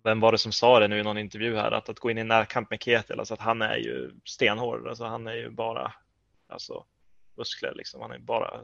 Vem 0.03 0.19
var 0.19 0.31
det 0.31 0.37
som 0.37 0.51
sa 0.51 0.79
det 0.79 0.87
nu 0.87 0.99
i 0.99 1.03
någon 1.03 1.17
intervju 1.17 1.55
här, 1.55 1.71
att, 1.71 1.89
att 1.89 1.99
gå 1.99 2.11
in 2.11 2.17
i 2.17 2.23
närkamp 2.23 2.69
med 2.69 2.83
Ketil, 2.83 3.19
alltså 3.19 3.33
att 3.33 3.39
han 3.39 3.61
är 3.61 3.77
ju 3.77 4.11
stenhård, 4.25 4.87
alltså 4.87 5.03
han 5.03 5.27
är 5.27 5.35
ju 5.35 5.49
bara, 5.49 5.93
alltså 6.49 6.85
muskler. 7.37 7.73
Liksom. 7.75 8.01
Han 8.01 8.11
är 8.11 8.19
bara 8.19 8.63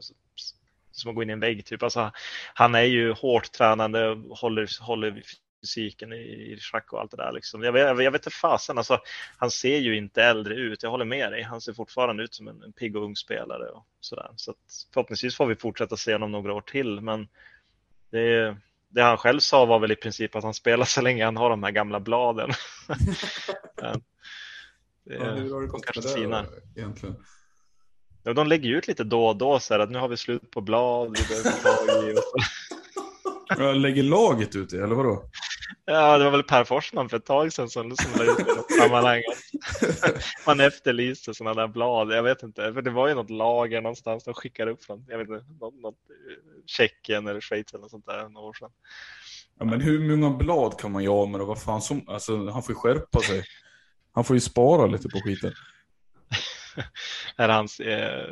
som 0.92 1.10
att 1.10 1.14
gå 1.14 1.22
in 1.22 1.30
i 1.30 1.32
en 1.32 1.40
vägg. 1.40 1.66
Typ. 1.66 1.82
Alltså, 1.82 2.12
han 2.54 2.74
är 2.74 2.82
ju 2.82 3.12
hårt 3.12 3.52
tränande, 3.52 4.08
och 4.08 4.38
håller, 4.38 4.82
håller 4.82 5.22
fysiken 5.64 6.12
i, 6.12 6.52
i 6.52 6.58
schack 6.60 6.92
och 6.92 7.00
allt 7.00 7.10
det 7.10 7.16
där. 7.16 7.32
Liksom. 7.32 7.62
Jag, 7.62 7.76
jag, 7.76 8.02
jag 8.02 8.10
vet 8.10 8.26
inte 8.26 8.36
fasen, 8.36 8.78
alltså, 8.78 8.98
han 9.36 9.50
ser 9.50 9.78
ju 9.78 9.96
inte 9.96 10.22
äldre 10.22 10.54
ut. 10.54 10.82
Jag 10.82 10.90
håller 10.90 11.04
med 11.04 11.32
dig. 11.32 11.42
Han 11.42 11.60
ser 11.60 11.72
fortfarande 11.72 12.22
ut 12.22 12.34
som 12.34 12.48
en, 12.48 12.62
en 12.62 12.72
pigg 12.72 12.96
och 12.96 13.04
ung 13.04 13.16
spelare. 13.16 13.68
Och 13.70 13.86
sådär. 14.00 14.30
Så 14.36 14.50
att, 14.50 14.56
förhoppningsvis 14.94 15.36
får 15.36 15.46
vi 15.46 15.56
fortsätta 15.56 15.96
se 15.96 16.12
honom 16.12 16.32
några 16.32 16.54
år 16.54 16.60
till. 16.60 17.00
Men 17.00 17.28
det, 18.10 18.56
det 18.88 19.02
han 19.02 19.16
själv 19.16 19.40
sa 19.40 19.64
var 19.64 19.78
väl 19.78 19.92
i 19.92 19.96
princip 19.96 20.36
att 20.36 20.44
han 20.44 20.54
spelar 20.54 20.84
så 20.84 21.02
länge 21.02 21.24
han 21.24 21.36
har 21.36 21.50
de 21.50 21.62
här 21.62 21.70
gamla 21.70 22.00
bladen. 22.00 22.50
det, 25.04 25.14
ja, 25.14 25.34
hur 25.34 25.54
har 25.54 25.62
det 25.62 25.68
gått 25.68 25.96
med 25.96 26.44
det 26.74 26.80
egentligen? 26.80 27.16
De 28.24 28.46
lägger 28.46 28.70
ut 28.70 28.88
lite 28.88 29.04
då 29.04 29.26
och 29.26 29.36
då 29.36 29.60
så 29.60 29.74
här 29.74 29.80
att 29.80 29.90
nu 29.90 29.98
har 29.98 30.08
vi 30.08 30.16
slut 30.16 30.50
på 30.50 30.60
blad, 30.60 31.16
vi 31.18 31.28
behöver 31.28 31.62
tag 31.62 32.08
i 32.08 32.12
och 32.12 32.18
så. 32.18 32.36
Jag 33.58 33.76
lägger 33.76 34.02
laget 34.02 34.56
ut 34.56 34.70
det, 34.70 34.76
eller 34.76 34.94
vadå? 34.94 35.24
Ja, 35.84 36.18
det 36.18 36.24
var 36.24 36.30
väl 36.30 36.42
Per 36.42 36.64
Forsman 36.64 37.08
för 37.08 37.16
ett 37.16 37.24
tag 37.24 37.52
sedan 37.52 37.68
som, 37.68 37.96
som 37.96 38.10
la 38.18 38.32
ut 38.32 38.38
det 38.38 38.74
sammanhanget. 38.74 39.24
Man 40.46 40.60
efterlyste 40.60 41.34
sådana 41.34 41.60
där 41.60 41.68
blad, 41.68 42.12
jag 42.12 42.22
vet 42.22 42.42
inte, 42.42 42.72
för 42.72 42.82
det 42.82 42.90
var 42.90 43.08
ju 43.08 43.14
något 43.14 43.30
lager 43.30 43.80
någonstans 43.80 44.24
de 44.24 44.34
skickade 44.34 44.70
upp 44.70 44.84
från, 44.84 45.04
jag 45.08 45.18
vet 45.18 45.28
inte, 45.28 45.44
något, 45.60 45.74
något 45.74 45.98
Tjeckien 46.66 47.26
eller 47.26 47.40
Schweiz 47.40 47.72
eller 47.72 47.82
något 47.82 47.90
sånt 47.90 48.06
där 48.06 48.28
några 48.28 48.46
år 48.46 48.52
sedan. 48.52 48.70
Ja, 49.58 49.64
men 49.64 49.80
hur 49.80 50.16
många 50.16 50.36
blad 50.36 50.78
kan 50.78 50.92
man 50.92 51.04
göra 51.04 51.26
med 51.26 51.40
det? 51.40 51.44
Vad 51.44 51.62
fan 51.62 51.82
som, 51.82 52.08
alltså 52.08 52.50
han 52.50 52.62
får 52.62 52.74
ju 52.74 52.78
skärpa 52.78 53.20
sig. 53.20 53.44
Han 54.12 54.24
får 54.24 54.36
ju 54.36 54.40
spara 54.40 54.86
lite 54.86 55.08
på 55.08 55.20
skiten. 55.20 55.52
är 57.36 57.48
hans 57.48 57.80
eh, 57.80 58.28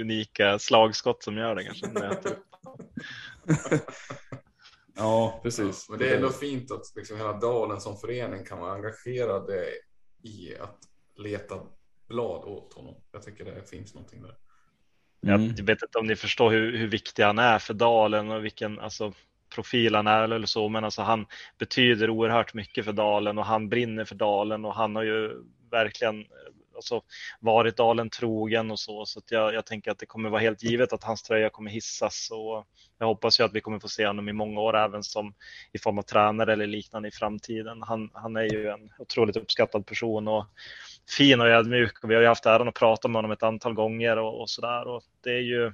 unika 0.00 0.58
slagskott 0.58 1.22
som 1.22 1.36
gör 1.36 1.54
det 1.54 1.64
kanske. 1.64 1.86
ja, 4.96 5.40
precis. 5.42 5.88
Men 5.90 5.98
det 5.98 6.10
är 6.10 6.16
ändå 6.16 6.30
fint 6.30 6.70
att 6.70 6.92
liksom 6.96 7.16
hela 7.16 7.32
dalen 7.32 7.80
som 7.80 7.96
förening 7.96 8.44
kan 8.44 8.58
vara 8.58 8.72
engagerade 8.72 9.64
i 10.22 10.56
att 10.60 10.78
leta 11.16 11.60
blad 12.08 12.44
åt 12.44 12.74
honom. 12.74 12.94
Jag 13.12 13.22
tycker 13.22 13.44
det 13.44 13.70
finns 13.70 13.94
någonting 13.94 14.22
där. 14.22 14.36
Mm. 15.26 15.54
Jag 15.56 15.64
vet 15.64 15.82
inte 15.82 15.98
om 15.98 16.06
ni 16.06 16.16
förstår 16.16 16.50
hur, 16.50 16.76
hur 16.76 16.88
viktig 16.88 17.22
han 17.22 17.38
är 17.38 17.58
för 17.58 17.74
dalen 17.74 18.30
och 18.30 18.44
vilken 18.44 18.80
alltså, 18.80 19.12
profil 19.54 19.94
han 19.94 20.06
är 20.06 20.22
eller 20.22 20.46
så, 20.46 20.68
men 20.68 20.84
alltså 20.84 21.02
han 21.02 21.26
betyder 21.58 22.10
oerhört 22.10 22.54
mycket 22.54 22.84
för 22.84 22.92
dalen 22.92 23.38
och 23.38 23.46
han 23.46 23.68
brinner 23.68 24.04
för 24.04 24.14
dalen 24.14 24.64
och 24.64 24.74
han 24.74 24.96
har 24.96 25.02
ju 25.02 25.44
verkligen 25.70 26.24
alltså, 26.74 27.02
varit 27.40 27.76
Dalen 27.76 28.10
trogen 28.10 28.70
och 28.70 28.78
så. 28.78 29.06
Så 29.06 29.20
jag, 29.28 29.54
jag, 29.54 29.66
tänker 29.66 29.90
att 29.90 29.98
det 29.98 30.06
kommer 30.06 30.30
vara 30.30 30.40
helt 30.40 30.62
givet 30.62 30.92
att 30.92 31.04
hans 31.04 31.22
tröja 31.22 31.50
kommer 31.50 31.70
hissas. 31.70 32.28
Och 32.32 32.66
jag 32.98 33.06
hoppas 33.06 33.40
ju 33.40 33.44
att 33.44 33.54
vi 33.54 33.60
kommer 33.60 33.78
få 33.78 33.88
se 33.88 34.06
honom 34.06 34.28
i 34.28 34.32
många 34.32 34.60
år 34.60 34.76
även 34.76 35.02
som 35.02 35.34
i 35.72 35.78
form 35.78 35.98
av 35.98 36.02
tränare 36.02 36.52
eller 36.52 36.66
liknande 36.66 37.08
i 37.08 37.12
framtiden. 37.12 37.82
Han, 37.82 38.10
han 38.12 38.36
är 38.36 38.52
ju 38.52 38.68
en 38.68 38.90
otroligt 38.98 39.36
uppskattad 39.36 39.86
person 39.86 40.28
och 40.28 40.46
fin 41.16 41.40
och 41.40 41.48
ödmjuk. 41.48 42.04
Och 42.04 42.10
vi 42.10 42.14
har 42.14 42.22
ju 42.22 42.28
haft 42.28 42.46
äran 42.46 42.68
att 42.68 42.74
prata 42.74 43.08
med 43.08 43.16
honom 43.16 43.30
ett 43.30 43.42
antal 43.42 43.74
gånger 43.74 44.16
och, 44.16 44.40
och 44.40 44.50
så 44.50 44.60
där. 44.60 44.88
Och 44.88 45.02
det 45.24 45.30
är 45.30 45.42
ju 45.42 45.72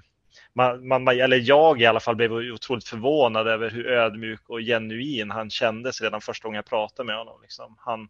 man, 0.52 0.88
man, 0.88 1.08
eller 1.08 1.48
jag 1.48 1.80
i 1.80 1.86
alla 1.86 2.00
fall 2.00 2.16
blev 2.16 2.32
otroligt 2.32 2.88
förvånad 2.88 3.48
över 3.48 3.70
hur 3.70 3.86
ödmjuk 3.86 4.40
och 4.48 4.60
genuin 4.60 5.30
han 5.30 5.50
kändes 5.50 6.00
redan 6.00 6.20
första 6.20 6.48
gången 6.48 6.56
jag 6.56 6.66
pratade 6.66 7.06
med 7.06 7.16
honom. 7.16 7.42
Liksom. 7.42 7.76
Han, 7.78 8.08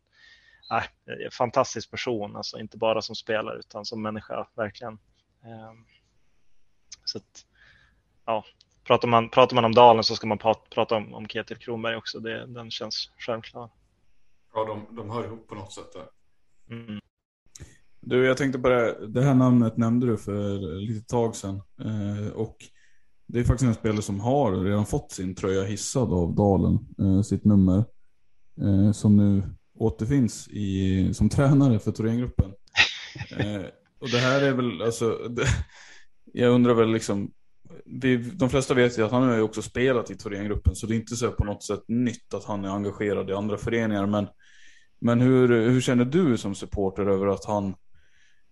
äh, 0.71 1.31
fantastisk 1.33 1.91
person, 1.91 2.37
alltså 2.37 2.59
inte 2.59 2.79
bara 2.79 3.03
som 3.03 3.15
spelare 3.15 3.59
utan 3.59 3.85
som 3.85 4.03
människa, 4.03 4.49
verkligen. 4.57 4.99
Ehm, 5.45 5.85
så 7.05 7.19
att, 7.19 7.47
ja, 8.25 8.45
pratar 8.85 9.09
man, 9.09 9.31
pratar 9.31 9.55
man 9.55 9.65
om 9.65 9.75
Dalen 9.75 10.05
så 10.05 10.17
ska 10.17 10.27
man 10.27 10.39
prata 10.71 10.97
om, 10.97 11.15
om 11.15 11.29
Ketil 11.29 11.57
Kronberg 11.57 11.97
också, 11.97 12.21
det, 12.21 12.47
den 12.47 12.71
känns 12.71 13.11
självklar. 13.19 13.71
Ja, 14.55 14.65
de, 14.65 14.97
de 14.97 15.11
hör 15.11 15.25
ihop 15.25 15.49
på 15.49 15.55
något 15.55 15.73
sätt 15.73 15.93
där. 15.93 16.09
Mm. 16.77 17.01
Du, 18.01 18.27
jag 18.27 18.37
tänkte 18.37 18.59
bara, 18.59 19.07
det 19.07 19.23
här 19.23 19.35
namnet 19.35 19.77
nämnde 19.77 20.07
du 20.07 20.17
för 20.17 20.59
lite 20.81 21.07
tag 21.07 21.37
sedan. 21.37 21.63
Eh, 21.81 22.33
och 22.33 22.57
det 23.27 23.41
är 23.41 23.45
faktiskt 23.45 23.69
en 23.69 23.75
spelare 23.75 24.03
som 24.03 24.21
har 24.21 24.65
redan 24.65 24.87
fått 24.87 25.13
sin 25.13 25.35
tröja 25.35 25.65
hissad 25.65 26.13
av 26.13 26.35
Dalen, 26.35 26.79
eh, 26.99 27.23
sitt 27.23 27.45
nummer. 27.45 27.85
Eh, 28.61 28.93
som 28.93 29.17
nu 29.17 29.43
återfinns 29.81 30.49
i, 30.49 31.15
som 31.15 31.29
tränare 31.29 31.79
för 31.79 31.93
Thorengruppen. 31.93 32.53
eh, 33.39 33.63
och 34.01 34.11
det 34.11 34.19
här 34.19 34.43
är 34.43 34.53
väl, 34.53 34.83
alltså, 34.83 35.11
det, 35.11 35.47
jag 36.33 36.53
undrar 36.53 36.75
väl 36.75 36.93
liksom, 36.93 37.31
vi, 37.85 38.17
de 38.17 38.51
flesta 38.51 38.75
vet 38.75 38.99
ju 38.99 39.05
att 39.05 39.11
han 39.11 39.23
har 39.23 39.37
ju 39.37 39.43
också 39.43 39.63
spelat 39.63 40.11
i 40.11 40.17
Thorengruppen, 40.17 40.77
så 40.77 40.87
det 40.87 40.95
är 40.95 40.97
inte 40.97 41.17
så 41.17 41.31
på 41.31 41.45
något 41.45 41.63
sätt 41.63 41.85
nytt 41.89 42.35
att 42.35 42.45
han 42.45 42.65
är 42.65 42.69
engagerad 42.69 43.31
i 43.31 43.33
andra 43.33 43.57
föreningar. 43.57 44.07
Men, 44.07 44.27
men 45.01 45.21
hur, 45.21 45.71
hur 45.71 45.81
känner 45.81 46.05
du 46.05 46.37
som 46.37 46.55
supporter 46.55 47.07
över 47.07 47.27
att 47.27 47.45
han 47.45 47.75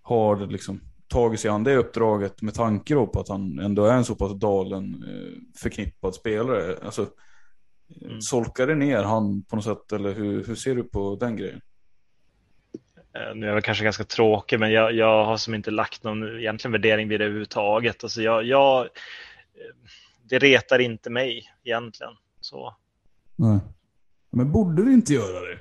har 0.03 0.47
liksom 0.47 0.81
tagit 1.09 1.41
sig 1.41 1.51
an 1.51 1.65
det 1.65 1.77
uppdraget 1.77 2.43
med 2.43 2.55
tanke 2.55 2.95
på 2.95 3.21
att 3.21 3.29
han 3.29 3.59
ändå 3.59 3.85
är 3.85 3.97
en 3.97 4.05
så 4.05 4.15
pass 4.15 4.41
dalen 4.41 4.85
eh, 4.85 5.61
förknippad 5.61 6.15
spelare? 6.15 6.77
Alltså, 6.85 7.07
Mm. 8.03 8.21
Solkar 8.21 8.67
det 8.67 8.75
ner 8.75 9.03
han 9.03 9.43
på 9.43 9.57
något 9.57 9.65
sätt 9.65 9.93
eller 9.93 10.15
hur, 10.15 10.45
hur 10.45 10.55
ser 10.55 10.75
du 10.75 10.85
på 10.85 11.17
den 11.21 11.37
grejen? 11.37 11.61
Eh, 13.15 13.35
nu 13.35 13.49
är 13.49 13.55
jag 13.55 13.65
kanske 13.65 13.85
ganska 13.85 14.05
tråkig, 14.05 14.61
men 14.61 14.73
jag, 14.73 14.93
jag 14.93 15.25
har 15.25 15.37
som 15.37 15.55
inte 15.55 15.71
lagt 15.71 16.05
någon 16.05 16.39
egentligen 16.39 16.73
värdering 16.73 17.09
vid 17.09 17.21
det 17.21 17.25
överhuvudtaget. 17.25 18.05
Alltså 18.05 18.23
jag, 18.23 18.45
jag, 18.45 18.81
eh, 18.81 18.89
det 20.23 20.39
retar 20.39 20.79
inte 20.79 21.11
mig 21.11 21.53
egentligen. 21.65 22.13
Så. 22.41 22.77
Nej. 23.37 23.59
Men 24.31 24.53
borde 24.53 24.85
det 24.85 24.93
inte 24.93 25.13
göra 25.13 25.41
det? 25.41 25.59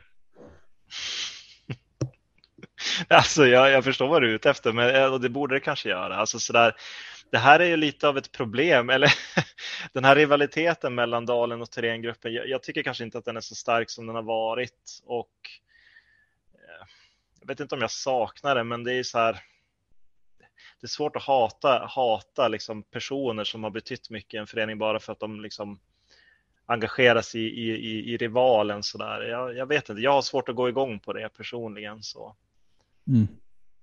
alltså 3.15 3.47
jag, 3.47 3.71
jag 3.71 3.83
förstår 3.83 4.07
vad 4.07 4.21
du 4.21 4.29
är 4.29 4.35
ute 4.35 4.49
efter, 4.49 4.73
men 4.73 4.95
eh, 4.95 5.19
det 5.19 5.29
borde 5.29 5.55
det 5.55 5.59
kanske 5.59 5.89
göra. 5.89 6.15
Alltså 6.15 6.39
sådär, 6.39 6.75
det 7.31 7.37
här 7.37 7.59
är 7.59 7.65
ju 7.65 7.77
lite 7.77 8.07
av 8.07 8.17
ett 8.17 8.31
problem, 8.31 8.89
eller 8.89 9.13
den 9.93 10.05
här 10.05 10.15
rivaliteten 10.15 10.95
mellan 10.95 11.25
Dalen 11.25 11.61
och 11.61 11.71
Thorengruppen. 11.71 12.33
Jag, 12.33 12.47
jag 12.47 12.63
tycker 12.63 12.83
kanske 12.83 13.03
inte 13.03 13.17
att 13.17 13.25
den 13.25 13.37
är 13.37 13.41
så 13.41 13.55
stark 13.55 13.89
som 13.89 14.07
den 14.07 14.15
har 14.15 14.23
varit 14.23 15.01
och 15.05 15.31
eh, 16.53 16.87
jag 17.39 17.47
vet 17.47 17.59
inte 17.59 17.75
om 17.75 17.81
jag 17.81 17.91
saknar 17.91 18.55
det, 18.55 18.63
men 18.63 18.83
det 18.83 18.93
är 18.93 19.03
så 19.03 19.17
här. 19.17 19.33
Det 20.81 20.85
är 20.85 20.87
svårt 20.87 21.15
att 21.15 21.23
hata, 21.23 21.85
hata 21.89 22.47
liksom 22.47 22.83
personer 22.83 23.43
som 23.43 23.63
har 23.63 23.69
betytt 23.69 24.09
mycket 24.09 24.33
i 24.33 24.37
en 24.37 24.47
förening 24.47 24.77
bara 24.77 24.99
för 24.99 25.11
att 25.11 25.19
de 25.19 25.41
liksom 25.41 25.79
engageras 26.65 27.35
i, 27.35 27.39
i, 27.39 28.13
i 28.13 28.17
rivalen 28.17 28.83
så 28.83 28.97
där. 28.97 29.21
Jag, 29.21 29.57
jag, 29.57 29.65
vet 29.65 29.89
inte, 29.89 30.01
jag 30.01 30.11
har 30.11 30.21
svårt 30.21 30.49
att 30.49 30.55
gå 30.55 30.69
igång 30.69 30.99
på 30.99 31.13
det 31.13 31.29
personligen 31.29 32.03
så. 32.03 32.35
Mm. 33.07 33.27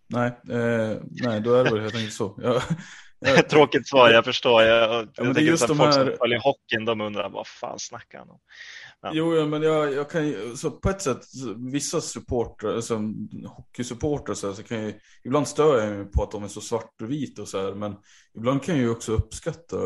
Nej, 0.06 0.26
eh, 0.50 0.98
nej, 1.10 1.40
då 1.40 1.54
är 1.54 1.64
det 1.64 1.70
väl 1.70 1.80
helt 1.80 1.94
enkelt 1.94 2.12
så. 2.12 2.38
Jag... 2.42 2.62
Tråkigt 3.50 3.88
svar, 3.88 4.10
jag 4.10 4.24
förstår. 4.24 4.62
Jag, 4.62 4.94
jag 4.94 5.08
ja, 5.14 5.24
men 5.24 5.34
tänker 5.34 5.50
just 5.50 5.62
att 5.62 5.68
de 5.68 5.76
folk 5.76 5.94
här... 5.94 6.04
som 6.04 6.16
följer 6.18 6.38
hockeyn, 6.38 6.84
de 6.84 7.00
undrar 7.00 7.28
vad 7.28 7.46
fan 7.46 7.78
snackar 7.78 8.18
han 8.18 8.30
om? 8.30 8.38
Ja. 9.02 9.10
Jo, 9.14 9.36
ja, 9.36 9.46
men 9.46 9.62
jag, 9.62 9.92
jag 9.92 10.10
kan 10.10 10.26
ju, 10.26 10.56
så 10.56 10.70
på 10.70 10.88
ett 10.88 11.02
sätt, 11.02 11.20
vissa 11.72 12.00
supportrar, 12.00 12.74
alltså 12.74 13.00
hockeysupportrar 13.46 14.34
så, 14.34 14.46
här, 14.46 14.54
så 14.54 14.62
kan 14.62 14.82
jag 14.82 14.94
ibland 15.24 15.48
stör 15.48 15.80
jag 15.80 15.96
mig 15.96 16.04
på 16.04 16.22
att 16.22 16.30
de 16.30 16.44
är 16.44 16.48
så 16.48 16.60
svart 16.60 17.02
och 17.02 17.10
vit 17.10 17.38
och 17.38 17.48
så 17.48 17.64
här, 17.64 17.74
men 17.74 17.96
ibland 18.36 18.62
kan 18.62 18.74
jag 18.74 18.84
ju 18.84 18.90
också 18.90 19.12
uppskatta 19.12 19.76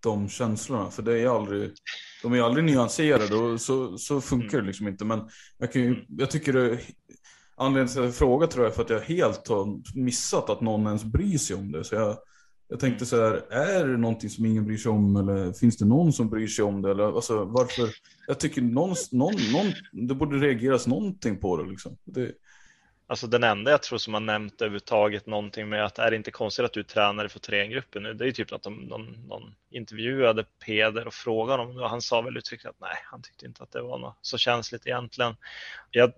de 0.00 0.28
känslorna, 0.28 0.90
för 0.90 1.02
det 1.02 1.20
är 1.20 1.28
aldrig, 1.28 1.72
de 2.22 2.32
är 2.32 2.42
aldrig 2.42 2.64
nyanserade 2.64 3.34
och 3.34 3.60
så, 3.60 3.98
så 3.98 4.20
funkar 4.20 4.58
mm. 4.58 4.60
det 4.60 4.66
liksom 4.66 4.88
inte, 4.88 5.04
men 5.04 5.28
jag 5.58 5.72
kan 5.72 5.82
ju, 5.82 5.88
mm. 5.88 6.04
jag 6.08 6.30
tycker 6.30 6.52
det, 6.52 6.78
anledningen 7.56 7.88
till 7.88 8.00
att 8.00 8.04
jag 8.04 8.14
frågar 8.14 8.46
tror 8.46 8.64
jag 8.64 8.70
är 8.70 8.74
för 8.74 8.82
att 8.82 8.90
jag 8.90 9.00
helt 9.00 9.48
har 9.48 9.98
missat 9.98 10.50
att 10.50 10.60
någon 10.60 10.86
ens 10.86 11.04
bryr 11.04 11.38
sig 11.38 11.56
om 11.56 11.72
det, 11.72 11.84
så 11.84 11.94
jag 11.94 12.18
jag 12.68 12.80
tänkte 12.80 13.06
så 13.06 13.16
här, 13.16 13.52
är 13.52 13.86
det 13.86 13.96
någonting 13.96 14.30
som 14.30 14.46
ingen 14.46 14.64
bryr 14.64 14.76
sig 14.76 14.90
om 14.90 15.16
eller 15.16 15.52
finns 15.52 15.76
det 15.76 15.84
någon 15.84 16.12
som 16.12 16.28
bryr 16.28 16.46
sig 16.46 16.64
om 16.64 16.82
det? 16.82 16.90
Eller, 16.90 17.16
alltså, 17.16 17.44
varför? 17.44 17.88
Jag 18.26 18.40
tycker 18.40 18.62
någon, 18.62 18.94
någon, 19.12 19.34
någon, 19.52 19.72
det 20.08 20.14
borde 20.14 20.38
reageras 20.38 20.86
någonting 20.86 21.36
på 21.36 21.56
det. 21.56 21.70
Liksom. 21.70 21.96
det 22.04 22.32
Alltså 23.10 23.26
den 23.26 23.44
enda 23.44 23.70
jag 23.70 23.82
tror 23.82 23.98
som 23.98 24.14
har 24.14 24.20
nämnt 24.20 24.62
överhuvudtaget 24.62 25.26
någonting 25.26 25.68
med 25.68 25.84
att 25.84 25.98
är 25.98 26.10
det 26.10 26.16
inte 26.16 26.30
konstigt 26.30 26.64
att 26.64 26.72
du 26.72 26.80
är 26.80 26.84
tränare 26.84 27.28
för 27.28 27.38
Thorengruppen 27.38 28.02
nu? 28.02 28.14
Det 28.14 28.24
är 28.24 28.26
ju 28.26 28.32
typ 28.32 28.52
att 28.52 28.62
de, 28.62 28.74
någon, 28.74 29.26
någon 29.28 29.54
intervjuade 29.70 30.44
Peder 30.66 31.06
och 31.06 31.14
frågade 31.14 31.62
om 31.62 31.76
det 31.76 31.82
och 31.82 31.90
han 31.90 32.02
sa 32.02 32.20
väl 32.20 32.36
uttryckligen 32.36 32.70
att 32.70 32.80
nej, 32.80 32.96
han 33.04 33.22
tyckte 33.22 33.46
inte 33.46 33.62
att 33.62 33.72
det 33.72 33.82
var 33.82 33.98
något 33.98 34.18
så 34.22 34.38
känsligt 34.38 34.86
egentligen. 34.86 35.36
Jag, 35.90 36.12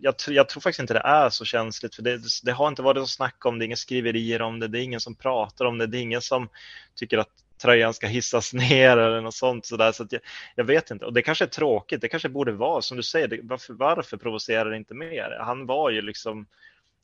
jag, 0.00 0.14
jag 0.28 0.48
tror 0.48 0.60
faktiskt 0.60 0.80
inte 0.80 0.94
det 0.94 1.00
är 1.04 1.30
så 1.30 1.44
känsligt 1.44 1.94
för 1.94 2.02
det, 2.02 2.20
det 2.42 2.52
har 2.52 2.68
inte 2.68 2.82
varit 2.82 3.02
så 3.02 3.06
snack 3.06 3.46
om 3.46 3.58
det, 3.58 3.64
är 3.64 3.66
inga 3.66 3.76
skriverier 3.76 4.42
om 4.42 4.60
det, 4.60 4.68
det 4.68 4.80
är 4.80 4.82
ingen 4.82 5.00
som 5.00 5.14
pratar 5.14 5.64
om 5.64 5.78
det, 5.78 5.86
det 5.86 5.98
är 5.98 6.02
ingen 6.02 6.22
som 6.22 6.48
tycker 6.94 7.18
att 7.18 7.30
tröjan 7.58 7.94
ska 7.94 8.06
hissas 8.06 8.52
ner 8.54 8.96
eller 8.96 9.20
något 9.20 9.34
sånt. 9.34 9.66
Så, 9.66 9.76
där. 9.76 9.92
så 9.92 10.06
jag, 10.10 10.20
jag, 10.54 10.64
vet 10.64 10.90
inte. 10.90 11.04
Och 11.04 11.12
det 11.12 11.22
kanske 11.22 11.44
är 11.44 11.48
tråkigt. 11.48 12.00
Det 12.00 12.08
kanske 12.08 12.28
borde 12.28 12.52
vara 12.52 12.82
som 12.82 12.96
du 12.96 13.02
säger. 13.02 13.28
Det, 13.28 13.40
varför, 13.42 13.74
varför 13.74 14.16
provocerar 14.16 14.70
det 14.70 14.76
inte 14.76 14.94
mer? 14.94 15.38
Han 15.40 15.66
var 15.66 15.90
ju 15.90 16.02
liksom 16.02 16.46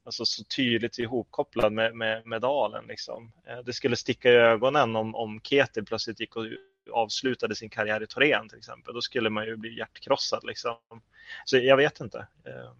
alltså, 0.04 0.26
så 0.26 0.44
tydligt 0.44 0.98
ihopkopplad 0.98 1.72
med, 1.72 1.96
med, 1.96 2.26
med 2.26 2.40
Dalen. 2.40 2.84
Liksom. 2.88 3.32
Eh, 3.48 3.58
det 3.64 3.72
skulle 3.72 3.96
sticka 3.96 4.32
i 4.32 4.36
ögonen 4.36 4.96
om, 4.96 5.14
om 5.14 5.40
Ketil 5.40 5.84
plötsligt 5.84 6.20
gick 6.20 6.36
och 6.36 6.46
avslutade 6.92 7.54
sin 7.54 7.70
karriär 7.70 8.02
i 8.02 8.06
Torén 8.06 8.48
till 8.48 8.58
exempel. 8.58 8.94
Då 8.94 9.00
skulle 9.00 9.30
man 9.30 9.46
ju 9.46 9.56
bli 9.56 9.78
hjärtkrossad. 9.78 10.44
Liksom. 10.44 10.76
Så 11.44 11.56
jag 11.56 11.76
vet 11.76 12.00
inte. 12.00 12.18
Eh. 12.18 12.72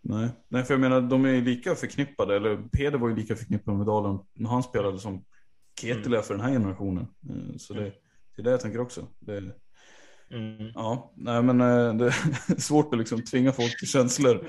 Nej. 0.00 0.28
Nej, 0.48 0.64
för 0.64 0.74
jag 0.74 0.80
menar 0.80 1.00
de 1.00 1.24
är 1.24 1.40
lika 1.40 1.74
förknippade, 1.74 2.36
eller 2.36 2.56
Peder 2.72 2.98
var 2.98 3.08
ju 3.08 3.16
lika 3.16 3.36
förknippad 3.36 3.74
med 3.74 3.86
Dalen 3.86 4.18
när 4.32 4.50
han 4.50 4.62
spelade 4.62 4.98
som 4.98 5.24
Ketil 5.80 6.14
är 6.14 6.22
för 6.22 6.34
den 6.34 6.44
här 6.44 6.52
generationen. 6.52 7.06
Eh, 7.30 7.56
så 7.58 7.74
det, 7.74 7.80
mm. 7.80 7.92
det 8.36 8.42
är 8.42 8.44
det 8.44 8.50
jag 8.50 8.60
tänker 8.60 8.80
också. 8.80 9.08
Det, 9.20 9.36
mm. 9.36 10.72
Ja, 10.74 11.12
nej 11.16 11.42
men 11.42 11.60
eh, 11.60 11.94
det 11.94 12.06
är 12.06 12.60
svårt 12.60 12.92
att 12.92 12.98
liksom 12.98 13.24
tvinga 13.24 13.52
folk 13.52 13.78
till 13.78 13.88
känslor 13.88 14.48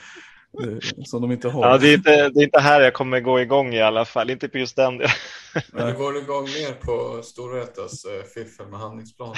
som 1.06 1.22
de 1.22 1.32
inte 1.32 1.50
har. 1.50 1.68
Ja, 1.68 1.78
det, 1.78 1.88
är 1.90 1.94
inte, 1.94 2.30
det 2.30 2.40
är 2.40 2.44
inte 2.44 2.60
här 2.60 2.82
jag 2.82 2.94
kommer 2.94 3.20
gå 3.20 3.42
igång 3.42 3.74
i 3.74 3.82
alla 3.82 4.06
fall, 4.06 4.30
inte 4.30 4.48
på 4.48 4.58
just 4.58 4.76
den. 4.76 4.98
Men 5.72 5.88
du 5.88 5.94
går 5.94 6.18
igång 6.18 6.44
mer 6.44 6.74
på 6.74 7.24
Storvretas 7.24 8.06
eh, 8.06 8.24
fiffel 8.24 8.68
med 8.68 8.80
handlingsplanen. 8.80 9.36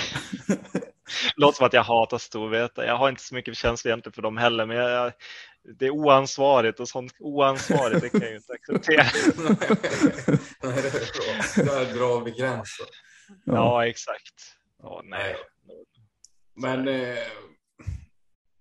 Låter 1.36 1.58
som 1.58 1.66
att 1.66 1.74
jag 1.74 1.84
hatar 1.84 2.18
Storvreta. 2.18 2.86
Jag 2.86 2.98
har 2.98 3.10
inte 3.10 3.24
så 3.24 3.36
mycket 3.36 3.58
känslor 3.58 3.92
egentligen 3.92 4.14
för 4.14 4.22
dem 4.22 4.38
heller, 4.38 4.66
men 4.66 4.78
jag, 4.78 5.12
det 5.76 5.86
är 5.86 5.90
oansvarigt 5.90 6.80
och 6.80 6.90
sånt 6.90 7.14
oansvarigt 7.20 8.02
det 8.02 8.10
kan 8.10 8.22
jag 8.22 8.30
ju 8.30 8.36
inte 8.36 8.54
acceptera. 8.54 9.04
nej, 10.64 10.82
det 10.82 10.88
är 10.88 11.64
bra. 11.64 11.66
Där 11.66 11.94
drar 11.94 12.26
vi 12.26 12.32
gränsen. 12.32 12.88
Ja, 13.46 13.54
ja 13.54 13.88
exakt. 13.88 14.58
Oh, 14.84 15.02
nej. 15.04 15.36
Men 16.56 16.88
eh, 16.88 17.18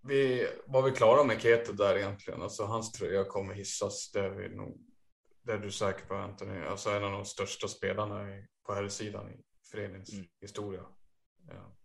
vi, 0.02 0.48
var 0.66 0.82
vi 0.82 0.90
klara 0.90 1.24
med 1.24 1.42
Keto 1.42 1.72
där 1.72 1.96
egentligen? 1.96 2.42
Alltså 2.42 2.64
hans 2.64 2.92
tröja 2.92 3.24
kommer 3.24 3.54
hissas. 3.54 4.10
Det 4.12 4.20
är, 4.20 4.30
vi 4.30 4.48
nog, 4.48 4.78
det 5.42 5.52
är 5.52 5.58
du 5.58 5.70
säker 5.70 6.06
på 6.06 6.14
Anthony? 6.14 6.64
Alltså 6.64 6.90
en 6.90 7.04
av 7.04 7.12
de 7.12 7.24
största 7.24 7.68
spelarna 7.68 8.26
på 8.66 8.74
här 8.74 8.88
sidan 8.88 9.30
i 9.30 9.44
föreningens 9.70 10.12
mm. 10.12 10.26
historia. 10.40 10.82
Ja. 11.48 11.76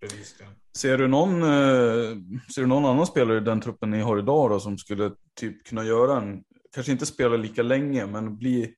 Bevisligen. 0.00 0.52
Ser 0.76 0.98
du 0.98 1.08
någon, 1.08 1.42
eh, 1.42 2.16
ser 2.54 2.60
du 2.60 2.66
någon 2.66 2.84
annan 2.84 3.06
spelare 3.06 3.36
i 3.36 3.40
den 3.40 3.60
truppen 3.60 3.90
ni 3.90 4.00
har 4.00 4.18
idag 4.18 4.50
då, 4.50 4.60
som 4.60 4.78
skulle 4.78 5.12
typ 5.40 5.66
kunna 5.66 5.84
göra 5.84 6.22
en, 6.22 6.42
kanske 6.74 6.92
inte 6.92 7.06
spela 7.06 7.36
lika 7.36 7.62
länge, 7.62 8.06
men 8.06 8.36
bli, 8.36 8.74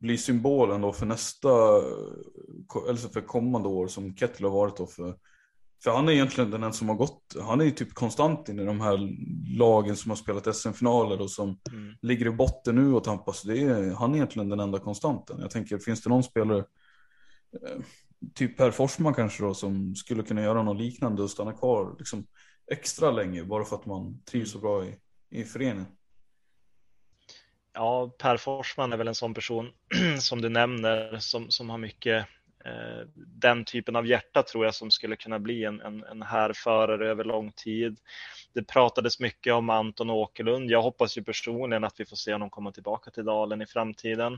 bli 0.00 0.18
symbolen 0.18 0.80
då 0.80 0.92
för 0.92 1.06
nästa, 1.06 1.48
eller 2.88 3.12
för 3.12 3.20
kommande 3.20 3.68
år 3.68 3.86
som 3.86 4.16
Kettle 4.16 4.46
har 4.46 4.54
varit 4.54 4.76
då 4.76 4.86
för 4.86 5.14
för 5.82 5.90
han 5.90 6.08
är 6.08 6.12
egentligen 6.12 6.50
den 6.50 6.72
som 6.72 6.88
har 6.88 6.96
gått, 6.96 7.36
han 7.40 7.60
är 7.60 7.64
ju 7.64 7.70
typ 7.70 7.94
konstant 7.94 8.48
in 8.48 8.58
i 8.58 8.64
de 8.64 8.80
här 8.80 8.98
lagen 9.58 9.96
som 9.96 10.10
har 10.10 10.16
spelat 10.16 10.56
SM-finaler 10.56 11.20
och 11.20 11.30
som 11.30 11.58
mm. 11.72 11.94
ligger 12.02 12.26
i 12.26 12.30
botten 12.30 12.74
nu 12.74 12.94
och 12.94 13.04
tampas. 13.04 13.42
Det 13.42 13.62
är, 13.62 13.94
han 13.94 14.10
är 14.10 14.16
egentligen 14.16 14.48
den 14.48 14.60
enda 14.60 14.78
konstanten. 14.78 15.40
Jag 15.40 15.50
tänker, 15.50 15.78
finns 15.78 16.02
det 16.02 16.10
någon 16.10 16.22
spelare, 16.22 16.58
eh, 16.58 17.80
typ 18.34 18.56
Per 18.56 18.70
Forsman 18.70 19.14
kanske 19.14 19.42
då, 19.42 19.54
som 19.54 19.94
skulle 19.94 20.22
kunna 20.22 20.42
göra 20.42 20.62
något 20.62 20.76
liknande 20.76 21.22
och 21.22 21.30
stanna 21.30 21.52
kvar 21.52 21.96
liksom, 21.98 22.26
extra 22.72 23.10
länge 23.10 23.44
bara 23.44 23.64
för 23.64 23.76
att 23.76 23.86
man 23.86 24.22
trivs 24.22 24.52
så 24.52 24.58
bra 24.58 24.84
i, 24.84 24.98
i 25.30 25.44
föreningen? 25.44 25.86
Ja, 27.72 28.14
Per 28.18 28.36
Forsman 28.36 28.92
är 28.92 28.96
väl 28.96 29.08
en 29.08 29.14
sån 29.14 29.34
person 29.34 29.70
som 30.18 30.40
du 30.40 30.48
nämner 30.48 31.18
som, 31.18 31.50
som 31.50 31.70
har 31.70 31.78
mycket 31.78 32.26
Eh, 32.64 33.06
den 33.16 33.64
typen 33.64 33.96
av 33.96 34.06
hjärta 34.06 34.42
tror 34.42 34.64
jag 34.64 34.74
som 34.74 34.90
skulle 34.90 35.16
kunna 35.16 35.38
bli 35.38 35.64
en, 35.64 35.80
en, 35.80 36.04
en 36.04 36.22
härförare 36.22 37.08
över 37.08 37.24
lång 37.24 37.52
tid. 37.52 37.98
Det 38.52 38.62
pratades 38.62 39.20
mycket 39.20 39.52
om 39.52 39.70
Anton 39.70 40.10
Åkerlund. 40.10 40.70
Jag 40.70 40.82
hoppas 40.82 41.18
ju 41.18 41.22
personligen 41.22 41.84
att 41.84 42.00
vi 42.00 42.04
får 42.04 42.16
se 42.16 42.32
honom 42.32 42.50
komma 42.50 42.72
tillbaka 42.72 43.10
till 43.10 43.24
Dalen 43.24 43.62
i 43.62 43.66
framtiden. 43.66 44.32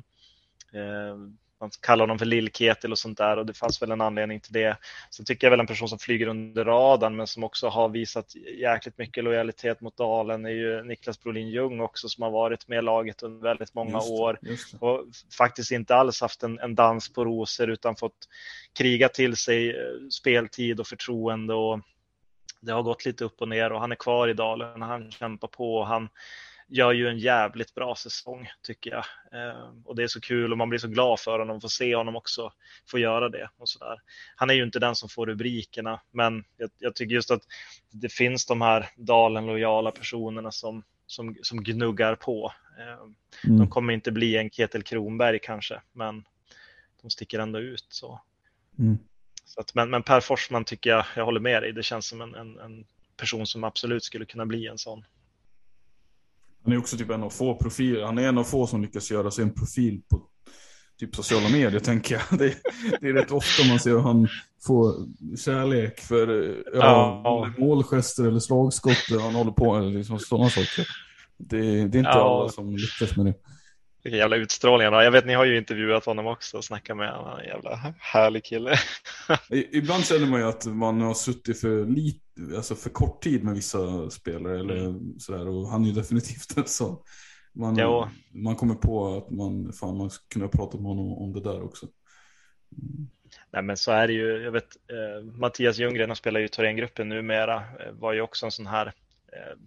Eh, 0.73 1.17
man 1.65 1.71
kallar 1.81 2.03
honom 2.03 2.19
för 2.19 2.27
Lill-Ketil 2.27 2.93
och 2.93 2.99
sånt 2.99 3.19
där 3.19 3.37
och 3.37 3.47
det 3.47 3.55
fanns 3.55 3.83
väl 3.83 3.91
en 3.91 4.01
anledning 4.01 4.41
till 4.41 4.53
det. 4.53 4.77
Så 5.11 5.25
tycker 5.25 5.47
jag 5.47 5.51
väl 5.51 5.61
en 5.61 5.67
person 5.67 5.89
som 5.89 5.99
flyger 5.99 6.27
under 6.27 6.65
radarn 6.65 7.17
men 7.17 7.27
som 7.27 7.45
också 7.45 7.69
har 7.69 7.89
visat 7.89 8.35
jäkligt 8.59 8.99
mycket 8.99 9.25
lojalitet 9.25 9.81
mot 9.81 9.97
Dalen 9.97 10.45
är 10.45 10.51
ju 10.51 10.83
Niklas 10.83 11.23
Brolin 11.23 11.49
Ljung 11.49 11.81
också 11.81 12.09
som 12.09 12.23
har 12.23 12.31
varit 12.31 12.69
med 12.69 12.85
laget 12.85 13.23
under 13.23 13.49
väldigt 13.49 13.75
många 13.75 13.99
just, 13.99 14.11
år 14.11 14.39
just 14.43 14.75
och 14.81 15.05
faktiskt 15.39 15.71
inte 15.71 15.95
alls 15.95 16.21
haft 16.21 16.43
en, 16.43 16.59
en, 16.59 16.75
dans 16.75 17.13
på 17.13 17.25
rosor 17.25 17.71
utan 17.71 17.97
fått 17.97 18.29
kriga 18.79 19.09
till 19.09 19.37
sig 19.37 19.71
eh, 19.71 20.09
speltid 20.11 20.81
och 20.81 20.87
förtroende 20.87 21.55
och 21.55 21.81
det 22.61 22.73
har 22.73 22.83
gått 22.83 23.05
lite 23.05 23.25
upp 23.25 23.41
och 23.41 23.49
ner 23.49 23.73
och 23.73 23.81
han 23.81 23.93
är 23.93 23.97
kvar 23.97 24.29
i 24.29 24.35
Dalen. 24.35 24.83
Han 24.83 25.11
kämpar 25.11 25.49
på 25.49 25.77
och 25.77 25.87
han 25.87 26.09
gör 26.75 26.93
ju 26.93 27.09
en 27.09 27.19
jävligt 27.19 27.75
bra 27.75 27.95
säsong 27.95 28.49
tycker 28.63 28.91
jag. 28.91 29.05
Eh, 29.33 29.71
och 29.85 29.97
det 29.97 30.03
är 30.03 30.07
så 30.07 30.21
kul 30.21 30.53
och 30.53 30.59
man 30.59 30.69
blir 30.69 30.79
så 30.79 30.89
glad 30.89 31.21
för 31.21 31.39
honom, 31.39 31.61
få 31.61 31.69
se 31.69 31.97
honom 31.97 32.17
också 32.17 32.53
få 32.87 32.99
göra 32.99 33.29
det 33.29 33.49
och 33.57 33.69
så 33.69 33.79
där. 33.79 34.01
Han 34.37 34.51
är 34.51 34.55
ju 34.55 34.63
inte 34.63 34.79
den 34.79 34.95
som 34.95 35.09
får 35.09 35.27
rubrikerna, 35.27 36.01
men 36.11 36.45
jag, 36.57 36.71
jag 36.79 36.95
tycker 36.95 37.15
just 37.15 37.31
att 37.31 37.43
det 37.91 38.13
finns 38.13 38.47
de 38.47 38.61
här 38.61 38.91
Dalen 38.97 39.47
lojala 39.47 39.91
personerna 39.91 40.51
som, 40.51 40.83
som, 41.07 41.37
som 41.43 41.63
gnuggar 41.63 42.15
på. 42.15 42.53
Eh, 42.79 43.49
mm. 43.49 43.59
De 43.59 43.69
kommer 43.69 43.93
inte 43.93 44.13
bli 44.13 44.37
en 44.37 44.51
Ketil 44.51 44.83
Kronberg 44.83 45.39
kanske, 45.43 45.81
men 45.93 46.25
de 47.03 47.11
sticker 47.11 47.39
ändå 47.39 47.59
ut 47.59 47.87
så. 47.89 48.21
Mm. 48.79 48.99
så 49.45 49.61
att, 49.61 49.75
men, 49.75 49.91
men 49.91 50.03
Per 50.03 50.21
Forsman 50.21 50.65
tycker 50.65 50.91
jag, 50.91 51.05
jag 51.17 51.25
håller 51.25 51.41
med 51.41 51.63
dig, 51.63 51.73
det 51.73 51.83
känns 51.83 52.09
som 52.09 52.21
en, 52.21 52.35
en, 52.35 52.59
en 52.59 52.85
person 53.17 53.47
som 53.47 53.65
absolut 53.65 54.05
skulle 54.05 54.25
kunna 54.25 54.47
bli 54.47 54.67
en 54.67 54.79
sån. 54.79 55.05
Han 56.65 56.73
är 56.73 56.79
också 56.79 56.97
typ 56.97 57.11
en 57.11 57.23
av 57.23 57.31
få 57.31 57.55
profiler, 57.55 58.03
han 58.03 58.19
är 58.19 58.29
en 58.29 58.39
av 58.39 58.45
få 58.45 58.67
som 58.67 58.83
lyckas 58.83 59.11
göra 59.11 59.31
sig 59.31 59.45
en 59.45 59.55
profil 59.55 60.01
på 60.11 60.23
typ 60.99 61.17
sociala 61.17 61.49
medier 61.49 61.81
tänker 61.81 62.15
jag. 62.15 62.23
Det, 62.39 62.55
det 63.01 63.09
är 63.09 63.13
rätt 63.13 63.31
ofta 63.31 63.65
man 63.69 63.79
ser 63.79 63.99
han 63.99 64.29
få 64.67 65.07
kärlek 65.45 66.01
för 66.01 66.57
ja, 66.75 67.21
ja. 67.25 67.53
målgester 67.59 68.25
eller 68.25 68.41
slagskott 68.41 69.21
han 69.21 69.35
håller 69.35 69.53
på 69.53 69.81
med, 69.81 69.93
liksom 69.93 70.19
sådana 70.19 70.51
saker. 70.51 70.87
Det, 71.39 71.61
det 71.61 71.99
är 71.99 71.99
inte 71.99 72.01
ja. 72.01 72.41
alla 72.41 72.49
som 72.49 72.77
lyckas 72.77 73.17
med 73.17 73.27
det. 73.27 73.35
Vilken 74.05 74.19
jävla 74.19 74.37
utstrålning 74.37 74.85
han 74.85 74.95
har. 74.95 75.03
Jag 75.03 75.11
vet, 75.11 75.27
ni 75.27 75.35
har 75.35 75.45
ju 75.45 75.59
intervjuat 75.59 76.05
honom 76.05 76.27
också 76.27 76.57
och 76.57 76.65
snackat 76.65 76.97
med 76.97 77.11
honom. 77.11 77.27
Han 77.27 77.39
är 77.39 77.43
en 77.43 77.49
jävla 77.49 77.95
härlig 77.99 78.45
kille. 78.45 78.77
Ibland 79.73 80.07
känner 80.07 80.27
man 80.27 80.41
ju 80.41 80.47
att 80.47 80.67
man 80.67 81.01
har 81.01 81.15
suttit 81.15 81.61
för 81.61 81.87
lite, 81.87 82.21
alltså 82.57 82.75
för 82.75 82.91
kort 82.91 83.23
tid 83.23 83.45
med 83.45 83.55
vissa 83.55 84.11
spelare 84.11 84.61
eller 84.61 84.77
mm. 84.77 85.19
sådär. 85.19 85.49
Och 85.49 85.69
han 85.69 85.83
är 85.83 85.87
ju 85.87 85.93
definitivt 85.93 86.57
en 86.57 86.67
sån. 86.67 86.99
Man, 87.55 87.77
man 88.33 88.57
kommer 88.57 88.75
på 88.75 89.17
att 89.17 89.31
man, 89.31 89.73
fan, 89.73 89.97
man 89.97 90.11
skulle 90.11 90.29
kunna 90.33 90.49
prata 90.49 90.77
med 90.77 90.87
honom 90.87 91.13
om 91.13 91.33
det 91.33 91.41
där 91.41 91.63
också. 91.63 91.87
Mm. 92.73 93.09
Nej 93.51 93.63
men 93.63 93.77
så 93.77 93.93
är 93.93 94.07
det 94.07 94.13
ju. 94.13 94.43
Jag 94.43 94.53
vet 94.53 94.69
eh, 94.91 95.25
Mattias 95.25 95.79
Ljunggren, 95.79 96.11
han 96.11 96.17
spelar 96.17 96.41
ju 96.41 96.49
Thorengruppen 96.49 97.09
numera, 97.09 97.57
eh, 97.57 97.93
var 97.93 98.13
ju 98.13 98.21
också 98.21 98.47
en 98.47 98.53
sån 98.53 98.67
här 98.67 98.87
eh, 99.33 99.59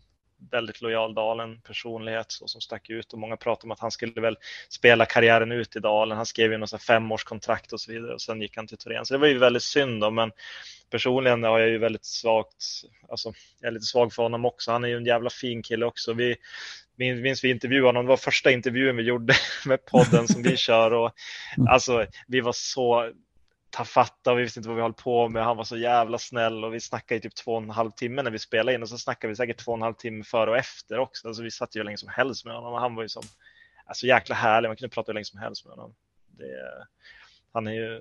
väldigt 0.51 0.81
lojal 0.81 1.13
Dalen 1.13 1.61
personlighet 1.61 2.31
så 2.31 2.47
som 2.47 2.61
stack 2.61 2.89
ut 2.89 3.13
och 3.13 3.19
många 3.19 3.37
pratade 3.37 3.65
om 3.65 3.71
att 3.71 3.79
han 3.79 3.91
skulle 3.91 4.21
väl 4.21 4.37
spela 4.69 5.05
karriären 5.05 5.51
ut 5.51 5.75
i 5.75 5.79
Dalen. 5.79 6.17
Han 6.17 6.25
skrev 6.25 6.51
ju 6.51 6.57
något 6.57 6.81
femårskontrakt 6.83 7.73
och 7.73 7.81
så 7.81 7.91
vidare 7.91 8.13
och 8.13 8.21
sen 8.21 8.41
gick 8.41 8.57
han 8.57 8.67
till 8.67 8.77
Torén. 8.77 9.05
Så 9.05 9.13
det 9.13 9.17
var 9.17 9.27
ju 9.27 9.37
väldigt 9.37 9.63
synd 9.63 10.01
då, 10.01 10.11
men 10.11 10.31
personligen 10.89 11.43
har 11.43 11.59
jag 11.59 11.69
ju 11.69 11.77
väldigt 11.77 12.05
svagt, 12.05 12.65
alltså 13.09 13.33
jag 13.61 13.67
är 13.67 13.71
lite 13.71 13.85
svag 13.85 14.13
för 14.13 14.23
honom 14.23 14.45
också. 14.45 14.71
Han 14.71 14.83
är 14.83 14.87
ju 14.87 14.97
en 14.97 15.05
jävla 15.05 15.29
fin 15.29 15.63
kille 15.63 15.85
också. 15.85 16.13
Vi, 16.13 16.35
minns 16.95 17.43
vi 17.43 17.49
intervjuade 17.49 17.87
honom, 17.87 18.05
det 18.05 18.09
var 18.09 18.17
första 18.17 18.51
intervjun 18.51 18.95
vi 18.95 19.03
gjorde 19.03 19.33
med 19.65 19.85
podden 19.85 20.27
som 20.27 20.43
vi 20.43 20.57
kör 20.57 20.93
och 20.93 21.11
mm. 21.57 21.67
alltså 21.67 22.05
vi 22.27 22.41
var 22.41 22.53
så 22.53 23.11
tafatta 23.77 24.31
och 24.31 24.37
vi 24.37 24.43
visste 24.43 24.59
inte 24.59 24.69
vad 24.69 24.75
vi 24.75 24.81
höll 24.81 24.93
på 24.93 25.29
med. 25.29 25.43
Han 25.43 25.57
var 25.57 25.63
så 25.63 25.77
jävla 25.77 26.17
snäll 26.17 26.63
och 26.63 26.73
vi 26.73 26.79
snackade 26.79 27.17
i 27.17 27.21
typ 27.21 27.35
två 27.35 27.51
och 27.51 27.61
en 27.61 27.69
halv 27.69 27.91
timme 27.91 28.21
när 28.21 28.31
vi 28.31 28.39
spelade 28.39 28.75
in 28.75 28.81
och 28.81 28.89
så 28.89 28.97
snackade 28.97 29.31
vi 29.31 29.35
säkert 29.35 29.57
två 29.57 29.71
och 29.71 29.77
en 29.77 29.81
halv 29.81 29.93
timme 29.93 30.23
före 30.23 30.49
och 30.49 30.57
efter 30.57 30.99
också. 30.99 31.27
Alltså 31.27 31.43
vi 31.43 31.51
satt 31.51 31.75
ju 31.75 31.79
hur 31.79 31.85
länge 31.85 31.97
som 31.97 32.09
helst 32.09 32.45
med 32.45 32.55
honom 32.55 32.73
och 32.73 32.79
han 32.79 32.95
var 32.95 33.03
ju 33.03 33.09
som, 33.09 33.23
alltså 33.85 34.05
jäkla 34.05 34.35
härlig. 34.35 34.69
Man 34.69 34.75
kunde 34.77 34.93
prata 34.93 35.11
hur 35.11 35.13
länge 35.13 35.25
som 35.25 35.39
helst 35.39 35.65
med 35.65 35.75
honom. 35.75 35.95
Det, 36.27 36.45
han 37.53 37.67
är 37.67 37.71
ju 37.71 37.97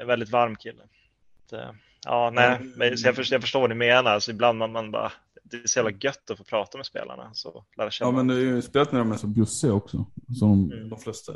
en 0.00 0.06
väldigt 0.06 0.30
varm 0.30 0.56
kille. 0.56 0.82
Det, 1.50 1.74
ja, 2.04 2.30
nej, 2.34 2.60
men, 2.76 2.98
så 2.98 3.08
jag, 3.08 3.16
förstår, 3.16 3.34
jag 3.34 3.42
förstår 3.42 3.60
vad 3.60 3.70
ni 3.70 3.76
menar. 3.76 4.10
Alltså 4.10 4.30
ibland 4.30 4.58
man, 4.58 4.72
man 4.72 4.90
bara, 4.90 5.12
det 5.42 5.56
är 5.56 5.66
så 5.66 5.78
jävla 5.78 5.98
gött 6.00 6.30
att 6.30 6.38
få 6.38 6.44
prata 6.44 6.78
med 6.78 6.86
spelarna. 6.86 7.30
Så 7.34 7.64
lära 7.76 7.90
känna 7.90 8.10
ja, 8.10 8.16
men 8.16 8.26
det 8.26 8.34
är 8.34 8.38
ju 8.38 8.62
spelat 8.62 8.92
med 8.92 9.00
dem 9.00 9.12
är 9.12 9.16
så 9.16 9.26
bjussiga 9.26 9.72
också. 9.72 10.06
Som 10.38 10.72
mm. 10.72 10.88
de 10.88 10.98
flesta 10.98 11.32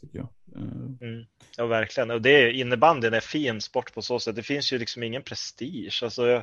tycker 0.00 0.18
jag. 0.18 0.28
Eh, 0.56 1.08
mm. 1.08 1.26
Ja, 1.56 1.66
verkligen. 1.66 2.10
Och 2.10 2.22
det 2.22 2.30
är, 2.30 2.50
innebandyn 2.50 3.14
är 3.14 3.20
fin 3.20 3.60
sport 3.60 3.94
på 3.94 4.02
så 4.02 4.20
sätt. 4.20 4.36
Det 4.36 4.42
finns 4.42 4.72
ju 4.72 4.78
liksom 4.78 5.02
ingen 5.02 5.22
prestige. 5.22 6.00
Alltså, 6.02 6.42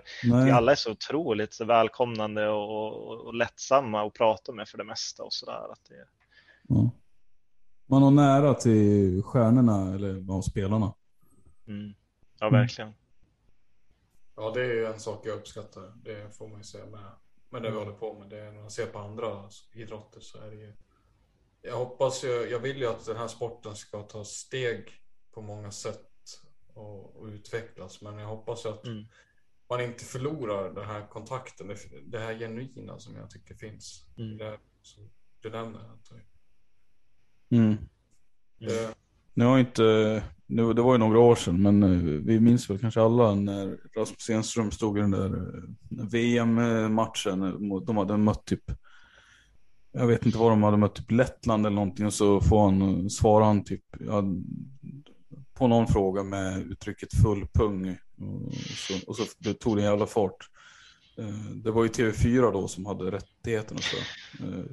alla 0.54 0.72
är 0.72 0.76
så 0.76 0.92
otroligt 0.92 1.54
så 1.54 1.66
välkomnande 1.66 2.48
och, 2.48 2.88
och, 2.88 3.26
och 3.26 3.34
lättsamma 3.34 4.08
att 4.08 4.14
prata 4.14 4.52
med 4.52 4.70
för 4.70 4.78
det 4.78 4.84
mesta 4.84 5.24
och 5.24 5.34
sådär. 5.34 5.72
Att 5.72 5.86
det... 5.90 6.08
Ja. 6.68 6.90
Man 7.88 8.04
har 8.04 8.12
nära 8.12 8.54
till 8.54 9.24
stjärnorna 9.24 9.96
eller 9.96 10.26
ja, 10.28 10.42
spelarna. 10.42 10.94
Mm. 11.68 11.94
Ja, 12.40 12.50
verkligen. 12.50 12.88
Mm. 12.88 13.00
Ja, 14.36 14.52
det 14.52 14.62
är 14.62 14.74
ju 14.74 14.86
en 14.86 15.00
sak 15.00 15.22
jag 15.26 15.38
uppskattar. 15.38 15.94
Det 16.04 16.38
får 16.38 16.48
man 16.48 16.58
ju 16.58 16.64
säga 16.64 16.86
med, 16.86 17.12
med 17.50 17.62
det 17.62 17.72
vi 17.72 17.78
håller 17.78 17.92
på 17.92 18.20
med. 18.20 18.30
Det 18.30 18.40
är, 18.40 18.52
när 18.52 18.62
man 18.62 18.72
ser 18.72 18.86
på 18.86 19.00
andra 19.00 19.50
idrotter 19.74 20.20
så 20.20 20.38
är 20.38 20.50
det 20.50 20.56
ju 20.56 20.74
jag 21.66 21.78
hoppas 21.78 22.24
ju, 22.24 22.28
jag 22.28 22.60
vill 22.60 22.78
ju 22.78 22.88
att 22.88 23.06
den 23.06 23.18
här 23.18 23.28
sporten 23.28 23.76
ska 23.76 24.02
ta 24.02 24.24
steg 24.24 24.92
på 25.34 25.42
många 25.42 25.72
sätt 25.72 26.10
och, 26.74 27.16
och 27.16 27.26
utvecklas. 27.28 28.02
Men 28.02 28.18
jag 28.18 28.28
hoppas 28.28 28.66
att 28.66 28.86
mm. 28.86 29.06
man 29.70 29.82
inte 29.82 30.06
förlorar 30.06 30.74
den 30.74 30.86
här 30.86 31.08
kontakten, 31.08 31.68
det, 31.68 31.76
det 32.06 32.20
här 32.20 32.40
genuina 32.40 33.00
som 33.00 33.16
jag 33.16 33.30
tycker 33.30 33.56
finns. 33.56 34.06
Mm. 34.18 34.38
Det 34.38 34.60
som 34.82 35.10
du 35.42 35.50
nämner. 35.50 35.82
Mm. 37.50 37.78
Det, 38.60 38.96
nu 39.34 39.46
har 39.46 39.60
inte, 39.60 40.24
nu, 40.46 40.74
det 40.74 40.82
var 40.82 40.94
ju 40.94 40.98
några 40.98 41.20
år 41.20 41.36
sedan, 41.36 41.62
men 41.62 41.84
eh, 41.84 42.22
vi 42.26 42.40
minns 42.40 42.70
väl 42.70 42.80
kanske 42.80 43.02
alla 43.02 43.36
när 43.36 43.78
Rasmus 43.98 44.30
Enström 44.30 44.72
stod 44.72 44.98
i 44.98 45.02
den 45.02 45.12
där 45.12 45.26
eh, 45.26 46.06
VM-matchen. 46.12 47.40
De 47.86 47.98
hade 47.98 48.18
mött 48.18 48.46
typ 48.46 48.72
jag 49.98 50.08
vet 50.08 50.26
inte 50.26 50.38
vad 50.38 50.52
de 50.52 50.64
hade 50.64 50.78
mött, 50.78 50.96
typ 50.96 51.12
Lettland 51.12 51.66
eller 51.66 51.76
någonting 51.76 52.06
och 52.06 52.14
så 52.14 52.42
får 52.42 52.64
han, 52.66 53.10
svarar 53.10 53.46
han 53.46 53.64
typ 53.64 53.84
ja, 54.00 54.24
på 55.54 55.68
någon 55.68 55.88
fråga 55.88 56.24
med 56.24 56.62
uttrycket 56.72 57.14
full 57.24 57.48
pung. 57.54 57.98
Och 58.18 58.54
så, 58.56 58.94
och 59.08 59.16
så 59.16 59.24
det 59.38 59.54
tog 59.54 59.76
det 59.76 59.82
en 59.82 59.90
jävla 59.90 60.06
fart. 60.06 60.50
Eh, 61.18 61.56
det 61.64 61.72
var 61.72 61.84
ju 61.84 61.90
TV4 61.90 62.52
då 62.52 62.68
som 62.68 62.86
hade 62.86 63.12
rättigheterna 63.12 63.80
så. 63.82 63.98
Eh, 64.44 64.66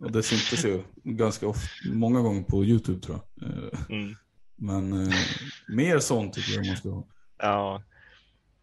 och 0.00 0.12
det 0.12 0.22
syntes 0.22 0.64
ju 0.64 0.82
ganska 1.02 1.48
ofta, 1.48 1.68
många 1.92 2.20
gånger 2.20 2.42
på 2.42 2.64
YouTube 2.64 3.00
tror 3.00 3.20
jag. 3.36 3.48
Eh, 3.48 3.80
mm. 3.88 4.16
Men 4.56 5.12
mer 5.68 5.98
sånt 5.98 6.34
tycker 6.34 6.52
jag 6.52 6.66
man 6.66 6.76
ska 6.76 6.90
ha. 6.90 7.06
Ja, 7.38 7.82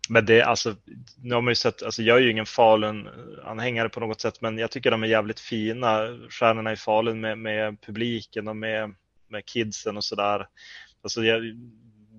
men 0.10 0.26
det, 0.26 0.42
alltså, 0.42 0.76
nu 1.22 1.36
har 1.36 1.42
man 1.42 1.52
ju 1.52 1.56
sett, 1.56 1.84
alltså 1.84 2.02
jag 2.04 2.18
är 2.18 2.22
ju 2.22 2.32
ingen 2.32 2.46
Falun-anhängare 2.46 3.90
på 3.90 4.00
något 4.00 4.22
sätt, 4.22 4.42
men 4.42 4.58
jag 4.58 4.72
tycker 4.72 4.92
de 4.92 5.04
är 5.04 5.08
jävligt 5.08 5.40
fina, 5.40 6.18
stjärnorna 6.30 6.72
i 6.72 6.76
Falun 6.76 7.22
med, 7.22 7.38
med 7.38 7.82
publiken 7.82 8.48
och 8.48 8.56
med, 8.56 8.96
med 9.28 9.46
kidsen 9.46 9.98
och 9.98 10.04
sådär. 10.04 10.48
Alltså 11.02 11.24
jag, 11.24 11.44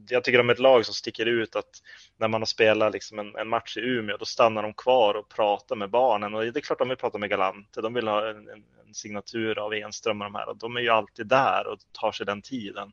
jag 0.09 0.25
tycker 0.25 0.39
de 0.39 0.49
är 0.49 0.53
ett 0.53 0.59
lag 0.59 0.87
som 0.87 0.95
sticker 0.95 1.27
ut 1.27 1.57
att 1.57 1.83
när 2.17 2.29
man 2.29 2.41
har 2.41 2.47
spelat 2.47 2.93
liksom 2.93 3.19
en, 3.19 3.37
en, 3.37 3.49
match 3.49 3.77
i 3.77 3.81
Umeå, 3.81 4.17
då 4.17 4.25
stannar 4.25 4.63
de 4.63 4.75
kvar 4.75 5.15
och 5.15 5.29
pratar 5.29 5.77
med 5.77 5.91
barnen. 5.91 6.35
Och 6.35 6.43
det 6.43 6.59
är 6.59 6.61
klart 6.61 6.79
de 6.79 6.89
vill 6.89 6.99
prata 6.99 7.19
med 7.19 7.31
Galante, 7.31 7.81
de 7.81 7.95
vill 7.95 8.09
ha 8.09 8.31
en, 8.31 8.49
en 8.87 8.95
signatur 8.95 9.59
av 9.59 9.75
Enström 9.75 10.21
och 10.21 10.25
de 10.25 10.35
här. 10.35 10.49
Och 10.49 10.57
de 10.57 10.77
är 10.77 10.81
ju 10.81 10.89
alltid 10.89 11.27
där 11.27 11.67
och 11.67 11.79
tar 11.93 12.13
sig 12.13 12.27
den 12.27 12.43
tiden. 12.43 12.93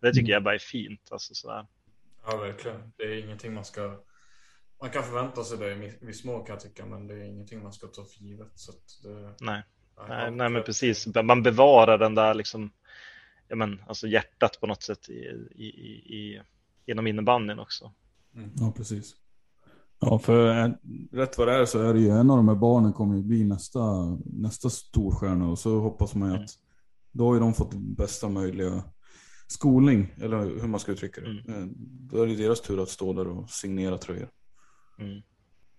Det 0.00 0.12
tycker 0.12 0.20
mm. 0.20 0.32
jag 0.32 0.42
bara 0.42 0.54
är 0.54 0.58
fint. 0.58 1.08
Alltså, 1.10 1.34
sådär. 1.34 1.66
Ja, 2.26 2.36
verkligen. 2.36 2.92
Det 2.96 3.02
är 3.02 3.24
ingenting 3.24 3.54
man 3.54 3.64
ska 3.64 3.96
man 4.80 4.90
kan 4.90 5.02
förvänta 5.02 5.44
sig 5.44 5.58
det 5.58 5.72
i 5.72 6.06
viss 6.06 6.24
mån 6.24 6.44
kan 6.44 6.52
jag 6.52 6.60
tycka, 6.60 6.86
men 6.86 7.06
det 7.06 7.14
är 7.14 7.24
ingenting 7.24 7.62
man 7.62 7.72
ska 7.72 7.86
ta 7.86 8.04
för 8.04 8.24
givet. 8.24 8.52
Så 8.54 8.72
det, 9.02 9.34
nej. 9.40 9.62
Nej, 10.08 10.30
nej, 10.30 10.50
men 10.50 10.62
precis. 10.62 11.06
Man 11.24 11.42
bevarar 11.42 11.98
den 11.98 12.14
där 12.14 12.34
liksom, 12.34 12.70
ja, 13.48 13.56
men, 13.56 13.82
alltså 13.86 14.06
hjärtat 14.06 14.60
på 14.60 14.66
något 14.66 14.82
sätt 14.82 15.08
i, 15.08 15.12
i, 15.54 15.66
i, 16.16 16.42
genom 16.86 17.06
innebandyn 17.06 17.58
också. 17.58 17.92
Mm. 18.34 18.50
Ja, 18.54 18.72
precis. 18.76 19.14
Ja, 20.00 20.18
för 20.18 20.64
äh, 20.64 20.70
rätt 21.12 21.38
vad 21.38 21.48
det 21.48 21.54
är 21.54 21.64
så 21.64 21.82
är 21.82 21.94
det 21.94 22.00
ju 22.00 22.10
en 22.10 22.30
av 22.30 22.36
de 22.36 22.48
här 22.48 22.54
barnen 22.54 22.92
kommer 22.92 23.16
ju 23.16 23.22
bli 23.22 23.44
nästa, 23.44 23.80
nästa 24.24 24.70
storstjärna 24.70 25.48
och 25.48 25.58
så 25.58 25.80
hoppas 25.80 26.14
man 26.14 26.28
ju 26.28 26.34
mm. 26.34 26.44
att 26.44 26.50
då 27.12 27.26
har 27.26 27.34
ju 27.34 27.40
de 27.40 27.54
fått 27.54 27.74
bästa 27.74 28.28
möjliga 28.28 28.82
skolning, 29.46 30.14
eller 30.20 30.38
hur 30.38 30.68
man 30.68 30.80
ska 30.80 30.92
uttrycka 30.92 31.20
det. 31.20 31.26
Mm. 31.26 31.62
Eh, 31.62 31.68
då 31.78 32.22
är 32.22 32.26
det 32.26 32.36
deras 32.36 32.60
tur 32.60 32.82
att 32.82 32.88
stå 32.88 33.12
där 33.12 33.28
och 33.28 33.50
signera 33.50 33.98
tröjor. 33.98 34.28
Mm. 35.00 35.22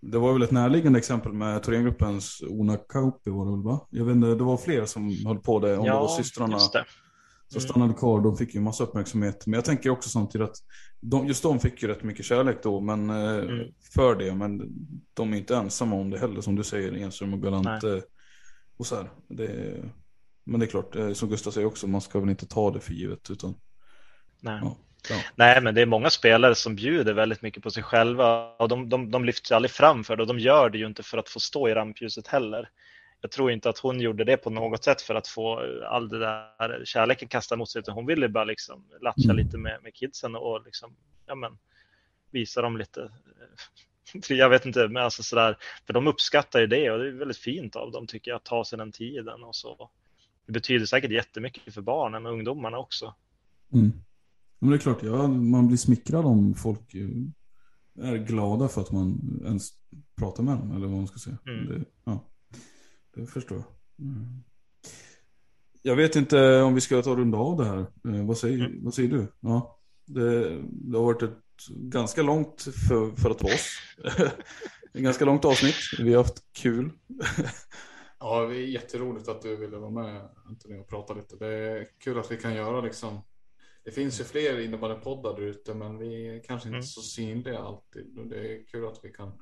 Det 0.02 0.18
var 0.18 0.34
väl 0.34 0.42
ett 0.42 0.52
närliggande 0.52 1.00
exempel 1.00 1.34
med 1.34 1.64
Thorengruppens 1.64 2.44
Ona 2.50 2.78
Kauppi 2.78 3.30
var 3.30 3.46
det 3.46 3.52
väl 3.52 3.64
va? 3.64 3.88
Jag 3.90 4.06
vet 4.06 4.16
inte, 4.16 4.28
det 4.28 4.44
var 4.44 4.58
fler 4.58 4.86
som 4.86 5.26
höll 5.26 5.40
på 5.40 5.60
det. 5.60 5.78
Om 5.78 5.86
ja, 5.86 5.94
det 5.94 6.00
var 6.00 6.08
systrarna 6.08 6.58
det. 6.74 6.86
Mm. 7.52 7.62
stannade 7.62 7.94
kvar. 7.94 8.22
De 8.22 8.38
fick 8.38 8.56
ju 8.56 8.62
massa 8.62 8.84
uppmärksamhet. 8.84 9.48
Men 9.48 9.54
jag 9.54 9.66
tänker 9.66 9.90
också 9.90 10.10
samtidigt 10.10 10.50
att 10.50 10.56
de, 11.02 11.28
just 11.28 11.44
de 11.44 11.60
fick 11.60 11.82
ju 11.84 11.88
rätt 11.88 12.04
mycket 12.04 12.26
kärlek 12.26 12.64
då. 12.64 12.80
Men 12.80 13.10
eh, 13.10 13.36
mm. 13.36 13.68
för 13.94 14.16
det. 14.16 14.36
Men 14.36 14.62
de 15.14 15.34
är 15.34 15.38
inte 15.38 15.56
ensamma 15.56 15.96
om 15.96 16.10
det 16.10 16.20
heller. 16.20 16.42
Som 16.42 16.56
du 16.56 16.64
säger, 16.64 16.94
Enström 16.94 17.34
och 17.34 17.42
Galante. 17.42 18.02
Och 18.78 18.86
så 18.86 18.96
här. 18.96 19.10
Det, 19.28 19.84
men 20.44 20.60
det 20.60 20.66
är 20.66 20.68
klart, 20.68 20.96
eh, 20.96 21.14
som 21.14 21.30
Gustav 21.30 21.52
säger 21.52 21.68
också, 21.68 21.88
man 21.88 22.02
ska 22.02 22.20
väl 22.20 22.30
inte 22.30 22.48
ta 22.48 22.72
det 22.72 22.80
för 22.80 22.94
givet. 22.94 23.30
Utan, 23.32 23.56
Nej. 24.40 24.60
Ja. 24.64 24.78
Ja. 25.10 25.22
Nej, 25.36 25.62
men 25.62 25.76
det 25.76 25.82
är 25.82 25.86
många 25.86 26.10
spelare 26.10 26.56
som 26.56 26.76
bjuder 26.76 27.14
väldigt 27.14 27.42
mycket 27.42 27.64
på 27.64 27.72
sig 27.72 27.84
själva 27.84 28.56
och 28.56 28.68
de, 28.68 28.90
de, 28.90 29.12
de 29.12 29.26
lyfter 29.26 29.56
aldrig 29.56 29.72
fram 29.72 30.04
för 30.04 30.16
det 30.16 30.24
och 30.24 30.28
de 30.28 30.40
gör 30.40 30.70
det 30.70 30.78
ju 30.78 30.86
inte 30.86 31.04
för 31.04 31.18
att 31.18 31.30
få 31.30 31.40
stå 31.40 31.70
i 31.70 31.74
rampljuset 31.74 32.28
heller. 32.28 32.70
Jag 33.22 33.32
tror 33.32 33.52
inte 33.52 33.70
att 33.70 33.80
hon 33.80 34.02
gjorde 34.02 34.24
det 34.24 34.38
på 34.38 34.50
något 34.50 34.84
sätt 34.84 35.02
för 35.02 35.16
att 35.16 35.28
få 35.28 35.60
all 35.90 36.10
det 36.10 36.20
där 36.20 36.82
kärleken 36.86 37.28
kastad 37.28 37.56
mot 37.56 37.70
sig, 37.70 37.80
utan 37.80 37.94
hon 37.94 38.06
ville 38.06 38.30
bara 38.30 38.44
liksom 38.44 38.86
latcha 39.02 39.24
mm. 39.24 39.36
lite 39.36 39.58
med, 39.58 39.80
med 39.84 39.94
kidsen 39.94 40.36
och 40.36 40.66
liksom, 40.66 40.96
ja 41.26 41.36
men, 41.36 41.58
visa 42.32 42.62
dem 42.62 42.78
lite. 42.78 43.12
Jag 44.30 44.50
vet 44.50 44.66
inte, 44.66 44.88
men 44.88 45.04
alltså 45.04 45.24
sådär, 45.24 45.58
för 45.86 45.94
de 45.94 46.08
uppskattar 46.08 46.60
ju 46.60 46.68
det 46.68 46.92
och 46.92 47.00
det 47.00 47.08
är 47.08 47.12
väldigt 47.12 47.38
fint 47.38 47.76
av 47.76 47.92
dem 47.92 48.08
tycker 48.08 48.32
jag 48.32 48.36
att 48.36 48.46
ta 48.46 48.66
sig 48.66 48.78
den 48.78 48.92
tiden 48.92 49.44
och 49.44 49.56
så. 49.56 49.90
Det 50.46 50.52
betyder 50.52 50.86
säkert 50.86 51.12
jättemycket 51.12 51.74
för 51.74 51.82
barnen 51.82 52.26
och 52.26 52.32
ungdomarna 52.32 52.78
också. 52.78 53.16
Mm. 53.74 53.92
Men 54.62 54.70
det 54.70 54.76
är 54.76 54.80
klart, 54.80 55.04
ja, 55.04 55.28
man 55.28 55.68
blir 55.68 55.78
smickrad 55.78 56.26
om 56.26 56.54
folk 56.54 56.96
är 58.00 58.18
glada 58.18 58.68
för 58.68 58.82
att 58.82 58.92
man 58.92 59.40
ens 59.46 59.70
pratar 60.16 60.44
med 60.44 60.58
dem. 60.58 60.72
Eller 60.72 60.88
vad 60.88 60.98
man 60.98 61.08
ska 61.08 61.20
säga. 61.20 61.38
Mm. 61.48 61.68
Det, 61.68 61.86
ja, 62.06 62.32
det 63.16 63.26
förstår 63.26 63.58
jag. 63.58 63.66
Jag 65.82 65.96
vet 65.96 66.16
inte 66.16 66.62
om 66.62 66.76
vi 66.76 66.82
ska 66.82 67.02
ta 67.02 67.16
runda 67.16 67.38
av 67.38 67.58
det 67.58 67.66
här. 67.66 67.80
Eh, 67.80 68.26
vad, 68.26 68.38
säger, 68.38 68.66
mm. 68.66 68.84
vad 68.84 68.94
säger 68.94 69.10
du? 69.10 69.28
Ja, 69.40 69.80
det, 70.06 70.50
det, 70.64 70.98
har 70.98 71.06
varit 71.06 71.24
ett 71.24 71.38
ganska 71.70 72.22
långt 72.22 72.62
för, 72.62 73.16
för 73.16 73.30
att 73.30 73.44
vara 73.44 73.54
oss. 73.54 73.78
ett 74.94 75.02
ganska 75.02 75.26
långt 75.26 75.46
avsnitt. 75.46 75.76
Vi 76.00 76.14
har 76.14 76.24
haft 76.24 76.44
kul. 76.54 76.92
ja, 78.20 78.46
det 78.46 78.56
är 78.56 78.68
jätteroligt 78.68 79.28
att 79.28 79.42
du 79.42 79.56
ville 79.56 79.78
vara 79.78 79.92
med 79.92 80.30
Antonio 80.46 80.80
och 80.80 80.90
prata 80.90 81.14
lite. 81.14 81.36
Det 81.36 81.48
är 81.48 81.88
kul 82.04 82.20
att 82.20 82.32
vi 82.32 82.38
kan 82.38 82.54
göra 82.54 82.82
liksom. 82.82 83.22
Det 83.84 83.92
finns 83.92 84.20
ju 84.20 84.24
fler 84.24 84.60
innebandypoddar 84.60 85.34
där 85.34 85.42
ute 85.42 85.74
men 85.74 85.98
vi 85.98 86.28
är 86.28 86.44
kanske 86.44 86.68
inte 86.68 86.76
mm. 86.76 86.84
så 86.84 87.02
synliga 87.02 87.60
alltid. 87.60 88.20
Och 88.20 88.28
det 88.28 88.38
är 88.38 88.68
kul 88.68 88.88
att 88.88 89.00
vi 89.04 89.10
kan 89.10 89.40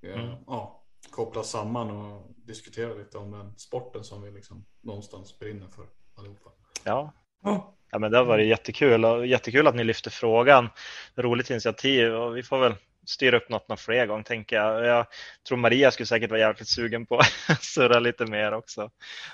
ja, 0.00 0.12
mm. 0.12 0.36
ja, 0.46 0.84
koppla 1.10 1.42
samman 1.42 1.90
och 1.90 2.34
diskutera 2.36 2.94
lite 2.94 3.18
om 3.18 3.30
den 3.30 3.58
sporten 3.58 4.04
som 4.04 4.22
vi 4.22 4.30
liksom 4.30 4.66
någonstans 4.80 5.38
brinner 5.38 5.68
för 5.68 5.86
allihopa. 6.14 6.50
Ja. 6.84 7.12
ja. 7.42 7.74
Ja, 7.90 7.98
men 7.98 8.10
det 8.10 8.18
har 8.18 8.24
varit 8.24 8.46
jättekul 8.46 9.04
och 9.04 9.26
jättekul 9.26 9.66
att 9.66 9.74
ni 9.74 9.84
lyfter 9.84 10.10
frågan. 10.10 10.68
Roligt 11.14 11.50
initiativ 11.50 12.14
och 12.14 12.36
vi 12.36 12.42
får 12.42 12.58
väl 12.58 12.74
styra 13.06 13.36
upp 13.36 13.48
något 13.48 13.68
någon 13.68 13.78
fler 13.78 14.06
gång 14.06 14.24
tänker 14.24 14.56
jag. 14.56 14.86
Jag 14.86 15.06
tror 15.48 15.58
Maria 15.58 15.90
skulle 15.90 16.06
säkert 16.06 16.30
vara 16.30 16.40
jävligt 16.40 16.68
sugen 16.68 17.06
på 17.06 17.18
att 17.48 17.64
surra 17.64 18.00
lite 18.00 18.26
mer 18.26 18.52
också. 18.52 18.90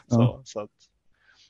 Så, 0.09 0.23
ja. 0.23 0.43
så 0.45 0.61
att, 0.61 0.71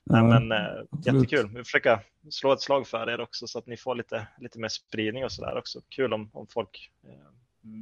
nej, 0.04 0.22
men 0.22 0.52
äh, 0.52 0.84
jättekul. 1.06 1.50
Vi 1.54 1.64
försöker 1.64 2.00
slå 2.30 2.52
ett 2.52 2.60
slag 2.60 2.86
för 2.86 3.10
er 3.10 3.20
också 3.20 3.46
så 3.46 3.58
att 3.58 3.66
ni 3.66 3.76
får 3.76 3.94
lite, 3.94 4.26
lite 4.38 4.58
mer 4.58 4.68
spridning 4.68 5.24
och 5.24 5.32
så 5.32 5.44
där 5.44 5.58
också. 5.58 5.80
Kul 5.88 6.12
om, 6.12 6.30
om 6.32 6.46
folk 6.46 6.90
eh, 7.04 7.34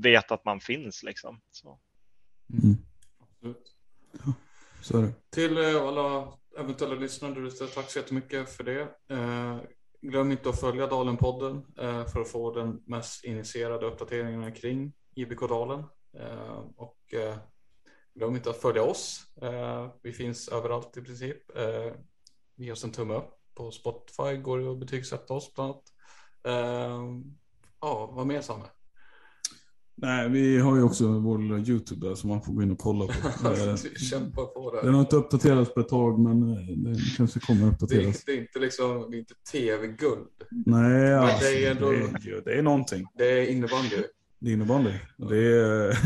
vet 0.02 0.32
att 0.32 0.44
man 0.44 0.60
finns 0.60 1.02
liksom. 1.02 1.40
Så. 1.50 1.78
Mm. 2.52 2.76
Ja, 4.24 4.32
så 4.82 4.98
är 4.98 5.02
det. 5.02 5.12
Till 5.30 5.58
eh, 5.58 5.82
alla 5.82 6.32
eventuella 6.58 6.94
lyssnare 6.94 7.50
tack 7.50 7.90
så 7.90 7.98
jättemycket 7.98 8.50
för 8.50 8.64
det. 8.64 8.80
Eh, 9.08 9.58
glöm 10.00 10.30
inte 10.30 10.48
att 10.48 10.60
följa 10.60 10.86
Dalen-podden 10.86 11.62
eh, 11.78 12.06
för 12.06 12.20
att 12.20 12.28
få 12.28 12.54
den 12.54 12.82
mest 12.86 13.24
initierade 13.24 13.86
uppdateringarna 13.86 14.50
kring 14.50 14.92
IBK 15.14 15.48
Dalen. 15.48 15.84
och 16.76 16.98
glöm 18.14 18.36
inte 18.36 18.50
att 18.50 18.60
följa 18.60 18.82
oss. 18.82 19.26
vi 20.02 20.12
finns 20.12 20.48
överallt 20.48 20.96
i 20.96 21.02
princip. 21.02 21.38
Ge 22.62 22.72
oss 22.72 22.84
en 22.84 22.92
tumme 22.92 23.14
upp. 23.14 23.30
På 23.54 23.70
Spotify 23.70 24.36
går 24.42 24.58
det 24.58 24.72
att 24.72 24.78
betygsätta 24.78 25.34
oss 25.34 25.54
bland 25.54 25.70
annat. 25.70 25.82
ja, 27.80 28.12
vad 28.16 28.26
mer 28.26 28.40
Samme? 28.40 28.64
Nej, 29.94 30.28
vi 30.28 30.58
har 30.58 30.76
ju 30.76 30.82
också 30.82 31.08
vår 31.08 31.68
YouTube 31.68 32.08
där 32.08 32.14
som 32.14 32.30
man 32.30 32.42
får 32.42 32.52
gå 32.52 32.62
in 32.62 32.70
och 32.70 32.78
kolla 32.78 33.06
på. 33.06 33.12
Kämpa 34.10 34.46
på 34.46 34.74
det. 34.74 34.82
Den 34.82 34.94
har 34.94 35.00
inte 35.00 35.16
uppdaterats 35.16 35.74
på 35.74 35.80
ett 35.80 35.88
tag 35.88 36.20
men 36.20 36.42
eh, 36.42 36.76
den 36.76 36.96
kanske 37.16 37.40
kommer 37.40 37.66
att 37.66 37.72
uppdateras. 37.72 38.24
Det 38.24 38.32
är, 38.32 38.36
det 38.36 38.40
är 38.40 38.42
inte 38.42 38.58
liksom, 38.58 39.10
det 39.10 39.16
är 39.16 39.18
inte 39.18 39.34
tv-guld. 39.52 40.28
Nej, 40.50 41.14
alltså, 41.14 41.44
det, 41.44 41.66
är 41.66 41.70
ändå, 41.70 41.90
det, 41.90 41.96
är, 41.96 42.42
det 42.44 42.58
är 42.58 42.62
någonting. 42.62 43.06
Det 43.14 43.24
är 43.24 43.46
innebandy. 43.46 43.96
Det 44.38 44.50
är 44.50 44.52
innebandy. 44.52 44.92
Det 45.16 45.36
är, 45.36 45.98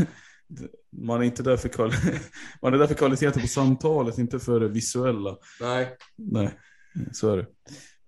man 0.91 1.21
är 1.21 1.25
inte 1.25 1.43
där 1.43 1.57
för, 1.57 1.69
kvali 1.69 1.93
man 2.61 2.73
är 2.73 2.77
där 2.77 2.87
för 2.87 2.95
kvaliteten 2.95 3.41
på 3.41 3.47
samtalet, 3.47 4.17
inte 4.17 4.39
för 4.39 4.59
det 4.59 4.67
visuella. 4.67 5.37
Nej. 5.61 5.97
Nej, 6.15 6.59
så 7.11 7.29
är 7.29 7.37
det. 7.37 7.47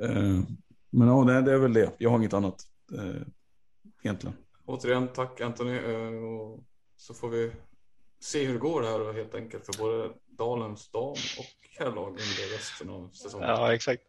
Eh, 0.05 0.41
men 0.89 1.07
ja, 1.07 1.41
det 1.41 1.51
är 1.51 1.57
väl 1.57 1.73
det. 1.73 1.91
Jag 1.97 2.09
har 2.09 2.17
inget 2.17 2.33
annat 2.33 2.61
eh, 2.97 3.21
egentligen. 4.03 4.35
Återigen 4.65 5.07
tack 5.07 5.41
Anthony. 5.41 5.77
Eh, 5.77 6.23
och 6.23 6.63
så 6.95 7.13
får 7.13 7.29
vi 7.29 7.51
se 8.19 8.45
hur 8.45 8.53
det 8.53 8.59
går 8.59 8.83
här 8.83 9.13
helt 9.13 9.35
enkelt 9.35 9.65
för 9.65 9.83
både 9.83 10.13
Dalens 10.27 10.91
dam 10.91 11.11
och 11.11 11.79
herrlag 11.79 12.09
under 12.09 12.57
resten 12.57 12.89
av 12.89 13.09
säsongen. 13.09 13.49
Ja, 13.49 13.73
exakt. 13.73 14.03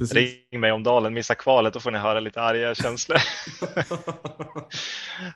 Precis. 0.00 0.16
Ring 0.50 0.60
mig 0.60 0.72
om 0.72 0.82
Dalen 0.82 1.14
missar 1.14 1.34
kvalet, 1.34 1.74
då 1.74 1.80
får 1.80 1.90
ni 1.90 1.98
höra 1.98 2.20
lite 2.20 2.42
arga 2.42 2.74
känslor. 2.74 3.18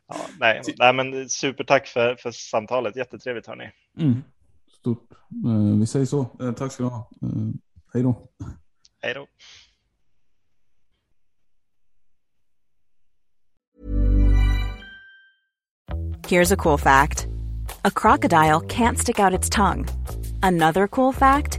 ja, 0.07 0.17
nej, 0.41 0.63
nej, 0.79 0.93
men 0.93 1.29
supertack 1.29 1.87
för, 1.87 2.17
för 2.17 2.31
samtalet, 2.31 2.97
jättetrevligt 2.97 3.47
hörni. 3.47 3.71
Mm. 3.99 4.23
Stort. 4.81 5.11
Eh, 5.47 5.79
vi 5.81 5.87
säger 5.87 6.07
så. 6.07 6.27
Eh, 6.41 6.53
tack 6.53 6.73
ska 6.73 6.83
du 6.83 6.89
ha. 6.89 7.11
hej 7.93 8.03
då. 8.03 8.29
Hej 9.03 9.15
då. 9.15 9.27
Here's 16.29 16.53
a 16.53 16.57
cool 16.57 16.79
fact 16.79 17.27
a 17.85 17.91
crocodile 17.91 18.61
can't 18.61 18.99
stick 18.99 19.19
out 19.19 19.39
its 19.39 19.51
tongue. 19.51 19.87
Another 20.43 20.89
cool 20.89 21.13
fact 21.13 21.59